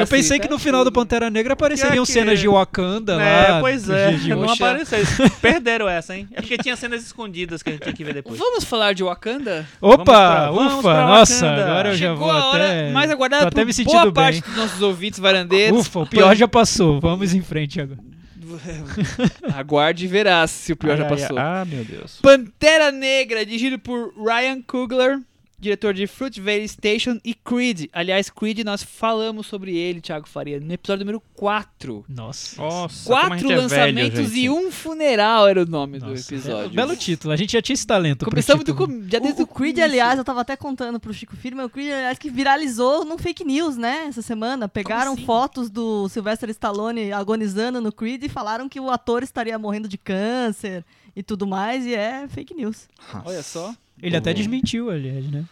Eu 0.00 0.06
pensei 0.06 0.17
que 0.40 0.48
tá 0.48 0.54
no 0.54 0.58
final 0.58 0.84
do 0.84 0.90
Pantera 0.92 1.30
Negra 1.30 1.52
apareceriam 1.52 2.04
Que- 2.04 2.12
cenas 2.12 2.38
de 2.40 2.48
Wakanda 2.48 3.14
É, 3.22 3.52
lá. 3.52 3.60
pois 3.60 3.88
é, 3.88 4.12
de 4.12 4.28
não 4.30 4.50
apareceu. 4.50 4.98
Perderam 5.40 5.88
essa, 5.88 6.16
hein? 6.16 6.28
É 6.32 6.40
porque 6.40 6.58
tinha 6.58 6.76
cenas 6.76 7.02
escondidas 7.04 7.62
que 7.62 7.70
a 7.70 7.72
gente 7.72 7.82
tinha 7.82 7.92
que 7.94 8.04
ver 8.04 8.14
depois. 8.14 8.38
Vamos 8.38 8.64
falar 8.64 8.92
de 8.94 9.02
Wakanda? 9.04 9.66
Opa, 9.80 9.96
Vamos 9.96 10.04
pra- 10.04 10.50
vamos 10.50 10.72
ufa, 10.74 10.82
pra 10.82 11.06
nossa, 11.06 11.46
Wakanda. 11.46 11.64
agora 11.64 11.88
eu 11.90 11.94
já 11.94 11.98
Chegou 12.08 12.16
vou 12.18 12.30
a 12.30 12.46
hora 12.50 12.64
até... 12.66 12.90
mais 12.90 13.10
aguardada 13.10 13.46
até 13.48 13.50
por 13.62 13.66
me 13.66 13.72
boa 13.72 13.74
sentindo 13.74 14.12
parte 14.12 14.40
bem. 14.40 14.50
dos 14.50 14.56
nossos 14.56 14.82
ouvintes 14.82 15.18
varandeiros. 15.20 15.78
Ufa, 15.80 16.00
o 16.00 16.06
pior 16.06 16.34
já 16.36 16.48
passou. 16.48 17.00
Vamos 17.00 17.34
em 17.34 17.42
frente 17.42 17.80
agora. 17.80 18.00
Aguarde 19.54 20.04
e 20.04 20.08
verá 20.08 20.46
se 20.46 20.72
o 20.72 20.76
pior 20.76 20.96
já 20.96 21.04
Ai, 21.04 21.10
ai, 21.10 21.16
passou. 21.18 21.38
Ah, 21.38 21.64
meu 21.66 21.84
Deus. 21.84 22.18
Pantera 22.22 22.90
Negra, 22.90 23.44
dirigido 23.44 23.78
por 23.78 24.12
Ryan 24.16 24.60
Coogler, 24.66 25.18
diretor 25.58 25.92
de 25.92 26.06
Fruit 26.06 26.40
Valley 26.40 26.68
Station 26.68 27.18
e 27.24 27.34
Creed. 27.34 27.86
Aliás, 27.92 28.30
Creed, 28.30 28.60
nós 28.60 28.82
falamos 28.82 29.46
sobre 29.46 29.76
ele, 29.76 30.00
Thiago 30.00 30.28
Faria, 30.28 30.60
no 30.60 30.72
episódio 30.72 31.04
número 31.04 31.22
4. 31.34 32.04
Nossa. 32.08 32.60
Nossa, 32.62 33.08
Quatro 33.08 33.38
gente 33.38 33.52
é 33.52 33.56
lançamentos 33.56 34.30
velho, 34.30 34.36
e 34.36 34.50
um 34.50 34.70
funeral 34.70 35.48
era 35.48 35.62
o 35.62 35.66
nome 35.66 35.98
do 35.98 36.10
Nossa, 36.10 36.34
episódio. 36.34 36.64
é 36.64 36.66
um 36.66 36.70
Belo 36.70 36.96
título. 36.96 37.32
A 37.32 37.36
gente 37.36 37.52
já 37.52 37.60
tinha 37.62 37.74
esse 37.74 37.86
talento 37.86 38.24
Começamos 38.24 38.64
do, 38.64 38.72
já 39.08 39.18
desde 39.18 39.42
O, 39.42 39.44
o 39.44 39.46
Creed, 39.46 39.78
aliás, 39.78 40.18
eu 40.18 40.24
tava 40.24 40.40
até 40.40 40.56
contando 40.56 41.00
pro 41.00 41.12
Chico 41.12 41.34
Firma, 41.36 41.64
o 41.64 41.70
Creed, 41.70 41.90
aliás, 41.90 42.18
que 42.18 42.30
viralizou 42.30 43.04
num 43.04 43.18
fake 43.18 43.44
news, 43.44 43.76
né, 43.76 44.06
essa 44.06 44.22
semana. 44.22 44.68
Pegaram 44.68 45.14
assim? 45.14 45.24
fotos 45.24 45.68
do 45.68 46.08
Sylvester 46.08 46.48
Stallone 46.50 47.12
agonizando 47.12 47.80
no 47.80 47.92
Creed 47.92 48.22
e 48.22 48.28
falaram 48.28 48.68
que 48.68 48.78
o 48.78 48.90
ator 48.90 49.22
estaria 49.22 49.58
morrendo 49.58 49.88
de 49.88 49.98
câncer 49.98 50.84
e 51.16 51.22
tudo 51.22 51.46
mais, 51.46 51.84
e 51.84 51.94
é 51.94 52.28
fake 52.28 52.54
news. 52.54 52.86
Olha 53.24 53.42
só. 53.42 53.74
Ele 54.02 54.16
até 54.16 54.32
desmentiu, 54.32 54.90
aliás, 54.90 55.24
né? 55.30 55.44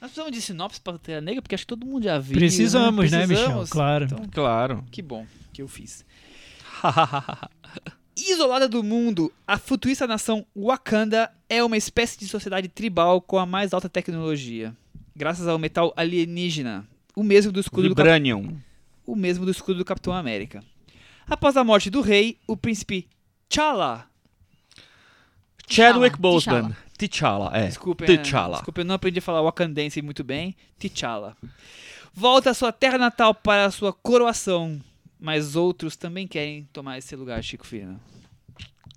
Nós 0.00 0.10
precisamos 0.10 0.32
de 0.32 0.40
sinopse 0.42 0.80
para 0.80 0.92
Pantera 0.94 1.20
Negra, 1.20 1.42
porque 1.42 1.54
acho 1.54 1.64
que 1.64 1.68
todo 1.68 1.84
mundo 1.86 2.04
já 2.04 2.18
viu. 2.18 2.36
Precisamos, 2.36 3.10
né, 3.10 3.26
Michel? 3.26 3.36
Precisamos. 3.36 3.70
Claro. 3.70 4.04
Então, 4.04 4.24
Claro. 4.30 4.84
que 4.90 5.02
bom 5.02 5.26
que 5.52 5.60
eu 5.62 5.68
fiz. 5.68 6.04
Isolada 8.16 8.68
do 8.68 8.82
mundo, 8.82 9.32
a 9.46 9.56
futurista 9.58 10.06
nação 10.06 10.44
Wakanda 10.56 11.30
é 11.48 11.62
uma 11.62 11.76
espécie 11.76 12.18
de 12.18 12.26
sociedade 12.26 12.66
tribal 12.68 13.20
com 13.20 13.38
a 13.38 13.46
mais 13.46 13.72
alta 13.72 13.88
tecnologia, 13.88 14.74
graças 15.14 15.46
ao 15.46 15.58
metal 15.58 15.92
alienígena, 15.96 16.86
o 17.14 17.22
mesmo 17.22 17.52
do 17.52 17.60
escudo 17.60 17.88
do 17.88 17.94
Cap- 17.94 18.04
Vibranium. 18.06 18.56
o 19.06 19.14
mesmo 19.14 19.44
do 19.44 19.50
escudo 19.52 19.78
do 19.78 19.84
Capitão 19.84 20.12
América. 20.12 20.62
Após 21.28 21.56
a 21.56 21.62
morte 21.62 21.90
do 21.90 22.00
rei, 22.00 22.38
o 22.46 22.56
príncipe 22.56 23.06
T'Challa, 23.48 24.06
Chadwick 25.68 26.18
Boseman. 26.18 26.74
T'Challa, 26.98 27.56
é. 27.56 27.66
Desculpa, 27.68 28.04
T'Challa. 28.04 28.56
desculpa, 28.56 28.80
eu 28.80 28.84
não 28.84 28.96
aprendi 28.96 29.20
a 29.20 29.22
falar 29.22 29.40
wakandense 29.42 30.02
muito 30.02 30.24
bem. 30.24 30.54
T'Challa. 30.78 31.36
Volta 32.12 32.50
à 32.50 32.54
sua 32.54 32.72
terra 32.72 32.98
natal 32.98 33.32
para 33.32 33.66
a 33.66 33.70
sua 33.70 33.92
coroação. 33.92 34.80
Mas 35.20 35.56
outros 35.56 35.96
também 35.96 36.26
querem 36.26 36.68
tomar 36.72 36.98
esse 36.98 37.14
lugar, 37.16 37.42
Chico 37.42 37.66
Firno. 37.66 38.00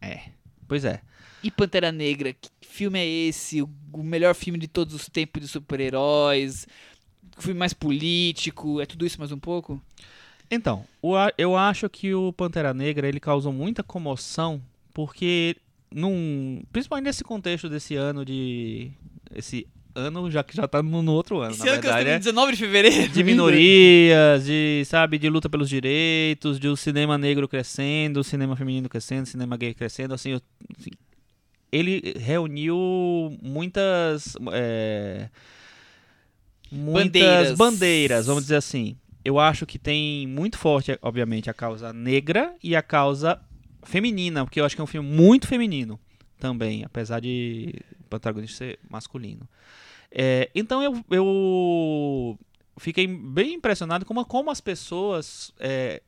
É. 0.02 0.22
Pois 0.68 0.86
é. 0.86 1.02
E 1.44 1.50
Pantera 1.50 1.92
Negra, 1.92 2.34
que 2.34 2.50
filme 2.62 3.00
é 3.00 3.06
esse? 3.06 3.62
O, 3.62 3.70
melhor 4.04 4.36
filme 4.36 4.60
de 4.60 4.68
todos 4.68 4.94
os 4.94 5.10
tempos 5.10 5.42
de 5.42 5.48
super-heróis? 5.48 6.68
Filme 7.38 7.60
mais 7.60 7.74
político? 7.74 8.80
É 8.80 8.86
tudo 8.86 9.06
isso 9.06 9.18
mais 9.18 9.32
um 9.32 9.40
pouco? 9.40 9.82
Então, 10.50 10.86
eu 11.38 11.56
acho 11.56 11.90
que 11.90 12.14
o 12.14 12.32
Pantera 12.34 12.74
Negra 12.74 13.08
ele 13.08 13.20
causou 13.20 13.52
muita 13.52 13.82
comoção 13.82 14.62
porque 14.94 15.56
num, 15.94 16.62
principalmente 16.72 17.06
nesse 17.06 17.24
contexto 17.24 17.68
desse 17.70 17.96
ano 17.96 18.24
de 18.26 18.92
esse 19.36 19.68
ano 19.94 20.32
já 20.32 20.42
que 20.44 20.56
já 20.56 20.68
tá 20.68 20.82
no, 20.82 21.02
no 21.02 21.12
outro 21.12 21.40
ano, 21.42 21.52
Esse 21.52 21.66
na 21.66 21.72
ano 21.74 21.82
que 21.82 21.88
nós 21.88 21.96
verdade, 21.98 22.24
temos 22.24 22.26
né? 22.26 22.32
19 22.32 22.52
de 22.54 22.58
fevereiro. 22.58 23.12
de 23.12 23.24
minorias, 23.24 24.46
de 24.46 24.84
sabe, 24.86 25.18
de 25.18 25.30
luta 25.30 25.50
pelos 25.50 25.68
direitos, 25.70 26.58
de 26.60 26.68
o 26.70 26.78
cinema 26.78 27.18
negro 27.18 27.48
crescendo, 27.48 28.22
o 28.22 28.24
cinema 28.24 28.56
feminino 28.56 28.88
crescendo, 28.88 29.24
o 29.24 29.28
cinema 29.28 29.58
gay 29.58 29.74
crescendo, 29.74 30.14
assim, 30.14 30.32
eu- 30.32 30.42
assim, 30.80 30.92
ele 31.74 32.14
reuniu 32.20 33.38
muitas 33.42 34.36
é, 34.54 35.30
muitas 36.72 37.12
Bandeiras. 37.12 37.58
bandeiras, 37.58 38.26
vamos 38.28 38.44
dizer 38.44 38.56
assim. 38.58 38.96
Eu 39.24 39.40
acho 39.40 39.66
que 39.66 39.78
tem 39.78 40.26
muito 40.26 40.58
forte, 40.58 40.98
obviamente, 41.02 41.50
a 41.50 41.54
causa 41.54 41.94
negra 41.94 42.56
e 42.64 42.76
a 42.76 42.82
causa 42.82 43.40
feminina, 43.84 44.46
porque 44.46 44.60
eu 44.60 44.66
acho 44.66 44.76
que 44.76 44.82
é 44.82 44.84
um 44.84 44.88
filme 44.88 45.08
muito 45.08 45.48
feminino 45.48 46.00
também, 46.40 46.84
apesar 46.84 47.20
de 47.20 47.74
o 48.00 48.04
protagonista 48.06 48.58
ser 48.58 48.80
masculino. 48.90 49.48
É, 50.12 50.50
então 50.54 50.84
eu, 50.84 51.06
eu 51.10 52.40
fiquei 52.78 53.08
bem 53.08 53.54
impressionado 53.54 54.06
como, 54.06 54.26
como 54.26 54.52
as 54.52 54.60
pessoas. 54.60 55.54
é, 55.60 56.02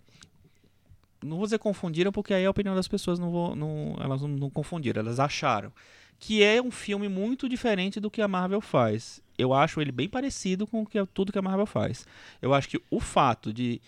não 1.23 1.37
vou 1.37 1.45
dizer 1.45 1.59
confundiram, 1.59 2.11
porque 2.11 2.33
aí 2.33 2.45
a 2.45 2.49
opinião 2.49 2.75
das 2.75 2.87
pessoas 2.87 3.17
não, 3.17 3.31
vou, 3.31 3.55
não 3.55 3.95
elas 3.99 4.21
não, 4.21 4.27
não 4.27 4.49
confundiram, 4.49 5.01
elas 5.01 5.19
acharam. 5.19 5.71
Que 6.19 6.43
é 6.43 6.61
um 6.61 6.71
filme 6.71 7.09
muito 7.09 7.49
diferente 7.49 7.99
do 7.99 8.11
que 8.11 8.21
a 8.21 8.27
Marvel 8.27 8.61
faz. 8.61 9.21
Eu 9.37 9.53
acho 9.53 9.81
ele 9.81 9.91
bem 9.91 10.07
parecido 10.07 10.67
com 10.67 10.85
que, 10.85 11.03
tudo 11.07 11.31
que 11.31 11.39
a 11.39 11.41
Marvel 11.41 11.65
faz. 11.65 12.05
Eu 12.41 12.53
acho 12.53 12.69
que 12.69 12.81
o 12.89 12.99
fato 12.99 13.53
de 13.53 13.81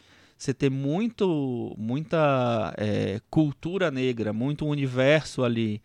você 0.45 0.53
ter 0.53 0.69
muito, 0.69 1.75
muita 1.77 2.73
é, 2.77 3.19
cultura 3.29 3.91
negra, 3.91 4.31
muito 4.33 4.65
universo 4.65 5.43
ali, 5.43 5.81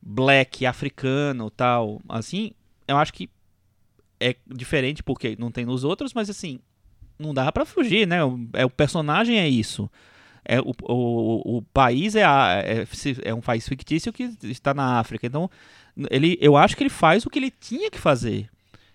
black, 0.00 0.66
africano 0.66 1.50
tal, 1.50 2.00
assim, 2.08 2.52
eu 2.86 2.96
acho 2.96 3.12
que 3.12 3.28
é 4.20 4.36
diferente 4.46 5.02
porque 5.02 5.36
não 5.38 5.50
tem 5.50 5.64
nos 5.64 5.84
outros, 5.84 6.12
mas 6.14 6.30
assim, 6.30 6.60
não 7.18 7.34
dá 7.34 7.50
pra 7.50 7.64
fugir, 7.64 8.06
né? 8.06 8.24
O, 8.24 8.38
é, 8.52 8.64
o 8.64 8.70
personagem 8.70 9.38
é 9.38 9.48
isso. 9.48 9.90
É, 10.44 10.60
o, 10.60 10.72
o, 10.82 11.58
o 11.58 11.62
país 11.62 12.16
é, 12.16 12.24
a- 12.24 12.62
é, 12.64 12.84
é 13.24 13.34
um 13.34 13.40
país 13.40 13.68
fictício 13.68 14.12
que 14.12 14.24
está 14.44 14.74
na 14.74 14.98
África. 14.98 15.26
Então, 15.26 15.50
ele, 16.10 16.36
eu 16.40 16.56
acho 16.56 16.76
que 16.76 16.82
ele 16.82 16.90
faz 16.90 17.24
o 17.24 17.30
que 17.30 17.38
ele 17.38 17.50
tinha 17.50 17.90
que 17.90 17.98
fazer. 17.98 18.48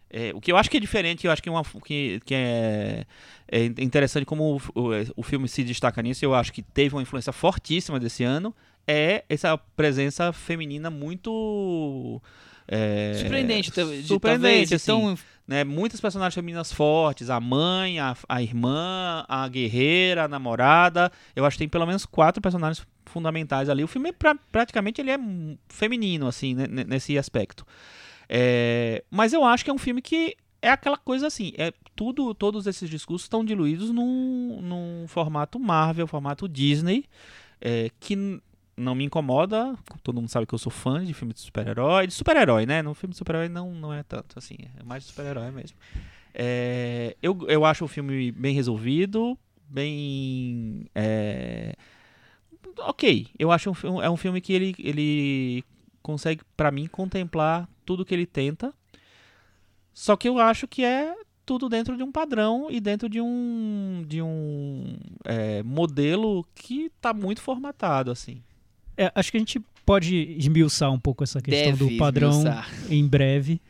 É, 0.09 0.31
o 0.34 0.39
que 0.39 0.51
eu 0.51 0.57
acho 0.57 0.69
que 0.69 0.77
é 0.77 0.79
diferente, 0.79 1.25
eu 1.27 1.31
acho 1.31 1.43
que, 1.43 1.49
uma, 1.49 1.63
que, 1.84 2.21
que 2.25 2.34
é, 2.34 3.05
é 3.51 3.65
interessante 3.65 4.25
como 4.25 4.55
o, 4.73 4.81
o, 4.81 4.89
o 5.17 5.23
filme 5.23 5.47
se 5.49 5.63
destaca 5.63 6.01
nisso, 6.01 6.23
eu 6.23 6.34
acho 6.34 6.53
que 6.53 6.61
teve 6.61 6.95
uma 6.95 7.01
influência 7.01 7.34
fortíssima 7.34 7.99
desse 7.99 8.23
ano, 8.23 8.55
é 8.88 9.25
essa 9.29 9.57
presença 9.57 10.31
feminina 10.31 10.89
muito... 10.89 12.21
é, 12.67 13.13
Surpreendente, 13.15 13.71
de- 13.71 14.03
surpreendente, 14.07 14.75
assim 14.75 15.17
né, 15.47 15.63
muitas 15.63 16.01
personagens 16.01 16.35
femininas 16.35 16.73
fortes, 16.73 17.29
a 17.29 17.39
mãe, 17.39 17.99
a, 17.99 18.15
a 18.27 18.41
irmã, 18.41 19.23
a 19.29 19.47
guerreira, 19.47 20.25
a 20.25 20.27
namorada. 20.27 21.09
Eu 21.35 21.45
acho 21.45 21.55
que 21.55 21.59
tem 21.59 21.69
pelo 21.69 21.85
menos 21.85 22.05
quatro 22.05 22.41
personagens 22.41 22.85
fundamentais 23.05 23.69
ali. 23.69 23.81
O 23.84 23.88
filme 23.88 24.11
pra- 24.11 24.35
praticamente 24.51 24.99
ele 24.99 25.11
é 25.11 25.17
feminino 25.69 26.27
assim, 26.27 26.53
né, 26.53 26.67
ne- 26.67 26.84
nesse 26.84 27.17
aspecto. 27.17 27.65
É, 28.29 29.03
mas 29.09 29.33
eu 29.33 29.43
acho 29.43 29.63
que 29.63 29.69
é 29.69 29.73
um 29.73 29.77
filme 29.77 30.01
que 30.01 30.35
é 30.61 30.69
aquela 30.69 30.97
coisa 30.97 31.27
assim, 31.27 31.53
é 31.57 31.71
tudo, 31.95 32.33
todos 32.33 32.67
esses 32.67 32.89
discursos 32.89 33.25
estão 33.25 33.43
diluídos 33.43 33.89
num, 33.91 34.59
num 34.61 35.05
formato 35.07 35.59
Marvel, 35.59 36.07
formato 36.07 36.47
Disney, 36.47 37.05
é, 37.61 37.89
que 37.99 38.41
não 38.75 38.93
me 38.93 39.03
incomoda. 39.05 39.75
Todo 40.03 40.15
mundo 40.17 40.29
sabe 40.29 40.45
que 40.45 40.53
eu 40.53 40.59
sou 40.59 40.71
fã 40.71 41.03
de 41.03 41.13
filme 41.13 41.33
de 41.33 41.39
super-herói, 41.39 42.07
de 42.07 42.13
super-herói, 42.13 42.65
né? 42.65 42.81
No 42.81 42.93
filme 42.93 43.11
de 43.11 43.17
super-herói 43.17 43.49
não, 43.49 43.73
não 43.73 43.93
é 43.93 44.03
tanto 44.03 44.37
assim, 44.37 44.55
é 44.79 44.83
mais 44.83 45.03
de 45.03 45.09
super-herói 45.09 45.51
mesmo. 45.51 45.77
É, 46.33 47.15
eu, 47.21 47.37
eu 47.47 47.65
acho 47.65 47.85
o 47.85 47.87
filme 47.87 48.31
bem 48.31 48.53
resolvido, 48.53 49.37
bem. 49.67 50.85
é, 50.93 51.75
ok, 52.79 53.27
eu 53.39 53.51
acho 53.51 53.71
um, 53.85 54.01
é 54.01 54.09
um 54.09 54.17
filme 54.17 54.39
que 54.39 54.53
ele, 54.53 54.75
ele 54.77 55.63
consegue, 56.03 56.41
pra 56.55 56.69
mim, 56.69 56.85
contemplar 56.85 57.67
tudo 57.88 58.03
que 58.03 58.14
ele 58.14 58.26
tenta. 58.26 58.73
Só 59.93 60.18
que 60.18 60.27
eu 60.27 60.38
acho 60.38 60.68
que 60.68 60.84
é 60.84 61.15
tudo 61.45 61.69
dentro 61.69 61.95
de 61.95 62.03
um 62.03 62.11
padrão 62.11 62.68
e 62.69 62.81
dentro 62.81 63.07
de 63.07 63.22
um 63.22 64.03
de 64.05 64.22
um 64.22 64.97
é, 65.23 65.64
modelo 65.64 66.45
que 66.53 66.91
tá 67.01 67.14
muito 67.14 67.41
formatado 67.41 68.11
assim. 68.11 68.43
É, 68.97 69.09
acho 69.15 69.31
que 69.31 69.38
a 69.38 69.39
gente 69.39 69.61
pode 69.85 70.35
esmiuçar 70.38 70.91
um 70.91 70.99
pouco 70.99 71.23
essa 71.23 71.41
questão 71.41 71.72
deve 71.72 71.93
do 71.93 71.97
padrão 71.97 72.31
esmiuçar. 72.31 72.69
em 72.89 73.07
breve. 73.07 73.61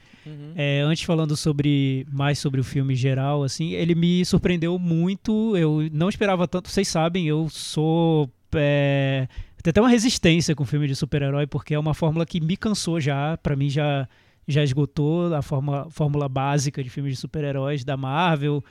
É, 0.58 0.82
antes 0.82 1.04
falando 1.04 1.38
sobre 1.38 2.06
mais 2.12 2.38
sobre 2.38 2.60
o 2.60 2.64
filme 2.64 2.96
geral, 2.96 3.44
assim, 3.44 3.72
ele 3.72 3.96
me 3.96 4.26
surpreendeu 4.26 4.78
muito. 4.78 5.56
Eu 5.56 5.88
não 5.94 6.10
esperava 6.10 6.46
tanto. 6.46 6.70
Vocês 6.70 6.90
sabem, 6.90 7.26
eu 7.28 7.48
sou 7.50 8.30
é, 8.54 9.30
tem 9.64 9.72
até 9.72 9.82
uma 9.82 9.90
resistência 9.90 10.56
com 10.56 10.66
filme 10.66 10.88
de 10.88 10.96
super-herói 10.96 11.48
porque 11.48 11.74
é 11.74 11.80
uma 11.80 11.94
fórmula 11.94 12.26
que 12.26 12.40
me 12.40 12.56
cansou 12.56 13.00
já. 13.00 13.38
Pra 13.38 13.56
mim 13.56 13.70
já 13.70 14.08
já 14.48 14.64
esgotou 14.64 15.34
a 15.34 15.42
forma, 15.42 15.88
fórmula 15.90 16.30
básica 16.30 16.82
de 16.82 16.90
filmes 16.90 17.14
de 17.14 17.20
super-heróis 17.20 17.84
da 17.84 17.98
Marvel, 17.98 18.64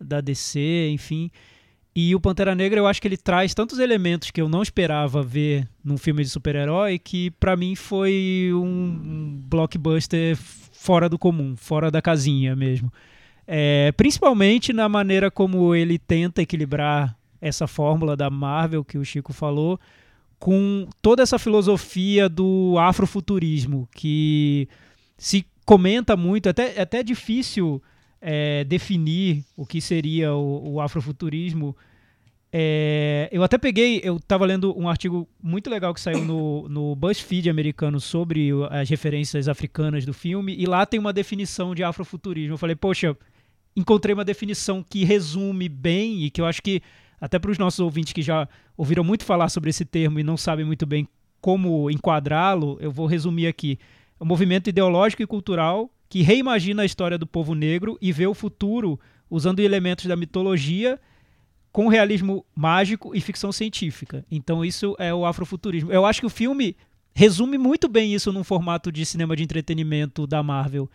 da 0.00 0.20
DC, 0.20 0.90
enfim. 0.90 1.30
E 1.94 2.14
o 2.14 2.20
Pantera 2.20 2.54
Negra, 2.54 2.78
eu 2.78 2.86
acho 2.86 3.00
que 3.00 3.08
ele 3.08 3.16
traz 3.16 3.54
tantos 3.54 3.78
elementos 3.78 4.30
que 4.30 4.40
eu 4.40 4.48
não 4.48 4.62
esperava 4.62 5.22
ver 5.22 5.66
num 5.82 5.96
filme 5.96 6.22
de 6.22 6.28
super-herói 6.28 6.98
que 6.98 7.30
pra 7.32 7.56
mim 7.56 7.74
foi 7.74 8.50
um 8.52 9.40
blockbuster 9.48 10.36
fora 10.36 11.08
do 11.08 11.18
comum, 11.18 11.56
fora 11.56 11.90
da 11.90 12.02
casinha 12.02 12.54
mesmo. 12.54 12.92
É, 13.46 13.92
principalmente 13.92 14.72
na 14.72 14.88
maneira 14.88 15.30
como 15.30 15.74
ele 15.74 15.98
tenta 15.98 16.42
equilibrar 16.42 17.16
essa 17.40 17.66
fórmula 17.66 18.16
da 18.16 18.28
Marvel 18.28 18.84
que 18.84 18.98
o 18.98 19.04
Chico 19.04 19.32
falou 19.32 19.80
com 20.38 20.88
toda 21.00 21.22
essa 21.22 21.38
filosofia 21.38 22.28
do 22.28 22.76
afrofuturismo 22.78 23.88
que 23.94 24.68
se 25.16 25.46
comenta 25.64 26.16
muito, 26.16 26.48
até, 26.48 26.80
até 26.80 27.02
difícil 27.02 27.82
é, 28.20 28.64
definir 28.64 29.44
o 29.56 29.66
que 29.66 29.80
seria 29.80 30.34
o, 30.34 30.74
o 30.74 30.80
afrofuturismo. 30.80 31.76
É, 32.52 33.28
eu 33.32 33.42
até 33.42 33.58
peguei, 33.58 34.00
eu 34.02 34.16
estava 34.16 34.46
lendo 34.46 34.78
um 34.78 34.88
artigo 34.88 35.28
muito 35.42 35.68
legal 35.68 35.92
que 35.92 36.00
saiu 36.00 36.24
no, 36.24 36.68
no 36.68 36.94
BuzzFeed 36.94 37.50
americano 37.50 38.00
sobre 38.00 38.50
as 38.70 38.88
referências 38.88 39.48
africanas 39.48 40.06
do 40.06 40.14
filme, 40.14 40.54
e 40.56 40.64
lá 40.64 40.86
tem 40.86 40.98
uma 40.98 41.12
definição 41.12 41.74
de 41.74 41.82
afrofuturismo. 41.82 42.54
Eu 42.54 42.58
falei, 42.58 42.76
poxa, 42.76 43.16
encontrei 43.76 44.14
uma 44.14 44.24
definição 44.24 44.82
que 44.82 45.04
resume 45.04 45.68
bem 45.68 46.24
e 46.24 46.30
que 46.30 46.40
eu 46.40 46.46
acho 46.46 46.62
que, 46.62 46.82
até 47.20 47.38
para 47.38 47.50
os 47.50 47.58
nossos 47.58 47.80
ouvintes 47.80 48.12
que 48.12 48.22
já 48.22 48.48
ouviram 48.76 49.04
muito 49.04 49.24
falar 49.24 49.48
sobre 49.48 49.70
esse 49.70 49.84
termo 49.84 50.18
e 50.20 50.22
não 50.22 50.36
sabem 50.36 50.64
muito 50.64 50.86
bem 50.86 51.08
como 51.40 51.90
enquadrá-lo, 51.90 52.76
eu 52.80 52.90
vou 52.90 53.06
resumir 53.06 53.46
aqui. 53.46 53.78
É 54.18 54.24
um 54.24 54.26
movimento 54.26 54.68
ideológico 54.68 55.22
e 55.22 55.26
cultural 55.26 55.90
que 56.08 56.22
reimagina 56.22 56.82
a 56.82 56.86
história 56.86 57.18
do 57.18 57.26
povo 57.26 57.54
negro 57.54 57.98
e 58.00 58.12
vê 58.12 58.26
o 58.26 58.34
futuro 58.34 58.98
usando 59.30 59.60
elementos 59.60 60.06
da 60.06 60.16
mitologia 60.16 61.00
com 61.72 61.88
realismo 61.88 62.44
mágico 62.54 63.14
e 63.14 63.20
ficção 63.20 63.52
científica. 63.52 64.24
Então 64.30 64.64
isso 64.64 64.96
é 64.98 65.12
o 65.12 65.26
afrofuturismo. 65.26 65.92
Eu 65.92 66.06
acho 66.06 66.20
que 66.20 66.26
o 66.26 66.30
filme 66.30 66.76
resume 67.14 67.58
muito 67.58 67.88
bem 67.88 68.14
isso 68.14 68.32
num 68.32 68.44
formato 68.44 68.90
de 68.90 69.04
cinema 69.04 69.36
de 69.36 69.42
entretenimento 69.42 70.26
da 70.26 70.42
Marvel. 70.42 70.90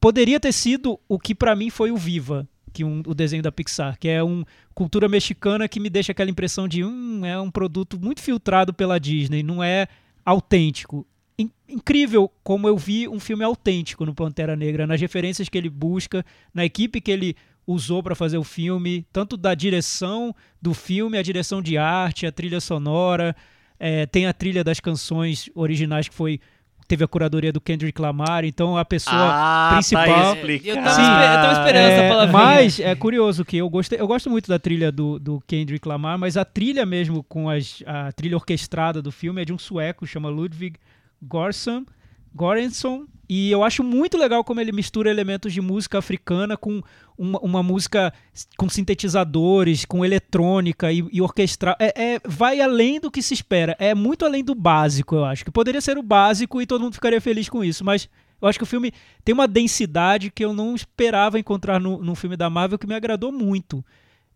Poderia 0.00 0.38
ter 0.38 0.52
sido 0.52 0.98
o 1.08 1.18
que 1.18 1.34
pra 1.34 1.56
mim 1.56 1.70
foi 1.70 1.90
o 1.90 1.96
Viva, 1.96 2.48
que 2.78 2.84
um, 2.84 3.02
o 3.04 3.12
desenho 3.12 3.42
da 3.42 3.50
Pixar, 3.50 3.98
que 3.98 4.06
é 4.06 4.22
uma 4.22 4.46
cultura 4.72 5.08
mexicana 5.08 5.68
que 5.68 5.80
me 5.80 5.90
deixa 5.90 6.12
aquela 6.12 6.30
impressão 6.30 6.68
de 6.68 6.84
hum, 6.84 7.24
é 7.24 7.36
um 7.40 7.50
produto 7.50 7.98
muito 7.98 8.22
filtrado 8.22 8.72
pela 8.72 9.00
Disney, 9.00 9.42
não 9.42 9.60
é 9.60 9.88
autêntico. 10.24 11.04
In- 11.36 11.50
incrível 11.68 12.30
como 12.44 12.68
eu 12.68 12.76
vi 12.76 13.08
um 13.08 13.18
filme 13.18 13.42
autêntico 13.42 14.06
no 14.06 14.14
Pantera 14.14 14.54
Negra, 14.54 14.86
nas 14.86 15.00
referências 15.00 15.48
que 15.48 15.58
ele 15.58 15.68
busca, 15.68 16.24
na 16.54 16.64
equipe 16.64 17.00
que 17.00 17.10
ele 17.10 17.34
usou 17.66 18.00
para 18.00 18.14
fazer 18.14 18.38
o 18.38 18.44
filme, 18.44 19.04
tanto 19.12 19.36
da 19.36 19.56
direção 19.56 20.32
do 20.62 20.72
filme, 20.72 21.18
a 21.18 21.22
direção 21.22 21.60
de 21.60 21.76
arte, 21.76 22.26
a 22.26 22.32
trilha 22.32 22.60
sonora, 22.60 23.34
é, 23.76 24.06
tem 24.06 24.26
a 24.26 24.32
trilha 24.32 24.62
das 24.62 24.78
canções 24.78 25.50
originais 25.52 26.08
que 26.08 26.14
foi 26.14 26.40
teve 26.88 27.04
a 27.04 27.06
curadoria 27.08 27.52
do 27.52 27.60
Kendrick 27.60 28.00
Lamar, 28.00 28.44
então 28.44 28.76
a 28.76 28.84
pessoa 28.84 29.14
Ah, 29.30 29.70
principal- 29.74 30.06
Tá 30.06 30.10
Eu 30.10 30.74
tava, 30.76 30.90
Sim. 30.90 31.02
eu 31.02 31.34
tava 31.42 31.52
esperando 31.52 31.84
essa 31.92 32.02
É, 32.02 32.08
palavrinha. 32.08 32.42
mas 32.42 32.80
é 32.80 32.94
curioso 32.94 33.44
que 33.44 33.58
eu 33.58 33.68
gostei, 33.68 34.00
eu 34.00 34.06
gosto 34.06 34.30
muito 34.30 34.48
da 34.48 34.58
trilha 34.58 34.90
do, 34.90 35.18
do 35.18 35.40
Kendrick 35.46 35.86
Lamar, 35.86 36.18
mas 36.18 36.36
a 36.38 36.44
trilha 36.44 36.86
mesmo 36.86 37.22
com 37.22 37.48
as, 37.50 37.82
a 37.86 38.10
trilha 38.12 38.36
orquestrada 38.36 39.02
do 39.02 39.12
filme 39.12 39.42
é 39.42 39.44
de 39.44 39.52
um 39.52 39.58
sueco 39.58 40.06
chama 40.06 40.28
Ludwig 40.30 40.76
Göransson, 41.22 41.84
Göransson 42.34 43.06
e 43.28 43.50
eu 43.50 43.62
acho 43.62 43.84
muito 43.84 44.16
legal 44.16 44.42
como 44.42 44.60
ele 44.60 44.72
mistura 44.72 45.10
elementos 45.10 45.52
de 45.52 45.60
música 45.60 45.98
africana 45.98 46.56
com 46.56 46.82
uma, 47.16 47.38
uma 47.40 47.62
música 47.62 48.12
com 48.56 48.68
sintetizadores, 48.68 49.84
com 49.84 50.04
eletrônica 50.04 50.90
e, 50.90 51.04
e 51.12 51.20
orquestral. 51.20 51.76
É, 51.78 52.14
é- 52.14 52.20
vai 52.24 52.60
além 52.60 52.98
do 52.98 53.10
que 53.10 53.20
se 53.20 53.34
espera. 53.34 53.76
É 53.78 53.94
muito 53.94 54.24
além 54.24 54.42
do 54.42 54.54
básico, 54.54 55.14
eu 55.14 55.24
acho. 55.24 55.44
Que 55.44 55.50
poderia 55.50 55.80
ser 55.80 55.98
o 55.98 56.02
básico 56.02 56.62
e 56.62 56.66
todo 56.66 56.80
mundo 56.80 56.94
ficaria 56.94 57.20
feliz 57.20 57.48
com 57.48 57.62
isso. 57.62 57.84
Mas 57.84 58.08
eu 58.40 58.48
acho 58.48 58.58
que 58.58 58.62
o 58.62 58.66
filme 58.66 58.92
tem 59.24 59.34
uma 59.34 59.48
densidade 59.48 60.30
que 60.30 60.44
eu 60.44 60.54
não 60.54 60.74
esperava 60.74 61.38
encontrar 61.38 61.78
num 61.78 62.14
filme 62.14 62.36
da 62.36 62.48
Marvel 62.48 62.78
que 62.78 62.86
me 62.86 62.94
agradou 62.94 63.30
muito. 63.30 63.84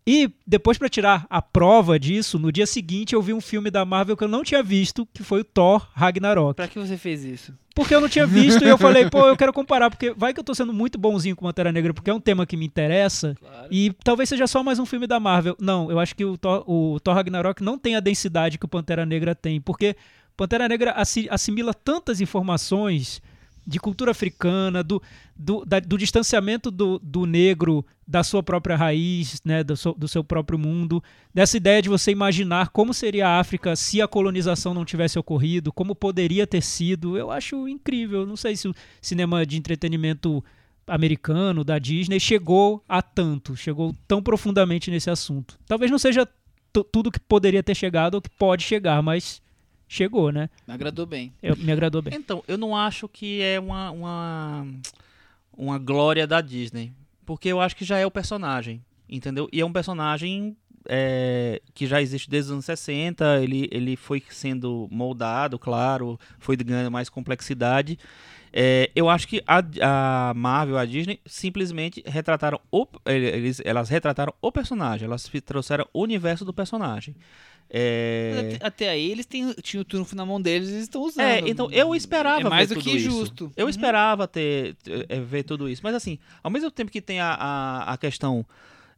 E 0.05 0.29
depois, 0.45 0.77
pra 0.77 0.89
tirar 0.89 1.25
a 1.29 1.41
prova 1.41 1.97
disso, 1.97 2.37
no 2.37 2.51
dia 2.51 2.65
seguinte 2.67 3.13
eu 3.13 3.21
vi 3.21 3.33
um 3.33 3.39
filme 3.39 3.71
da 3.71 3.85
Marvel 3.85 4.17
que 4.17 4.23
eu 4.23 4.27
não 4.27 4.43
tinha 4.43 4.61
visto, 4.61 5.07
que 5.13 5.23
foi 5.23 5.39
o 5.41 5.43
Thor 5.45 5.87
Ragnarok. 5.93 6.55
Pra 6.55 6.67
que 6.67 6.77
você 6.77 6.97
fez 6.97 7.23
isso? 7.23 7.53
Porque 7.73 7.95
eu 7.95 8.01
não 8.01 8.09
tinha 8.09 8.27
visto 8.27 8.63
e 8.63 8.67
eu 8.67 8.77
falei, 8.77 9.09
pô, 9.09 9.25
eu 9.27 9.37
quero 9.37 9.53
comparar, 9.53 9.89
porque 9.89 10.11
vai 10.11 10.33
que 10.33 10.39
eu 10.39 10.43
tô 10.43 10.53
sendo 10.53 10.73
muito 10.73 10.97
bonzinho 10.97 11.35
com 11.35 11.45
Pantera 11.45 11.71
Negra, 11.71 11.93
porque 11.93 12.09
é 12.09 12.13
um 12.13 12.19
tema 12.19 12.45
que 12.45 12.57
me 12.57 12.65
interessa. 12.65 13.33
Claro. 13.39 13.67
E 13.71 13.93
talvez 14.03 14.27
seja 14.29 14.45
só 14.45 14.61
mais 14.61 14.77
um 14.77 14.85
filme 14.85 15.07
da 15.07 15.19
Marvel. 15.21 15.55
Não, 15.59 15.89
eu 15.89 15.97
acho 15.99 16.13
que 16.15 16.25
o 16.25 16.37
Thor, 16.37 16.63
o 16.69 16.99
Thor 16.99 17.15
Ragnarok 17.15 17.63
não 17.63 17.77
tem 17.79 17.95
a 17.95 17.99
densidade 18.01 18.57
que 18.57 18.65
o 18.65 18.69
Pantera 18.69 19.05
Negra 19.05 19.33
tem, 19.33 19.61
porque 19.61 19.95
Pantera 20.35 20.67
Negra 20.67 20.91
assi- 20.91 21.27
assimila 21.31 21.73
tantas 21.73 22.19
informações 22.19 23.21
de 23.65 23.79
cultura 23.79 24.11
africana, 24.11 24.83
do, 24.83 25.01
do, 25.35 25.63
da- 25.65 25.79
do 25.79 25.97
distanciamento 25.97 26.69
do, 26.69 26.99
do 26.99 27.25
negro 27.25 27.85
da 28.05 28.23
sua 28.23 28.43
própria 28.43 28.75
raiz, 28.75 29.41
né, 29.45 29.63
do, 29.63 29.77
seu, 29.77 29.93
do 29.93 30.07
seu 30.07 30.23
próprio 30.23 30.59
mundo, 30.59 31.01
dessa 31.33 31.55
ideia 31.55 31.81
de 31.81 31.87
você 31.89 32.11
imaginar 32.11 32.69
como 32.69 32.93
seria 32.93 33.27
a 33.27 33.39
África 33.39 33.75
se 33.75 34.01
a 34.01 34.07
colonização 34.07 34.73
não 34.73 34.83
tivesse 34.83 35.17
ocorrido, 35.17 35.71
como 35.71 35.95
poderia 35.95 36.45
ter 36.45 36.61
sido. 36.61 37.17
Eu 37.17 37.31
acho 37.31 37.67
incrível. 37.67 38.25
Não 38.25 38.35
sei 38.35 38.55
se 38.57 38.67
o 38.67 38.75
cinema 39.01 39.45
de 39.45 39.57
entretenimento 39.57 40.43
americano, 40.85 41.63
da 41.63 41.79
Disney, 41.79 42.19
chegou 42.19 42.83
a 42.87 43.01
tanto, 43.01 43.55
chegou 43.55 43.95
tão 44.07 44.21
profundamente 44.21 44.91
nesse 44.91 45.09
assunto. 45.09 45.57
Talvez 45.65 45.89
não 45.89 45.97
seja 45.97 46.27
tu- 46.73 46.83
tudo 46.83 47.11
que 47.11 47.19
poderia 47.19 47.63
ter 47.63 47.75
chegado 47.75 48.15
ou 48.15 48.21
que 48.21 48.29
pode 48.29 48.63
chegar, 48.63 49.01
mas 49.01 49.41
chegou, 49.93 50.31
né? 50.31 50.49
Me 50.67 50.73
agradou 50.73 51.05
bem. 51.05 51.31
Eu- 51.41 51.55
me 51.55 51.71
agradou 51.71 52.01
bem. 52.01 52.13
Então, 52.15 52.43
eu 52.47 52.57
não 52.57 52.75
acho 52.75 53.07
que 53.07 53.41
é 53.41 53.59
uma, 53.59 53.91
uma, 53.91 54.67
uma 55.55 55.77
glória 55.77 56.25
da 56.25 56.41
Disney. 56.41 56.91
Porque 57.25 57.47
eu 57.49 57.61
acho 57.61 57.75
que 57.75 57.85
já 57.85 57.97
é 57.97 58.05
o 58.05 58.11
personagem, 58.11 58.83
entendeu? 59.07 59.47
E 59.53 59.61
é 59.61 59.65
um 59.65 59.71
personagem 59.71 60.57
é, 60.89 61.61
que 61.73 61.87
já 61.87 62.01
existe 62.01 62.29
desde 62.29 62.49
os 62.49 62.53
anos 62.53 62.65
60, 62.65 63.41
ele, 63.41 63.69
ele 63.71 63.95
foi 63.95 64.21
sendo 64.29 64.87
moldado, 64.91 65.57
claro, 65.57 66.19
foi 66.39 66.57
ganhando 66.57 66.91
mais 66.91 67.07
complexidade. 67.07 67.97
É, 68.51 68.91
eu 68.95 69.09
acho 69.09 69.27
que 69.27 69.41
a, 69.47 69.63
a 70.29 70.33
Marvel, 70.35 70.77
a 70.77 70.85
Disney, 70.85 71.19
simplesmente 71.25 72.03
retrataram 72.05 72.59
o, 72.71 72.85
eles, 73.05 73.61
elas 73.65 73.89
retrataram 73.89 74.33
o 74.41 74.51
personagem, 74.51 75.05
elas 75.05 75.31
trouxeram 75.45 75.87
o 75.93 76.01
universo 76.03 76.45
do 76.45 76.53
personagem. 76.53 77.15
É, 77.75 78.55
até, 78.59 78.67
até 78.67 78.89
aí 78.89 79.09
eles 79.11 79.25
têm, 79.25 79.51
tinham 79.63 79.81
o 79.81 79.85
trunfo 79.85 80.15
na 80.15 80.23
mão 80.23 80.39
deles 80.39 80.69
e 80.69 80.73
eles 80.73 80.83
estão 80.83 81.01
usando. 81.01 81.25
É, 81.25 81.41
então 81.49 81.67
eu 81.71 81.95
esperava 81.95 82.41
É 82.41 82.43
mais 82.49 82.69
ver 82.69 82.75
do 82.75 82.79
tudo 82.81 82.91
que 82.91 82.97
isso. 82.97 83.09
justo. 83.09 83.51
Eu 83.57 83.65
Uhum. 83.65 83.69
esperava 83.71 84.27
ter, 84.27 84.75
ter- 84.75 85.05
é, 85.09 85.19
ver 85.19 85.41
tudo 85.41 85.67
isso. 85.67 85.81
Mas 85.83 85.95
assim, 85.95 86.19
ao 86.43 86.51
mesmo 86.51 86.69
tempo 86.69 86.91
que 86.91 87.01
tem 87.01 87.19
a, 87.19 87.33
a, 87.33 87.93
a 87.93 87.97
questão 87.97 88.45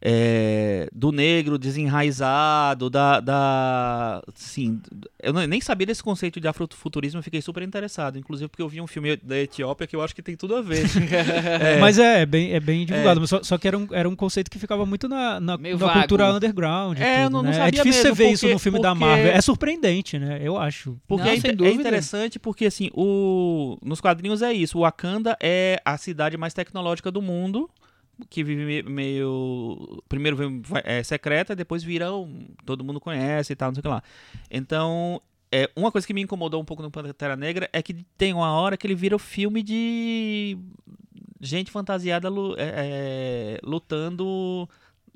é, 0.07 0.87
do 0.93 1.11
negro 1.11 1.57
desenraizado, 1.57 2.91
da. 2.91 3.19
da 3.19 4.21
sim, 4.35 4.79
eu 5.21 5.33
não- 5.33 5.47
nem 5.47 5.59
sabia 5.59 5.87
desse 5.87 6.03
conceito 6.03 6.39
de 6.39 6.47
afrofuturismo, 6.47 7.17
eu 7.19 7.23
fiquei 7.23 7.41
super 7.41 7.63
interessado. 7.63 8.19
Inclusive 8.19 8.47
porque 8.47 8.61
eu 8.61 8.69
vi 8.69 8.79
um 8.79 8.85
filme 8.85 9.17
da 9.17 9.35
Etiópia 9.37 9.87
que 9.87 9.95
eu 9.95 10.03
acho 10.03 10.13
que 10.15 10.21
tem 10.21 10.35
tudo 10.35 10.55
a 10.55 10.61
ver. 10.61 10.85
É. 11.65 11.79
Mas 11.79 11.97
é, 11.97 12.21
é 12.21 12.25
bem, 12.25 12.51
é 12.53 12.59
bem 12.59 12.85
divulgado. 12.85 13.19
mas 13.19 13.29
Só, 13.29 13.41
só 13.41 13.57
que 13.57 13.67
era 13.67 13.77
um, 13.77 13.87
era 13.91 14.07
um 14.07 14.15
conceito 14.15 14.51
que 14.51 14.59
ficava 14.59 14.85
muito 14.85 15.07
na, 15.07 15.39
na, 15.39 15.57
na 15.57 15.93
cultura 15.93 16.33
underground. 16.33 16.99
e 16.99 17.01
É, 17.01 17.23
tudo, 17.23 17.33
não- 17.33 17.43
não 17.43 17.49
né? 17.49 17.53
sabia 17.57 17.67
é 17.67 17.83
difícil 17.83 18.03
mesmo, 18.03 18.15
você 18.15 18.23
ver 18.23 18.31
isso 18.31 18.41
porque- 18.41 18.53
no 18.53 18.59
filme 18.59 18.79
da 18.81 18.89
porque- 18.91 19.05
Marvel. 19.05 19.31
É 19.31 19.41
surpreendente, 19.41 20.19
né? 20.19 20.39
Eu 20.43 20.57
acho. 20.57 20.97
Porque 21.07 21.23
Não, 21.23 21.31
é, 21.65 21.69
é 21.69 21.73
interessante 21.73 22.37
porque, 22.37 22.65
assim, 22.65 22.89
o, 22.93 23.77
nos 23.83 23.99
quadrinhos 24.01 24.41
é 24.41 24.53
isso. 24.53 24.77
O 24.77 24.81
Wakanda 24.81 25.35
é 25.41 25.81
a 25.83 25.97
cidade 25.97 26.37
mais 26.37 26.53
tecnológica 26.53 27.09
do 27.09 27.21
mundo, 27.21 27.69
que 28.29 28.43
vive 28.43 28.65
me- 28.65 28.83
meio... 28.83 30.03
Primeiro 30.07 30.35
vem- 30.37 30.61
é 30.83 31.03
secreta, 31.03 31.55
depois 31.55 31.83
vira... 31.83 32.13
um- 32.13 32.47
todo 32.65 32.83
mundo 32.83 32.99
conhece 32.99 33.53
e 33.53 33.55
tal, 33.55 33.69
não 33.69 33.75
sei 33.75 33.79
o 33.79 33.83
que 33.83 33.89
lá. 33.89 34.03
Então, 34.49 35.21
é, 35.51 35.69
uma 35.75 35.91
coisa 35.91 36.05
que 36.05 36.13
me 36.13 36.21
incomodou 36.21 36.61
um 36.61 36.65
pouco 36.65 36.83
no 36.83 36.91
Pantera 36.91 37.35
Negra 37.35 37.69
é 37.71 37.81
que 37.81 37.93
tem 38.17 38.33
uma 38.33 38.51
hora 38.51 38.77
que 38.77 38.85
ele 38.87 38.95
vira 38.95 39.15
o 39.15 39.19
filme 39.19 39.61
de 39.63 40.57
gente 41.41 41.71
fantasiada 41.71 42.27
é, 42.57 42.63
é, 43.57 43.59
lutando 43.63 44.67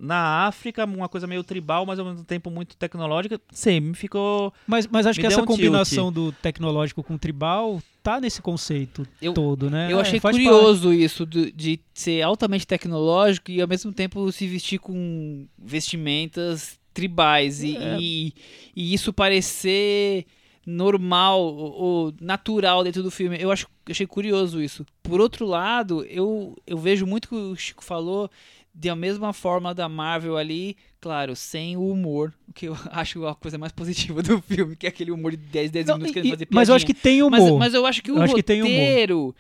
na 0.02 0.46
África, 0.48 0.86
uma 0.86 1.10
coisa 1.10 1.28
meio 1.28 1.44
tribal, 1.44 1.86
mas 1.86 2.00
ao 2.00 2.06
mesmo 2.06 2.24
tempo 2.24 2.50
muito 2.50 2.78
tecnológica. 2.78 3.40
Sim, 3.52 3.82
me 3.82 3.94
ficou... 3.94 4.54
Mas, 4.66 4.88
mas 4.88 5.06
acho 5.06 5.20
Me 5.20 5.24
que 5.24 5.28
essa 5.28 5.42
um 5.42 5.46
combinação 5.46 6.10
do 6.12 6.32
tecnológico 6.32 7.04
com 7.04 7.16
o 7.16 7.20
tribal 7.20 7.82
tá 8.02 8.20
nesse 8.22 8.42
conceito 8.42 9.06
Eu- 9.22 9.34
todo, 9.34 9.70
né? 9.70 9.92
Eu 9.92 9.98
É, 9.98 10.02
achei 10.02 10.20
curioso 10.22 10.94
isso 10.94 11.26
do- 11.26 11.52
de 11.52 11.82
ser 11.94 12.22
altamente 12.22 12.66
tecnológico 12.66 13.52
e 13.52 13.62
ao 13.62 13.68
mesmo 13.68 13.92
tempo 13.92 14.32
se 14.32 14.48
vestir 14.48 14.80
com 14.80 15.46
vestimentas 15.58 16.80
tribais 16.94 17.62
e, 17.64 17.76
É. 17.76 17.98
e, 18.00 18.34
e 18.76 18.94
isso 18.94 19.12
parecer 19.12 20.26
normal 20.66 21.42
ou, 21.42 22.14
natural 22.22 22.84
dentro 22.84 23.02
do 23.02 23.10
filme. 23.10 23.38
Eu 23.40 23.52
acho, 23.52 23.66
eu 23.88 23.92
achei 23.92 24.06
curioso 24.06 24.62
isso. 24.62 24.86
Por 25.02 25.20
outro 25.20 25.46
lado, 25.46 26.06
eu, 26.06 26.56
eu 26.68 26.78
vejo 26.78 27.06
muito 27.08 27.28
que 27.30 27.36
o 27.36 27.56
Chico 27.56 27.84
falou 27.84 28.30
de 28.74 28.90
a 28.90 28.96
mesma 28.96 29.34
forma 29.34 29.74
da 29.74 29.90
Marvel 29.90 30.38
ali, 30.38 30.78
claro, 31.02 31.36
sem 31.36 31.76
o 31.76 31.90
humor, 31.90 32.34
o 32.48 32.54
que 32.54 32.68
eu 32.68 32.78
acho 32.92 33.26
a 33.26 33.36
coisa 33.36 33.58
mais 33.58 33.72
positiva 33.72 34.22
do 34.22 34.42
filme, 34.42 34.76
que 34.76 34.86
é 34.86 34.90
aquele 34.90 35.12
humor 35.12 35.32
de 35.32 35.38
10, 35.38 35.72
10 35.72 35.86
Não, 35.88 35.96
minutos 35.96 36.12
e- 36.12 36.14
querendo 36.14 36.32
fazer 36.32 36.48
mas 36.52 36.70
eu 36.70 36.76
acho 36.76 36.86
que 36.86 36.94
tem 36.94 37.22
mas, 37.30 37.44
humor. 37.44 37.60
mas 37.60 37.74
eu 37.74 37.86
acho 37.86 38.02
que 38.04 38.12
o 38.12 38.16
Eu 38.18 38.22
acho 38.22 38.36
que 38.36 38.42
roteiro 38.42 39.36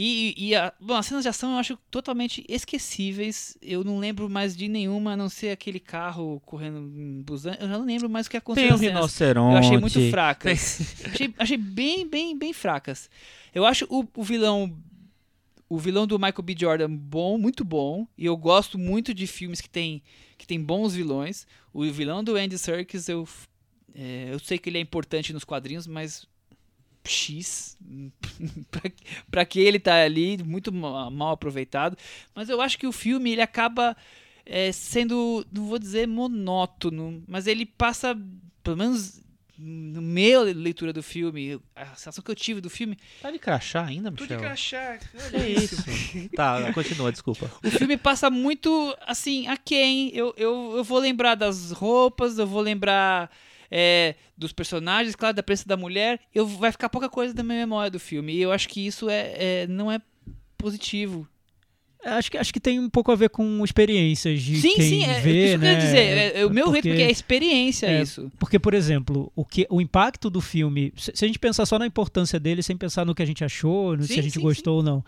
e, 0.00 0.32
e 0.36 0.54
a, 0.54 0.72
bom, 0.80 0.94
as 0.94 1.06
cenas 1.06 1.24
de 1.24 1.28
ação 1.28 1.52
eu 1.52 1.58
acho 1.58 1.76
totalmente 1.90 2.44
esquecíveis. 2.48 3.56
Eu 3.60 3.82
não 3.82 3.98
lembro 3.98 4.30
mais 4.30 4.56
de 4.56 4.68
nenhuma, 4.68 5.12
a 5.14 5.16
não 5.16 5.28
ser 5.28 5.50
aquele 5.50 5.80
carro 5.80 6.40
correndo 6.46 6.78
em 6.78 7.20
Busan. 7.22 7.56
Eu 7.58 7.66
já 7.68 7.78
não 7.78 7.84
lembro 7.84 8.08
mais 8.08 8.26
o 8.26 8.30
que 8.30 8.36
aconteceu 8.36 8.68
Tem 8.68 8.76
um 8.76 8.78
cenas. 8.78 8.94
rinoceronte. 8.94 9.52
Eu 9.54 9.58
achei 9.58 9.78
muito 9.78 10.10
fracas. 10.10 10.94
achei, 11.04 11.34
achei 11.36 11.56
bem, 11.56 12.06
bem, 12.06 12.38
bem 12.38 12.52
fracas. 12.52 13.10
Eu 13.52 13.64
acho 13.64 13.86
o, 13.90 14.06
o 14.14 14.22
vilão. 14.22 14.72
O 15.68 15.78
vilão 15.78 16.06
do 16.06 16.18
Michael 16.18 16.42
B. 16.42 16.56
Jordan 16.58 16.90
bom, 16.94 17.36
muito 17.38 17.64
bom. 17.64 18.06
E 18.16 18.24
eu 18.24 18.36
gosto 18.36 18.78
muito 18.78 19.12
de 19.12 19.26
filmes 19.26 19.60
que 19.60 19.68
tem, 19.68 20.02
que 20.36 20.46
tem 20.46 20.62
bons 20.62 20.94
vilões. 20.94 21.46
O 21.72 21.82
vilão 21.84 22.24
do 22.24 22.36
Andy 22.36 22.56
Serkis, 22.58 23.08
eu, 23.08 23.28
é, 23.94 24.28
eu 24.32 24.38
sei 24.38 24.58
que 24.58 24.70
ele 24.70 24.78
é 24.78 24.80
importante 24.80 25.32
nos 25.32 25.44
quadrinhos, 25.44 25.86
mas 25.86 26.26
X. 27.04 27.76
pra, 28.70 28.92
pra 29.30 29.44
que 29.44 29.60
ele 29.60 29.78
tá 29.78 30.02
ali, 30.02 30.42
muito 30.42 30.72
ma- 30.72 31.10
mal 31.10 31.32
aproveitado. 31.32 31.96
Mas 32.34 32.48
eu 32.48 32.60
acho 32.60 32.78
que 32.78 32.86
o 32.86 32.92
filme 32.92 33.32
ele 33.32 33.42
acaba 33.42 33.96
é, 34.46 34.72
sendo, 34.72 35.46
não 35.52 35.66
vou 35.66 35.78
dizer 35.78 36.08
monótono, 36.08 37.22
mas 37.28 37.46
ele 37.46 37.66
passa, 37.66 38.18
pelo 38.62 38.76
menos 38.78 39.20
no 39.58 40.00
meio 40.00 40.44
da 40.44 40.52
leitura 40.52 40.92
do 40.92 41.02
filme, 41.02 41.60
a 41.74 41.86
sensação 41.96 42.22
que 42.22 42.30
eu 42.30 42.34
tive 42.34 42.60
do 42.60 42.70
filme. 42.70 42.96
Tá 43.20 43.30
de 43.30 43.38
crachá 43.40 43.84
ainda, 43.84 44.08
Tô 44.12 44.16
de 44.18 44.22
Michel? 44.22 44.38
crachá. 44.38 44.98
É 45.32 45.48
isso. 45.48 45.84
tá, 46.36 46.72
continua, 46.72 47.10
desculpa. 47.10 47.50
O 47.64 47.70
filme 47.70 47.96
passa 47.96 48.30
muito 48.30 48.96
assim, 49.06 49.48
a 49.48 49.56
quem? 49.56 50.14
Eu, 50.14 50.32
eu, 50.36 50.74
eu 50.76 50.84
vou 50.84 50.98
lembrar 50.98 51.34
das 51.34 51.72
roupas, 51.72 52.38
eu 52.38 52.46
vou 52.46 52.60
lembrar 52.60 53.30
é, 53.70 54.14
dos 54.36 54.52
personagens, 54.52 55.16
claro, 55.16 55.34
da 55.34 55.42
presença 55.42 55.68
da 55.68 55.76
mulher. 55.76 56.20
Eu, 56.32 56.46
vai 56.46 56.70
ficar 56.70 56.88
pouca 56.88 57.08
coisa 57.08 57.34
da 57.34 57.42
minha 57.42 57.58
memória 57.58 57.90
do 57.90 57.98
filme. 57.98 58.32
E 58.34 58.40
eu 58.40 58.52
acho 58.52 58.68
que 58.68 58.86
isso 58.86 59.10
é, 59.10 59.62
é- 59.62 59.66
não 59.66 59.90
é 59.90 60.00
positivo. 60.56 61.28
Acho 62.04 62.30
que, 62.30 62.38
acho 62.38 62.52
que 62.52 62.60
tem 62.60 62.78
um 62.78 62.88
pouco 62.88 63.10
a 63.10 63.16
ver 63.16 63.28
com 63.28 63.64
experiências 63.64 64.40
de 64.40 64.60
sim, 64.60 64.74
quem 64.74 64.88
sim, 64.88 65.04
é, 65.04 65.20
vê, 65.20 65.46
isso 65.46 65.48
que 65.48 65.54
eu 65.54 65.58
né? 65.58 65.74
dizer. 65.74 65.98
É, 65.98 66.40
é 66.40 66.46
o 66.46 66.50
meu 66.50 66.66
Porque- 66.66 66.80
ritmo 66.80 66.94
que 66.94 67.02
é 67.02 67.10
experiência 67.10 67.86
é, 67.86 68.02
isso. 68.02 68.30
Porque, 68.38 68.58
por 68.58 68.72
exemplo, 68.72 69.32
o, 69.34 69.44
que, 69.44 69.66
o 69.68 69.80
impacto 69.80 70.30
do 70.30 70.40
filme, 70.40 70.92
se, 70.96 71.10
se 71.14 71.24
a 71.24 71.28
gente 71.28 71.38
pensar 71.40 71.66
só 71.66 71.78
na 71.78 71.86
importância 71.86 72.38
dele, 72.38 72.62
sem 72.62 72.76
pensar 72.76 73.04
no 73.04 73.14
que 73.14 73.22
a 73.22 73.26
gente 73.26 73.44
achou, 73.44 73.96
no 73.96 74.04
se 74.04 74.14
Sim, 74.14 74.20
a 74.20 74.22
gente 74.22 74.34
sim, 74.34 74.40
gostou 74.40 74.76
ou 74.76 74.82
não, 74.82 75.04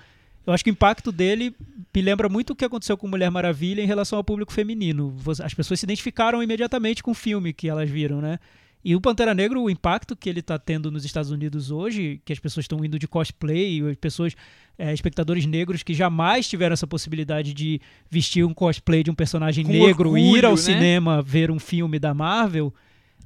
eu 0.47 0.53
acho 0.53 0.65
que 0.65 0.71
o 0.71 0.73
impacto 0.73 1.13
dele 1.13 1.55
me 1.95 2.03
lembra 2.03 2.29
muito 2.29 2.51
o 2.55 2.57
que 2.57 2.65
aconteceu 2.65 2.97
com 2.97 3.07
Mulher 3.07 3.31
Maravilha 3.31 3.81
em 3.83 3.87
relação 3.87 4.17
ao 4.17 4.25
público 4.25 4.53
feminino. 4.53 5.15
As 5.45 5.55
pessoas 5.55 5.79
se 5.79 5.87
identificaram 5.87 6.43
imediatamente 6.43 7.03
com 7.03 7.13
o 7.13 7.15
filme 7.15 7.53
que 7.53 7.69
elas 7.69 7.89
viram, 7.89 8.21
né? 8.21 8.39
E 8.85 8.97
o 8.97 9.01
Pantera 9.01 9.35
Negra, 9.35 9.59
o 9.61 9.69
impacto 9.69 10.17
que 10.17 10.29
ele 10.29 10.41
está 10.41 10.59
tendo 10.59 10.91
nos 10.91 11.05
Estados 11.05 11.31
Unidos 11.31 11.71
hoje, 11.71 12.21
que 12.25 12.33
as 12.33 12.39
pessoas 12.39 12.65
estão 12.65 12.83
indo 12.83 12.99
de 12.99 13.07
cosplay, 13.07 13.83
as 13.91 13.97
pessoas, 13.97 14.35
é, 14.79 14.93
espectadores 14.95 15.45
negros 15.45 15.83
que 15.83 15.93
jamais 15.93 16.49
tiveram 16.49 16.73
essa 16.73 16.87
possibilidade 16.87 17.53
de 17.53 17.81
vestir 18.11 18.45
um 18.45 18.55
cosplay 18.55 19.03
de 19.03 19.11
um 19.11 19.15
personagem 19.15 19.65
Com 19.67 19.73
negro 19.73 20.17
e 20.17 20.23
ir 20.23 20.25
orgulho, 20.25 20.49
ao 20.49 20.55
né? 20.55 20.61
cinema 20.61 21.23
ver 21.23 21.51
um 21.51 21.59
filme 21.59 21.99
da 21.99 22.15
Marvel, 22.15 22.73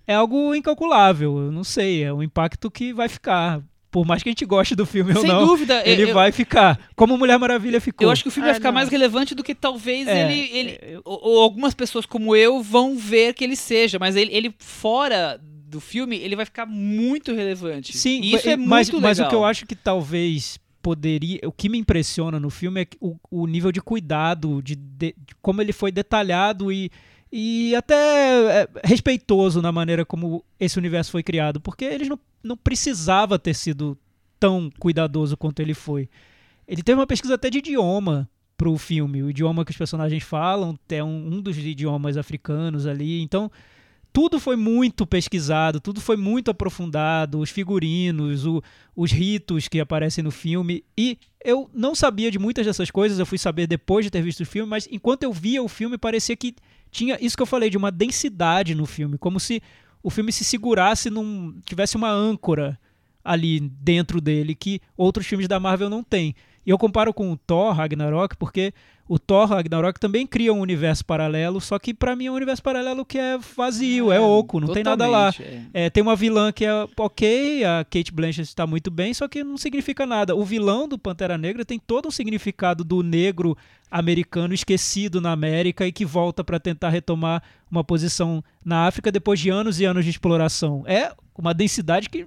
é 0.07 0.15
algo 0.15 0.55
incalculável. 0.55 1.39
Eu 1.39 1.53
não 1.53 1.63
sei, 1.63 2.03
é 2.03 2.13
um 2.13 2.23
impacto 2.23 2.71
que 2.71 2.93
vai 2.93 3.09
ficar. 3.09 3.63
Por 3.95 4.05
mais 4.05 4.25
que 4.25 4.29
a 4.29 4.33
gente 4.33 4.45
goste 4.45 4.75
do 4.75 4.85
filme 4.85 5.13
ou 5.15 5.21
Sem 5.21 5.31
não, 5.31 5.47
dúvida. 5.47 5.81
ele 5.89 6.03
eu, 6.11 6.13
vai 6.15 6.33
ficar. 6.33 6.81
Como 6.97 7.17
Mulher 7.17 7.39
Maravilha 7.39 7.81
ficou. 7.81 8.05
Eu 8.05 8.11
acho 8.11 8.25
que 8.25 8.29
o 8.29 8.33
filme 8.33 8.47
vai 8.49 8.51
Ah, 8.51 8.55
ficar 8.57 8.71
não. 8.71 8.75
mais 8.75 8.89
relevante 8.89 9.37
do 9.37 9.45
que 9.45 9.55
talvez 9.55 10.09
É, 10.09 10.25
ele. 10.33 10.51
ele 10.59 10.79
eu- 10.97 11.03
ou, 11.05 11.21
ou 11.23 11.41
algumas 11.41 11.75
pessoas 11.75 12.05
como 12.05 12.35
eu 12.35 12.61
vão 12.61 12.97
ver 12.99 13.35
que 13.35 13.45
ele 13.45 13.55
seja, 13.55 13.97
mas 14.01 14.17
ele, 14.17 14.35
ele 14.35 14.53
fora 14.59 15.41
do 15.41 15.81
filme, 15.81 16.17
ele 16.17 16.35
vai 16.35 16.45
ficar 16.45 16.67
muito 16.67 17.33
relevante. 17.33 17.97
Sim, 17.97 18.21
e 18.21 18.35
isso 18.35 18.49
é 18.49 18.57
muito 18.57 18.69
mas, 18.69 18.89
legal. 18.89 19.01
mas 19.01 19.21
o 19.21 19.29
que 19.29 19.35
eu 19.37 19.45
acho 19.45 19.65
que 19.65 19.77
talvez 19.77 20.59
poderia. 20.83 21.39
O 21.45 21.53
que 21.53 21.69
me 21.69 21.79
impressiona 21.79 22.41
no 22.41 22.51
filme 22.51 22.81
é 22.81 22.85
que 22.85 22.97
o, 23.01 23.15
o 23.31 23.47
nível 23.47 23.71
de 23.71 23.81
cuidado, 23.81 24.61
de, 24.61 24.75
de- 24.75 25.15
de 25.17 25.35
como 25.41 25.63
ele 25.63 25.73
foi 25.73 25.93
detalhado 25.93 26.73
e, 26.73 26.91
e 27.37 27.75
até 27.75 28.63
é, 28.63 28.69
respeitoso 28.85 29.61
na 29.61 29.73
maneira 29.73 30.05
como 30.05 30.45
esse 30.61 30.79
universo 30.79 31.11
foi 31.11 31.21
criado. 31.25 31.61
Porque 31.61 31.85
eles 31.85 32.09
não, 32.09 32.17
não 32.45 32.57
precisava 32.57 33.41
ter 33.41 33.55
sido 33.55 33.99
tão 34.39 34.71
cuidadoso 34.79 35.37
quanto 35.37 35.59
ele 35.59 35.75
foi. 35.75 36.09
Ele 36.69 36.81
teve 36.81 37.01
uma 37.01 37.09
pesquisa 37.09 37.35
até 37.35 37.51
de 37.51 37.59
idioma 37.59 38.31
pro 38.57 38.79
filme. 38.79 39.21
O 39.21 39.31
idioma 39.31 39.65
que 39.65 39.73
os 39.73 39.77
personagens 39.77 40.23
falam 40.23 40.79
é 40.89 41.03
um, 41.03 41.27
um 41.35 41.41
dos 41.41 41.59
idiomas 41.59 42.17
africanos 42.17 42.87
ali. 42.87 43.21
Então, 43.21 43.51
tudo 44.13 44.39
foi 44.39 44.55
muito 44.55 45.05
pesquisado, 45.05 45.81
tudo 45.81 46.01
foi 46.01 46.17
muito 46.17 46.53
aprofundado, 46.53 47.41
os 47.41 47.51
figurinos, 47.51 48.47
o- 48.47 48.63
os 48.95 49.11
ritos 49.11 49.67
que 49.67 49.81
aparecem 49.81 50.23
no 50.23 50.31
filme. 50.31 50.85
E 50.97 51.19
eu 51.45 51.69
não 51.75 51.97
sabia 51.97 52.31
de 52.31 52.39
muitas 52.39 52.65
dessas 52.65 52.93
coisas, 52.93 53.19
eu 53.19 53.27
fui 53.27 53.39
saber 53.39 53.67
depois 53.67 54.05
de 54.05 54.11
ter 54.13 54.23
visto 54.23 54.43
o 54.43 54.47
filme, 54.47 54.71
mas 54.71 54.87
enquanto 54.89 55.25
eu 55.25 55.33
via 55.33 55.61
o 55.61 55.69
filme, 55.69 55.99
parecia 55.99 56.37
que 56.37 56.55
tinha 56.95 57.19
isso 57.21 57.37
que 57.37 57.43
eu 57.43 57.47
falei, 57.47 57.69
de 57.69 57.77
uma 57.77 57.91
densidade 57.91 58.73
no 58.73 58.87
filme, 58.87 59.19
como 59.19 59.41
se 59.41 59.61
o 60.01 60.11
filme 60.11 60.33
se 60.33 60.45
segurasse 60.45 61.11
num. 61.11 61.61
tivesse 61.65 61.97
uma 61.97 62.09
âncora 62.09 62.79
ali 63.25 63.59
dentro 63.59 64.21
dele 64.21 64.55
que 64.55 64.81
outros 64.97 65.27
filmes 65.27 65.49
da 65.49 65.59
Marvel 65.59 65.91
não 65.91 66.05
têm. 66.05 66.37
E 66.65 66.71
eu 66.71 66.79
comparo 66.79 67.13
com 67.13 67.33
o 67.33 67.37
Thor 67.37 67.75
Ragnarok 67.75 68.37
porque 68.37 68.73
o 69.07 69.19
Thor 69.19 69.47
Ragnarok 69.47 70.01
também 70.01 70.27
cria 70.27 70.53
um 70.53 70.61
universo 70.61 71.05
paralelo, 71.05 71.61
só 71.61 71.79
que 71.79 71.93
pra 71.93 72.17
mim 72.17 72.27
é 72.27 72.31
um 72.31 72.35
universo 72.35 72.63
paralelo 72.63 73.05
que 73.05 73.19
é 73.19 73.37
vazio, 73.57 74.11
é, 74.11 74.19
oco, 74.19 74.61
não 74.61 74.73
tem 74.73 74.83
nada 74.83 75.07
lá. 75.07 75.33
É. 75.39 75.87
É, 75.87 75.91
tem 75.91 76.03
uma 76.03 76.17
vilã 76.17 76.51
que 76.51 76.65
é 76.65 76.73
ok, 76.97 77.65
a 77.65 77.85
Kate 77.85 78.13
Blanchett 78.13 78.49
está 78.49 78.67
muito 78.67 78.91
bem, 78.91 79.13
só 79.13 79.29
que 79.29 79.45
não 79.45 79.59
significa 79.59 80.07
nada. 80.07 80.35
O 80.35 80.45
vilão 80.45 80.89
do 80.89 80.99
Pantera 80.99 81.37
Negra 81.37 81.65
tem 81.65 81.79
todo 81.79 82.09
um 82.09 82.11
significado 82.11 82.83
do 82.83 83.03
negro 83.03 83.57
americano 83.91 84.55
esquecido 84.55 85.21
na 85.21 85.33
América 85.33 85.87
e 85.87 85.93
que 85.93 86.05
volta 86.05 86.43
para 86.43 86.59
tentar 86.59 86.89
retomar 86.89 87.43
uma 87.71 87.85
posição 87.85 88.43
na 88.65 88.87
África 88.87 89.13
depois 89.13 89.39
de 89.39 89.51
anos 89.51 89.79
e 89.81 89.85
anos 89.85 90.05
de 90.05 90.11
exploração. 90.11 90.83
É 90.87 91.13
uma 91.37 91.53
densidade 91.53 92.09
que 92.09 92.27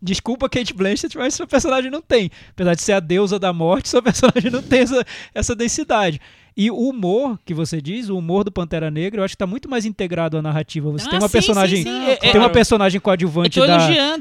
Desculpa 0.00 0.48
Kate 0.48 0.72
Blanchett, 0.74 1.16
mas 1.16 1.34
seu 1.34 1.46
personagem 1.46 1.90
não 1.90 2.00
tem. 2.02 2.30
Apesar 2.50 2.74
de 2.74 2.82
ser 2.82 2.92
a 2.92 3.00
deusa 3.00 3.38
da 3.38 3.52
morte, 3.52 3.88
seu 3.90 4.02
personagem 4.02 4.50
não 4.50 4.62
tem 4.62 4.80
essa, 4.80 5.04
essa 5.34 5.54
densidade. 5.54 6.20
E 6.56 6.70
o 6.72 6.76
humor 6.76 7.38
que 7.44 7.54
você 7.54 7.80
diz, 7.80 8.08
o 8.08 8.18
humor 8.18 8.42
do 8.42 8.50
Pantera 8.50 8.90
Negra, 8.90 9.20
eu 9.20 9.24
acho 9.24 9.32
que 9.32 9.36
está 9.36 9.46
muito 9.46 9.70
mais 9.70 9.84
integrado 9.84 10.36
à 10.36 10.42
narrativa. 10.42 10.90
Você 10.90 11.06
Ah, 11.06 11.10
tem 11.10 11.18
uma 11.20 11.28
sim, 11.28 11.32
personagem, 11.32 11.76
sim, 11.78 11.84
sim. 11.84 12.04
você 12.04 12.10
É- 12.10 12.16
tem 12.16 12.34
é- 12.34 12.38
uma 12.38 12.50
personagem 12.50 12.96
Eu 12.96 13.02
coadjuvante 13.02 13.60
da 13.60 13.78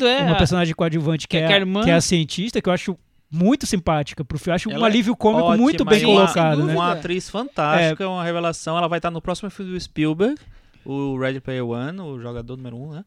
é. 0.08 0.22
uma 0.24 0.36
personagem 0.38 0.76
coadjuvante 0.76 1.28
que, 1.28 1.36
que 1.38 1.44
é, 1.44 1.52
é 1.60 1.62
a 1.64 1.84
que 1.84 1.90
é 1.90 1.94
a 1.96 2.02
cientista, 2.02 2.62
que 2.62 2.70
eu 2.70 2.74
acho 2.74 2.96
muito 3.32 3.66
simpática 3.66 4.24
pro 4.24 4.38
filme. 4.38 4.52
Eu 4.52 4.56
acho 4.56 4.70
um 4.70 4.74
Ela 4.74 4.86
é 4.86 4.90
alívio 4.90 5.16
cômico 5.16 5.46
Ótima, 5.48 5.58
muito 5.64 5.84
bem 5.84 6.02
e 6.04 6.06
uma- 6.06 6.22
colocado, 6.22 6.64
né? 6.64 6.74
Uma 6.74 6.92
atriz 6.94 7.28
fantástica, 7.30 8.08
uma 8.08 8.24
revelação. 8.24 8.78
Ela 8.78 8.88
vai 8.88 9.00
estar 9.00 9.10
no 9.12 9.20
próximo 9.22 9.50
filme 9.50 9.72
do 9.74 9.80
Spielberg, 9.82 10.36
o 10.86 11.18
Red 11.18 11.40
Player 11.42 11.66
One, 11.66 12.00
o 12.00 12.22
jogador 12.22 12.56
número 12.56 12.78
um, 12.78 12.92
né? 12.92 13.04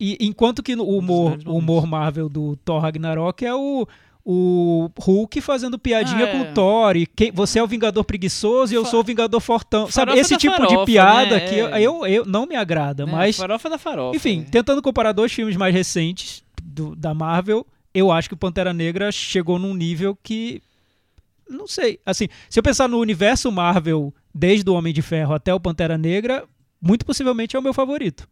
E 0.00 0.16
enquanto 0.20 0.62
que 0.62 0.74
no- 0.74 0.84
o 0.84 0.94
Um 0.94 0.98
humor, 0.98 1.38
o 1.46 1.58
humor 1.58 1.86
Marvel 1.86 2.28
do 2.28 2.56
Thor 2.64 2.80
Ragnarok 2.80 3.44
é 3.44 3.54
o, 3.54 3.86
o 4.24 4.90
Hulk 4.98 5.40
fazendo 5.42 5.78
piadinha 5.78 6.24
Ah, 6.24 6.28
com 6.32 6.38
é. 6.38 6.50
o 6.50 6.54
Thor. 6.54 6.96
E 6.96 7.06
quem- 7.06 7.30
você 7.30 7.58
é 7.58 7.62
o 7.62 7.66
Vingador 7.66 8.02
preguiçoso 8.04 8.72
e 8.72 8.76
eu 8.76 8.84
Fa- 8.84 8.90
sou 8.90 9.00
o 9.00 9.04
Vingador 9.04 9.40
fortão. 9.40 9.90
Sabe, 9.90 10.12
esse 10.18 10.36
tipo 10.38 10.54
farofa, 10.56 10.76
de 10.78 10.84
piada 10.86 11.34
né? 11.36 11.40
que 11.40 11.54
eu, 11.54 11.68
É. 11.74 11.82
eu, 11.82 12.06
eu- 12.06 12.24
não 12.24 12.46
me 12.46 12.56
agrada, 12.56 13.04
né, 13.04 13.12
mas... 13.12 13.36
Farofa 13.36 13.68
da 13.68 13.76
farofa. 13.78 14.16
Enfim, 14.16 14.40
é. 14.46 14.50
tentando 14.50 14.80
comparar 14.80 15.12
dois 15.12 15.32
filmes 15.32 15.56
mais 15.56 15.74
recentes 15.74 16.42
do- 16.62 16.96
da 16.96 17.12
Marvel, 17.12 17.66
eu 17.92 18.10
acho 18.10 18.28
que 18.28 18.34
o 18.34 18.38
Pantera 18.38 18.72
Negra 18.72 19.12
chegou 19.12 19.58
num 19.58 19.74
nível 19.74 20.16
que. 20.22 20.62
Não 21.48 21.66
sei. 21.66 21.98
Assim, 22.06 22.28
se 22.48 22.58
eu 22.58 22.62
pensar 22.62 22.88
no 22.88 22.98
universo 23.00 23.50
Marvel, 23.50 24.14
desde 24.32 24.70
o 24.70 24.74
Homem 24.74 24.94
de 24.94 25.02
Ferro 25.02 25.34
até 25.34 25.52
o 25.52 25.58
Pantera 25.58 25.98
Negra, 25.98 26.44
muito 26.80 27.04
possivelmente 27.04 27.56
é 27.56 27.58
o 27.58 27.62
meu 27.62 27.74
favorito. 27.74 28.28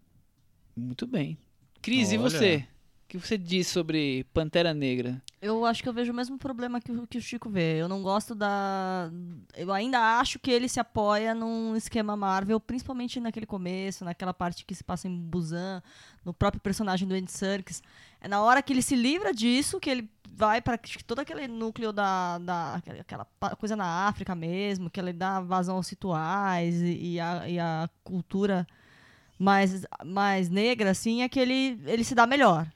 Muito 0.77 1.05
bem. 1.05 1.37
Cris, 1.83 2.13
e 2.13 2.19
Olha. 2.19 2.31
você? 2.31 2.65
O 3.05 3.09
que 3.09 3.17
você 3.19 3.39
diz 3.39 3.67
sobre 3.69 4.25
Pantera 4.35 4.75
Negra? 4.75 5.23
Eu 5.41 5.65
acho 5.65 5.83
que 5.83 5.89
eu 5.89 5.95
vejo 5.95 6.13
o 6.13 6.15
mesmo 6.15 6.37
problema 6.37 6.79
que 6.79 6.93
o, 6.93 7.07
que 7.07 7.17
o 7.17 7.23
Chico 7.23 7.49
vê. 7.49 7.81
Eu 7.81 7.89
não 7.89 8.03
gosto 8.03 8.35
da. 8.35 9.11
Eu 9.57 9.73
ainda 9.73 10.19
acho 10.21 10.39
que 10.39 10.51
ele 10.51 10.69
se 10.69 10.79
apoia 10.79 11.35
num 11.35 11.75
esquema 11.75 12.15
Marvel, 12.19 12.61
principalmente 12.61 13.19
naquele 13.19 13.47
começo, 13.47 14.05
naquela 14.05 14.35
parte 14.35 14.63
que 14.67 14.75
se 14.75 14.85
passa 14.85 15.09
em 15.09 15.17
Busan, 15.17 15.83
no 16.23 16.35
próprio 16.35 16.61
personagem 16.61 17.09
do 17.09 17.15
Andy 17.15 17.33
Serkis. 17.33 17.83
É 18.21 18.29
na 18.29 18.43
hora 18.43 18.61
que 18.61 18.75
ele 18.75 18.83
se 18.83 18.95
livra 18.95 19.33
disso, 19.33 19.81
que 19.81 19.89
ele 19.89 20.11
vai 20.31 20.61
para 20.61 20.79
todo 21.07 21.21
aquele 21.21 21.49
núcleo 21.49 21.93
da, 21.95 22.37
da 22.39 22.75
aquela- 23.01 23.25
coisa 23.57 23.75
na 23.75 24.07
África 24.07 24.35
mesmo, 24.35 24.91
que 24.91 25.01
ele 25.01 25.15
dá 25.15 25.41
vazão 25.41 25.77
aos 25.77 25.89
rituais 25.89 26.75
e, 26.83 27.15
e 27.15 27.21
a, 27.21 27.49
e 27.49 27.59
a 27.59 27.89
cultura 28.05 28.67
mais, 29.39 29.87
mais 30.05 30.49
negra, 30.49 30.91
assim, 30.91 31.23
é 31.23 31.29
que 31.29 31.39
ele, 31.39 31.81
ele 31.87 32.05
se 32.05 32.15
dá 32.15 32.27
melhor. 32.27 32.67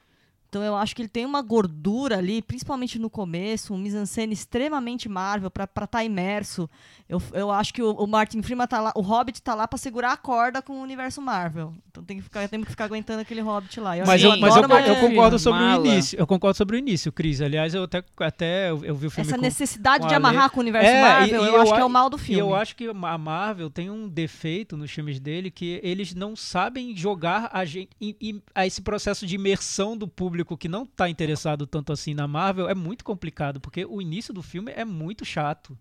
Então 0.53 0.61
eu 0.63 0.75
acho 0.75 0.95
que 0.95 1.01
ele 1.01 1.09
tem 1.09 1.25
uma 1.25 1.41
gordura 1.41 2.19
ali, 2.19 2.39
principalmente 2.39 2.99
no 2.99 3.09
começo, 3.09 3.73
um 3.73 3.77
mise-en-scène 3.79 4.33
extremamente 4.33 5.09
Marvel 5.09 5.49
pra 5.49 5.63
estar 5.63 6.03
imerso. 6.03 6.69
Eu, 7.09 7.19
eu 7.33 7.49
acho 7.51 7.73
que 7.73 7.81
o, 7.81 7.89
o 7.91 8.05
Martin 8.05 8.39
Freeman 8.43 8.67
tá 8.67 8.79
lá, 8.79 8.91
o 8.95 9.01
Hobbit 9.01 9.41
tá 9.41 9.55
lá 9.55 9.67
pra 9.67 9.79
segurar 9.79 10.11
a 10.13 10.17
corda 10.17 10.61
com 10.61 10.73
o 10.73 10.81
universo 10.83 11.19
Marvel. 11.23 11.73
Então 11.89 12.03
tem 12.03 12.17
que 12.17 12.23
ficar, 12.23 12.47
temos 12.47 12.65
que 12.65 12.71
ficar 12.71 12.85
aguentando 12.85 13.21
aquele 13.21 13.41
Hobbit 13.41 13.79
lá. 13.79 13.97
Eu 13.97 14.05
Mas, 14.05 14.21
eu, 14.23 14.37
mas 14.37 14.55
eu, 14.55 14.61
eu 14.61 14.95
concordo 14.97 15.39
sobre 15.39 15.59
Mala. 15.59 15.81
o 15.81 15.85
início. 15.87 16.19
Eu 16.19 16.27
concordo 16.27 16.55
sobre 16.55 16.75
o 16.75 16.79
início, 16.79 17.11
Cris. 17.11 17.41
Aliás, 17.41 17.73
eu 17.73 17.83
até, 17.85 18.03
até 18.19 18.69
eu, 18.69 18.85
eu 18.85 18.95
vi 18.95 19.07
o 19.07 19.09
filme 19.09 19.27
essa 19.27 19.35
com, 19.37 19.41
necessidade 19.41 20.01
com 20.03 20.07
de 20.07 20.13
a 20.13 20.17
amarrar 20.17 20.43
Ale. 20.43 20.51
com 20.51 20.57
o 20.57 20.61
universo 20.61 20.87
É, 20.87 21.01
Marvel, 21.01 21.27
e- 21.41 21.45
e 21.45 21.47
eu, 21.47 21.53
eu 21.55 21.61
acho 21.61 21.73
que 21.73 21.79
é 21.79 21.81
a- 21.81 21.85
o 21.87 21.89
mal 21.89 22.09
do 22.11 22.17
E 22.17 22.19
filme. 22.19 22.39
eu 22.41 22.53
acho 22.55 22.75
que 22.75 22.87
a 22.87 23.17
Marvel 23.17 23.71
tem 23.71 23.89
um 23.89 24.07
defeito 24.07 24.77
nos 24.77 24.91
filmes 24.91 25.19
dele 25.19 25.49
que 25.49 25.79
eles 25.83 26.13
não 26.13 26.35
sabem 26.35 26.95
jogar 26.95 27.49
a, 27.51 27.65
gente, 27.65 27.89
e- 27.99 28.15
e- 28.21 28.41
a 28.53 28.67
esse 28.67 28.81
processo 28.83 29.25
de 29.25 29.33
imersão 29.35 29.97
do 29.97 30.07
público 30.07 30.42
que 30.57 30.67
não 30.67 30.85
tá 30.85 31.09
interessado 31.09 31.65
tanto 31.65 31.91
assim 31.91 32.13
na 32.13 32.27
Marvel 32.27 32.69
é 32.69 32.75
muito 32.75 33.03
complicado, 33.03 33.59
porque 33.59 33.85
o 33.85 34.01
início 34.01 34.33
do 34.33 34.41
filme 34.41 34.71
é 34.75 34.83
muito 34.85 35.23
chato. 35.25 35.77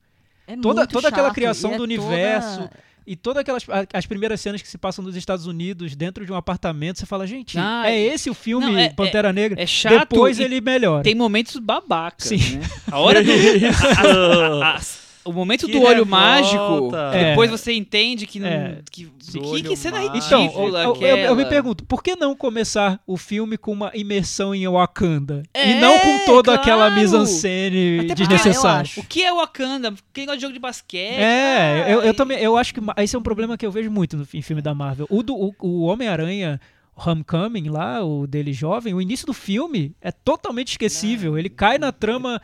É 0.46 0.56
toda- 0.56 0.80
muito 0.82 0.92
toda 0.92 1.08
aquela 1.08 1.28
chato, 1.28 1.34
criação 1.34 1.70
e 1.70 1.74
é 1.74 1.76
do 1.76 1.86
toda- 1.86 1.92
universo, 2.02 2.70
E 3.04 3.16
todas 3.16 3.40
aquelas 3.40 3.64
as 3.92 4.06
primeiras 4.06 4.40
cenas 4.40 4.62
que 4.62 4.68
se 4.68 4.78
passam 4.78 5.04
nos 5.04 5.16
Estados 5.16 5.44
Unidos, 5.46 5.96
dentro 5.96 6.24
de 6.24 6.30
um 6.32 6.36
apartamento, 6.36 7.00
você 7.00 7.06
fala, 7.06 7.26
gente, 7.26 7.58
Ah, 7.58 7.82
é 7.90 7.94
é- 7.96 8.14
esse 8.14 8.30
o 8.30 8.34
filme 8.34 8.64
Não, 8.70 8.78
é- 8.78 8.90
Pantera 8.90 9.32
Negra? 9.32 9.60
É 9.60 9.66
chato 9.66 10.08
Depois 10.10 10.38
ele 10.38 10.60
melhora. 10.60 11.02
tem 11.02 11.12
momentos 11.12 11.56
babacas, 11.56 12.28
Sim. 12.28 12.58
né? 12.58 12.64
A 12.92 13.00
hora 13.00 13.20
do... 13.24 13.30
a- 14.62 14.68
a- 14.70 14.76
a- 14.76 14.80
o 15.24 15.32
momento 15.32 15.66
Que 15.66 15.72
do 15.72 15.78
olho 15.78 16.04
revolta. 16.04 16.10
mágico, 16.10 16.96
É. 17.12 17.30
depois 17.30 17.50
você 17.50 17.72
entende 17.72 18.26
que... 18.26 18.38
não- 18.40 18.48
É. 18.48 18.78
que, 18.90 19.06
que, 19.06 19.62
que 19.62 19.76
cena 19.76 19.98
mágico. 19.98 20.16
Então, 20.16 20.42
ridícula 20.42 20.82
eu, 20.82 20.96
eu- 20.96 21.06
eu 21.06 21.16
me 21.36 21.42
aquela. 21.42 21.48
pergunto, 21.48 21.84
por 21.84 22.02
que 22.02 22.16
não 22.16 22.34
começar 22.34 23.00
o 23.06 23.16
filme 23.16 23.56
com 23.56 23.72
uma 23.72 23.90
imersão 23.94 24.54
em 24.54 24.66
Wakanda? 24.68 25.42
É, 25.54 25.70
e 25.70 25.74
não 25.80 25.98
com 25.98 26.24
toda 26.26 26.54
aquela 26.54 26.86
claro. 26.88 26.94
mise-en-scène 27.00 27.96
porque 27.98 28.12
eu 28.12 28.16
desnecessária. 28.16 28.80
acho. 28.82 29.00
O 29.00 29.04
que 29.04 29.22
é 29.22 29.32
Wakanda? 29.32 29.94
Quem 30.12 30.24
gosta 30.26 30.36
de 30.38 30.42
jogo 30.42 30.54
de 30.54 30.60
basquete? 30.60 31.18
É, 31.20 31.84
Ah, 31.86 31.90
eu, 31.90 32.02
eu 32.02 32.14
também, 32.14 32.38
eu 32.38 32.56
acho 32.56 32.74
que 32.74 32.80
esse 32.98 33.14
é 33.16 33.18
um 33.18 33.22
problema 33.22 33.56
que 33.56 33.64
eu 33.64 33.70
vejo 33.70 33.90
muito 33.90 34.16
no, 34.16 34.26
em 34.34 34.42
filme 34.42 34.60
da 34.62 34.74
Marvel. 34.74 35.06
O, 35.10 35.22
do, 35.22 35.34
o, 35.34 35.54
o 35.60 35.82
Homem-Aranha 35.82 36.60
Homecoming 36.94 37.68
lá, 37.70 38.04
o 38.04 38.26
dele 38.26 38.52
jovem, 38.52 38.92
o 38.92 39.00
início 39.00 39.26
do 39.26 39.32
filme 39.32 39.94
é 40.00 40.12
totalmente 40.12 40.72
esquecível. 40.72 41.38
Ele 41.38 41.48
cai 41.48 41.78
na 41.78 41.90
trama 41.90 42.40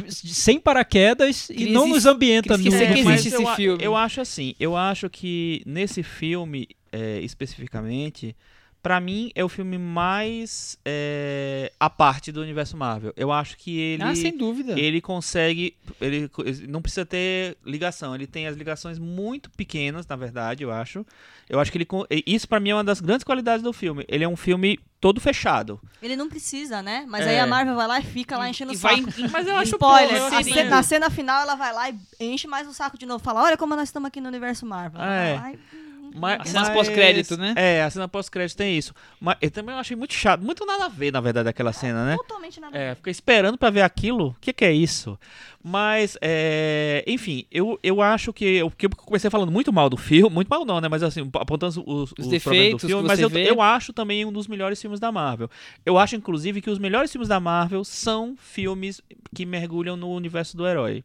de- 0.00 0.22
de- 0.22 0.34
sem 0.34 0.58
paraquedas 0.58 1.48
e 1.50 1.66
não 1.66 1.86
nos 1.86 2.06
ambienta 2.06 2.56
no 2.56 2.62
que 2.64 2.70
filme. 2.70 3.12
existe 3.12 3.28
esse 3.28 3.42
eu, 3.42 3.46
filme. 3.56 3.84
eu 3.84 3.96
acho 3.96 4.20
assim, 4.20 4.54
eu 4.58 4.76
acho 4.76 5.10
que 5.10 5.62
nesse 5.66 6.02
filme, 6.02 6.68
é, 6.90 7.20
especificamente, 7.20 8.34
pra 8.82 9.00
mim, 9.00 9.30
é 9.34 9.44
o 9.44 9.48
filme 9.48 9.78
mais 9.78 10.76
é, 10.84 11.70
à 11.78 11.88
parte 11.88 12.32
do 12.32 12.40
universo 12.42 12.76
Marvel. 12.76 13.12
Eu 13.16 13.30
acho 13.30 13.56
que 13.56 13.78
ele. 13.78 14.02
Ah, 14.02 14.14
sem 14.14 14.36
dúvida. 14.36 14.78
Ele 14.78 15.00
consegue. 15.00 15.76
Ele 16.00 16.28
não 16.68 16.82
precisa 16.82 17.06
ter 17.06 17.56
ligação. 17.64 18.14
Ele 18.14 18.26
tem 18.26 18.46
as 18.46 18.56
ligações 18.56 18.98
muito 18.98 19.48
pequenas, 19.50 20.06
na 20.06 20.16
verdade, 20.16 20.64
eu 20.64 20.72
acho. 20.72 21.06
Eu 21.48 21.60
acho 21.60 21.70
que 21.70 21.78
ele. 21.78 21.86
Isso 22.26 22.48
pra 22.48 22.58
mim 22.58 22.70
é 22.70 22.74
uma 22.74 22.84
das 22.84 23.00
grandes 23.00 23.24
qualidades 23.24 23.62
do 23.62 23.72
filme. 23.72 24.04
Ele 24.08 24.24
é 24.24 24.28
um 24.28 24.36
filme 24.36 24.80
todo 25.00 25.20
fechado. 25.20 25.80
Ele 26.00 26.16
não 26.16 26.28
precisa, 26.28 26.80
né? 26.82 27.04
Mas 27.08 27.26
É. 27.26 27.30
aí 27.30 27.38
a 27.40 27.46
Marvel 27.46 27.74
vai 27.74 27.86
lá 27.86 27.98
e 28.00 28.04
fica 28.04 28.36
lá 28.38 28.48
enchendo 28.48 28.72
E 28.72 28.76
o 28.76 28.78
vai 28.78 28.96
saco. 29.02 29.20
em- 29.20 29.28
Mas 29.28 29.46
eu 29.46 29.54
acho 29.58 29.72
Spoiler, 29.72 30.20
pouco, 30.20 30.34
a 30.34 30.38
assim, 30.38 30.52
ce- 30.52 30.64
na 30.64 30.82
cena 30.82 31.10
final 31.10 31.42
ela 31.42 31.54
vai 31.56 31.72
lá 31.72 31.90
e 31.90 31.96
enche 32.20 32.46
mais 32.46 32.66
o 32.68 32.72
saco 32.72 32.96
de 32.98 33.04
novo. 33.06 33.22
Fala, 33.22 33.42
olha 33.42 33.56
como 33.56 33.74
nós 33.76 33.88
estamos 33.88 34.06
aqui 34.08 34.20
no 34.20 34.28
universo 34.28 34.64
Marvel. 34.64 35.00
Ela 35.00 35.14
É. 35.14 35.34
vai 35.38 35.52
lá 35.52 35.52
e- 35.58 35.91
Mas, 36.14 36.40
As 36.40 36.48
cenas 36.48 36.68
mas- 36.68 36.76
pós-crédito, 36.76 37.36
né? 37.36 37.54
É, 37.56 37.82
a 37.82 37.90
cena 37.90 38.06
pós-crédito 38.08 38.56
tem 38.56 38.76
isso. 38.76 38.94
Mas 39.20 39.36
eu 39.40 39.50
também 39.50 39.74
achei 39.74 39.96
muito 39.96 40.14
chato, 40.14 40.40
muito 40.42 40.64
nada 40.66 40.84
a 40.84 40.88
ver, 40.88 41.12
na 41.12 41.20
verdade, 41.20 41.48
aquela 41.48 41.72
cena, 41.72 42.04
né? 42.04 42.16
Totalmente 42.16 42.60
nada 42.60 42.76
a 42.76 42.80
É, 42.80 42.88
ver. 42.90 42.96
fica 42.96 43.10
esperando 43.10 43.56
pra 43.58 43.70
ver 43.70 43.82
aquilo. 43.82 44.28
O 44.28 44.36
que, 44.40 44.52
que 44.52 44.64
é 44.64 44.72
isso? 44.72 45.18
Mas, 45.64 46.18
é, 46.20 47.04
enfim, 47.06 47.46
eu, 47.50 47.78
eu 47.82 48.02
acho 48.02 48.32
que 48.32 48.44
eu, 48.44 48.70
que 48.70 48.86
eu 48.86 48.90
comecei 48.90 49.30
falando 49.30 49.52
muito 49.52 49.72
mal 49.72 49.88
do 49.88 49.96
filme, 49.96 50.34
muito 50.34 50.48
mal 50.48 50.64
não, 50.64 50.80
né? 50.80 50.88
Mas 50.88 51.02
assim, 51.02 51.28
apontando 51.34 51.82
os, 51.86 52.12
os, 52.18 52.26
defeitos 52.26 52.42
problemas 52.42 52.72
do 52.72 52.78
que 52.80 52.86
filme, 52.88 53.02
você 53.02 53.08
mas 53.08 53.20
eu, 53.20 53.28
vê. 53.30 53.48
eu 53.50 53.62
acho 53.62 53.92
também 53.92 54.24
um 54.24 54.32
dos 54.32 54.48
melhores 54.48 54.80
filmes 54.80 54.98
da 54.98 55.12
Marvel. 55.12 55.48
Eu 55.86 55.96
acho, 55.98 56.16
inclusive, 56.16 56.60
que 56.60 56.68
os 56.70 56.78
melhores 56.78 57.12
filmes 57.12 57.28
da 57.28 57.38
Marvel 57.38 57.84
são 57.84 58.34
filmes 58.36 59.00
que 59.34 59.46
mergulham 59.46 59.96
no 59.96 60.10
universo 60.10 60.56
do 60.56 60.66
herói. 60.66 61.04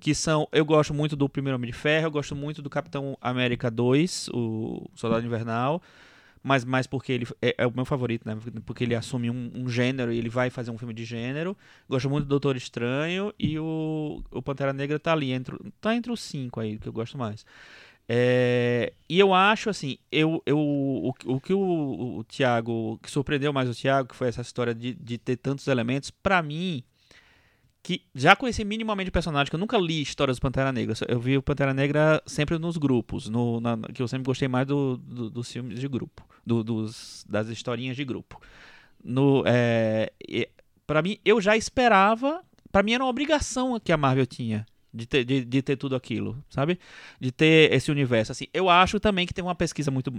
Que 0.00 0.14
são. 0.14 0.48
Eu 0.52 0.64
gosto 0.64 0.92
muito 0.92 1.16
do 1.16 1.28
Primeiro 1.28 1.56
Homem 1.56 1.70
de 1.70 1.76
Ferro, 1.76 2.06
eu 2.06 2.10
gosto 2.10 2.34
muito 2.34 2.60
do 2.60 2.68
Capitão 2.68 3.16
América 3.20 3.70
2, 3.70 4.28
o 4.32 4.88
Soldado 4.94 5.26
Invernal. 5.26 5.82
Mas 6.42 6.62
mais 6.62 6.86
porque 6.86 7.10
ele 7.10 7.26
é, 7.40 7.54
é 7.56 7.66
o 7.66 7.72
meu 7.74 7.86
favorito, 7.86 8.28
né? 8.28 8.36
Porque 8.66 8.84
ele 8.84 8.94
assume 8.94 9.30
um, 9.30 9.50
um 9.54 9.66
gênero 9.66 10.12
e 10.12 10.18
ele 10.18 10.28
vai 10.28 10.50
fazer 10.50 10.70
um 10.70 10.76
filme 10.76 10.92
de 10.92 11.02
gênero. 11.02 11.56
Gosto 11.88 12.10
muito 12.10 12.26
do 12.26 12.28
Doutor 12.28 12.54
Estranho 12.54 13.32
e 13.38 13.58
o, 13.58 14.22
o 14.30 14.42
Pantera 14.42 14.74
Negra 14.74 14.98
tá 14.98 15.12
ali, 15.12 15.32
entre, 15.32 15.56
tá 15.80 15.96
entre 15.96 16.12
os 16.12 16.20
cinco 16.20 16.60
aí, 16.60 16.78
que 16.78 16.86
eu 16.86 16.92
gosto 16.92 17.16
mais. 17.16 17.46
É, 18.06 18.92
e 19.08 19.18
eu 19.18 19.32
acho 19.32 19.70
assim, 19.70 19.96
eu, 20.12 20.42
eu, 20.44 20.58
o, 20.58 21.14
o 21.24 21.40
que 21.40 21.54
o, 21.54 22.18
o 22.18 22.24
Thiago, 22.24 22.98
que 23.02 23.10
surpreendeu 23.10 23.52
mais 23.52 23.68
o 23.68 23.74
Thiago, 23.74 24.10
que 24.10 24.14
foi 24.14 24.28
essa 24.28 24.42
história 24.42 24.74
de, 24.74 24.92
de 24.94 25.16
ter 25.16 25.36
tantos 25.36 25.66
elementos, 25.66 26.10
pra 26.10 26.42
mim, 26.42 26.84
que 27.84 28.02
já 28.14 28.34
conheci 28.34 28.64
minimamente 28.64 29.10
o 29.10 29.12
personagem, 29.12 29.50
que 29.50 29.54
eu 29.54 29.60
nunca 29.60 29.76
li 29.76 30.00
histórias 30.00 30.38
do 30.38 30.40
Pantera 30.40 30.72
Negra. 30.72 30.94
Eu 31.06 31.20
vi 31.20 31.36
o 31.36 31.42
Pantera 31.42 31.74
Negra 31.74 32.22
sempre 32.26 32.58
nos 32.58 32.78
grupos, 32.78 33.28
no, 33.28 33.60
na- 33.60 33.76
que 33.92 34.00
eu 34.02 34.08
sempre 34.08 34.24
gostei 34.24 34.48
mais 34.48 34.66
do, 34.66 34.96
do- 34.96 35.28
dos 35.28 35.52
filmes 35.52 35.78
de 35.78 35.86
grupo, 35.86 36.26
do- 36.46 36.64
dos, 36.64 37.26
das 37.28 37.46
historinhas 37.48 37.94
de 37.94 38.02
grupo. 38.02 38.40
No, 39.04 39.44
é, 39.46 40.10
pra 40.86 41.02
mim, 41.02 41.18
eu 41.26 41.42
já 41.42 41.58
esperava, 41.58 42.42
pra 42.72 42.82
mim 42.82 42.94
era 42.94 43.04
uma 43.04 43.10
obrigação 43.10 43.78
que 43.78 43.92
a 43.92 43.96
Marvel 43.98 44.26
tinha. 44.26 44.64
De 44.96 45.06
ter, 45.06 45.24
de, 45.24 45.44
de 45.44 45.60
ter 45.60 45.76
tudo 45.76 45.94
aquilo, 45.96 46.42
sabe? 46.48 46.78
De 47.20 47.32
ter 47.32 47.70
esse 47.72 47.90
universo. 47.90 48.30
Assim, 48.32 48.46
eu 48.54 48.70
acho 48.70 48.98
também 49.00 49.26
que 49.26 49.34
tem 49.34 49.44
uma 49.44 49.54
pesquisa 49.54 49.90
muito. 49.90 50.10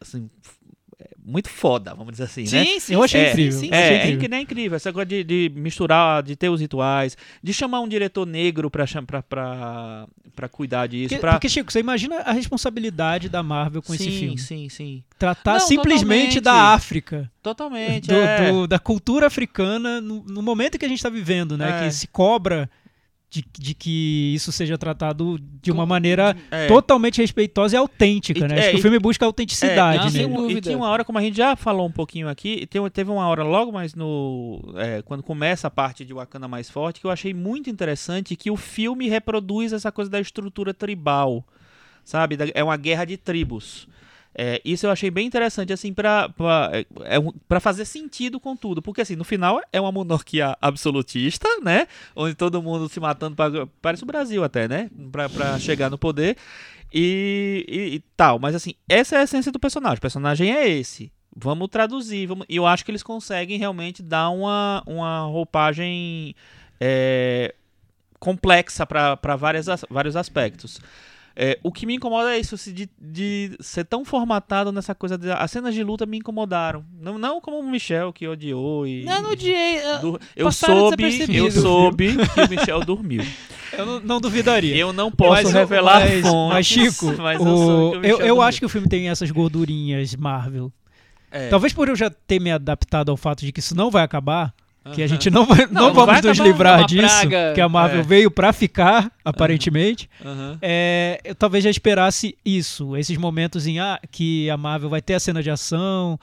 Assim, 0.00 0.28
muito 1.24 1.48
foda, 1.48 1.94
vamos 1.94 2.12
dizer 2.12 2.24
assim, 2.24 2.42
né? 2.42 2.64
Sim, 2.64 2.80
sim. 2.80 2.94
Eu 2.94 3.02
achei 3.02 3.24
sim, 3.26 3.30
incrível. 3.30 3.52
sim, 3.52 3.66
sim. 3.66 3.72
Achei 3.72 3.80
É, 3.80 3.86
é 3.86 3.96
incrível. 3.96 4.14
incrível. 4.16 4.36
é 4.36 4.40
incrível. 4.42 4.76
Essa 4.76 4.92
coisa 4.92 5.06
de, 5.06 5.22
de 5.24 5.52
misturar, 5.54 6.22
de 6.22 6.34
ter 6.34 6.48
os 6.48 6.60
rituais, 6.60 7.16
de 7.42 7.52
chamar 7.52 7.80
um 7.80 7.88
diretor 7.88 8.26
negro 8.26 8.70
pra, 8.70 8.84
pra, 9.06 9.22
pra, 9.22 10.06
pra 10.34 10.48
cuidar 10.48 10.86
disso. 10.88 11.10
Porque, 11.10 11.20
pra... 11.20 11.32
porque, 11.32 11.48
Chico, 11.48 11.72
você 11.72 11.80
imagina 11.80 12.16
a 12.20 12.32
responsabilidade 12.32 13.28
da 13.28 13.42
Marvel 13.42 13.80
com 13.82 13.92
sim, 13.94 14.08
esse 14.08 14.18
filme. 14.18 14.38
sim, 14.38 14.68
sim. 14.68 15.04
Tratar 15.18 15.54
Não, 15.54 15.60
simplesmente 15.60 16.40
totalmente. 16.40 16.40
da 16.40 16.74
África, 16.74 17.30
Totalmente. 17.42 18.08
do- 18.08 18.14
é. 18.14 18.50
do- 18.52 18.66
da 18.66 18.78
cultura 18.78 19.26
africana, 19.28 20.00
no, 20.00 20.24
no 20.24 20.42
momento 20.42 20.78
que 20.78 20.84
a 20.84 20.88
gente 20.88 20.98
está 20.98 21.08
vivendo, 21.10 21.56
né? 21.56 21.82
É. 21.82 21.84
Que 21.88 21.94
se 21.94 22.08
cobra 22.08 22.68
de, 23.32 23.42
de 23.58 23.72
que 23.74 24.34
isso 24.34 24.52
seja 24.52 24.76
tratado 24.76 25.38
de 25.62 25.72
uma 25.72 25.86
maneira 25.86 26.36
É. 26.50 26.66
totalmente 26.66 27.18
respeitosa 27.18 27.74
e 27.74 27.78
autêntica, 27.78 28.40
E- 28.40 28.46
né? 28.46 28.56
é, 28.56 28.58
Acho 28.58 28.70
que 28.72 28.76
e- 28.76 28.78
o 28.78 28.82
filme 28.82 28.98
busca 28.98 29.24
autenticidade 29.24 29.98
não, 30.00 30.06
e, 30.08 30.10
sem 30.10 30.20
nele. 30.20 30.34
tinha, 30.34 30.46
um- 30.46 30.50
e 30.50 30.60
tinha 30.60 30.76
uma 30.76 30.88
hora, 30.90 31.02
como 31.02 31.16
a 31.18 31.22
gente 31.22 31.36
já 31.38 31.56
falou 31.56 31.86
um 31.86 31.90
pouquinho 31.90 32.28
aqui, 32.28 32.68
teve 32.92 33.10
uma 33.10 33.26
hora 33.26 33.42
logo 33.42 33.72
mais 33.72 33.94
no. 33.94 34.60
é, 34.76 35.00
quando 35.00 35.22
começa 35.22 35.66
a 35.66 35.70
parte 35.70 36.04
de 36.04 36.12
Wakanda 36.12 36.46
mais 36.46 36.68
forte, 36.68 37.00
que 37.00 37.06
eu 37.06 37.10
achei 37.10 37.32
muito 37.32 37.70
interessante 37.70 38.36
que 38.36 38.50
o 38.50 38.56
filme 38.56 39.08
reproduz 39.08 39.72
essa 39.72 39.90
coisa 39.90 40.10
da 40.10 40.20
estrutura 40.20 40.74
tribal. 40.74 41.42
Sabe? 42.04 42.36
É 42.52 42.62
uma 42.62 42.76
guerra 42.76 43.04
de 43.06 43.16
tribos. 43.16 43.88
É, 44.34 44.60
isso 44.64 44.86
eu 44.86 44.90
achei 44.90 45.10
bem 45.10 45.26
interessante, 45.26 45.72
assim, 45.72 45.92
pra, 45.92 46.30
é, 46.72 46.86
é 47.54 47.60
fazer 47.60 47.84
sentido 47.84 48.40
com 48.40 48.56
tudo. 48.56 48.80
Porque, 48.80 49.00
assim, 49.02 49.14
no 49.16 49.24
final 49.24 49.60
é 49.72 49.80
uma 49.80 49.92
monarquia 49.92 50.56
absolutista, 50.60 51.46
né? 51.62 51.86
Onde 52.16 52.34
todo 52.34 52.62
mundo 52.62 52.88
se 52.88 52.98
matando. 52.98 53.36
Pra, 53.36 53.50
parece 53.80 54.02
o 54.02 54.06
Brasil 54.06 54.42
até, 54.42 54.66
né? 54.66 54.90
Pra 55.10 55.58
chegar 55.58 55.90
no 55.90 55.98
poder. 55.98 56.36
E, 56.92 57.64
e- 57.68 57.94
e 57.96 58.00
tal. 58.16 58.38
Mas, 58.38 58.54
assim, 58.54 58.74
essa 58.88 59.16
é 59.16 59.18
a 59.20 59.22
essência 59.24 59.52
do 59.52 59.58
personagem. 59.60 59.98
O 59.98 60.02
personagem 60.02 60.52
é 60.52 60.68
esse. 60.68 61.12
Vamos 61.36 61.68
traduzir. 61.68 62.26
Vamos... 62.26 62.46
E 62.48 62.56
eu 62.56 62.66
acho 62.66 62.84
que 62.84 62.90
eles 62.90 63.02
conseguem 63.02 63.58
realmente 63.58 64.02
dar 64.02 64.30
uma, 64.30 64.82
uma 64.86 65.20
roupagem 65.26 66.34
é, 66.80 67.54
complexa 68.18 68.86
para 68.86 69.36
vários 69.36 70.16
aspectos. 70.16 70.80
É, 71.34 71.58
o 71.62 71.72
que 71.72 71.86
me 71.86 71.94
incomoda 71.94 72.34
é 72.34 72.38
isso, 72.38 72.54
assim, 72.54 72.72
de, 72.72 72.90
de 73.00 73.56
ser 73.60 73.84
tão 73.84 74.04
formatado 74.04 74.70
nessa 74.70 74.94
coisa. 74.94 75.16
De, 75.16 75.30
as 75.30 75.50
cenas 75.50 75.74
de 75.74 75.82
luta 75.82 76.04
me 76.04 76.18
incomodaram. 76.18 76.84
Não, 77.00 77.16
não 77.18 77.40
como 77.40 77.58
o 77.58 77.70
Michel, 77.70 78.12
que 78.12 78.28
odiou 78.28 78.86
e. 78.86 79.04
Não, 79.04 79.22
não 79.22 79.30
odiei. 79.32 79.78
eu- 80.02 80.18
eu 80.36 80.52
soube, 80.52 81.34
eu 81.34 81.50
soube 81.50 82.16
que 82.16 82.40
o 82.40 82.48
Michel 82.50 82.80
dormiu. 82.84 83.22
Eu 83.72 83.86
não, 83.86 84.00
não 84.00 84.20
duvidaria. 84.20 84.76
Eu 84.76 84.92
não 84.92 85.10
posso 85.10 85.44
Mas 85.44 85.50
revelar 85.54 86.00
mas, 86.00 86.20
fontes, 86.20 86.52
mas, 86.52 86.66
Chico, 86.66 87.06
mas 87.16 87.40
eu 87.40 87.46
o- 87.46 87.56
soube 87.56 88.00
que 88.02 88.06
o 88.06 88.18
eu, 88.20 88.26
eu 88.26 88.42
acho 88.42 88.58
que 88.58 88.66
o 88.66 88.68
filme 88.68 88.86
tem 88.86 89.08
essas 89.08 89.30
gordurinhas 89.30 90.14
Marvel. 90.14 90.70
É. 91.30 91.48
Talvez 91.48 91.72
por 91.72 91.88
eu 91.88 91.96
já 91.96 92.10
ter 92.10 92.38
me 92.38 92.52
adaptado 92.52 93.10
ao 93.10 93.16
fato 93.16 93.40
de 93.46 93.50
que 93.50 93.60
isso 93.60 93.74
não 93.74 93.90
vai 93.90 94.02
acabar, 94.04 94.52
que 94.94 95.02
a 95.02 95.06
gente 95.06 95.30
não, 95.30 95.46
vai, 95.46 95.66
não, 95.66 95.72
Não, 95.72 95.82
não 95.88 95.94
vamos 95.94 96.06
vai 96.14 96.22
nos 96.22 96.38
livrar 96.38 96.84
disso, 96.86 97.28
praga. 97.28 97.52
que 97.54 97.60
a 97.60 97.68
Marvel 97.68 98.00
É. 98.00 98.02
veio 98.02 98.30
pra 98.30 98.52
ficar, 98.52 99.12
aparentemente. 99.24 100.08
Aham. 100.24 100.58
É, 100.60 101.20
eu 101.24 101.34
talvez 101.34 101.62
já 101.64 101.70
esperasse 101.70 102.36
isso, 102.44 102.96
esses 102.96 103.16
momentos 103.16 103.66
em 103.66 103.78
ah, 103.78 104.00
que 104.10 104.50
a 104.50 104.56
Marvel 104.56 104.90
vai 104.90 105.00
ter 105.00 105.14
a 105.14 105.20
cena 105.20 105.42
de 105.42 105.50
ação, 105.50 106.18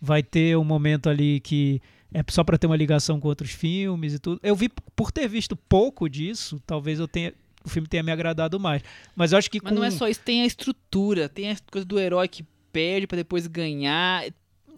vai 0.00 0.22
ter 0.22 0.56
um 0.56 0.64
momento 0.64 1.08
ali 1.08 1.40
que 1.40 1.80
é 2.12 2.22
só 2.28 2.44
pra 2.44 2.58
ter 2.58 2.66
uma 2.66 2.76
ligação 2.76 3.18
com 3.18 3.28
outros 3.28 3.50
filmes 3.50 4.12
e 4.14 4.18
tudo. 4.18 4.38
Eu 4.42 4.54
vi 4.54 4.68
por 4.94 5.10
ter 5.10 5.26
visto 5.28 5.56
pouco 5.56 6.08
disso, 6.08 6.60
talvez 6.66 6.98
eu 7.00 7.08
tenha 7.08 7.32
o 7.64 7.68
filme 7.70 7.86
tenha 7.86 8.02
me 8.02 8.10
agradado 8.10 8.58
mais. 8.58 8.82
Mas 9.14 9.30
eu 9.32 9.38
acho 9.38 9.48
que 9.48 9.60
Mas 9.62 9.72
com 9.72 9.78
não 9.78 9.84
é 9.84 9.90
só 9.90 10.08
isso, 10.08 10.20
tem 10.20 10.42
a 10.42 10.46
estrutura, 10.46 11.28
tem 11.28 11.52
a 11.52 11.56
coisa 11.70 11.86
do 11.86 11.98
herói 11.98 12.26
que 12.26 12.44
perde 12.72 13.06
pra 13.06 13.16
depois 13.16 13.46
ganhar, 13.46 14.24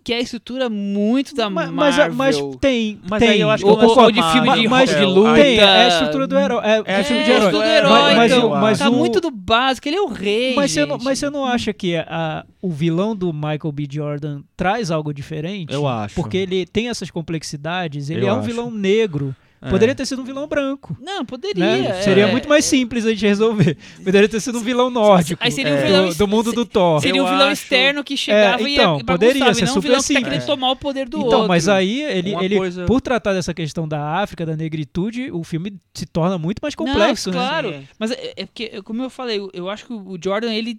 que 0.04 0.12
é 0.12 0.18
a 0.18 0.20
estrutura 0.20 0.68
muito 0.68 1.34
da 1.34 1.48
Ma- 1.48 1.66
mas, 1.72 1.96
Marvel. 1.96 2.14
mas 2.14 2.36
tem, 2.60 3.00
Mas 3.08 3.20
tem. 3.20 3.30
aí 3.30 3.40
eu 3.40 3.48
acho 3.50 3.64
que 3.64 3.70
ou, 3.70 3.80
é 3.80 3.86
ou- 3.86 4.10
de 4.12 4.22
filme 4.22 4.52
de, 4.60 4.68
mas 4.68 4.90
de 4.90 4.96
é, 4.96 5.06
luta. 5.06 5.34
tem, 5.34 5.58
é 5.58 5.64
a 5.64 5.88
estrutura 5.88 6.26
do 6.26 6.38
herói. 6.38 6.60
É, 6.62 6.68
É, 6.68 6.82
é 6.84 7.00
É, 7.00 7.04
filme 7.04 7.24
de 7.24 7.30
a 7.32 7.34
herói. 7.34 7.46
estrutura 7.46 7.82
do 7.82 7.88
Mas- 7.88 8.02
herói, 8.02 8.14
mas 8.14 8.32
então. 8.32 8.46
o- 8.46 8.60
mas 8.60 8.78
tá 8.78 8.90
o- 8.90 8.92
muito 8.94 9.20
do 9.20 9.30
básico, 9.30 9.88
ele 9.88 9.96
é 9.96 10.00
o 10.02 10.06
rei, 10.08 10.54
Mas 10.54 10.70
você, 10.72 10.84
não, 10.84 10.96
gente. 10.96 11.04
mas 11.04 11.18
você 11.18 11.30
não 11.30 11.46
acha 11.46 11.72
que 11.72 11.96
a- 11.96 12.44
o 12.60 12.70
vilão 12.70 13.16
do 13.16 13.32
Michael 13.32 13.72
B. 13.72 13.88
Jordan 13.90 14.42
traz 14.56 14.90
algo 14.90 15.12
diferente? 15.14 15.72
Eu 15.72 15.88
acho. 15.88 16.14
Porque 16.14 16.36
ele 16.36 16.66
tem 16.66 16.88
essas 16.90 17.10
complexidades, 17.10 18.10
ele 18.10 18.24
Eu 18.24 18.28
é 18.28 18.32
um 18.34 18.38
acho. 18.40 18.46
vilão 18.46 18.70
negro. 18.70 19.34
É. 19.62 19.70
Poderia 19.70 19.94
ter 19.94 20.04
sido 20.04 20.20
um 20.20 20.24
vilão 20.26 20.46
branco. 20.46 20.94
Não, 21.00 21.24
poderia. 21.24 21.64
né? 21.64 21.86
é. 21.98 22.02
Seria 22.02 22.26
muito 22.28 22.46
mais 22.46 22.66
simples 22.66 23.06
a 23.06 23.10
gente 23.10 23.24
resolver. 23.26 23.78
Poderia 24.04 24.28
ter 24.28 24.38
sido 24.38 24.58
um 24.58 24.62
vilão 24.62 24.90
nórdico. 24.90 25.42
Aí 25.42 25.50
seria 25.50 25.72
um 25.72 25.76
É. 25.76 25.86
vilão 25.86 26.08
do, 26.10 26.14
do 26.14 26.28
mundo 26.28 26.52
do 26.52 26.66
Thor. 26.66 27.00
Seria 27.00 27.22
um 27.22 27.26
vilão 27.26 27.44
acho- 27.48 27.62
externo 27.62 28.04
que 28.04 28.14
chegava 28.14 28.62
É, 28.62 28.66
e 28.68 28.74
então, 28.74 28.98
ia 28.98 29.04
poderia 29.04 29.54
ser 29.54 29.62
e 29.62 29.66
não 29.66 29.76
um 29.78 29.80
vilão 29.80 29.96
que 29.96 30.02
tá 30.02 30.06
simples. 30.06 30.24
querendo 30.24 30.42
É. 30.42 30.46
tomar 30.46 30.70
o 30.70 30.76
poder 30.76 31.08
do 31.08 31.16
Então, 31.16 31.30
outro. 31.30 31.48
mas 31.48 31.66
aí 31.66 32.02
ele, 32.02 32.32
Uma 32.32 32.44
ele 32.44 32.56
coisa- 32.58 32.84
por 32.84 33.00
tratar 33.00 33.32
dessa 33.32 33.54
questão 33.54 33.88
da 33.88 34.18
África, 34.20 34.44
da 34.44 34.54
negritude, 34.54 35.30
o 35.32 35.42
filme 35.42 35.78
se 35.94 36.04
torna 36.04 36.36
muito 36.36 36.58
mais 36.60 36.74
Não, 36.76 36.84
complexo. 36.86 37.30
né? 37.30 37.36
claro. 37.36 37.72
Sim. 37.72 37.88
Mas 37.98 38.10
é, 38.10 38.34
é 38.36 38.44
porque, 38.44 38.82
como 38.82 39.02
eu 39.02 39.08
falei, 39.08 39.38
eu, 39.38 39.50
eu 39.54 39.70
acho 39.70 39.86
que 39.86 39.94
o 39.94 40.18
Jordan, 40.22 40.52
ele, 40.52 40.78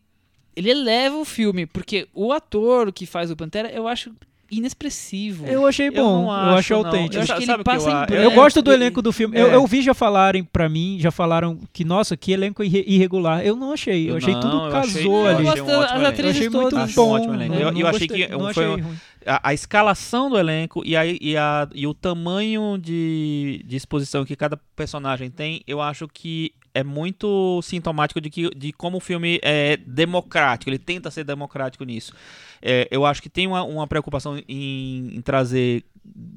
ele 0.56 0.70
eleva 0.70 1.18
o 1.18 1.26
filme, 1.26 1.66
porque 1.66 2.08
o 2.14 2.32
ator 2.32 2.94
que 2.94 3.08
faz 3.08 3.32
o 3.32 3.36
Pantera, 3.36 3.70
eu 3.72 3.88
acho 3.88 4.12
inexpressivo. 4.52 5.46
Eu 5.48 5.66
achei 5.66 5.88
Eu 5.88 5.94
bom, 5.94 6.24
eu 6.26 6.32
acho, 6.32 6.58
acho 6.60 6.74
não. 6.74 6.86
autêntico. 6.86 7.16
Eu 7.16 7.22
acho 7.22 7.36
que 7.38 7.44
ele 7.44 7.52
o 7.54 7.58
que 7.58 7.64
passa 7.64 8.06
eu 8.10 8.22
em? 8.22 8.24
Eu 8.24 8.32
gosto 8.32 8.62
do 8.62 8.72
ele- 8.72 8.86
elenco 8.86 9.02
do 9.02 9.12
filme. 9.12 9.38
Eu, 9.40 9.48
É. 9.52 9.56
eu 9.56 9.66
vi 9.68 9.82
já 9.82 9.94
falarem 9.94 10.44
pra 10.44 10.68
mim, 10.70 10.98
já 11.00 11.12
falaram 11.12 11.60
que, 11.74 11.84
nossa, 11.84 12.16
que 12.18 12.32
elenco 12.32 12.64
irre- 12.64 12.84
irregular. 12.88 13.46
Eu 13.46 13.56
não 13.56 13.74
achei. 13.74 14.06
Eu, 14.06 14.12
Eu 14.12 14.18
achei 14.18 14.34
não, 14.34 14.42
tudo 14.42 14.66
eu 14.66 14.72
casou 14.72 15.26
eu 15.28 15.36
ali. 15.36 15.46
Eu 15.46 15.52
achei 15.52 15.62
um 15.62 15.66
ótimo 15.68 16.00
elenco. 16.02 16.22
Eu 16.22 16.30
achei 16.30 16.50
muito. 16.50 16.78
Acho 16.78 16.92
um 17.02 17.06
bom. 17.06 17.12
ótimo 17.12 17.34
elenco. 17.34 17.54
Eu, 17.56 17.60
Eu- 17.70 17.78
eu 17.78 17.88
achei 17.88 18.08
que 18.08 18.28
não 18.28 18.40
um- 18.50 18.54
foi 18.54 18.68
um- 18.68 18.96
a, 19.28 19.50
a 19.50 19.54
escalação 19.54 20.30
do 20.30 20.38
elenco 20.38 20.84
e, 20.86 20.96
a, 20.96 21.06
e, 21.06 21.36
a, 21.36 21.68
e 21.74 21.88
o 21.88 21.94
tamanho 21.94 22.78
de, 22.78 23.64
de 23.66 23.76
exposição 23.76 24.24
que 24.24 24.36
cada 24.36 24.56
personagem 24.76 25.30
tem, 25.32 25.62
eu 25.68 25.82
acho 25.82 26.08
que 26.08 26.52
é 26.76 26.84
muito 26.84 27.62
sintomático 27.64 28.20
de, 28.20 28.30
que, 28.30 28.50
de 28.50 28.74
como 28.74 28.98
o 28.98 29.00
filme 29.00 29.40
é 29.42 29.78
democrático, 29.78 30.70
ele 30.70 30.78
tenta 30.78 31.10
ser 31.10 31.24
democrático 31.24 31.86
nisso. 31.86 32.14
É, 32.62 32.86
eu 32.92 33.06
acho 33.06 33.22
que 33.22 33.30
tem 33.30 33.48
uma, 33.48 33.64
uma 33.64 33.88
preocupação 33.88 34.38
em, 34.48 35.16
em 35.16 35.22
trazer 35.22 35.86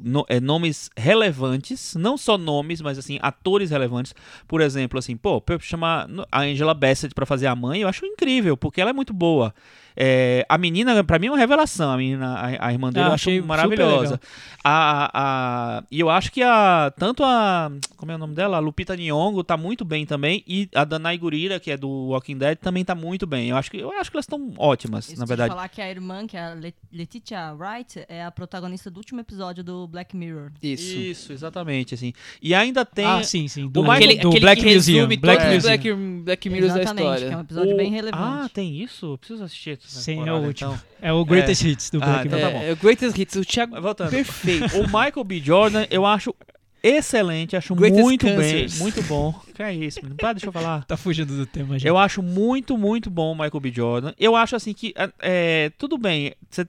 no- 0.03 0.25
é, 0.29 0.41
nomes 0.41 0.91
relevantes, 0.97 1.95
não 1.97 2.17
só 2.17 2.39
nomes, 2.39 2.81
mas 2.81 2.99
assim, 2.99 3.19
atores 3.21 3.71
relevantes. 3.71 4.15
Por 4.47 4.61
exemplo, 4.61 4.99
assim, 4.99 5.17
pô, 5.17 5.41
pra 5.41 5.57
eu 5.57 5.61
chamar 5.61 6.09
a 6.31 6.41
Angela 6.43 6.75
Bassett 6.75 7.15
pra 7.15 7.27
fazer 7.27 7.47
a 7.47 7.55
mãe, 7.55 7.81
eu 7.83 7.89
acho 7.89 8.05
incrível, 8.07 8.57
porque 8.57 8.81
ela 8.81 8.91
é 8.91 8.95
muito 8.95 9.13
boa. 9.13 9.55
É, 10.01 10.47
a 10.49 10.57
menina, 10.57 11.03
pra 11.03 11.19
mim, 11.19 11.27
é 11.27 11.31
uma 11.33 11.37
revelação. 11.39 11.91
A 11.91 11.97
menina, 11.97 12.35
a, 12.37 12.69
a 12.69 12.73
irmã 12.73 12.93
dele, 12.93 13.07
Ah, 13.07 13.09
eu 13.09 13.15
acho 13.15 13.43
maravilhosa. 13.45 14.21
A, 14.63 15.11
a, 15.79 15.85
e 15.91 15.99
eu 15.99 16.09
acho 16.09 16.31
que 16.31 16.41
a 16.41 16.93
tanto 16.97 17.25
a 17.25 17.71
como 17.97 18.13
é 18.13 18.15
o 18.15 18.19
nome 18.19 18.33
dela, 18.35 18.59
a 18.59 18.61
Lupita 18.61 18.97
Nyong'o 18.97 19.43
tá 19.43 19.57
muito 19.57 19.85
bem 19.85 20.07
também 20.07 20.45
e 20.47 20.69
a 20.73 20.85
Danai 20.85 21.19
Gurira, 21.19 21.59
que 21.59 21.71
é 21.71 21.77
do 21.77 21.89
Walking 22.11 22.39
Dead, 22.39 22.57
também 22.59 22.85
tá 22.85 22.95
muito 22.95 23.27
bem. 23.27 23.49
Eu 23.49 23.57
acho 23.57 23.71
que 23.73 23.79
eu 23.79 23.91
acho 23.93 24.09
que 24.11 24.17
elas 24.17 24.25
estão 24.25 24.53
ótimas, 24.57 25.09
Isso 25.09 25.19
na 25.19 25.25
de 25.25 25.29
verdade. 25.29 25.49
falar 25.51 25.69
que 25.69 25.81
a 25.81 25.91
irmã, 25.91 26.27
que 26.29 26.37
é 26.37 26.45
a 26.45 26.55
Le- 26.55 26.75
Letitia 26.93 27.53
Wright, 27.55 28.05
é 28.09 28.25
a 28.25 28.31
protagonista 28.31 28.89
do 28.91 28.99
último 28.99 29.19
episódio 29.21 29.58
do 29.63 29.87
Black 29.87 30.17
Mirror. 30.17 30.51
Isso. 30.63 30.97
Isso, 30.97 31.33
exatamente 31.33 31.95
assim. 31.95 32.13
E 32.43 32.55
ainda 32.55 32.85
tem 32.85 33.05
Ah, 33.05 33.23
sim, 33.23 33.47
sim. 33.49 33.69
Do, 33.69 33.83
Michael- 33.83 33.97
Aquele, 33.99 34.15
do 34.21 34.29
aquele 34.29 34.41
Black 34.41 34.63
que 34.63 34.75
Museum. 34.75 35.07
Black 35.09 35.45
Museum. 35.47 35.61
Black, 35.63 35.93
Black 36.25 36.51
Mirrors 36.51 36.75
da 36.75 36.81
Exatamente, 36.83 37.05
história. 37.07 37.29
que 37.29 37.35
é 37.35 37.37
um 37.37 37.41
episódio 37.41 37.75
o- 37.75 37.77
bem 37.77 37.91
relevante. 37.91 38.23
Ah, 38.45 38.49
tem 38.53 38.83
isso? 38.83 39.07
Eu 39.13 39.19
preciso 39.19 39.45
assistir 39.45 39.79
Sim, 39.83 40.27
é 40.29 40.33
o 40.33 40.37
último. 40.37 40.73
então. 40.73 40.81
É 41.01 41.13
o 41.13 41.25
Greatest 41.25 41.65
Hits 41.65 41.91
do 41.91 42.03
Ah, 42.03 42.07
Black 42.07 42.27
então 42.27 42.39
Museum. 42.39 42.53
tá 42.53 42.59
bom. 42.59 42.65
É, 42.65 42.71
é 42.71 42.73
o 42.73 42.77
Greatest 42.77 43.19
Hits, 43.19 43.35
o 43.37 43.45
Thiago 43.45 43.81
voltando. 43.81 44.11
perfeito. 44.11 44.77
O 44.79 44.85
Michael 44.87 45.25
B. 45.25 45.41
Jordan, 45.41 45.87
eu 45.91 46.05
acho 46.07 46.35
excelente, 46.83 47.57
acho 47.57 47.75
Greatest 47.75 48.03
muito 48.03 48.27
Cancers. 48.27 48.73
bem, 48.75 48.83
muito 48.83 49.03
bom. 49.03 49.35
Que 49.55 49.63
é 49.63 49.75
isso, 49.75 49.99
menino? 50.01 50.17
Para, 50.17 50.33
deixa 50.35 50.47
eu 50.47 50.53
falar. 50.53 50.85
Tá 50.85 50.97
fugindo 50.97 51.37
do 51.37 51.45
tema 51.45 51.79
já. 51.79 51.89
Eu 51.89 51.99
acho 51.99 52.23
muito, 52.23 52.79
muito 52.79 53.11
bom 53.11 53.33
o 53.33 53.35
Michael 53.35 53.61
B. 53.61 53.73
Jordan. 53.73 54.15
Eu 54.19 54.37
acho 54.37 54.55
assim 54.55 54.73
que. 54.73 54.95
é, 54.97 55.11
é, 55.21 55.73
tudo 55.77 55.99
bem, 55.99 56.33
você 56.49 56.65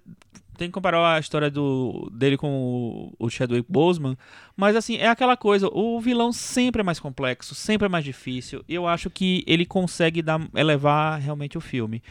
tem 0.60 0.68
que 0.68 0.73
comparar 0.73 1.15
a 1.15 1.19
história 1.19 1.49
do, 1.49 2.11
dele 2.14 2.38
com 2.38 3.14
o, 3.18 3.26
o 3.26 3.30
Chadwick 3.30 3.65
Boseman. 3.72 4.18
Mas 4.57 4.76
assim, 4.76 4.98
é 4.98 5.07
aquela 5.07 5.38
coisa. 5.38 5.69
O 5.72 5.99
vilão 6.02 6.34
sempre 6.34 6.81
é 6.81 6.84
mais 6.84 6.99
complexo, 6.99 7.56
sempre 7.56 7.86
é 7.86 7.90
mais 7.90 8.03
difícil. 8.03 8.61
E 8.68 8.76
eu 8.76 8.86
acho 8.86 9.10
que 9.10 9.44
ele 9.48 9.65
consegue 9.65 10.22
dar, 10.22 10.41
elevar 10.53 11.18
realmente 11.19 11.57
o 11.57 11.61
filme. 11.61 12.03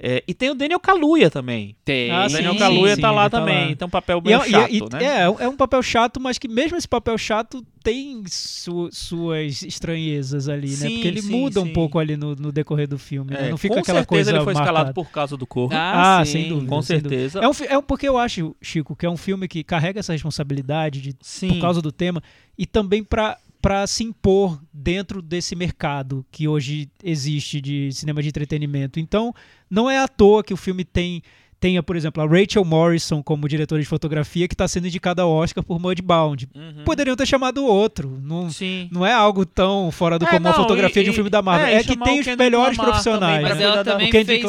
É, 0.00 0.22
e 0.28 0.32
tem 0.34 0.50
o 0.50 0.54
Daniel 0.54 0.78
Kaluuya 0.78 1.28
também. 1.30 1.74
Tem. 1.84 2.10
Ah, 2.10 2.26
o 2.26 2.32
Daniel 2.32 2.52
sim, 2.52 2.58
Kaluuya 2.58 2.94
sim, 2.94 3.00
tá 3.00 3.10
lá 3.10 3.28
tá 3.28 3.40
também. 3.40 3.70
lá. 3.70 3.76
Tem 3.76 3.86
um 3.86 3.90
papel 3.90 4.18
E 4.18 4.28
meio 4.28 4.42
é, 4.42 4.46
e- 4.46 4.50
chato, 4.50 4.72
e- 4.72 4.80
né? 4.94 5.04
é, 5.04 5.22
é 5.22 5.48
um 5.48 5.56
papel 5.56 5.82
chato, 5.82 6.20
mas 6.20 6.38
que 6.38 6.46
mesmo 6.46 6.76
esse 6.76 6.86
papel 6.86 7.18
chato 7.18 7.64
tem 7.82 8.22
su- 8.28 8.88
suas 8.92 9.62
estranhezas 9.62 10.48
ali, 10.48 10.68
né? 10.70 10.76
Sim, 10.76 10.92
Porque 10.94 11.08
ele 11.08 11.22
sim, 11.22 11.30
muda 11.30 11.60
um 11.60 11.72
pouco 11.72 11.98
ali 11.98 12.16
no, 12.16 12.34
no 12.36 12.52
decorrer 12.52 12.86
do 12.86 12.98
filme. 12.98 13.32
né? 13.32 13.46
É, 13.46 13.50
Não 13.50 13.56
fica 13.56 13.74
com 13.74 13.80
aquela 13.80 13.98
certeza 14.00 14.06
coisa 14.06 14.30
ele 14.30 14.44
foi 14.44 14.52
escalado 14.52 14.74
marcada. 14.86 14.94
por 14.94 15.10
causa 15.10 15.36
do 15.36 15.46
corpo. 15.46 15.74
Ah, 15.74 16.18
Ah, 16.20 16.24
sim. 16.24 16.32
sem 16.32 16.48
dúvida. 16.48 16.68
com 16.68 16.82
sem 16.82 17.00
dúvida. 17.00 17.28
certeza. 17.30 17.40
É, 17.44 17.48
um, 17.48 17.78
é 17.78 17.82
porque 17.82 18.08
eu 18.08 18.16
acho, 18.18 18.54
Chico, 18.62 18.94
que 18.94 19.04
é 19.06 19.10
um 19.10 19.16
filme 19.16 19.48
que 19.48 19.64
carrega 19.64 20.00
essa 20.00 20.12
responsabilidade 20.12 21.00
de, 21.00 21.16
Sim. 21.22 21.48
por 21.48 21.60
causa 21.60 21.82
do 21.82 21.90
tema 21.90 22.22
e 22.56 22.66
também 22.66 23.02
para 23.02 23.36
para 23.60 23.86
se 23.86 24.04
impor 24.04 24.60
dentro 24.72 25.20
desse 25.20 25.54
mercado 25.56 26.24
que 26.30 26.46
hoje 26.48 26.88
existe 27.02 27.60
de 27.60 27.90
cinema 27.92 28.22
de 28.22 28.28
entretenimento. 28.28 29.00
Então, 29.00 29.34
não 29.68 29.90
é 29.90 29.98
à 29.98 30.06
toa 30.08 30.42
que 30.44 30.54
o 30.54 30.56
filme 30.56 30.84
tem 30.84 31.22
tenha, 31.60 31.82
por 31.82 31.96
exemplo, 31.96 32.22
a 32.22 32.26
Rachel 32.26 32.64
Morrison 32.64 33.20
como 33.20 33.48
diretora 33.48 33.80
de 33.82 33.88
fotografia 33.88 34.46
que 34.46 34.54
está 34.54 34.68
sendo 34.68 34.86
indicada 34.86 35.22
ao 35.22 35.30
Oscar 35.32 35.64
por 35.64 35.80
Mudbound. 35.80 36.48
Uhum. 36.54 36.84
Poderiam 36.84 37.16
ter 37.16 37.26
chamado 37.26 37.64
outro. 37.66 38.16
Não, 38.22 38.48
Sim. 38.48 38.88
não 38.92 39.04
é 39.04 39.12
algo 39.12 39.44
tão 39.44 39.90
fora 39.90 40.20
do 40.20 40.24
É, 40.24 40.28
comum 40.28 40.46
a 40.46 40.52
não, 40.52 40.54
fotografia 40.56 41.02
e- 41.02 41.04
de 41.04 41.10
um 41.10 41.14
filme 41.14 41.28
da 41.28 41.42
Marvel. 41.42 41.66
é, 41.66 41.74
É, 41.74 41.82
que 41.82 41.96
tem 41.96 42.20
os 42.20 42.26
melhores 42.36 42.76
profissionais. 42.78 43.42
também, 43.42 43.42
Mas 43.48 43.56
pra 43.58 43.66
ela 43.66 43.84
também 43.84 44.08
fez, 44.12 44.42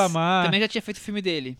também 0.43 0.59
já 0.61 0.67
tinha 0.67 0.81
feito 0.83 0.97
o 0.97 1.01
filme 1.01 1.19
dele. 1.19 1.57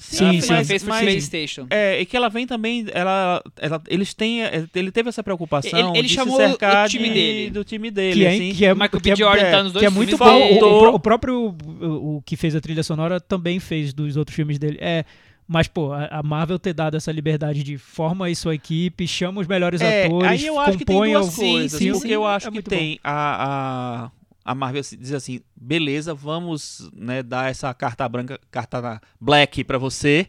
Sim, 0.00 0.24
ela 0.24 0.32
sim, 0.34 0.40
sim. 0.40 0.64
fez 0.64 0.82
pro 0.82 0.90
mas- 0.92 1.02
PlayStation. 1.02 1.66
É, 1.70 2.00
e 2.00 2.06
que 2.06 2.16
ela 2.16 2.28
vem 2.28 2.46
também, 2.46 2.86
ela, 2.92 3.42
ela- 3.58 3.82
eles 3.88 4.14
têm, 4.14 4.42
é, 4.42 4.64
ele 4.74 4.90
teve 4.90 5.08
essa 5.10 5.22
preocupação 5.22 5.78
Ele- 5.78 5.98
ele 5.98 6.08
de 6.08 6.14
chamou 6.14 6.36
se 6.40 6.46
cercar 6.48 6.86
o 6.86 6.88
time 6.88 7.08
de- 7.08 7.14
dele. 7.14 7.50
do 7.50 7.62
time 7.64 7.90
dele, 7.90 8.14
que 8.20 8.24
é, 8.24 8.28
assim. 8.34 8.54
que 8.54 8.64
é, 8.64 8.72
Michael 8.74 8.90
que 8.90 9.00
B. 9.00 9.10
é- 9.10 9.16
Jordan 9.16 9.42
é, 9.42 9.50
tá 9.50 9.62
nos 9.62 9.72
dois 9.72 9.80
que 9.82 9.86
é 9.86 9.90
muito 9.90 10.16
filmes 10.16 10.58
bom. 10.58 10.64
O, 10.66 10.90
o 10.92 10.94
o 10.94 10.98
próprio 11.00 11.54
o, 11.80 12.16
o 12.16 12.22
que 12.22 12.36
fez 12.36 12.56
a 12.56 12.60
trilha 12.60 12.82
sonora 12.82 13.20
também 13.20 13.60
fez 13.60 13.92
dos 13.92 14.16
outros 14.16 14.34
filmes 14.34 14.58
dele. 14.58 14.78
É, 14.80 15.04
mas 15.46 15.66
pô, 15.68 15.92
a, 15.92 16.22
Marvel 16.22 16.58
ter 16.58 16.72
dado 16.72 16.96
essa 16.96 17.10
liberdade 17.10 17.62
de 17.62 17.76
forma 17.76 18.26
aí 18.26 18.36
sua 18.36 18.54
equipe, 18.54 19.06
chama 19.06 19.40
os 19.40 19.46
melhores 19.46 19.80
É, 19.80 20.06
atores, 20.06 20.30
aí 20.30 20.46
eu 20.46 20.58
acho 20.60 20.78
que 20.78 20.84
tem 20.84 20.94
compõe 20.96 21.12
duas 21.12 21.36
o- 21.36 21.40
coisas, 21.40 21.78
Sim, 21.78 21.92
porque 21.92 22.08
sim, 22.08 22.14
eu 22.14 22.24
acho 22.26 22.48
é 22.48 22.50
que 22.52 22.62
tem 22.62 23.00
a, 23.02 24.04
a, 24.06 24.10
a 24.44 24.54
Marvel 24.54 24.82
se- 24.82 24.96
diz 24.96 25.12
assim, 25.12 25.40
beleza, 25.54 26.14
vamos 26.14 26.90
né, 26.94 27.22
dar 27.22 27.50
essa 27.50 27.72
carta 27.74 28.08
branca, 28.08 28.38
carta 28.50 29.00
black 29.20 29.62
pra 29.64 29.78
você, 29.78 30.26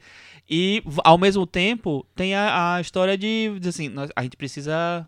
e 0.50 0.84
ao 1.04 1.18
mesmo 1.18 1.46
tempo 1.48 2.06
tem 2.16 2.36
a, 2.36 2.76
a 2.76 2.82
história 2.82 3.18
de, 3.18 3.54
dizer 3.58 3.70
assim, 3.70 3.90
nós- 3.90 4.10
a 4.16 4.24
gente 4.24 4.36
precisa 4.38 5.08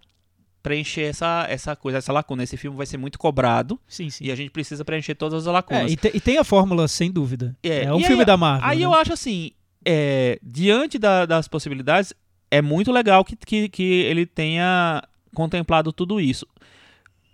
preencher 0.62 1.02
essa, 1.02 1.46
essa 1.50 1.76
coisa, 1.76 1.98
essa 1.98 2.14
lacuna, 2.14 2.44
esse 2.44 2.56
filme 2.56 2.78
vai 2.78 2.86
ser 2.86 2.98
muito 2.98 3.20
cobrado. 3.20 3.78
Sim, 3.88 4.10
sim. 4.10 4.24
e 4.26 4.32
a 4.32 4.36
gente 4.36 4.50
precisa 4.50 4.86
preencher 4.86 5.14
todas 5.16 5.42
as 5.44 5.48
É, 5.48 5.52
lacunas. 5.52 5.92
e, 5.92 5.98
te- 5.98 6.12
e 6.14 6.22
tem 6.22 6.38
a 6.38 6.44
fórmula, 6.46 6.88
sem 6.88 7.12
dúvida. 7.12 7.54
É, 7.62 7.84
É, 7.84 7.94
um 7.94 8.00
filme 8.00 8.22
aí- 8.22 8.26
da 8.26 8.38
Marvel. 8.38 8.70
Aí 8.70 8.80
né? 8.80 8.86
eu 8.86 8.94
acho 8.94 9.12
assim, 9.12 9.52
é, 9.86 10.40
diante 10.42 10.98
da- 10.98 11.26
das 11.26 11.50
possibilidades, 11.50 12.14
é 12.50 12.62
muito 12.62 12.92
legal 12.94 13.26
que, 13.26 13.36
que, 13.36 13.68
que 13.68 13.84
ele 13.84 14.26
tenha 14.26 15.04
contemplado 15.36 15.92
tudo 15.92 16.22
isso. 16.22 16.48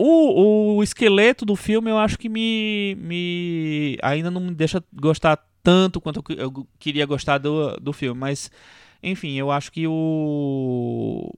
O, 0.02 0.76
o 0.76 0.82
esqueleto 0.82 1.44
do 1.44 1.54
filme 1.54 1.90
eu 1.90 1.98
acho 1.98 2.18
que 2.18 2.28
me, 2.28 2.96
me 2.98 3.98
ainda 4.02 4.30
não 4.30 4.40
me 4.40 4.54
deixa 4.54 4.82
gostar 4.92 5.38
tanto 5.62 6.00
quanto 6.00 6.16
eu, 6.18 6.22
que- 6.22 6.40
eu 6.40 6.66
queria 6.78 7.04
gostar 7.04 7.36
do, 7.36 7.76
do 7.76 7.92
filme, 7.92 8.18
mas 8.18 8.50
enfim, 9.02 9.34
eu 9.38 9.50
acho 9.50 9.70
que 9.72 9.86
o 9.86 11.30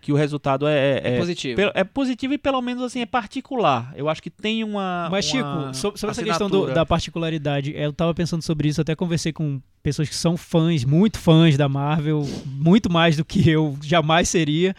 que 0.00 0.12
o 0.12 0.16
resultado 0.16 0.66
é, 0.66 1.00
É 1.02 1.14
é, 1.14 1.18
positivo. 1.18 1.56
pe- 1.56 1.72
é 1.74 1.84
positivo 1.84 2.34
e 2.34 2.38
pelo 2.38 2.60
menos 2.62 2.82
assim 2.82 3.00
é 3.00 3.06
particular. 3.06 3.92
Eu 3.96 4.08
acho 4.08 4.22
que 4.22 4.30
tem 4.30 4.62
uma 4.64 5.08
Mas, 5.10 5.24
Chico, 5.24 5.44
uma 5.44 5.74
sobre 5.74 6.10
essa 6.10 6.22
questão 6.24 6.48
do- 6.48 6.66
da 6.74 6.86
particularidade, 6.86 7.72
eu 7.74 7.92
tava 7.92 8.14
pensando 8.14 8.42
sobre 8.42 8.68
isso, 8.68 8.80
até 8.80 8.94
conversei 8.94 9.32
com 9.32 9.60
pessoas 9.82 10.08
que 10.08 10.14
são 10.14 10.36
fãs, 10.36 10.84
muito 10.84 11.18
fãs 11.18 11.56
da 11.56 11.68
Marvel, 11.68 12.22
muito 12.46 12.90
mais 12.90 13.16
do 13.16 13.24
que 13.24 13.48
eu 13.48 13.76
jamais 13.82 14.28
seria. 14.28 14.74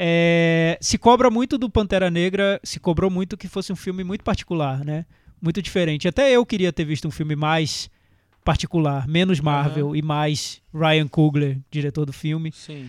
É, 0.00 0.78
se 0.80 0.96
cobra 0.96 1.28
muito 1.28 1.58
do 1.58 1.68
Pantera 1.68 2.08
Negra, 2.08 2.60
se 2.62 2.78
cobrou 2.78 3.10
muito 3.10 3.36
que 3.36 3.48
fosse 3.48 3.72
um 3.72 3.76
filme 3.76 4.04
muito 4.04 4.22
particular, 4.22 4.84
né? 4.84 5.04
Muito 5.42 5.60
diferente. 5.60 6.06
Até 6.06 6.30
eu 6.30 6.46
queria 6.46 6.72
ter 6.72 6.84
visto 6.84 7.08
um 7.08 7.10
filme 7.10 7.34
mais 7.34 7.90
particular, 8.44 9.08
menos 9.08 9.40
Marvel 9.40 9.96
e 9.96 10.00
mais 10.00 10.62
Ryan 10.72 11.08
Coogler, 11.08 11.58
diretor 11.68 12.06
do 12.06 12.12
filme. 12.12 12.52
Sim. 12.52 12.88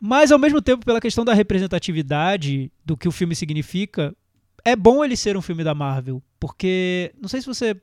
Mas, 0.00 0.32
ao 0.32 0.40
mesmo 0.40 0.60
tempo, 0.60 0.84
pela 0.84 1.00
questão 1.00 1.24
da 1.24 1.34
representatividade 1.34 2.72
do 2.84 2.96
que 2.96 3.06
o 3.06 3.12
filme 3.12 3.36
significa, 3.36 4.12
é 4.64 4.74
bom 4.74 5.04
ele 5.04 5.16
ser 5.16 5.36
um 5.36 5.42
filme 5.42 5.62
da 5.62 5.72
Marvel. 5.72 6.20
Porque, 6.40 7.12
não 7.20 7.28
sei 7.28 7.40
se 7.40 7.46
você 7.46 7.76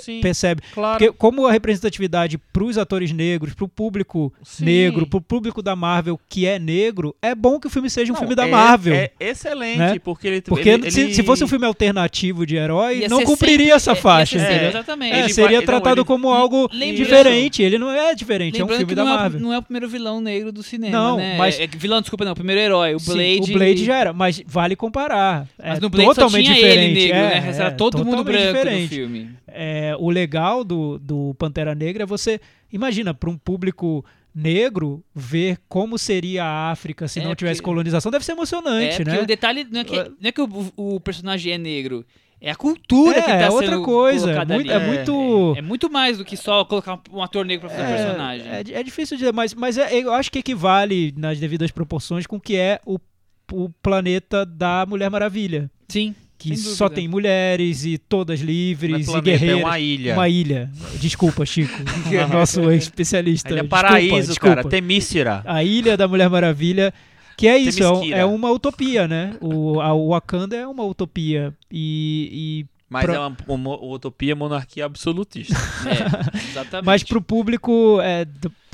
Sim. 0.00 0.20
percebe, 0.20 0.62
Claro. 0.72 0.98
porque 0.98 1.12
como 1.18 1.46
a 1.46 1.52
representatividade 1.52 2.38
para 2.52 2.64
os 2.64 2.78
atores 2.78 3.12
negros, 3.12 3.54
para 3.54 3.64
o 3.64 3.68
público 3.68 4.32
Sim. 4.42 4.64
negro, 4.64 5.06
para 5.06 5.18
o 5.18 5.20
público 5.20 5.62
da 5.62 5.74
Marvel 5.76 6.18
que 6.28 6.46
é 6.46 6.58
negro, 6.58 7.14
é 7.20 7.34
bom 7.34 7.58
que 7.58 7.66
o 7.66 7.70
filme 7.70 7.88
seja 7.90 8.12
um 8.12 8.14
Não, 8.14 8.20
filme 8.20 8.34
da 8.34 8.46
é- 8.46 8.50
Marvel. 8.50 8.94
É 8.94 9.10
excelente, 9.20 9.78
né? 9.78 9.98
porque 10.02 10.26
ele. 10.28 10.42
porque 10.42 10.68
ele, 10.68 10.90
se, 10.90 11.00
ele- 11.00 11.14
se 11.14 11.22
fosse 11.22 11.42
um 11.44 11.48
filme 11.48 11.66
alternativo 11.66 12.46
de 12.46 12.56
herói, 12.56 12.98
Ia 13.00 13.08
não 13.08 13.22
cumpriria 13.24 13.58
sempre- 13.58 13.72
essa 13.74 13.90
ia 13.92 13.96
faixa. 13.96 14.38
ser 14.38 14.44
entendeu? 14.50 14.68
Exatamente. 14.68 15.14
É, 15.14 15.18
Ele 15.20 15.28
seria 15.32 15.48
vai- 15.50 15.56
não, 15.58 15.64
tratado 15.64 16.00
ele- 16.00 16.06
como 16.06 16.30
algo 16.30 16.68
Lembrando- 16.72 16.96
diferente. 16.96 17.62
Ele 17.62 17.78
não 17.78 17.90
é 17.90 18.14
diferente, 18.14 18.60
é 18.60 18.64
um 18.64 18.68
filme 18.68 18.94
da 18.94 19.04
não 19.04 19.12
é, 19.12 19.16
Marvel. 19.16 19.40
não 19.40 19.52
é 19.52 19.58
o 19.58 19.62
primeiro 19.62 19.88
vilão 19.88 20.20
negro 20.20 20.52
do 20.52 20.62
cinema, 20.62 20.92
Não, 20.96 21.16
né? 21.16 21.36
mas- 21.36 21.58
É, 21.58 21.64
é 21.64 21.66
vilão, 21.66 22.00
desculpa, 22.00 22.24
não. 22.24 22.32
O 22.32 22.36
primeiro 22.36 22.60
herói, 22.60 22.94
o 22.94 23.00
Sim, 23.00 23.12
Blade. 23.12 23.50
o 23.50 23.54
Blade 23.58 23.84
já 23.84 23.96
era, 23.96 24.12
mas 24.12 24.42
vale 24.46 24.74
comparar. 24.76 25.46
Mas 25.58 25.78
é 25.78 25.80
no 25.80 25.88
Blade 25.90 26.06
só 26.08 26.14
totalmente 26.14 26.44
tinha 26.46 26.54
diferente. 26.56 26.84
ele 26.84 26.94
negro, 26.94 27.16
é, 27.18 27.40
né? 27.40 27.52
Era 27.54 27.66
é, 27.66 27.70
todo 27.70 28.04
mundo 28.04 28.24
branco 28.24 28.46
diferente. 28.52 28.82
no 28.82 28.88
filme. 28.88 29.30
É, 29.54 29.81
o 29.98 30.10
legal 30.10 30.64
do, 30.64 30.98
do 30.98 31.34
Pantera 31.34 31.74
Negra 31.74 32.02
é 32.04 32.06
você, 32.06 32.40
imagina, 32.72 33.12
para 33.14 33.28
um 33.30 33.36
público 33.36 34.04
negro, 34.34 35.04
ver 35.14 35.58
como 35.68 35.98
seria 35.98 36.44
a 36.44 36.70
África 36.70 37.06
se 37.06 37.20
É, 37.20 37.24
não 37.24 37.34
tivesse 37.34 37.60
porque- 37.60 37.70
colonização 37.70 38.10
deve 38.10 38.24
ser 38.24 38.32
É, 38.32 38.34
emocionante, 38.34 38.96
porque 38.96 39.10
né? 39.10 39.20
o 39.22 39.26
detalhe 39.26 39.66
não 39.70 39.80
é 39.80 39.84
que, 39.84 39.96
não 39.96 40.14
é 40.28 40.32
que 40.32 40.40
o, 40.40 40.72
o 40.76 41.00
personagem 41.00 41.52
é 41.52 41.58
negro. 41.58 42.04
É 42.40 42.50
a 42.50 42.56
cultura 42.56 43.18
É, 43.18 43.22
que 43.22 43.28
tá 43.28 43.36
é 43.36 43.50
outra 43.50 43.78
coisa, 43.80 44.32
é 44.32 44.44
muito- 44.44 44.52
ali. 44.52 44.70
é 44.70 44.86
muito- 44.86 45.52
É, 45.54 45.58
é 45.58 45.62
muito 45.62 45.88
mais 45.90 46.18
do 46.18 46.24
que 46.24 46.36
só 46.36 46.64
colocar 46.64 46.98
um, 47.12 47.22
ator 47.22 47.44
negro 47.44 47.68
pra 47.68 47.76
fazer 47.78 47.88
um 47.88 47.94
personagem. 47.96 48.48
É, 48.48 48.80
é 48.80 48.82
difícil 48.82 49.16
dizer, 49.16 49.32
mas, 49.32 49.54
mas 49.54 49.78
é- 49.78 49.94
eu 49.94 50.12
acho 50.12 50.32
que 50.32 50.40
equivale 50.40 51.14
nas 51.16 51.38
devidas 51.38 51.70
proporções 51.70 52.26
com 52.26 52.36
o 52.36 52.40
que 52.40 52.56
é 52.56 52.80
o, 52.84 52.98
o 53.52 53.68
planeta 53.82 54.44
da 54.44 54.84
Mulher 54.88 55.08
Maravilha. 55.10 55.70
Sim. 55.88 56.14
Que 56.42 56.56
só 56.56 56.88
tem 56.88 57.06
mulheres 57.06 57.84
e 57.84 57.98
todas 57.98 58.40
não 58.40 58.48
é 58.48 58.50
livres 58.50 59.08
e 59.08 59.20
guerreiras. 59.20 59.60
É 59.60 59.64
uma 59.64 59.78
ilha. 59.78 60.12
Uma 60.14 60.28
ilha. 60.28 60.70
Desculpa, 61.00 61.46
Chico. 61.46 61.72
Nosso 62.32 62.70
especialista. 62.72 63.50
Ilha 63.50 63.62
Desculpa, 63.62 63.68
Paraíso, 63.68 64.28
desculpa. 64.28 64.56
cara. 64.56 64.68
Temícera. 64.68 65.42
A 65.44 65.62
Ilha 65.62 65.96
da 65.96 66.08
Mulher 66.08 66.28
Maravilha 66.28 66.92
Que 67.36 67.46
é 67.48 67.58
isso, 67.58 67.82
é, 67.82 68.20
é 68.20 68.24
uma 68.24 68.50
utopia, 68.50 69.08
né? 69.08 69.34
O, 69.40 69.80
a 69.80 69.92
o 69.94 70.08
Wakanda 70.10 70.56
é 70.56 70.66
uma 70.66 70.84
utopia. 70.84 71.54
E, 71.70 72.66
Mas 72.92 73.04
Pro- 73.06 73.14
é 73.14 73.18
uma, 73.18 73.36
uma 73.48 73.84
utopia 73.84 74.36
monarquia 74.36 74.84
absolutista. 74.84 75.54
É, 75.88 76.38
exatamente. 76.50 76.86
Mas 76.86 77.02
pro 77.02 77.20
público 77.20 77.98
é, 78.02 78.24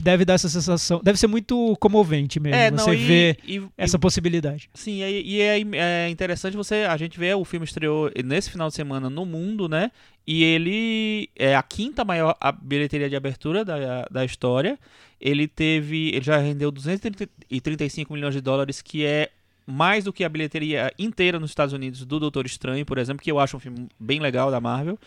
deve 0.02 0.24
dar 0.24 0.34
essa 0.34 0.48
sensação. 0.48 1.00
Deve 1.02 1.18
ser 1.18 1.26
muito 1.26 1.76
comovente 1.80 2.38
mesmo. 2.40 2.56
é, 2.56 2.70
você 2.70 2.86
não, 2.86 2.94
e, 2.94 2.96
vê 2.96 3.36
e- 3.46 3.62
essa 3.78 3.98
possibilidade. 3.98 4.68
Sim, 4.74 5.02
e, 5.02 5.22
e 5.36 5.40
é, 5.40 5.60
é 6.04 6.08
interessante 6.10 6.56
você. 6.56 6.86
A 6.88 6.96
gente 6.96 7.18
vê 7.18 7.32
o 7.34 7.44
filme 7.44 7.64
estreou 7.64 8.10
nesse 8.24 8.50
final 8.50 8.68
de 8.68 8.74
semana 8.74 9.08
no 9.08 9.24
mundo, 9.24 9.68
né? 9.68 9.90
E 10.26 10.42
ele 10.44 11.30
é 11.36 11.56
a 11.56 11.62
quinta 11.62 12.04
maior 12.04 12.36
a- 12.40 12.52
bilheteria 12.52 13.08
de 13.08 13.16
abertura 13.16 13.64
da, 13.64 14.06
da 14.10 14.24
história. 14.24 14.78
Ele 15.20 15.48
teve. 15.48 16.08
Ele 16.08 16.24
já 16.24 16.36
rendeu 16.38 16.70
235 16.70 18.12
milhões 18.12 18.34
de 18.34 18.40
dólares, 18.40 18.82
que 18.82 19.04
é 19.04 19.30
mais 19.70 20.04
do 20.04 20.12
que 20.14 20.24
a 20.24 20.28
bilheteria 20.30 20.90
inteira 20.98 21.38
nos 21.38 21.50
Estados 21.50 21.74
Unidos 21.74 22.06
do 22.06 22.18
Doutor 22.18 22.46
Estranho, 22.46 22.86
por 22.86 22.96
exemplo, 22.96 23.22
que 23.22 23.30
eu 23.30 23.38
acho 23.38 23.54
um 23.58 23.60
filme 23.60 23.86
bem 24.00 24.18
legal 24.18 24.50
da 24.50 24.58
Marvel. 24.60 24.98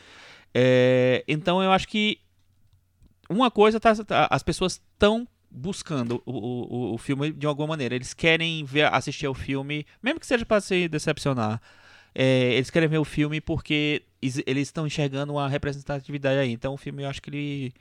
É, 0.54 1.24
então 1.28 1.64
eu 1.64 1.72
acho 1.72 1.88
que 1.88 2.20
uma 3.28 3.50
coisa 3.50 3.80
tá, 3.80 3.96
tá- 4.06 4.28
as 4.30 4.44
pessoas 4.44 4.74
estão 4.74 5.28
buscando 5.50 6.22
o, 6.26 6.32
o, 6.32 6.94
o 6.94 6.98
filme 7.00 7.32
de 7.32 7.48
alguma 7.48 7.70
maneira. 7.70 7.96
Eles 7.96 8.14
querem 8.14 8.64
ver, 8.64 8.94
assistir 8.94 9.26
ao 9.26 9.34
filme, 9.34 9.84
mesmo 10.02 10.20
que 10.20 10.28
seja 10.28 10.46
para 10.46 10.62
se 10.62 10.88
decepcionar. 10.88 11.60
É, 12.14 12.54
eles 12.54 12.70
querem 12.70 12.88
ver 12.88 13.00
o 13.00 13.06
filme 13.06 13.42
porque 13.42 14.04
eles 14.22 14.68
estão 14.68 14.86
enxergando 14.86 15.34
uma 15.34 15.50
representatividade 15.50 16.38
aí. 16.40 16.52
Então 16.52 16.76
o 16.76 16.78
filme 16.78 17.02
eu 17.02 17.10
acho 17.10 17.20
que 17.20 17.32
ele 17.32 17.74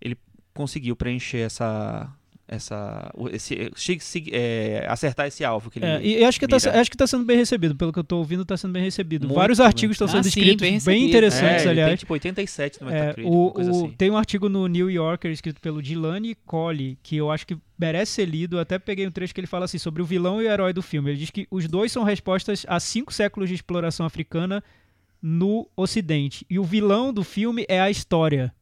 ele 0.00 0.16
conseguiu 0.54 0.94
preencher 0.94 1.38
essa 1.38 2.08
essa 2.50 3.12
esse, 3.30 3.70
se- 3.76 4.00
se- 4.00 4.24
é, 4.32 4.86
acertar 4.88 5.26
esse 5.26 5.44
alvo 5.44 5.70
que 5.70 5.78
ele 5.78 5.84
É, 5.86 6.00
e 6.02 6.24
acho 6.24 6.40
que, 6.40 6.48
tá, 6.48 6.56
mira. 6.56 6.80
acho 6.80 6.90
que 6.90 6.96
tá 6.96 7.06
sendo 7.06 7.24
bem 7.24 7.36
recebido. 7.36 7.76
Pelo 7.76 7.92
que 7.92 7.98
eu 7.98 8.04
tô 8.04 8.16
ouvindo, 8.16 8.42
tá 8.44 8.56
sendo 8.56 8.72
bem 8.72 8.82
recebido. 8.82 9.26
Muito, 9.26 9.36
Vários 9.38 9.60
artigos 9.60 9.94
estão 9.94 10.06
Ah, 10.06 10.10
sendo 10.10 10.22
sim, 10.24 10.28
escritos 10.30 10.60
bem 10.62 10.70
bem, 10.70 10.74
recebido. 10.74 11.06
interessantes, 11.08 11.44
é, 11.44 11.66
ele 11.66 11.74
tem 11.74 11.82
aliás. 11.84 12.00
tipo 12.00 12.12
87 12.14 12.82
no 12.82 12.88
É, 12.88 12.92
Metacritic, 12.92 13.30
o, 13.30 13.52
o- 13.54 13.60
assim. 13.60 13.90
Tem 13.98 14.10
um 14.10 14.16
artigo 14.16 14.48
no 14.48 14.66
New 14.66 14.90
Yorker 14.90 15.30
escrito 15.30 15.60
pelo 15.60 15.82
Dilani 15.82 16.34
Colley, 16.46 16.98
que 17.02 17.16
eu 17.16 17.30
acho 17.30 17.46
que 17.46 17.56
merece 17.78 18.12
ser 18.12 18.24
lido. 18.24 18.56
Eu 18.56 18.60
até 18.60 18.78
peguei 18.78 19.06
um 19.06 19.10
trecho 19.10 19.34
que 19.34 19.40
ele 19.40 19.46
fala 19.46 19.66
assim 19.66 19.78
sobre 19.78 20.00
o 20.00 20.04
vilão 20.06 20.40
e 20.40 20.46
o 20.46 20.50
herói 20.50 20.72
do 20.72 20.80
filme. 20.82 21.10
Ele 21.10 21.18
diz 21.18 21.30
que 21.30 21.46
os 21.50 21.68
dois 21.68 21.92
são 21.92 22.02
respostas 22.02 22.64
a 22.66 22.80
cinco 22.80 23.12
séculos 23.12 23.48
de 23.50 23.54
exploração 23.54 24.06
africana 24.06 24.64
no 25.20 25.68
Ocidente. 25.76 26.46
E 26.48 26.58
o 26.58 26.64
vilão 26.64 27.12
do 27.12 27.22
filme 27.24 27.66
é 27.68 27.80
a 27.80 27.90
história. 27.90 28.54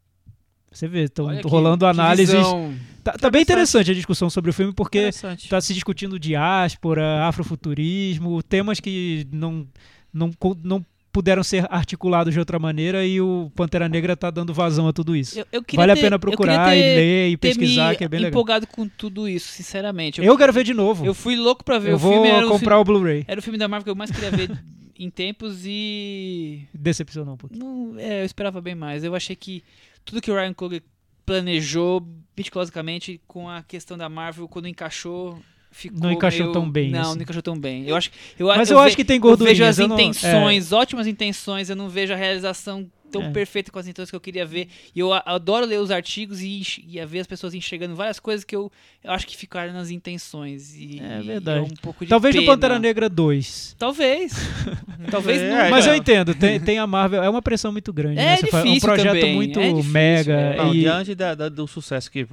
Você 0.73 0.89
vê, 0.89 1.05
estão 1.05 1.29
que- 1.41 1.47
rolando 1.49 1.85
que 1.87 1.91
análises. 1.91 2.35
visão. 2.35 2.75
Tá, 3.07 3.13
tá 3.13 3.31
bem 3.31 3.43
interessante 3.43 3.91
a 3.91 3.95
discussão 3.95 4.29
sobre 4.29 4.51
o 4.51 4.53
filme, 4.53 4.73
porque 4.75 4.99
está 4.99 5.61
se 5.61 5.73
discutindo 5.73 6.19
diáspora, 6.19 7.25
afrofuturismo, 7.27 8.43
temas 8.43 8.81
que 8.81 9.27
não, 9.33 9.67
não, 10.13 10.31
não 10.65 10.85
puderam 11.13 11.43
ser 11.45 11.67
articulados 11.71 12.35
de 12.35 12.41
outra 12.41 12.59
maneira 12.59 13.07
e 13.07 13.21
o 13.21 13.51
Pantera 13.55 13.89
Negra 13.89 14.15
está 14.15 14.31
dando 14.31 14.53
vazão 14.53 14.89
a 14.89 14.93
tudo 14.93 15.15
isso. 15.15 15.39
Eu, 15.39 15.47
eu 15.53 15.63
Vale 15.75 15.93
a 15.93 15.95
ter- 15.95 16.01
pena 16.03 16.17
eu 16.17 16.21
procurar 16.21 16.65
queria 16.71 16.77
e 16.77 16.83
ter- 16.83 16.97
ler 16.97 17.29
e 17.31 17.37
ter 17.37 17.49
pesquisar, 17.49 17.95
que 17.97 18.05
é 18.05 18.09
bem 18.09 18.19
legal. 18.21 18.31
empolgado 18.33 18.67
com 18.67 18.89
tudo 18.89 19.29
isso, 19.29 19.53
sinceramente. 19.53 20.21
Eu 20.21 20.37
quero 20.37 20.53
ver 20.53 20.65
de 20.65 20.75
novo. 20.75 21.07
Eu 21.07 21.15
fui 21.15 21.37
louco 21.37 21.65
pra 21.65 21.79
ver 21.79 21.93
Eu 21.93 21.95
o 21.95 21.99
vou 21.99 22.13
filme. 22.13 22.29
Era 22.29 22.45
o, 22.47 22.51
comprar 22.51 22.75
fi- 22.75 22.81
o 22.81 22.85
Blu-ray. 22.85 23.25
era 23.29 23.39
o 23.39 23.43
filme 23.43 23.59
da 23.59 23.69
Marvel 23.69 23.85
que 23.85 23.91
eu 23.91 23.95
mais 23.97 24.11
queria 24.11 24.31
ver 24.33 24.51
em 24.99 25.09
tempos 25.09 25.63
e. 25.65 26.67
Decepcionou 26.75 27.35
um 27.35 27.37
pouco. 27.39 27.57
Não, 27.57 27.95
é, 27.99 28.23
eu 28.23 28.27
esperava 28.27 28.61
bem 28.61 28.75
mais. 28.75 29.05
Eu 29.05 29.15
achei 29.15 29.37
que 29.37 29.63
tudo 30.05 30.21
que 30.21 30.31
o 30.31 30.35
Ryan 30.35 30.53
Coogler 30.53 30.83
planejou 31.25 32.07
meticulosamente 32.37 33.21
com 33.27 33.49
a 33.49 33.63
questão 33.63 33.97
da 33.97 34.09
Marvel, 34.09 34.47
quando 34.49 34.69
encaixou, 34.69 35.39
ficou 35.71 36.01
Não 36.01 36.13
encaixou 36.13 36.43
meio- 36.47 36.53
tão 36.53 36.71
bem, 36.71 36.91
Não, 36.91 37.01
assim. 37.01 37.15
não 37.17 37.23
encaixou 37.23 37.43
tão 37.43 37.59
bem. 37.59 37.87
Eu 37.89 37.97
acho, 37.97 38.11
eu, 38.39 38.47
Mas 38.49 38.71
eu 38.71 38.77
eu 38.77 38.83
ve- 38.83 38.87
acho 38.89 38.97
que 38.97 39.05
tem 39.05 39.17
eu 39.17 39.23
vejo 39.23 39.37
gordurinhas. 39.37 39.69
as 39.69 39.79
eu 39.79 39.89
não- 39.89 39.99
é. 39.99 40.03
intenções, 40.03 40.73
ótimas 40.73 41.07
intenções, 41.07 41.71
eu 41.71 41.77
não 41.77 41.89
vejo 41.89 42.13
a 42.13 42.17
realização 42.17 42.87
tão 43.21 43.29
É. 43.29 43.31
perfeita 43.31 43.71
com 43.71 43.79
as 43.79 43.87
intenções 43.87 44.11
que 44.11 44.17
eu 44.17 44.21
queria 44.21 44.45
ver. 44.47 44.69
E 44.95 45.01
eu 45.01 45.13
adoro 45.13 45.65
ler 45.67 45.81
os 45.81 45.91
artigos 45.91 46.41
e, 46.41 46.63
e 46.89 47.05
ver 47.07 47.21
as 47.21 47.27
pessoas 47.27 47.55
enxergando 47.55 47.95
várias 47.95 48.19
coisas 48.21 48.45
que 48.45 48.55
eu, 48.55 48.71
eu 49.03 49.11
acho 49.13 49.27
que 49.27 49.37
ficaram 49.37 49.73
nas 49.73 49.91
intenções. 49.91 50.75
E, 50.77 51.01
É 51.01 51.21
e 51.21 51.27
verdade. 51.27 51.61
um 51.61 51.69
pouco 51.83 52.05
de 52.05 52.09
Talvez 52.09 52.35
no 52.35 52.43
pena. 52.43 52.53
Pantera 52.53 52.79
Negra 52.79 53.09
2. 53.09 53.77
Talvez. 53.79 54.33
Talvez 55.11 55.41
É, 55.41 55.51
não. 55.51 55.57
é, 55.59 55.71
Mas 55.71 55.87
eu 55.87 55.95
entendo, 55.95 56.35
tem, 56.35 56.59
tem 56.59 56.79
a 56.79 56.87
Marvel, 56.87 57.23
é 57.23 57.29
uma 57.29 57.43
pressão 57.43 57.71
muito 57.73 57.93
grande. 57.93 58.19
É 58.19 58.25
né? 58.25 58.31
É 58.33 58.35
um 58.35 58.63
difícil 58.63 58.81
projeto 58.89 59.07
também, 59.15 59.35
muito 59.35 59.61
é 59.61 59.69
difícil, 59.71 59.93
mega. 59.93 60.33
é. 60.33 60.57
Não, 60.57 60.75
e- 60.75 60.81
diante 60.81 61.15
da- 61.15 61.35
da- 61.35 61.49
do 61.49 61.67
sucesso 61.67 62.11
que 62.11 62.27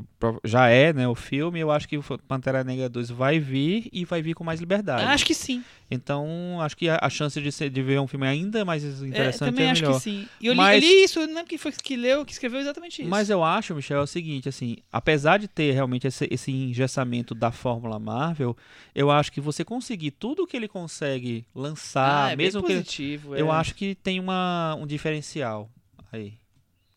já 0.44 0.68
é, 0.70 0.94
né, 0.94 1.08
o 1.08 1.16
filme, 1.16 1.60
eu 1.60 1.70
acho 1.72 1.88
que 1.88 1.98
o 1.98 2.04
Pantera 2.28 2.64
Negra 2.64 2.90
2 2.90 3.10
vai 3.10 3.40
vir 3.40 3.90
e 3.92 4.06
vai 4.06 4.22
vir 4.22 4.34
com 4.34 4.44
mais 4.44 4.60
liberdade. 4.60 5.04
Acho 5.04 5.26
que 5.26 5.34
sim. 5.36 5.64
Então, 5.92 6.60
acho 6.62 6.76
que 6.76 6.90
a, 6.90 6.98
a 7.02 7.10
chance 7.10 7.40
de, 7.40 7.52
ser- 7.52 7.70
de 7.70 7.82
ver 7.84 8.00
um 8.00 8.08
filme 8.08 8.26
ainda 8.26 8.66
mais 8.66 8.84
É, 8.84 9.06
interessante 9.06 9.50
também 9.52 9.68
é, 9.68 9.72
acho 9.72 9.82
melhor. 9.82 9.96
que 9.98 10.02
sim. 10.02 10.26
E 10.42 10.48
eu 10.48 10.54
li, 10.54 10.58
Mas- 10.58 10.73
eu 10.76 10.80
li 10.80 11.04
isso, 11.04 11.20
eu 11.20 11.28
não 11.28 11.36
lembro 11.36 11.50
quem 11.50 11.58
foi 11.58 11.72
que 11.72 11.96
leu, 11.96 12.26
que 12.26 12.32
escreveu 12.32 12.60
exatamente 12.60 13.02
isso. 13.02 13.10
Mas 13.10 13.30
eu 13.30 13.44
acho, 13.44 13.74
Michel, 13.76 14.00
é 14.00 14.04
o 14.04 14.08
seguinte, 14.08 14.48
assim, 14.50 14.78
apesar 14.92 15.38
de 15.38 15.48
ter 15.48 15.72
realmente 15.72 16.08
esse, 16.08 16.28
esse 16.32 16.52
engessamento 16.52 17.34
da 17.36 17.52
Fórmula 17.52 18.00
Marvel, 18.00 18.56
eu 18.94 19.10
acho 19.12 19.32
que 19.32 19.42
você 19.42 19.64
conseguir 19.66 20.12
tudo 20.12 20.46
que 20.48 20.56
ele 20.58 20.68
consegue 20.68 21.46
lançar, 21.54 22.26
ah, 22.28 22.32
é 22.32 22.36
bem 22.36 22.46
mesmo 22.46 22.62
que 22.62 22.74
positivo. 22.74 23.36
eu 23.36 23.52
é. 23.52 23.56
acho 23.56 23.76
que 23.76 23.96
tem 23.96 24.20
uma, 24.20 24.76
um 24.76 24.86
diferencial 24.88 25.70
aí. 26.12 26.34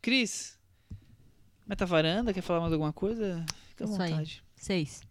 Cris, 0.02 0.56
Meta 1.66 1.84
Varanda, 1.84 2.32
quer 2.32 2.42
falar 2.42 2.60
mais 2.60 2.72
alguma 2.72 2.92
coisa? 2.92 3.44
Fica 3.70 3.84
à 3.84 3.88
Isso 3.88 4.00
aí. 4.02 4.10
vontade. 4.10 4.44
Seis. 4.54 5.02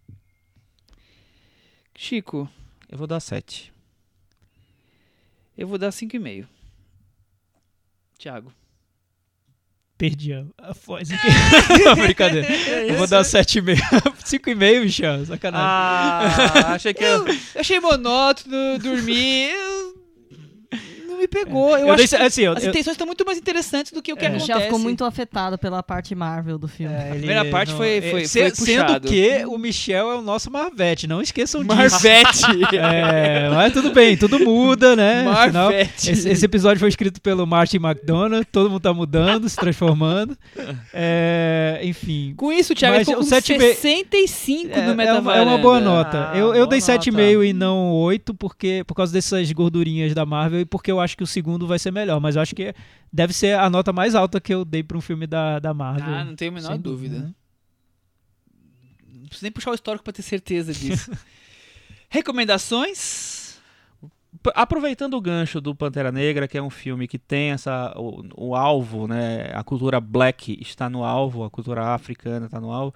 Chico, 1.94 2.48
Eu 2.88 2.98
vou 2.98 3.06
dar 3.06 3.20
7. 3.20 3.72
eu 5.56 5.66
vou 5.66 5.78
dar 5.78 5.90
5,5. 5.90 6.46
Thiago. 8.18 8.52
Perdi 9.98 10.34
a, 10.34 10.44
a 10.58 10.72
voz 10.74 11.10
aqui. 11.10 11.26
Brincadeira. 12.02 12.46
Eu 12.86 12.96
vou 12.96 13.06
dar 13.06 13.22
7,5. 13.22 13.76
5,5, 14.24 14.80
Michel. 14.82 15.24
Sacanagem. 15.24 15.66
Ah, 15.66 16.74
achei 16.74 16.92
que 16.92 17.02
eu... 17.02 17.26
Eu 17.26 17.60
achei 17.60 17.80
monótono, 17.80 18.78
dormir. 18.78 19.54
Não 21.36 21.44
pegou. 21.44 21.70
Eu, 21.78 21.86
eu 21.88 21.92
acho 21.94 22.10
dei, 22.10 22.26
assim, 22.26 22.42
eu, 22.42 22.52
as 22.52 22.62
eu- 22.64 22.70
intenções 22.70 22.94
estão 22.94 23.06
muito 23.06 23.24
mais 23.24 23.38
interessantes 23.38 23.92
do 23.92 24.02
que 24.02 24.12
o 24.12 24.16
que 24.16 24.24
O 24.24 24.26
acontece. 24.26 24.46
Michel 24.48 24.60
ficou 24.62 24.78
muito 24.78 25.04
afetado 25.04 25.58
pela 25.58 25.82
parte 25.82 26.14
Marvel 26.14 26.58
do 26.58 26.66
filme. 26.68 26.94
é, 26.94 27.08
ele 27.10 27.18
primeira 27.18 27.44
parte 27.46 27.72
foi- 27.72 28.00
foi- 28.00 28.22
é, 28.22 28.26
se- 28.26 28.40
foi 28.40 28.50
Sendo 28.66 28.84
puxado. 28.86 29.08
que 29.08 29.44
o 29.46 29.58
Michel 29.58 30.10
é 30.10 30.14
o 30.16 30.22
nosso 30.22 30.50
Marvete, 30.50 31.06
não 31.06 31.20
esqueçam 31.20 31.62
disso. 31.62 31.74
Marvete. 31.76 32.46
É, 32.76 33.48
mas 33.50 33.72
tudo 33.72 33.90
bem, 33.92 34.16
tudo 34.16 34.38
muda, 34.40 34.94
né? 34.96 35.26
Afinal, 35.28 35.64
Marvete. 35.70 36.10
esse, 36.10 36.28
esse 36.28 36.44
episódio 36.44 36.80
foi 36.80 36.88
escrito 36.88 37.20
pelo 37.20 37.46
Martin 37.46 37.76
McDonagh, 37.78 38.44
todo 38.50 38.68
mundo 38.70 38.80
tá 38.80 38.92
mudando, 38.94 39.48
se 39.48 39.56
transformando. 39.56 40.36
É, 40.92 41.80
enfim. 41.82 42.34
Com 42.36 42.52
isso, 42.52 42.74
Thiago, 42.74 42.96
Mas 42.96 43.06
ficou 43.06 43.20
o 43.20 43.24
com 43.24 43.28
sete 43.28 43.52
e 43.52 43.58
meio- 43.58 43.74
65 43.74 44.72
É, 44.78 44.82
no 44.82 44.92
é 44.92 44.94
Meta 44.94 45.20
uma, 45.20 45.36
é 45.36 45.40
uma 45.42 45.58
boa 45.58 45.80
nota. 45.80 46.30
Ah, 46.32 46.36
eu 46.38 46.46
eu 46.48 46.52
boa 46.54 46.66
dei 46.68 46.80
nota. 46.80 46.92
7,5 46.92 47.44
e 47.44 47.52
não 47.52 47.92
8 47.92 48.34
porque, 48.34 48.82
por 48.86 48.94
causa 48.94 49.12
dessas 49.12 49.50
gordurinhas 49.52 50.14
da 50.14 50.24
Marvel 50.24 50.60
e 50.60 50.64
porque 50.64 50.90
eu 50.90 51.00
acho 51.00 51.16
que 51.16 51.22
o 51.26 51.28
segundo 51.28 51.66
vai 51.66 51.78
ser 51.78 51.90
melhor. 51.90 52.20
Mas 52.20 52.36
eu 52.36 52.42
acho 52.42 52.54
que 52.54 52.74
deve 53.12 53.32
ser 53.32 53.58
a 53.58 53.68
nota 53.68 53.92
mais 53.92 54.14
alta 54.14 54.40
que 54.40 54.54
eu 54.54 54.64
dei 54.64 54.82
pra 54.82 54.96
um 54.96 55.00
filme 55.00 55.26
da, 55.26 55.58
da 55.58 55.74
Marvel. 55.74 56.14
Ah, 56.14 56.24
não 56.24 56.34
tenho 56.34 56.52
a 56.52 56.54
menor 56.54 56.78
dúvida. 56.78 57.16
dúvida? 57.16 57.34
Não 59.12 59.26
preciso 59.26 59.44
nem 59.44 59.52
puxar 59.52 59.72
o 59.72 59.74
histórico 59.74 60.04
pra 60.04 60.12
ter 60.12 60.22
certeza 60.22 60.72
disso. 60.72 61.10
Recomendações? 62.08 63.60
Aproveitando 64.54 65.14
o 65.14 65.20
gancho 65.20 65.60
do 65.60 65.74
Pantera 65.74 66.12
Negra, 66.12 66.46
que 66.46 66.56
é 66.56 66.62
um 66.62 66.70
filme 66.70 67.08
que 67.08 67.18
tem 67.18 67.50
essa 67.50 67.92
o, 67.96 68.22
o 68.36 68.54
alvo, 68.54 69.08
né? 69.08 69.50
A 69.54 69.64
cultura 69.64 70.00
black 70.00 70.56
está 70.60 70.88
no 70.88 71.02
alvo, 71.02 71.42
a 71.42 71.50
cultura 71.50 71.94
africana 71.94 72.46
está 72.46 72.60
no 72.60 72.70
alvo. 72.70 72.94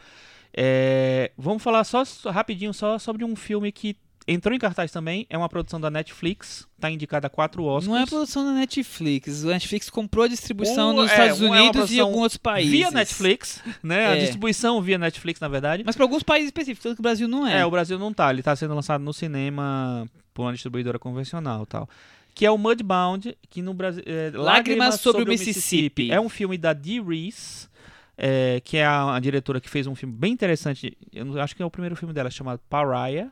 É, 0.57 1.33
vamos 1.37 1.63
falar 1.63 1.85
só 1.85 2.03
rapidinho 2.27 2.75
só 2.75 2.99
sobre 2.99 3.25
um 3.25 3.35
filme 3.35 3.73
que 3.73 3.97
entrou 4.27 4.55
em 4.55 4.59
cartaz 4.59 4.91
também. 4.93 5.27
É 5.31 5.37
uma 5.37 5.49
produção 5.49 5.81
da 5.81 5.91
Netflix, 5.91 6.67
está 6.77 6.91
indicada 6.91 7.27
a 7.27 7.31
quatro 7.31 7.65
Oscars. 7.65 7.87
Não 7.89 7.97
é 7.97 8.07
produção 8.07 8.45
da 8.45 8.53
Netflix. 8.53 9.43
O 9.43 9.49
Netflix 9.49 9.91
comprou 9.91 10.25
a 10.25 10.29
distribuição 10.29 10.91
Um- 10.91 10.95
nos 10.95 11.11
é, 11.11 11.15
Estados 11.15 11.41
um 11.41 11.55
é 11.55 11.63
Unidos 11.63 11.91
e 11.91 11.97
em 11.97 12.01
alguns 12.01 12.23
outros 12.23 12.37
países. 12.37 12.71
via 12.71 12.91
Netflix, 12.91 13.63
né? 13.83 14.07
A 14.09 14.17
É. 14.17 14.21
distribuição 14.21 14.81
via 14.83 14.99
Netflix, 14.99 15.41
na 15.41 15.49
verdade. 15.49 15.83
Mas 15.85 15.97
para 15.97 16.05
alguns 16.05 16.23
países 16.23 16.49
específicos, 16.49 16.83
tanto 16.83 16.95
que 16.97 17.01
o 17.01 17.03
Brasil 17.03 17.27
não 17.29 17.47
é. 17.47 17.61
É, 17.61 17.67
o 17.67 17.71
Brasil 17.71 17.99
não 17.99 18.13
tá, 18.13 18.31
ele 18.31 18.43
tá 18.43 18.55
sendo 18.57 18.75
lançado 18.75 19.03
no 19.03 19.13
cinema 19.13 20.07
por 20.35 20.43
uma 20.43 20.53
distribuidora 20.53 20.99
convencional, 20.99 21.65
e 21.65 21.67
tal. 21.67 21.89
Que 22.35 22.47
é 22.47 22.51
o 22.51 22.57
Mudbound, 22.57 23.37
que 23.51 23.61
no 23.61 23.75
Brasil 23.75 24.03
é, 24.07 24.31
Lágrimas 24.35 25.01
sobre 25.01 25.25
o 25.25 25.27
Mississippi. 25.27 26.11
É 26.13 26.21
um 26.21 26.29
filme 26.29 26.57
da 26.57 26.73
Dee 26.73 27.01
Reese, 27.01 27.69
é, 28.17 28.61
que 28.65 28.77
é 28.77 28.85
a, 28.87 29.17
a 29.17 29.19
diretora 29.21 29.61
que 29.61 29.69
fez 29.69 29.87
um 29.87 29.95
filme 29.97 30.15
bem 30.15 30.33
interessante. 30.33 30.97
Eu 31.13 31.41
acho 31.41 31.57
que 31.57 31.63
é 31.63 31.67
o 31.67 31.71
primeiro 31.71 31.97
filme 31.97 32.15
dela, 32.15 32.31
chamado 32.31 32.61
Pariah, 32.71 33.29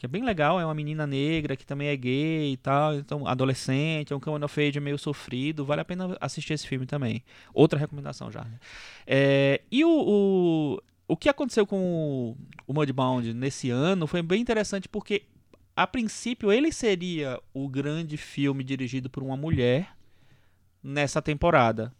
que 0.00 0.06
é 0.06 0.08
bem 0.08 0.24
legal. 0.24 0.58
É 0.58 0.64
uma 0.64 0.74
menina 0.74 1.06
negra 1.06 1.54
que 1.54 1.66
também 1.66 1.88
é 1.88 1.94
gay 1.94 2.54
e 2.54 2.56
tal, 2.56 2.94
então 2.94 3.26
adolescente, 3.26 4.14
é 4.14 4.16
um 4.16 4.18
coming 4.18 4.42
of 4.42 4.58
age 4.58 4.80
meio 4.80 4.98
sofrido. 4.98 5.62
Vale 5.62 5.82
a 5.82 5.84
pena 5.84 6.16
assistir 6.18 6.54
esse 6.54 6.66
filme 6.66 6.86
também. 6.86 7.22
Outra 7.52 7.78
recomendação 7.78 8.30
já. 8.32 8.42
né? 8.42 8.58
É, 9.06 9.60
e 9.70 9.84
o, 9.84 9.90
o, 9.90 10.82
o 11.06 11.16
que 11.18 11.28
aconteceu 11.28 11.66
com 11.66 11.76
o, 11.76 12.36
o 12.66 12.72
Mudbound 12.72 13.34
nesse 13.34 13.68
ano 13.68 14.06
foi 14.06 14.22
bem 14.22 14.40
interessante 14.40 14.88
porque, 14.88 15.24
a 15.76 15.86
princípio, 15.86 16.50
ele 16.50 16.72
seria 16.72 17.38
o 17.52 17.68
grande 17.68 18.16
filme 18.16 18.64
dirigido 18.64 19.10
por 19.10 19.22
uma 19.22 19.36
mulher 19.36 19.94
nessa 20.82 21.20
temporada. 21.20 21.92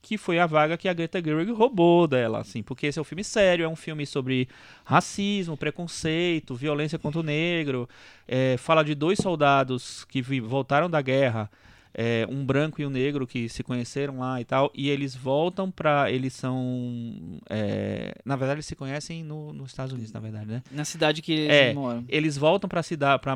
Que 0.00 0.16
foi 0.16 0.38
a 0.38 0.46
vaga 0.46 0.76
que 0.78 0.88
a 0.88 0.92
Greta 0.92 1.20
Gerwig 1.22 1.50
roubou 1.52 2.06
dela, 2.06 2.38
assim, 2.40 2.62
porque 2.62 2.86
esse 2.86 2.98
é 2.98 3.02
um 3.02 3.04
filme 3.04 3.24
sério, 3.24 3.64
é 3.64 3.68
um 3.68 3.76
filme 3.76 4.06
sobre 4.06 4.48
racismo, 4.84 5.56
preconceito, 5.56 6.54
violência 6.54 6.98
contra 6.98 7.20
o 7.20 7.22
negro, 7.22 7.88
é, 8.26 8.56
fala 8.58 8.84
de 8.84 8.94
dois 8.94 9.18
soldados 9.18 10.04
que 10.04 10.22
voltaram 10.40 10.88
da 10.88 11.02
guerra, 11.02 11.50
é, 11.92 12.24
um 12.30 12.44
branco 12.46 12.80
e 12.80 12.86
um 12.86 12.90
negro 12.90 13.26
que 13.26 13.48
se 13.48 13.64
conheceram 13.64 14.20
lá 14.20 14.40
e 14.40 14.44
tal, 14.44 14.70
e 14.72 14.88
eles 14.88 15.16
voltam 15.16 15.68
pra. 15.70 16.10
Eles 16.12 16.32
são. 16.32 17.40
é, 17.50 18.14
na 18.24 18.36
verdade, 18.36 18.58
eles 18.58 18.66
se 18.66 18.76
conhecem 18.76 19.24
no- 19.24 19.52
nos 19.52 19.70
Estados 19.70 19.92
Unidos, 19.92 20.12
na 20.12 20.20
verdade, 20.20 20.46
né? 20.46 20.62
Na 20.70 20.84
cidade 20.84 21.20
que 21.20 21.32
eles 21.32 21.50
É, 21.56 21.74
moram. 21.74 22.04
Eles 22.08 22.36
voltam 22.36 22.68
pra 22.68 22.82
cidade, 22.84 23.20
pra 23.20 23.34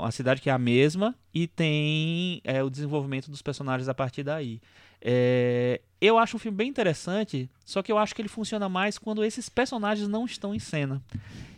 uma 0.00 0.10
cidade 0.10 0.40
que 0.40 0.50
é 0.50 0.52
a 0.52 0.58
mesma 0.58 1.14
e 1.32 1.46
tem 1.46 2.40
é, 2.42 2.60
o 2.62 2.68
desenvolvimento 2.68 3.30
dos 3.30 3.40
personagens 3.40 3.88
a 3.88 3.94
partir 3.94 4.24
daí. 4.24 4.60
É, 5.00 5.80
eu 6.04 6.18
acho 6.18 6.36
um 6.36 6.40
filme 6.40 6.56
bem 6.56 6.68
interessante, 6.68 7.48
só 7.64 7.82
que 7.82 7.90
eu 7.92 7.96
acho 7.98 8.14
que 8.14 8.20
ele 8.22 8.28
funciona 8.28 8.68
mais 8.68 8.98
quando 8.98 9.24
esses 9.24 9.48
personagens 9.48 10.08
não 10.08 10.24
estão 10.24 10.54
em 10.54 10.58
cena. 10.58 11.02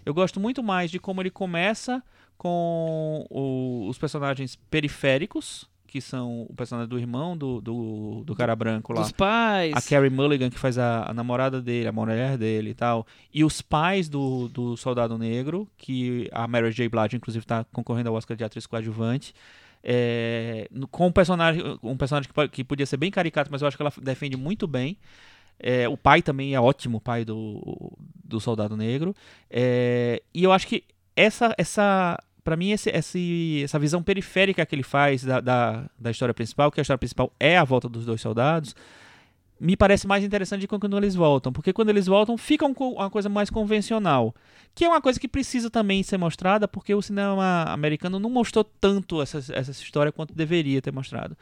Eu 0.04 0.12
gosto 0.12 0.38
muito 0.38 0.62
mais 0.62 0.90
de 0.90 0.98
como 0.98 1.20
ele 1.22 1.30
começa 1.30 2.02
com 2.36 3.26
o- 3.30 3.88
os 3.88 3.96
personagens 3.98 4.56
periféricos, 4.70 5.68
que 5.86 6.00
são 6.00 6.42
o 6.42 6.54
personagem 6.54 6.88
do 6.88 6.98
irmão 6.98 7.36
do, 7.36 7.60
do, 7.60 8.24
do 8.24 8.34
cara 8.34 8.54
branco 8.56 8.92
lá 8.92 9.00
Dos 9.02 9.12
pais. 9.12 9.72
a 9.76 9.80
Carrie 9.80 10.10
Mulligan, 10.10 10.50
que 10.50 10.58
faz 10.58 10.76
a, 10.76 11.08
a 11.08 11.14
namorada 11.14 11.62
dele, 11.62 11.86
a 11.86 11.92
mulher 11.92 12.36
dele 12.36 12.70
e 12.70 12.74
tal, 12.74 13.06
e 13.32 13.44
os 13.44 13.62
pais 13.62 14.08
do, 14.08 14.48
do 14.48 14.76
Soldado 14.76 15.16
Negro, 15.16 15.68
que 15.78 16.28
a 16.32 16.48
Mary 16.48 16.72
J. 16.72 16.88
Blige, 16.88 17.16
inclusive, 17.16 17.44
está 17.44 17.64
concorrendo 17.72 18.08
ao 18.08 18.16
Oscar 18.16 18.36
de 18.36 18.42
atriz 18.42 18.66
coadjuvante, 18.66 19.32
é, 19.84 20.68
com 20.90 21.08
um 21.08 21.12
personagem, 21.12 21.62
um 21.82 21.96
personagem 21.96 22.30
que, 22.32 22.48
que 22.48 22.64
podia 22.64 22.86
ser 22.86 22.96
bem 22.96 23.10
caricato, 23.10 23.50
mas 23.52 23.60
eu 23.62 23.68
acho 23.68 23.76
que 23.76 23.82
ela 23.82 23.92
defende 24.02 24.36
muito 24.36 24.66
bem. 24.66 24.96
É, 25.58 25.88
o 25.88 25.96
pai 25.96 26.22
também 26.22 26.54
é 26.54 26.60
ótimo, 26.60 26.96
o 26.98 27.00
pai 27.00 27.24
do, 27.24 27.92
do 28.24 28.40
Soldado 28.40 28.76
Negro. 28.76 29.14
É, 29.50 30.22
e 30.32 30.42
eu 30.42 30.50
acho 30.52 30.66
que 30.66 30.84
essa, 31.14 31.54
essa 31.58 32.18
para 32.42 32.56
mim, 32.56 32.72
esse, 32.72 32.90
esse- 32.90 33.62
essa 33.64 33.78
visão 33.78 34.02
periférica 34.02 34.66
que 34.66 34.74
ele 34.74 34.82
faz 34.82 35.22
da, 35.24 35.40
da, 35.40 35.84
da 35.98 36.10
história 36.10 36.34
principal, 36.34 36.70
que 36.70 36.80
a 36.80 36.82
história 36.82 36.98
principal 36.98 37.32
é 37.38 37.56
a 37.56 37.64
volta 37.64 37.88
dos 37.88 38.04
dois 38.04 38.20
soldados, 38.20 38.74
me 39.58 39.76
parece 39.76 40.06
mais 40.06 40.24
interessante 40.24 40.66
que 40.66 40.78
quando 40.78 40.96
eles 40.96 41.14
voltam. 41.14 41.52
Porque 41.52 41.72
quando 41.72 41.88
eles 41.88 42.06
voltam, 42.06 42.36
fica 42.36 42.66
um 42.66 42.72
uma 42.72 43.10
coisa 43.10 43.28
mais 43.28 43.50
convencional. 43.50 44.34
Que 44.74 44.84
é 44.84 44.88
uma 44.88 45.00
coisa 45.00 45.18
que 45.18 45.28
precisa 45.28 45.70
também 45.70 46.02
ser 46.02 46.18
mostrada, 46.18 46.66
porque 46.66 46.94
o 46.94 47.00
cinema 47.00 47.64
americano 47.68 48.18
não 48.18 48.28
mostrou 48.28 48.64
tanto 48.64 49.22
essa, 49.22 49.38
essa 49.38 49.70
história 49.70 50.10
quanto 50.10 50.34
deveria 50.34 50.82
ter 50.82 50.92
mostrado. 50.92 51.36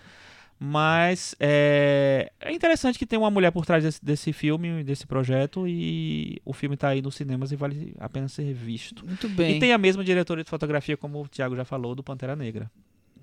Mas 0.64 1.34
é, 1.40 2.30
é 2.40 2.52
interessante 2.52 2.96
que 2.96 3.04
tem 3.04 3.18
uma 3.18 3.30
mulher 3.30 3.50
por 3.50 3.66
trás 3.66 3.82
desse, 3.82 4.04
desse 4.04 4.32
filme, 4.32 4.84
desse 4.84 5.06
projeto, 5.06 5.66
e 5.66 6.40
o 6.44 6.52
filme 6.52 6.74
está 6.74 6.90
aí 6.90 7.02
nos 7.02 7.16
cinemas 7.16 7.50
e 7.50 7.56
vale 7.56 7.92
a 7.98 8.08
pena 8.08 8.28
ser 8.28 8.52
visto. 8.52 9.04
Muito 9.04 9.28
bem. 9.28 9.56
E 9.56 9.58
tem 9.58 9.72
a 9.72 9.78
mesma 9.78 10.04
diretora 10.04 10.44
de 10.44 10.48
fotografia, 10.48 10.96
como 10.96 11.20
o 11.20 11.28
Thiago 11.28 11.56
já 11.56 11.64
falou, 11.64 11.96
do 11.96 12.02
Pantera 12.04 12.36
Negra. 12.36 12.70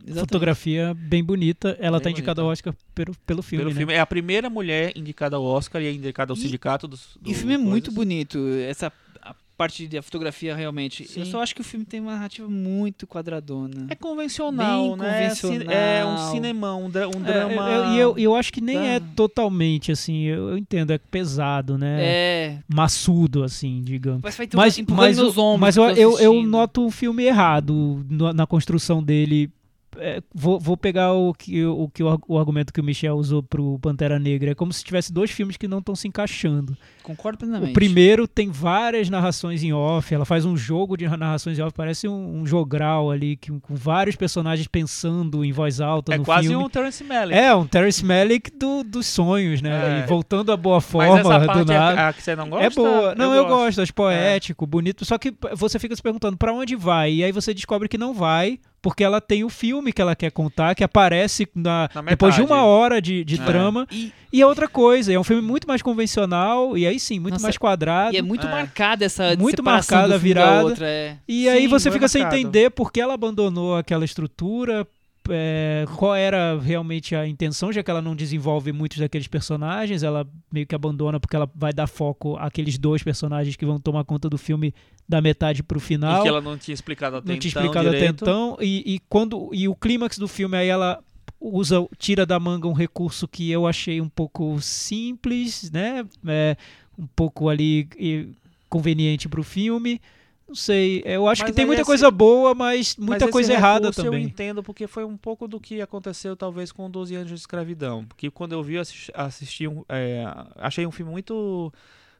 Exatamente. 0.09 0.19
Fotografia 0.19 0.93
bem 0.97 1.23
bonita. 1.23 1.77
Ela 1.79 1.97
Bem 1.99 2.03
tá 2.05 2.09
indicada 2.11 2.41
ao 2.41 2.47
Oscar 2.47 2.73
pelo, 2.95 3.13
pelo 3.25 3.41
filme, 3.41 3.63
Pelo 3.63 3.73
né? 3.73 3.77
filme, 3.79 3.93
é 3.93 3.99
a 3.99 4.05
primeira 4.05 4.49
mulher 4.49 4.91
indicada 4.95 5.35
ao 5.35 5.43
Oscar 5.43 5.81
e 5.81 5.85
é 5.87 5.91
indicada 5.93 6.33
ao 6.33 6.37
E- 6.37 6.41
sindicato 6.41 6.87
dos. 6.87 7.15
E 7.25 7.29
o 7.29 7.33
do 7.33 7.33
filme 7.35 7.53
é 7.53 7.57
muito 7.57 7.91
bonito. 7.91 8.37
Essa 8.67 8.91
a 9.21 9.35
parte 9.57 9.85
da 9.89 10.01
fotografia, 10.01 10.55
realmente. 10.55 11.03
Eu 11.03 11.25
Sim. 11.25 11.31
só 11.31 11.43
acho 11.43 11.53
que 11.53 11.59
o 11.59 11.63
filme 11.65 11.85
tem 11.85 11.99
uma 11.99 12.13
narrativa 12.13 12.47
muito 12.47 13.05
quadradona. 13.05 13.87
É 13.89 13.95
convencional, 13.95 14.91
Bem 14.91 14.97
né? 14.99 15.25
É 15.25 15.29
cine- 15.35 15.65
É, 15.65 16.03
um 16.05 16.07
convencional. 16.07 16.31
cinemão, 16.31 16.85
um, 16.85 16.89
dra- 16.89 17.07
um 17.09 17.11
É, 17.11 17.33
drama. 17.33 17.69
eu- 17.69 17.91
E 17.93 17.99
eu, 17.99 18.17
eu 18.17 18.35
acho 18.35 18.53
que 18.53 18.61
nem 18.61 18.77
Tá. 18.77 18.85
é 18.85 18.99
totalmente 19.17 19.91
assim, 19.91 20.23
eu, 20.23 20.49
eu 20.51 20.57
entendo, 20.57 20.91
é 20.93 20.97
pesado, 20.97 21.77
né? 21.77 21.97
É. 22.01 22.57
Maçudo, 22.69 23.43
assim, 23.43 23.81
digamos. 23.83 24.21
Mas 24.23 24.37
vai 24.37 24.47
ter 24.47 24.55
Mas, 24.55 24.79
mas, 24.87 25.17
mas 25.59 25.75
eu, 25.77 25.89
eu, 25.89 26.19
eu 26.19 26.41
noto 26.43 26.85
o 26.85 26.89
filme 26.91 27.25
errado 27.25 28.05
no- 28.09 28.31
na 28.31 28.47
construção 28.47 29.03
dele. 29.03 29.51
É, 29.97 30.21
vou, 30.33 30.59
vou 30.59 30.77
pegar 30.77 31.13
o 31.13 31.33
que, 31.33 31.65
o, 31.65 31.89
que 31.89 32.03
o, 32.03 32.09
ar- 32.09 32.19
o 32.27 32.37
argumento 32.37 32.71
que 32.71 32.79
o 32.79 32.83
Michel 32.83 33.15
usou 33.15 33.41
pro 33.41 33.79
Pantera 33.79 34.19
Negra. 34.19 34.51
É 34.51 34.55
como 34.55 34.71
se 34.71 34.83
tivesse 34.83 35.11
dois 35.11 35.31
filmes 35.31 35.57
que 35.57 35.67
não 35.67 35.79
estão 35.79 35.95
se 35.95 36.07
encaixando. 36.07 36.77
Concordo 37.03 37.39
plenamente. 37.39 37.71
O 37.71 37.73
primeiro 37.73 38.27
tem 38.27 38.49
várias 38.51 39.09
narrações 39.09 39.63
em 39.63 39.73
off, 39.73 40.13
ela 40.13 40.25
faz 40.25 40.45
um 40.45 40.55
jogo 40.55 40.95
de 40.95 41.07
narrações 41.07 41.57
em 41.57 41.61
off, 41.61 41.73
parece 41.75 42.07
um, 42.07 42.41
um 42.41 42.45
jogral 42.45 43.09
ali, 43.09 43.35
que, 43.35 43.51
com 43.51 43.73
vários 43.75 44.15
personagens 44.15 44.67
pensando 44.67 45.43
em 45.43 45.51
voz 45.51 45.81
alta 45.81 46.13
É 46.13 46.17
no 46.17 46.23
quase 46.25 46.47
filme. 46.49 46.63
um 46.63 46.69
Terence 46.69 47.03
Malick. 47.03 47.37
É, 47.39 47.55
um 47.55 47.65
Terrence 47.65 48.05
Malick 48.05 48.51
do, 48.51 48.83
dos 48.83 49.07
sonhos, 49.07 49.61
né? 49.61 50.01
É. 50.01 50.03
E 50.03 50.07
voltando 50.07 50.51
à 50.51 50.57
boa 50.57 50.79
forma 50.81 51.21
do 51.23 51.29
parte 51.29 51.61
é 51.61 51.65
nada. 51.65 52.01
a, 52.01 52.09
a 52.09 52.13
que 52.13 52.21
você 52.21 52.35
não 52.35 52.47
gosta? 52.49 52.65
É 52.65 52.69
boa. 52.69 53.15
Não, 53.15 53.33
eu, 53.33 53.43
gosto, 53.45 53.57
gosto. 53.65 53.81
acho 53.81 53.93
poético, 53.93 54.67
bonito. 54.67 55.03
Só 55.03 55.17
que 55.17 55.33
você 55.55 55.79
fica 55.79 55.95
se 55.95 56.01
perguntando 56.01 56.37
pra 56.37 56.53
onde 56.53 56.75
vai. 56.75 57.11
E 57.13 57.23
aí 57.23 57.31
você 57.31 57.53
descobre 57.53 57.87
que 57.89 57.97
não 57.97 58.13
vai, 58.13 58.59
porque 58.81 59.03
ela 59.03 59.19
tem 59.19 59.43
o 59.43 59.49
filme 59.49 59.91
que 59.91 60.01
ela 60.01 60.15
quer 60.15 60.31
contar, 60.31 60.73
que 60.75 60.83
aparece 60.83 61.47
na, 61.55 61.89
Na 61.93 62.01
depois 62.01 62.33
de 62.35 62.41
uma 62.41 62.63
hora 62.63 63.01
de, 63.01 63.23
de 63.23 63.35
É. 63.41 63.43
trama. 63.45 63.87
E, 63.91 64.11
E 64.31 64.41
é 64.41 64.45
outra 64.45 64.67
coisa, 64.67 65.11
é 65.11 65.19
um 65.19 65.23
filme 65.23 65.41
muito 65.41 65.67
mais 65.67 65.81
convencional, 65.81 66.77
e 66.77 66.85
aí 66.85 66.99
sim, 66.99 67.19
muito 67.19 67.33
Nossa, 67.33 67.43
mais 67.47 67.57
quadrado. 67.57 68.13
e 68.13 68.17
é 68.17 68.21
muito 68.21 68.45
É. 68.45 68.51
marcada 68.51 69.03
essa 69.03 69.35
Muito 69.35 69.63
marcada 69.63 70.13
a 70.13 70.17
virada. 70.19 70.65
outra. 70.65 70.85
É. 70.87 71.17
E 71.27 71.49
aí 71.49 71.63
Sim, 71.63 71.67
você 71.67 71.89
foi 71.89 71.97
fica 71.97 72.07
sem 72.07 72.21
marcado. 72.21 72.39
entender 72.39 72.69
por 72.69 72.91
que 72.91 73.01
ela 73.01 73.15
abandonou 73.15 73.75
aquela 73.75 74.05
estrutura, 74.05 74.85
é, 75.31 75.85
qual 75.95 76.15
era 76.15 76.59
realmente 76.59 77.15
a 77.15 77.27
intenção, 77.27 77.71
já 77.71 77.81
que 77.83 77.89
ela 77.89 78.01
não 78.01 78.15
desenvolve 78.15 78.71
muitos 78.71 78.97
daqueles 78.97 79.27
personagens, 79.27 80.03
ela 80.03 80.27
meio 80.51 80.65
que 80.65 80.75
abandona 80.75 81.19
porque 81.19 81.35
ela 81.35 81.49
vai 81.55 81.73
dar 81.73 81.87
foco 81.87 82.35
àqueles 82.37 82.77
dois 82.77 83.03
personagens 83.03 83.55
que 83.55 83.65
vão 83.65 83.79
tomar 83.79 84.03
conta 84.03 84.29
do 84.29 84.37
filme 84.37 84.73
da 85.07 85.21
metade 85.21 85.63
pro 85.63 85.79
E 85.79 85.81
final. 85.81 86.21
que 86.21 86.27
ela 86.27 86.41
não 86.41 86.57
tinha 86.57 86.73
explicado 86.73 87.17
até 87.17 87.31
não 87.31 87.39
tinha 87.39 87.49
então 87.49 87.61
explicado 87.63 87.89
até 87.89 87.97
direito. 87.97 88.23
então. 88.23 88.57
E, 88.61 88.95
e 88.95 88.99
quando 89.09 89.49
e 89.53 89.67
o 89.67 89.75
clímax 89.75 90.17
do 90.17 90.27
filme 90.27 90.57
aí 90.57 90.67
ela 90.67 90.99
usa 91.39 91.87
tira 91.97 92.25
da 92.25 92.39
manga 92.39 92.67
um 92.67 92.73
recurso 92.73 93.27
que 93.27 93.49
eu 93.49 93.65
achei 93.65 94.01
um 94.01 94.09
pouco 94.09 94.59
simples, 94.61 95.71
né? 95.71 96.05
É, 96.27 96.57
um 96.97 97.07
pouco 97.07 97.49
ali 97.49 97.87
e, 97.97 98.27
conveniente 98.69 99.27
pro 99.27 99.43
filme. 99.43 100.01
Não 100.49 100.55
sei, 100.55 101.03
eu 101.05 101.27
acho 101.27 101.43
Mas 101.43 101.51
que 101.51 101.55
tem 101.55 101.65
muita 101.65 101.83
esse- 101.83 101.87
coisa 101.87 102.09
boa, 102.09 102.55
mas 102.55 102.95
Mas 102.97 103.07
muita 103.07 103.25
esse 103.25 103.31
coisa 103.31 103.53
errada 103.53 103.81
recurso 103.89 104.01
Eu 104.01 104.05
também. 104.05 104.25
entendo 104.25 104.63
porque 104.63 104.87
foi 104.87 105.05
um 105.05 105.15
pouco 105.15 105.47
do 105.47 105.59
que 105.59 105.79
aconteceu 105.79 106.35
talvez 106.35 106.71
com 106.71 106.89
12 106.89 107.13
anos 107.15 107.27
de 107.29 107.35
escravidão. 107.35 108.03
Porque 108.05 108.31
quando 108.31 108.53
eu 108.53 108.63
vi, 108.63 108.73
eu 108.75 108.81
assisti, 108.81 109.11
assisti 109.13 109.67
um, 109.67 109.85
é, 109.87 110.25
achei 110.55 110.87
um 110.87 110.91
filme 110.91 111.11
muito 111.11 111.71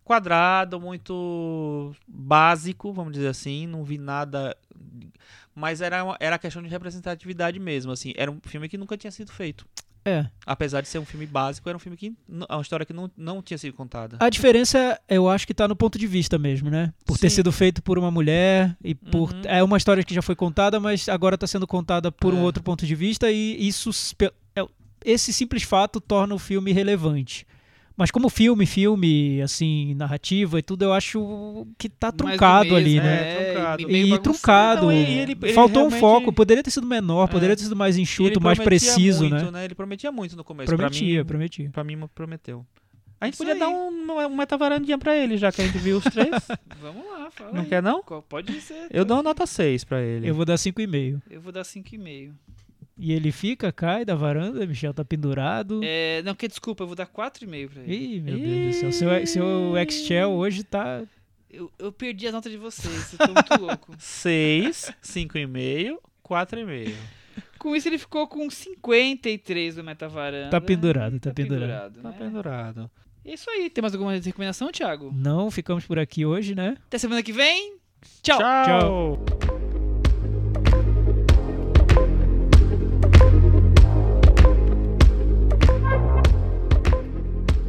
quadrado, 0.04 0.80
muito 0.80 1.92
básico, 2.08 2.94
vamos 2.94 3.14
dizer 3.14 3.28
assim. 3.30 3.66
Não 3.66 3.84
vi 3.84 3.98
nada. 3.98 4.56
Mas 5.56 5.82
era, 5.82 6.04
uma- 6.04 6.18
era 6.20 6.38
questão 6.38 6.62
de 6.62 6.70
representatividade 6.70 7.60
mesmo. 7.60 7.92
assim 7.92 8.14
Era 8.16 8.30
um 8.32 8.40
filme 8.44 8.70
que 8.70 8.78
nunca 8.78 8.96
tinha 8.96 9.12
sido 9.12 9.32
feito. 9.32 9.66
É. 10.06 10.26
Apesar 10.46 10.82
de 10.82 10.88
ser 10.88 10.98
um 11.00 11.06
filme 11.06 11.26
básico, 11.26 11.68
era 11.70 11.76
um 11.76 11.80
filme 11.80 11.98
que. 11.98 12.08
n- 12.28 12.46
uma 12.50 12.62
história 12.62 12.86
que 12.86 12.94
não, 12.94 13.12
não 13.18 13.42
tinha 13.42 13.58
sido 13.58 13.74
contada. 13.74 14.18
A 14.20 14.30
diferença, 14.30 15.00
eu 15.10 15.30
acho 15.30 15.46
que 15.46 15.54
tá 15.54 15.68
no 15.68 15.76
ponto 15.76 16.00
de 16.00 16.08
vista 16.08 16.38
mesmo, 16.40 16.70
né? 16.70 16.94
Por 17.06 17.18
ter 17.18 17.30
Sim. 17.30 17.38
sido 17.38 17.52
feito 17.52 17.84
por 17.84 18.00
uma 18.00 18.10
mulher 18.10 18.76
e 18.84 18.96
por 18.96 19.32
Uhum. 19.34 19.42
é 19.46 19.62
uma 19.64 19.78
história 19.78 20.04
que 20.04 20.14
já 20.14 20.22
foi 20.22 20.36
contada, 20.36 20.80
mas 20.80 21.08
agora 21.10 21.38
tá 21.38 21.46
sendo 21.46 21.68
contada 21.68 22.12
por 22.12 22.34
um 22.34 22.40
É. 22.40 22.44
outro 22.44 22.64
ponto 22.64 22.86
de 22.86 22.96
vista 22.96 23.30
e 23.32 23.68
isso 23.68 23.92
é- 24.56 24.66
esse 25.06 25.32
simples 25.34 25.64
fato 25.64 26.00
torna 26.02 26.34
o 26.34 26.40
filme 26.40 26.72
relevante. 26.72 27.46
Mas 28.00 28.12
como 28.12 28.30
filme, 28.30 28.66
filme, 28.66 29.42
assim, 29.42 29.94
narrativa 29.96 30.58
e 30.58 30.62
tudo, 30.62 30.84
eu 30.86 30.94
acho 30.94 31.68
que 31.78 31.90
tá 31.90 32.14
truncado 32.14 32.74
ali, 32.74 32.94
mesmo, 32.94 33.04
né? 33.06 33.22
É, 33.50 33.52
truncado. 33.54 33.92
e 33.92 34.14
E, 34.14 34.20
truncado. 34.20 34.82
Não, 34.86 34.92
e 34.94 34.96
ele- 35.20 35.38
ele 35.44 35.54
Faltou 35.54 35.80
um 35.84 35.90
realmente- 35.90 36.00
foco. 36.00 36.32
Poderia 36.32 36.64
ter 36.64 36.72
sido 36.72 36.88
menor, 36.88 37.28
poderia 37.28 37.52
É. 37.52 37.56
ter 37.58 37.64
sido 37.64 37.76
mais 37.76 37.98
enxuto, 37.98 38.30
ele 38.30 38.40
mais 38.42 38.58
prometia 38.58 38.94
preciso, 38.94 39.28
muito, 39.28 39.52
né? 39.52 39.66
Ele 39.66 39.76
prometia 39.76 40.12
muito 40.14 40.38
no 40.38 40.46
começo. 40.46 40.74
Prometia, 40.74 41.26
pra 41.26 41.34
mim, 41.34 41.40
prometia. 41.50 41.70
Pra 41.72 41.84
mim, 41.84 42.00
prometeu. 42.16 42.66
A 43.20 43.26
gente 43.26 43.34
Isso 43.34 43.44
podia 43.44 43.54
aí. 43.56 43.60
dar 43.60 43.68
um, 43.68 43.90
um 44.32 44.36
metavarandinha 44.38 44.98
pra 44.98 45.14
ele, 45.18 45.36
já 45.36 45.52
que 45.52 45.62
a 45.62 45.66
gente 45.66 45.78
viu 45.78 45.98
os 45.98 46.04
três. 46.06 46.30
Vamos 46.82 47.04
lá, 47.06 47.30
fala 47.32 47.52
não 47.52 47.64
aí. 47.64 47.68
quer, 47.68 47.84
não? 47.84 48.02
Pode 48.30 48.62
ser. 48.62 48.88
Eu 48.90 49.04
dou 49.04 49.18
uma 49.18 49.24
nota 49.24 49.46
6 49.46 49.84
pra 49.84 50.02
ele. 50.02 50.26
Eu 50.26 50.34
vou 50.34 50.46
dar 50.46 50.56
5,5. 50.58 51.22
Eu 51.30 51.42
vou 51.42 51.52
dar 51.52 51.66
5,5. 51.66 52.32
E 53.02 53.14
ele 53.14 53.32
fica, 53.32 53.72
cai 53.72 54.04
da 54.04 54.14
varanda, 54.14 54.66
Michel 54.68 54.94
tá 54.94 55.06
pendurado. 55.06 55.80
É, 55.84 56.22
não, 56.24 56.36
que 56.36 56.50
desculpa, 56.50 56.84
eu 56.84 56.88
vou 56.88 56.98
dar 56.98 57.08
4,5 57.08 57.70
pra 57.70 57.82
ele. 57.82 57.96
Ih, 57.96 58.20
meu 58.20 58.38
Deus 58.38 58.76
do 58.76 58.92
céu. 58.92 58.92
Seu, 58.92 59.28
seu 59.28 59.78
Excel 59.78 60.30
hoje 60.32 60.66
tá. 60.66 61.02
Eu, 61.50 61.72
eu 61.80 61.94
perdi 61.94 62.28
a 62.28 62.32
nota 62.32 62.50
de 62.50 62.58
vocês, 62.58 63.14
eu 63.14 63.20
tô 63.26 63.34
muito 63.34 63.58
louco. 63.58 63.96
6, 63.98 64.94
5,5, 65.02 65.98
4,5. 66.24 66.94
Com 67.58 67.74
isso, 67.74 67.88
ele 67.88 67.98
ficou 67.98 68.28
com 68.28 68.50
53 68.50 69.76
do 69.76 69.84
Metavaranda. 69.84 70.50
Tá 70.50 70.60
pendurado, 70.60 71.20
tá 71.20 71.34
pendurado. 71.34 72.02
Tá 72.02 72.10
né? 72.10 72.16
pendurado. 72.18 72.92
É 73.24 73.34
isso 73.34 73.50
aí. 73.50 73.70
Tem 73.70 73.82
mais 73.82 73.94
alguma 73.94 74.14
recomendação, 74.14 74.72
Thiago? 74.72 75.12
Não 75.14 75.50
ficamos 75.50 75.86
por 75.86 75.98
aqui 75.98 76.26
hoje, 76.26 76.54
né? 76.54 76.76
Até 76.88 76.98
semana 76.98 77.24
que 77.24 77.32
vem. 77.32 77.78
Tchau. 78.22 78.38
Tchau. 78.38 78.66
Tchau. 78.66 79.59